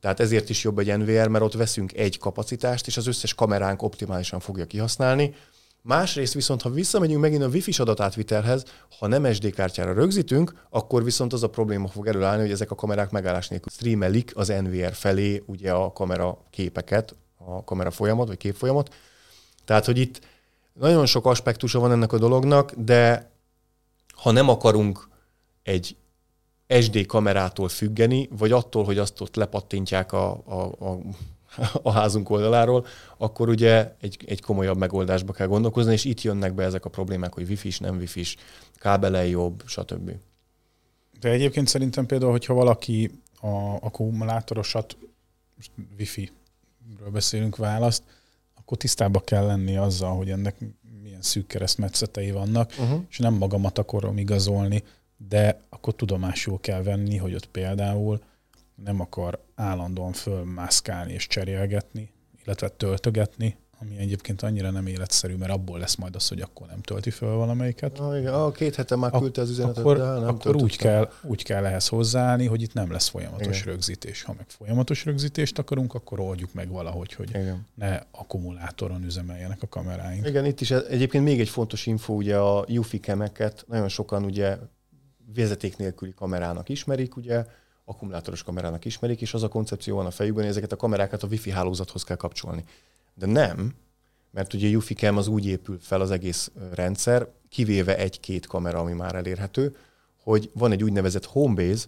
tehát 0.00 0.20
ezért 0.20 0.48
is 0.48 0.64
jobb 0.64 0.78
egy 0.78 0.98
NVR, 0.98 1.28
mert 1.28 1.44
ott 1.44 1.52
veszünk 1.52 1.92
egy 1.92 2.18
kapacitást, 2.18 2.86
és 2.86 2.96
az 2.96 3.06
összes 3.06 3.34
kameránk 3.34 3.82
optimálisan 3.82 4.40
fogja 4.40 4.66
kihasználni. 4.66 5.34
Másrészt 5.82 6.34
viszont, 6.34 6.62
ha 6.62 6.70
visszamegyünk 6.70 7.20
megint 7.20 7.42
a 7.42 7.48
Wi-Fi-s 7.48 7.78
adatátvitelhez, 7.78 8.64
ha 8.98 9.06
nem 9.06 9.32
SD 9.32 9.54
kártyára 9.54 9.92
rögzítünk, 9.92 10.66
akkor 10.70 11.04
viszont 11.04 11.32
az 11.32 11.42
a 11.42 11.48
probléma 11.48 11.88
fog 11.88 12.06
előállni, 12.06 12.42
hogy 12.42 12.50
ezek 12.50 12.70
a 12.70 12.74
kamerák 12.74 13.10
megállás 13.10 13.48
nélkül 13.48 13.72
streamelik 13.72 14.32
az 14.34 14.48
NVR 14.48 14.92
felé 14.92 15.42
ugye 15.46 15.72
a 15.72 15.92
kamera 15.92 16.38
képeket, 16.50 17.14
a 17.36 17.64
kamera 17.64 17.90
folyamat, 17.90 18.28
vagy 18.28 18.36
képfolyamat. 18.36 18.94
Tehát, 19.64 19.84
hogy 19.84 19.98
itt 19.98 20.20
nagyon 20.72 21.06
sok 21.06 21.26
aspektusa 21.26 21.78
van 21.78 21.92
ennek 21.92 22.12
a 22.12 22.18
dolognak, 22.18 22.72
de 22.76 23.30
ha 24.14 24.30
nem 24.30 24.48
akarunk 24.48 25.08
egy 25.62 25.96
SD 26.80 27.06
kamerától 27.06 27.68
függeni, 27.68 28.28
vagy 28.38 28.52
attól, 28.52 28.84
hogy 28.84 28.98
azt 28.98 29.20
ott 29.20 29.36
lepattintják 29.36 30.12
a, 30.12 30.42
a, 30.44 30.88
a, 30.88 31.00
a 31.82 31.90
házunk 31.90 32.30
oldaláról, 32.30 32.86
akkor 33.16 33.48
ugye 33.48 33.94
egy, 34.00 34.24
egy 34.26 34.40
komolyabb 34.40 34.76
megoldásba 34.76 35.32
kell 35.32 35.46
gondolkozni, 35.46 35.92
és 35.92 36.04
itt 36.04 36.22
jönnek 36.22 36.54
be 36.54 36.64
ezek 36.64 36.84
a 36.84 36.90
problémák, 36.90 37.34
hogy 37.34 37.48
wifi-s, 37.48 37.78
nem 37.78 37.96
wifi-s, 37.96 38.36
kábele 38.74 39.26
jobb, 39.26 39.62
stb. 39.66 40.10
De 41.20 41.28
egyébként 41.28 41.68
szerintem 41.68 42.06
például, 42.06 42.30
hogyha 42.30 42.54
valaki 42.54 43.10
a 43.40 43.48
akkumulátorosat, 43.80 44.96
most 45.56 45.70
wifi-ről 45.98 47.10
beszélünk 47.12 47.56
választ, 47.56 48.02
akkor 48.54 48.76
tisztába 48.76 49.20
kell 49.20 49.46
lenni 49.46 49.76
azzal, 49.76 50.16
hogy 50.16 50.30
ennek 50.30 50.56
milyen 51.02 51.22
szűk 51.22 51.46
keresztmetszetei 51.46 52.30
vannak, 52.30 52.72
uh-huh. 52.78 53.00
és 53.10 53.18
nem 53.18 53.34
magamat 53.34 53.78
akarom 53.78 54.18
igazolni, 54.18 54.82
de 55.28 55.60
akkor 55.68 55.94
tudomásul 55.94 56.60
kell 56.60 56.82
venni, 56.82 57.16
hogy 57.16 57.34
ott 57.34 57.46
például 57.46 58.20
nem 58.74 59.00
akar 59.00 59.38
állandóan 59.54 60.12
fölmászkálni 60.12 61.12
és 61.12 61.26
cserélgetni, 61.26 62.12
illetve 62.44 62.68
töltögetni, 62.68 63.56
ami 63.82 63.98
egyébként 63.98 64.42
annyira 64.42 64.70
nem 64.70 64.86
életszerű, 64.86 65.34
mert 65.34 65.52
abból 65.52 65.78
lesz 65.78 65.94
majd 65.94 66.14
az, 66.14 66.28
hogy 66.28 66.40
akkor 66.40 66.66
nem 66.66 66.80
tölti 66.80 67.10
föl 67.10 67.34
valamelyiket. 67.34 67.98
Ah, 67.98 68.18
igen. 68.18 68.34
Ah, 68.34 68.52
két 68.52 68.74
hete 68.74 68.96
már 68.96 69.10
küldte 69.10 69.40
az 69.40 69.50
üzenetet, 69.50 69.78
akkor, 69.78 69.96
de 69.96 70.04
nem 70.04 70.28
Akkor 70.28 70.56
úgy 70.56 70.76
kell, 70.76 71.10
úgy 71.22 71.42
kell 71.42 71.66
ehhez 71.66 71.88
hozzáállni, 71.88 72.46
hogy 72.46 72.62
itt 72.62 72.72
nem 72.72 72.92
lesz 72.92 73.08
folyamatos 73.08 73.60
igen. 73.60 73.72
rögzítés. 73.72 74.22
Ha 74.22 74.34
meg 74.36 74.46
folyamatos 74.48 75.04
rögzítést 75.04 75.58
akarunk, 75.58 75.94
akkor 75.94 76.20
oldjuk 76.20 76.52
meg 76.52 76.68
valahogy, 76.68 77.12
hogy 77.12 77.28
igen. 77.28 77.66
ne 77.74 78.00
akkumulátoron 78.10 79.04
üzemeljenek 79.04 79.62
a 79.62 79.68
kameráink. 79.68 80.26
Igen, 80.26 80.44
itt 80.44 80.60
is 80.60 80.70
egyébként 80.70 81.24
még 81.24 81.40
egy 81.40 81.48
fontos 81.48 81.86
info, 81.86 82.14
ugye 82.14 82.36
a 82.36 82.64
UFI 82.68 83.00
kemeket 83.00 83.64
nagyon 83.68 83.88
sokan 83.88 84.24
ugye 84.24 84.56
vezeték 85.34 85.76
nélküli 85.76 86.12
kamerának 86.14 86.68
ismerik, 86.68 87.16
ugye, 87.16 87.44
akkumulátoros 87.84 88.42
kamerának 88.42 88.84
ismerik, 88.84 89.20
és 89.20 89.34
az 89.34 89.42
a 89.42 89.48
koncepció 89.48 89.96
van 89.96 90.06
a 90.06 90.10
fejükben, 90.10 90.42
hogy 90.42 90.50
ezeket 90.50 90.72
a 90.72 90.76
kamerákat 90.76 91.22
a 91.22 91.26
wifi 91.26 91.50
hálózathoz 91.50 92.04
kell 92.04 92.16
kapcsolni. 92.16 92.64
De 93.14 93.26
nem, 93.26 93.74
mert 94.30 94.54
ugye 94.54 94.76
UFI-cam 94.76 95.16
az 95.16 95.26
úgy 95.26 95.46
épül 95.46 95.78
fel 95.80 96.00
az 96.00 96.10
egész 96.10 96.50
rendszer, 96.72 97.28
kivéve 97.48 97.96
egy-két 97.96 98.46
kamera, 98.46 98.78
ami 98.78 98.92
már 98.92 99.14
elérhető, 99.14 99.76
hogy 100.22 100.50
van 100.54 100.72
egy 100.72 100.82
úgynevezett 100.82 101.24
homebase, 101.24 101.86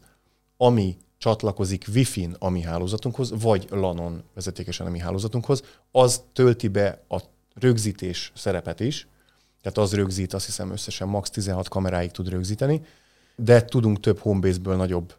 ami 0.57 0.97
csatlakozik 1.19 1.85
Wi-Fi-n 1.95 2.37
a 2.39 2.49
mi 2.49 2.61
hálózatunkhoz, 2.61 3.41
vagy 3.41 3.67
LAN-on 3.71 4.23
vezetékesen 4.35 4.87
a 4.87 4.91
mi 4.91 4.99
hálózatunkhoz, 4.99 5.63
az 5.91 6.23
tölti 6.33 6.69
be 6.69 7.03
a 7.09 7.21
rögzítés 7.55 8.33
szerepet 8.35 8.81
is, 8.81 9.07
tehát 9.61 9.79
az 9.79 9.95
rögzít, 9.95 10.35
azt 10.35 10.47
hiszem 10.47 10.71
összesen 10.71 11.09
max 11.09 11.31
16 11.31 11.69
kameráig 11.69 12.11
tud 12.11 12.29
rögzíteni, 12.29 12.85
de 13.37 13.65
tudunk 13.65 14.01
több 14.01 14.19
homebase-ből 14.19 14.77
nagyobb 14.77 15.15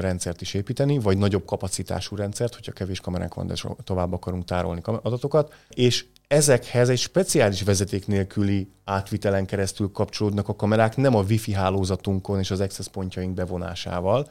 rendszert 0.00 0.40
is 0.40 0.54
építeni, 0.54 0.98
vagy 0.98 1.18
nagyobb 1.18 1.44
kapacitású 1.44 2.16
rendszert, 2.16 2.54
hogyha 2.54 2.72
kevés 2.72 3.00
kameránk 3.00 3.34
van, 3.34 3.46
de 3.46 3.54
tovább 3.84 4.12
akarunk 4.12 4.44
tárolni 4.44 4.80
adatokat, 4.84 5.52
és 5.68 6.04
ezekhez 6.28 6.88
egy 6.88 6.98
speciális 6.98 7.62
vezeték 7.62 8.06
nélküli 8.06 8.68
átvitelen 8.84 9.46
keresztül 9.46 9.90
kapcsolódnak 9.92 10.48
a 10.48 10.56
kamerák, 10.56 10.96
nem 10.96 11.14
a 11.14 11.22
wifi 11.22 11.52
hálózatunkon 11.52 12.38
és 12.38 12.50
az 12.50 12.60
access 12.60 12.88
pontjaink 12.88 13.34
bevonásával, 13.34 14.30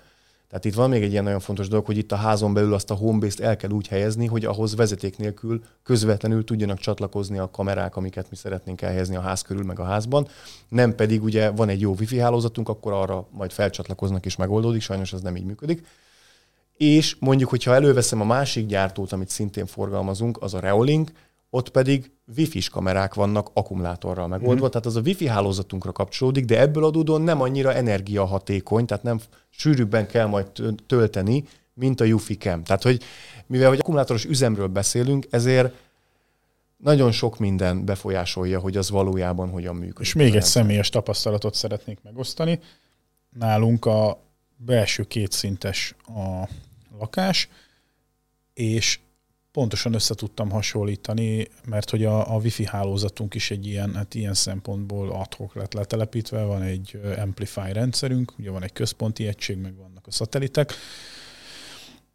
tehát 0.54 0.68
itt 0.68 0.76
van 0.76 0.90
még 0.90 1.04
egy 1.04 1.12
ilyen 1.12 1.24
nagyon 1.24 1.40
fontos 1.40 1.68
dolog, 1.68 1.86
hogy 1.86 1.98
itt 1.98 2.12
a 2.12 2.16
házon 2.16 2.54
belül 2.54 2.74
azt 2.74 2.92
a 2.92 2.94
homebase-t 2.94 3.40
el 3.40 3.56
kell 3.56 3.70
úgy 3.70 3.88
helyezni, 3.88 4.26
hogy 4.26 4.46
ahhoz 4.46 4.76
vezeték 4.76 5.18
nélkül 5.18 5.64
közvetlenül 5.84 6.44
tudjanak 6.44 6.78
csatlakozni 6.78 7.38
a 7.38 7.50
kamerák, 7.50 7.96
amiket 7.96 8.30
mi 8.30 8.36
szeretnénk 8.36 8.82
elhelyezni 8.82 9.16
a 9.16 9.22
ház 9.22 9.42
körül, 9.42 9.64
meg 9.64 9.80
a 9.80 9.84
házban. 9.84 10.28
Nem 10.70 10.96
pedig 10.96 11.24
ugye 11.24 11.50
van 11.50 11.70
egy 11.70 11.82
jó 11.82 11.96
wifi 12.00 12.20
hálózatunk, 12.20 12.70
akkor 12.70 12.92
arra 12.92 13.28
majd 13.32 13.52
felcsatlakoznak 13.52 14.26
és 14.26 14.36
megoldódik, 14.36 14.82
sajnos 14.82 15.14
ez 15.14 15.22
nem 15.22 15.36
így 15.36 15.46
működik. 15.46 15.88
És 16.78 17.16
mondjuk, 17.20 17.50
hogyha 17.50 17.74
előveszem 17.74 18.22
a 18.22 18.26
másik 18.26 18.66
gyártót, 18.66 19.12
amit 19.12 19.30
szintén 19.30 19.66
forgalmazunk, 19.66 20.42
az 20.42 20.54
a 20.54 20.60
Reolink, 20.60 21.12
ott 21.50 21.70
pedig 21.70 22.12
wifi-s 22.38 22.70
kamerák 22.70 23.14
vannak 23.14 23.50
akkumulátorral 23.54 24.28
megoldva, 24.28 24.66
mm. 24.66 24.70
tehát 24.70 24.86
az 24.86 24.96
a 24.96 25.02
wifi 25.02 25.28
hálózatunkra 25.28 25.92
kapcsolódik, 25.92 26.46
de 26.46 26.60
ebből 26.60 26.86
adódóan 26.86 27.22
nem 27.22 27.42
annyira 27.42 27.74
energiahatékony, 27.74 28.86
tehát 28.86 29.04
nem 29.04 29.20
sűrűbben 29.50 30.08
kell 30.08 30.26
majd 30.26 30.48
tölteni, 30.88 31.44
mint 31.74 32.02
a 32.02 32.04
Yufi 32.04 32.38
Cam. 32.38 32.64
Tehát, 32.64 32.84
hogy 32.84 33.04
mivel 33.48 33.70
hogy 33.70 33.80
akkumulátoros 33.80 34.26
üzemről 34.26 34.68
beszélünk, 34.68 35.28
ezért 35.30 35.74
nagyon 36.78 37.12
sok 37.12 37.40
minden 37.40 37.86
befolyásolja, 37.86 38.60
hogy 38.60 38.78
az 38.78 38.90
valójában 38.90 39.50
hogyan 39.50 39.76
működik. 39.76 40.00
És 40.00 40.14
még 40.14 40.36
egy 40.36 40.44
személyes 40.44 40.90
tapasztalatot 40.90 41.54
szeretnék 41.54 42.00
megosztani. 42.04 42.60
Nálunk 43.30 43.86
a 43.86 44.24
belső 44.56 45.04
kétszintes 45.04 45.96
a 46.06 46.50
lakás, 47.00 47.50
és 48.54 49.00
pontosan 49.54 49.94
össze 49.94 50.14
tudtam 50.14 50.50
hasonlítani, 50.50 51.48
mert 51.66 51.90
hogy 51.90 52.06
a, 52.06 52.34
a 52.36 52.38
wifi 52.38 52.66
hálózatunk 52.66 53.34
is 53.36 53.52
egy 53.52 53.68
ilyen, 53.68 53.96
hát 53.96 54.16
ilyen 54.16 54.34
szempontból 54.34 55.12
adhok 55.12 55.56
lett 55.56 55.74
letelepítve, 55.74 56.44
van 56.44 56.62
egy 56.62 57.00
Amplify 57.18 57.72
rendszerünk, 57.72 58.34
ugye 58.40 58.52
van 58.52 58.64
egy 58.64 58.74
központi 58.74 59.28
egység, 59.28 59.58
meg 59.58 59.76
vannak 59.76 60.08
a 60.08 60.12
szatelitek, 60.12 60.74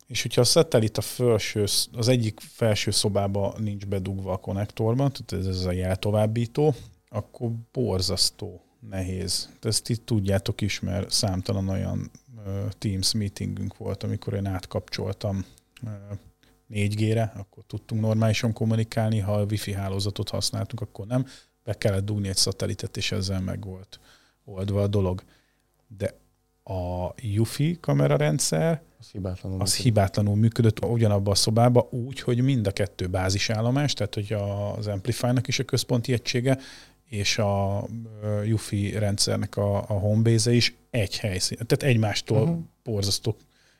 és 0.07 0.23
hogyha 0.23 0.41
a 0.41 0.45
szatellit 0.45 0.99
a 0.99 1.01
felső, 1.01 1.65
az 1.93 2.09
egyik 2.09 2.41
felső 2.41 2.91
szobába 2.91 3.55
nincs 3.59 3.87
bedugva 3.87 4.33
a 4.33 4.37
konnektorban, 4.37 5.13
tehát 5.13 5.47
ez, 5.47 5.57
ez 5.57 5.65
a 5.65 5.73
jeltovábbító, 5.73 6.75
akkor 7.09 7.51
borzasztó 7.73 8.63
nehéz. 8.91 9.49
Ezt 9.63 9.89
itt 9.89 10.07
tudjátok 10.07 10.61
is, 10.61 10.81
mert 10.81 11.11
számtalan 11.11 11.69
olyan 11.69 12.11
Teams 12.79 13.13
meetingünk 13.13 13.77
volt, 13.77 14.03
amikor 14.03 14.35
én 14.35 14.47
átkapcsoltam 14.47 15.45
4G-re, 16.71 17.33
akkor 17.37 17.65
tudtunk 17.67 18.01
normálisan 18.01 18.53
kommunikálni, 18.53 19.19
ha 19.19 19.33
a 19.33 19.45
wifi 19.45 19.73
hálózatot 19.73 20.29
használtunk, 20.29 20.81
akkor 20.81 21.07
nem. 21.07 21.27
Be 21.65 21.75
kellett 21.75 22.05
dugni 22.05 22.29
egy 22.29 22.37
szatelitet, 22.37 22.97
és 22.97 23.13
ezzel 23.13 23.41
meg 23.41 23.65
volt 23.65 24.01
oldva 24.45 24.83
a 24.83 24.87
dolog. 24.87 25.23
De 25.87 26.15
a 26.63 27.15
UFI 27.39 27.79
kamerarendszer 27.81 28.83
az 28.99 29.11
hibátlanul, 29.11 29.61
az 29.61 29.77
hibátlanul 29.77 30.37
működött 30.37 30.85
ugyanabban 30.85 31.33
a 31.33 31.37
szobában 31.37 31.87
úgy, 31.91 32.21
hogy 32.21 32.41
mind 32.41 32.67
a 32.67 32.71
kettő 32.71 33.07
bázisállomás, 33.07 33.93
tehát 33.93 34.15
hogy 34.15 34.33
az 34.77 34.87
Amplify-nak 34.87 35.49
is 35.49 35.59
a 35.59 35.65
központi 35.65 36.13
egysége, 36.13 36.59
és 37.05 37.39
a 37.39 37.85
UFI 38.53 38.99
rendszernek 38.99 39.57
a, 39.57 39.77
a 39.77 39.93
homebase 39.93 40.53
is 40.53 40.77
egy 40.91 41.19
helyszín, 41.19 41.59
tehát 41.67 41.95
egymástól 41.95 42.43
uh-huh. 42.43 42.59
borzasztó 42.83 43.37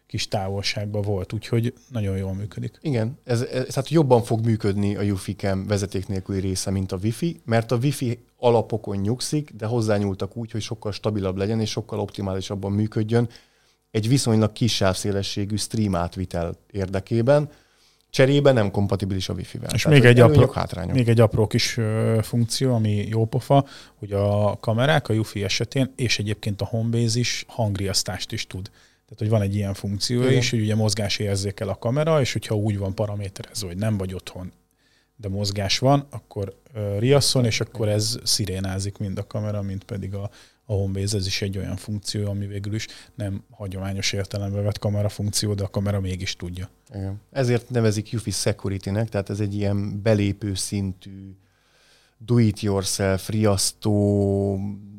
kis 0.09 0.29
távolságban 0.29 1.03
volt, 1.03 1.33
úgyhogy 1.33 1.75
nagyon 1.89 2.17
jól 2.17 2.35
működik. 2.35 2.79
Igen, 2.81 3.19
ez, 3.25 3.41
ez, 3.41 3.67
tehát 3.67 3.89
jobban 3.89 4.23
fog 4.23 4.45
működni 4.45 4.97
a 4.97 5.03
UFI-kem 5.03 5.67
vezeték 5.67 6.07
nélküli 6.07 6.41
része, 6.41 6.71
mint 6.71 6.93
a 6.93 6.99
Wi-Fi, 7.03 7.41
mert 7.45 7.73
a 7.73 7.77
Wi-Fi 7.77 8.19
alapokon 8.37 8.97
nyugszik, 8.97 9.53
de 9.57 9.67
hozzányúltak 9.67 10.37
úgy, 10.37 10.51
hogy 10.51 10.61
sokkal 10.61 10.93
stabilabb 10.93 11.37
legyen 11.37 11.61
és 11.61 11.71
sokkal 11.71 12.01
optimálisabban 12.01 12.73
működjön 12.73 13.29
egy 13.91 14.09
viszonylag 14.09 14.53
kis 14.53 14.75
sávszélességű 14.75 15.57
stream 15.57 15.95
átvitel 15.95 16.57
érdekében, 16.71 17.51
cserébe 18.11 18.53
nem 18.53 18.71
kompatibilis 18.71 19.29
a 19.29 19.33
Wi-Fi-vel. 19.33 19.71
És 19.75 19.87
még 19.87 20.05
egy, 20.05 20.21
apró, 20.21 20.53
még 20.93 21.09
egy 21.09 21.21
apró 21.21 21.47
kis 21.47 21.79
funkció, 22.21 22.75
ami 22.75 23.07
jó 23.09 23.25
pofa, 23.25 23.67
hogy 23.95 24.13
a 24.13 24.57
kamerák 24.61 25.09
a 25.09 25.15
UFI 25.15 25.45
esetén, 25.45 25.93
és 25.97 26.19
egyébként 26.19 26.61
a 26.61 26.65
Homebase 26.65 27.19
is 27.19 27.45
hangriasztást 27.49 28.33
is 28.33 28.47
tud. 28.47 28.71
Tehát, 29.09 29.19
hogy 29.19 29.29
van 29.29 29.43
egy 29.43 29.55
ilyen 29.55 29.75
funkció 29.75 30.23
Igen. 30.23 30.37
is, 30.37 30.51
hogy 30.51 30.61
ugye 30.61 30.75
mozgás 30.75 31.19
érzékel 31.19 31.69
a 31.69 31.75
kamera, 31.75 32.21
és 32.21 32.33
hogyha 32.33 32.55
úgy 32.55 32.79
van 32.79 32.95
paraméterezve, 32.95 33.67
hogy 33.67 33.77
nem 33.77 33.97
vagy 33.97 34.15
otthon, 34.15 34.53
de 35.17 35.29
mozgás 35.29 35.79
van, 35.79 36.07
akkor 36.11 36.57
uh, 36.75 36.99
riasszon, 36.99 37.45
és 37.45 37.61
akkor 37.61 37.89
ez 37.89 38.19
szirénázik 38.23 38.99
mind 38.99 39.19
a 39.19 39.27
kamera, 39.27 39.63
mint 39.63 39.85
pedig 39.85 40.15
a, 40.15 40.31
a 40.65 40.73
Homebase. 40.73 41.17
Ez 41.17 41.27
is 41.27 41.43
egy 41.43 41.59
olyan 41.59 41.77
funkció, 41.77 42.29
ami 42.29 42.47
végül 42.47 42.75
is 42.75 42.87
nem 43.15 43.45
hagyományos 43.51 44.13
értelembe 44.13 44.61
vett 44.61 44.79
kamera 44.79 45.09
funkció, 45.09 45.55
de 45.55 45.65
a 45.65 45.69
kamera 45.69 46.01
mégis 46.01 46.37
tudja. 46.37 46.69
Igen. 46.95 47.21
Ezért 47.31 47.71
nevezik 47.71 48.11
UFI 48.13 48.31
Security-nek, 48.31 49.09
tehát 49.09 49.31
ez 49.31 49.41
egy 49.41 49.55
ilyen 49.55 50.03
belépő 50.03 50.55
szintű 50.55 51.37
do-it-yourself, 52.19 53.29
riasztó 53.29 54.59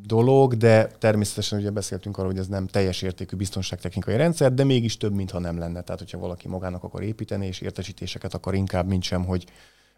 dolog, 0.09 0.55
de 0.55 0.87
természetesen 0.87 1.59
ugye 1.59 1.69
beszéltünk 1.69 2.17
arról, 2.17 2.31
hogy 2.31 2.39
ez 2.39 2.47
nem 2.47 2.67
teljes 2.67 3.01
értékű 3.01 3.35
biztonságtechnikai 3.35 4.17
rendszer, 4.17 4.53
de 4.53 4.63
mégis 4.63 4.97
több, 4.97 5.13
mintha 5.13 5.39
nem 5.39 5.57
lenne. 5.57 5.81
Tehát, 5.81 5.99
hogyha 6.01 6.17
valaki 6.17 6.47
magának 6.47 6.83
akar 6.83 7.03
építeni, 7.03 7.45
és 7.47 7.61
értesítéseket 7.61 8.33
akar 8.33 8.53
inkább, 8.53 8.87
mint 8.87 9.03
sem, 9.03 9.25
hogy 9.25 9.45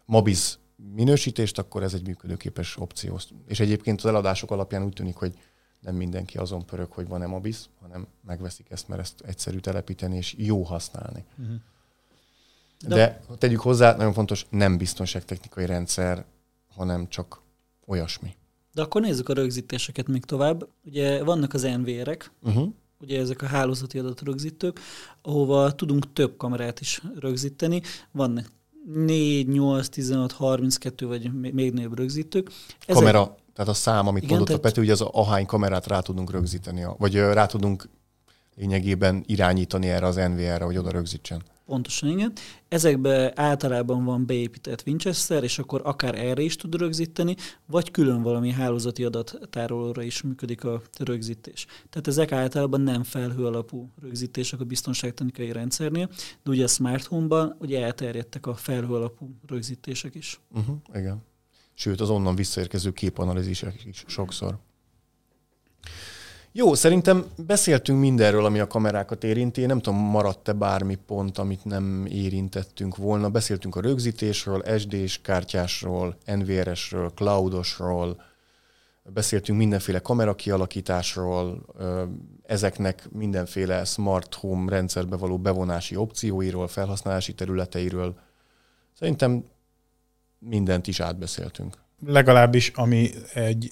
Mabiz 0.04 0.58
minősítést, 0.94 1.58
akkor 1.58 1.82
ez 1.82 1.94
egy 1.94 2.06
működőképes 2.06 2.76
opció. 2.76 3.18
És 3.46 3.60
egyébként 3.60 3.98
az 3.98 4.06
eladások 4.06 4.50
alapján 4.50 4.84
úgy 4.84 4.92
tűnik, 4.92 5.16
hogy 5.16 5.34
nem 5.80 5.94
mindenki 5.94 6.38
azon 6.38 6.66
pörög, 6.66 6.92
hogy 6.92 7.08
van-e 7.08 7.26
Mabiz, 7.26 7.68
hanem 7.80 8.06
megveszik 8.26 8.70
ezt, 8.70 8.88
mert 8.88 9.00
ezt 9.00 9.20
egyszerű 9.26 9.58
telepíteni 9.58 10.16
és 10.16 10.34
jó 10.38 10.62
használni. 10.62 11.24
Uh-huh. 11.38 11.56
De, 12.86 12.94
De 13.28 13.36
tegyük 13.38 13.60
hozzá, 13.60 13.96
nagyon 13.96 14.12
fontos, 14.12 14.46
nem 14.50 14.76
biztonságtechnikai 14.76 15.66
rendszer, 15.66 16.24
hanem 16.74 17.08
csak 17.08 17.40
olyasmi. 17.86 18.34
De 18.74 18.82
akkor 18.82 19.00
nézzük 19.00 19.28
a 19.28 19.32
rögzítéseket 19.32 20.08
még 20.08 20.24
tovább. 20.24 20.68
Ugye 20.84 21.24
vannak 21.24 21.54
az 21.54 21.62
NVR-ek, 21.62 22.32
uh-huh. 22.42 22.68
ugye 23.00 23.20
ezek 23.20 23.42
a 23.42 23.46
hálózati 23.46 23.98
adatrögzítők, 23.98 24.80
ahova 25.22 25.72
tudunk 25.72 26.12
több 26.12 26.36
kamerát 26.36 26.80
is 26.80 27.02
rögzíteni. 27.18 27.82
Vannak 28.12 28.50
4, 28.94 29.48
8, 29.48 29.88
16, 29.88 30.32
32 30.32 31.06
vagy 31.06 31.52
még 31.52 31.72
nagyobb 31.72 31.96
rögzítők. 31.96 32.50
Ezek... 32.86 32.94
Kamera, 32.94 33.36
tehát 33.54 33.70
a 33.70 33.74
szám, 33.74 34.06
amit 34.06 34.22
Igen, 34.22 34.36
mondott 34.36 34.46
tehát... 34.46 34.64
a 34.64 34.68
Peti, 34.68 34.80
hogy 34.80 34.90
az 34.90 35.00
ahány 35.00 35.46
kamerát 35.46 35.86
rá 35.86 36.00
tudunk 36.00 36.30
rögzíteni, 36.30 36.84
vagy 36.98 37.14
rá 37.14 37.46
tudunk 37.46 37.88
lényegében 38.56 39.22
irányítani 39.26 39.88
erre 39.88 40.06
az 40.06 40.16
NVR-re, 40.16 40.64
hogy 40.64 40.76
oda 40.76 40.90
rögzítsen. 40.90 41.42
Pontosan, 41.72 42.08
igen. 42.08 42.32
Ezekben 42.68 43.32
általában 43.34 44.04
van 44.04 44.26
beépített 44.26 44.82
Winchester, 44.86 45.42
és 45.42 45.58
akkor 45.58 45.80
akár 45.84 46.14
erre 46.14 46.42
is 46.42 46.56
tud 46.56 46.74
rögzíteni, 46.74 47.36
vagy 47.66 47.90
külön 47.90 48.22
valami 48.22 48.50
hálózati 48.50 49.04
adattárolóra 49.04 50.02
is 50.02 50.22
működik 50.22 50.64
a 50.64 50.82
rögzítés. 50.98 51.66
Tehát 51.90 52.06
ezek 52.06 52.32
általában 52.32 52.80
nem 52.80 53.02
felhő 53.02 53.44
alapú 53.44 53.90
rögzítések 54.02 54.60
a 54.60 54.64
biztonságtechnikai 54.64 55.52
rendszernél, 55.52 56.08
de 56.42 56.50
ugye 56.50 56.64
a 56.64 56.68
smart 56.68 57.04
home-ban 57.04 57.56
ugye 57.58 57.84
elterjedtek 57.84 58.46
a 58.46 58.54
felhő 58.54 58.94
alapú 58.94 59.34
rögzítések 59.46 60.14
is. 60.14 60.40
Uh-huh, 60.50 60.76
igen. 60.94 61.22
Sőt, 61.74 62.00
az 62.00 62.10
onnan 62.10 62.34
visszaérkező 62.34 62.92
képanalízisek 62.92 63.84
is 63.84 64.04
sokszor. 64.06 64.58
Jó, 66.54 66.74
szerintem 66.74 67.24
beszéltünk 67.36 68.00
mindenről, 68.00 68.44
ami 68.44 68.58
a 68.58 68.66
kamerákat 68.66 69.24
érinti. 69.24 69.66
Nem 69.66 69.80
tudom, 69.80 69.98
maradt-e 69.98 70.52
bármi 70.52 70.94
pont, 71.06 71.38
amit 71.38 71.64
nem 71.64 72.06
érintettünk 72.06 72.96
volna. 72.96 73.30
Beszéltünk 73.30 73.76
a 73.76 73.80
rögzítésről, 73.80 74.78
SD-s 74.78 75.20
kártyásról, 75.20 76.16
NVR-esről, 76.26 77.10
cloudosról, 77.14 78.22
beszéltünk 79.02 79.58
mindenféle 79.58 79.98
kamera 79.98 80.34
kialakításról, 80.34 81.66
ezeknek 82.42 83.08
mindenféle 83.12 83.84
smart 83.84 84.34
home 84.34 84.70
rendszerbe 84.70 85.16
való 85.16 85.38
bevonási 85.38 85.96
opcióiról, 85.96 86.68
felhasználási 86.68 87.34
területeiről. 87.34 88.14
Szerintem 88.98 89.44
mindent 90.38 90.86
is 90.86 91.00
átbeszéltünk. 91.00 91.76
Legalábbis, 92.06 92.68
ami 92.74 93.10
egy 93.34 93.70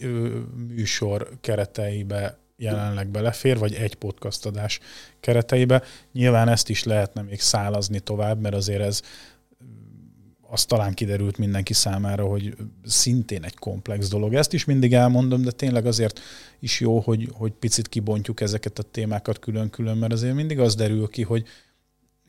műsor 0.68 1.28
kereteibe 1.40 2.39
jelenleg 2.60 3.08
belefér, 3.08 3.58
vagy 3.58 3.74
egy 3.74 3.94
podcast 3.94 4.46
adás 4.46 4.80
kereteibe. 5.20 5.82
Nyilván 6.12 6.48
ezt 6.48 6.68
is 6.68 6.84
lehetne 6.84 7.22
még 7.22 7.40
szálazni 7.40 8.00
tovább, 8.00 8.40
mert 8.40 8.54
azért 8.54 8.80
ez 8.80 9.02
az 10.52 10.64
talán 10.64 10.94
kiderült 10.94 11.38
mindenki 11.38 11.72
számára, 11.72 12.24
hogy 12.24 12.56
szintén 12.84 13.44
egy 13.44 13.54
komplex 13.54 14.08
dolog. 14.08 14.34
Ezt 14.34 14.52
is 14.52 14.64
mindig 14.64 14.94
elmondom, 14.94 15.42
de 15.42 15.50
tényleg 15.50 15.86
azért 15.86 16.20
is 16.60 16.80
jó, 16.80 16.98
hogy, 16.98 17.28
hogy 17.32 17.52
picit 17.52 17.88
kibontjuk 17.88 18.40
ezeket 18.40 18.78
a 18.78 18.82
témákat 18.82 19.38
külön-külön, 19.38 19.96
mert 19.96 20.12
azért 20.12 20.34
mindig 20.34 20.58
az 20.58 20.74
derül 20.74 21.08
ki, 21.08 21.22
hogy 21.22 21.44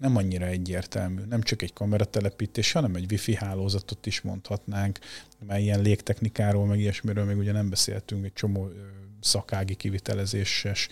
nem 0.01 0.15
annyira 0.15 0.45
egyértelmű. 0.45 1.21
Nem 1.29 1.41
csak 1.41 1.61
egy 1.61 1.73
kameratelepítés, 1.73 2.71
hanem 2.71 2.95
egy 2.95 3.11
wifi 3.11 3.35
hálózatot 3.35 4.05
is 4.05 4.21
mondhatnánk, 4.21 4.99
mert 5.47 5.61
ilyen 5.61 5.81
légtechnikáról, 5.81 6.65
meg 6.65 6.79
ilyesmiről 6.79 7.25
még 7.25 7.37
ugye 7.37 7.51
nem 7.51 7.69
beszéltünk, 7.69 8.25
egy 8.25 8.33
csomó 8.33 8.69
szakági 9.19 9.75
kivitelezéses 9.75 10.87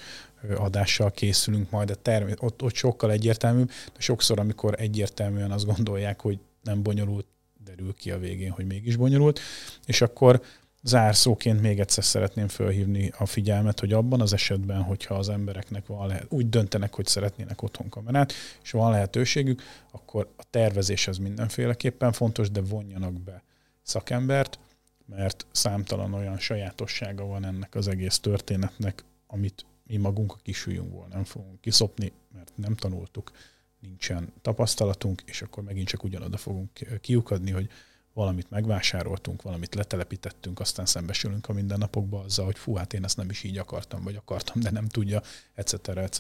adással 0.56 1.12
készülünk 1.12 1.70
majd, 1.70 1.88
de 1.88 1.96
termé- 1.96 2.38
ott, 2.40 2.62
ott 2.62 2.74
sokkal 2.74 3.12
egyértelműbb, 3.12 3.68
de 3.68 4.00
sokszor, 4.00 4.40
amikor 4.40 4.76
egyértelműen 4.78 5.52
azt 5.52 5.66
gondolják, 5.66 6.22
hogy 6.22 6.40
nem 6.64 6.84
bonyolult, 6.84 7.26
derül 7.66 7.94
ki 7.94 8.12
a 8.12 8.20
végén, 8.20 8.52
hogy 8.52 8.66
mégis 8.66 8.96
bonyolult, 8.96 9.40
és 9.86 10.02
akkor 10.02 10.42
zárszóként 10.82 11.62
még 11.62 11.80
egyszer 11.80 12.04
szeretném 12.04 12.48
felhívni 12.48 13.12
a 13.18 13.26
figyelmet, 13.26 13.80
hogy 13.80 13.94
abban 13.94 14.22
az 14.22 14.34
esetben, 14.34 14.82
hogyha 14.82 15.16
az 15.16 15.30
embereknek 15.30 15.88
van 15.88 16.08
lehet, 16.08 16.26
úgy 16.30 16.50
döntenek, 16.50 16.96
hogy 16.96 17.06
szeretnének 17.06 17.62
otthon 17.62 17.90
kamerát, 17.90 18.34
és 18.64 18.72
van 18.72 18.92
lehetőségük, 18.92 19.62
akkor 19.92 20.30
a 20.38 20.44
tervezés 20.50 21.08
az 21.08 21.18
mindenféleképpen 21.18 22.12
fontos, 22.12 22.52
de 22.52 22.62
vonjanak 22.62 23.14
be 23.14 23.44
szakembert, 23.82 24.60
mert 25.06 25.46
számtalan 25.52 26.14
olyan 26.14 26.38
sajátossága 26.38 27.26
van 27.26 27.46
ennek 27.46 27.76
az 27.76 27.88
egész 27.88 28.20
történetnek, 28.20 29.04
amit 29.28 29.66
mi 29.88 29.98
magunk 29.98 30.32
a 30.32 30.40
kisújunkból 30.44 31.08
nem 31.12 31.24
fogunk 31.24 31.62
kiszopni, 31.62 32.12
mert 32.34 32.52
nem 32.56 32.76
tanultuk, 32.76 33.32
nincsen 33.80 34.34
tapasztalatunk, 34.42 35.22
és 35.26 35.42
akkor 35.42 35.64
megint 35.64 35.88
csak 35.88 36.04
ugyanoda 36.04 36.38
fogunk 36.38 36.70
kiukadni, 37.02 37.52
hogy 37.52 37.70
valamit 38.14 38.50
megvásároltunk, 38.50 39.42
valamit 39.42 39.76
letelepítettünk, 39.76 40.60
aztán 40.60 40.86
szembesülünk 40.86 41.50
a 41.50 41.54
mindennapokban 41.54 42.24
azzal, 42.24 42.46
hogy 42.46 42.58
fú, 42.58 42.76
hát 42.76 42.94
én 42.94 43.04
ezt 43.04 43.18
nem 43.18 43.30
is 43.30 43.44
így 43.44 43.58
akartam, 43.58 44.04
vagy 44.04 44.16
akartam, 44.16 44.62
de 44.62 44.72
nem 44.72 44.88
tudja, 44.88 45.22
etc. 45.54 45.88
etc. 45.88 46.20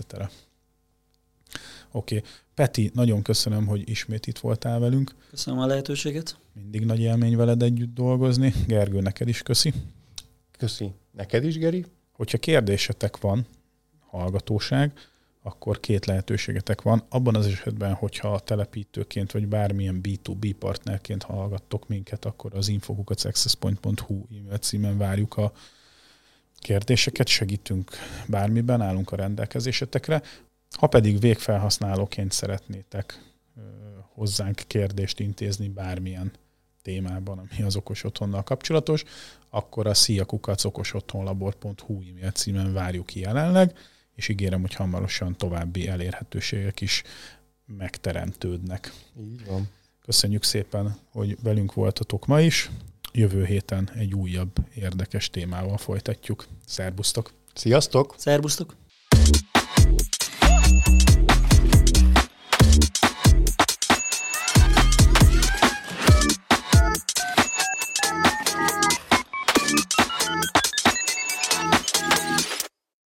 Oké. 1.92 2.18
Okay. 2.18 2.30
Peti, 2.54 2.92
nagyon 2.94 3.22
köszönöm, 3.22 3.68
hogy 3.68 3.90
ismét 3.90 4.28
itt 4.28 4.38
voltál 4.38 4.80
velünk. 4.80 5.16
Köszönöm 5.30 5.60
a 5.60 5.66
lehetőséget. 5.66 6.38
Mindig 6.54 6.86
nagy 6.86 7.00
élmény 7.00 7.36
veled 7.36 7.62
együtt 7.62 7.94
dolgozni. 7.94 8.54
Gergő, 8.68 9.00
neked 9.00 9.28
is 9.28 9.42
köszi. 9.42 9.74
Köszi. 10.58 10.92
Neked 11.12 11.44
is, 11.44 11.58
Geri. 11.58 11.86
Hogyha 12.12 12.38
kérdésetek 12.38 13.18
van, 13.18 13.46
hallgatóság, 14.00 14.94
akkor 15.42 15.80
két 15.80 16.06
lehetőségetek 16.06 16.82
van. 16.82 17.04
Abban 17.10 17.36
az 17.36 17.46
esetben, 17.46 17.94
hogyha 17.94 18.40
telepítőként 18.40 19.32
vagy 19.32 19.48
bármilyen 19.48 20.00
B2B 20.04 20.54
partnerként 20.60 21.24
hallgattok 21.24 21.88
minket, 21.88 22.26
akkor 22.26 22.56
az 22.56 22.68
infokukat.accesspoint.hu 22.68 24.26
e-mail 24.38 24.58
címen 24.58 24.98
várjuk 24.98 25.38
a 25.38 25.52
kérdéseket, 26.60 27.28
segítünk 27.28 27.92
bármiben, 28.28 28.82
állunk 28.82 29.12
a 29.12 29.16
rendelkezésetekre. 29.16 30.22
Ha 30.78 30.88
pedig 30.88 31.20
végfelhasználóként 31.20 32.32
szeretnétek 32.32 33.24
hozzánk 34.14 34.62
kérdést 34.68 35.20
intézni 35.20 35.68
bármilyen 35.68 36.32
témában, 36.82 37.38
ami 37.38 37.64
az 37.64 37.76
okos 37.76 38.04
otthonnal 38.04 38.44
kapcsolatos, 38.44 39.04
akkor 39.50 39.88
a 39.88 39.94
sziakukacokosotthonlabor.hu 39.94 41.94
e-mail 41.94 42.32
címen 42.32 42.74
várjuk 42.74 43.16
jelenleg 43.16 43.78
és 44.20 44.28
ígérem, 44.28 44.62
hogy 44.62 44.74
hamarosan 44.74 45.38
további 45.38 45.88
elérhetőségek 45.88 46.82
is 46.82 47.04
megteremtődnek. 47.66 48.94
Így 49.20 49.46
van. 49.46 49.70
Köszönjük 50.02 50.44
szépen, 50.44 50.98
hogy 51.12 51.38
velünk 51.44 51.74
voltatok 51.74 52.26
ma 52.26 52.42
is. 52.42 52.70
Jövő 53.14 53.46
héten 53.46 53.90
egy 53.96 54.14
újabb 54.14 54.52
érdekes 54.76 55.30
témával 55.30 55.78
folytatjuk. 55.78 56.48
Szerbusztok! 56.66 57.32
Sziasztok! 57.54 58.16
Szerbusztok! 58.18 58.76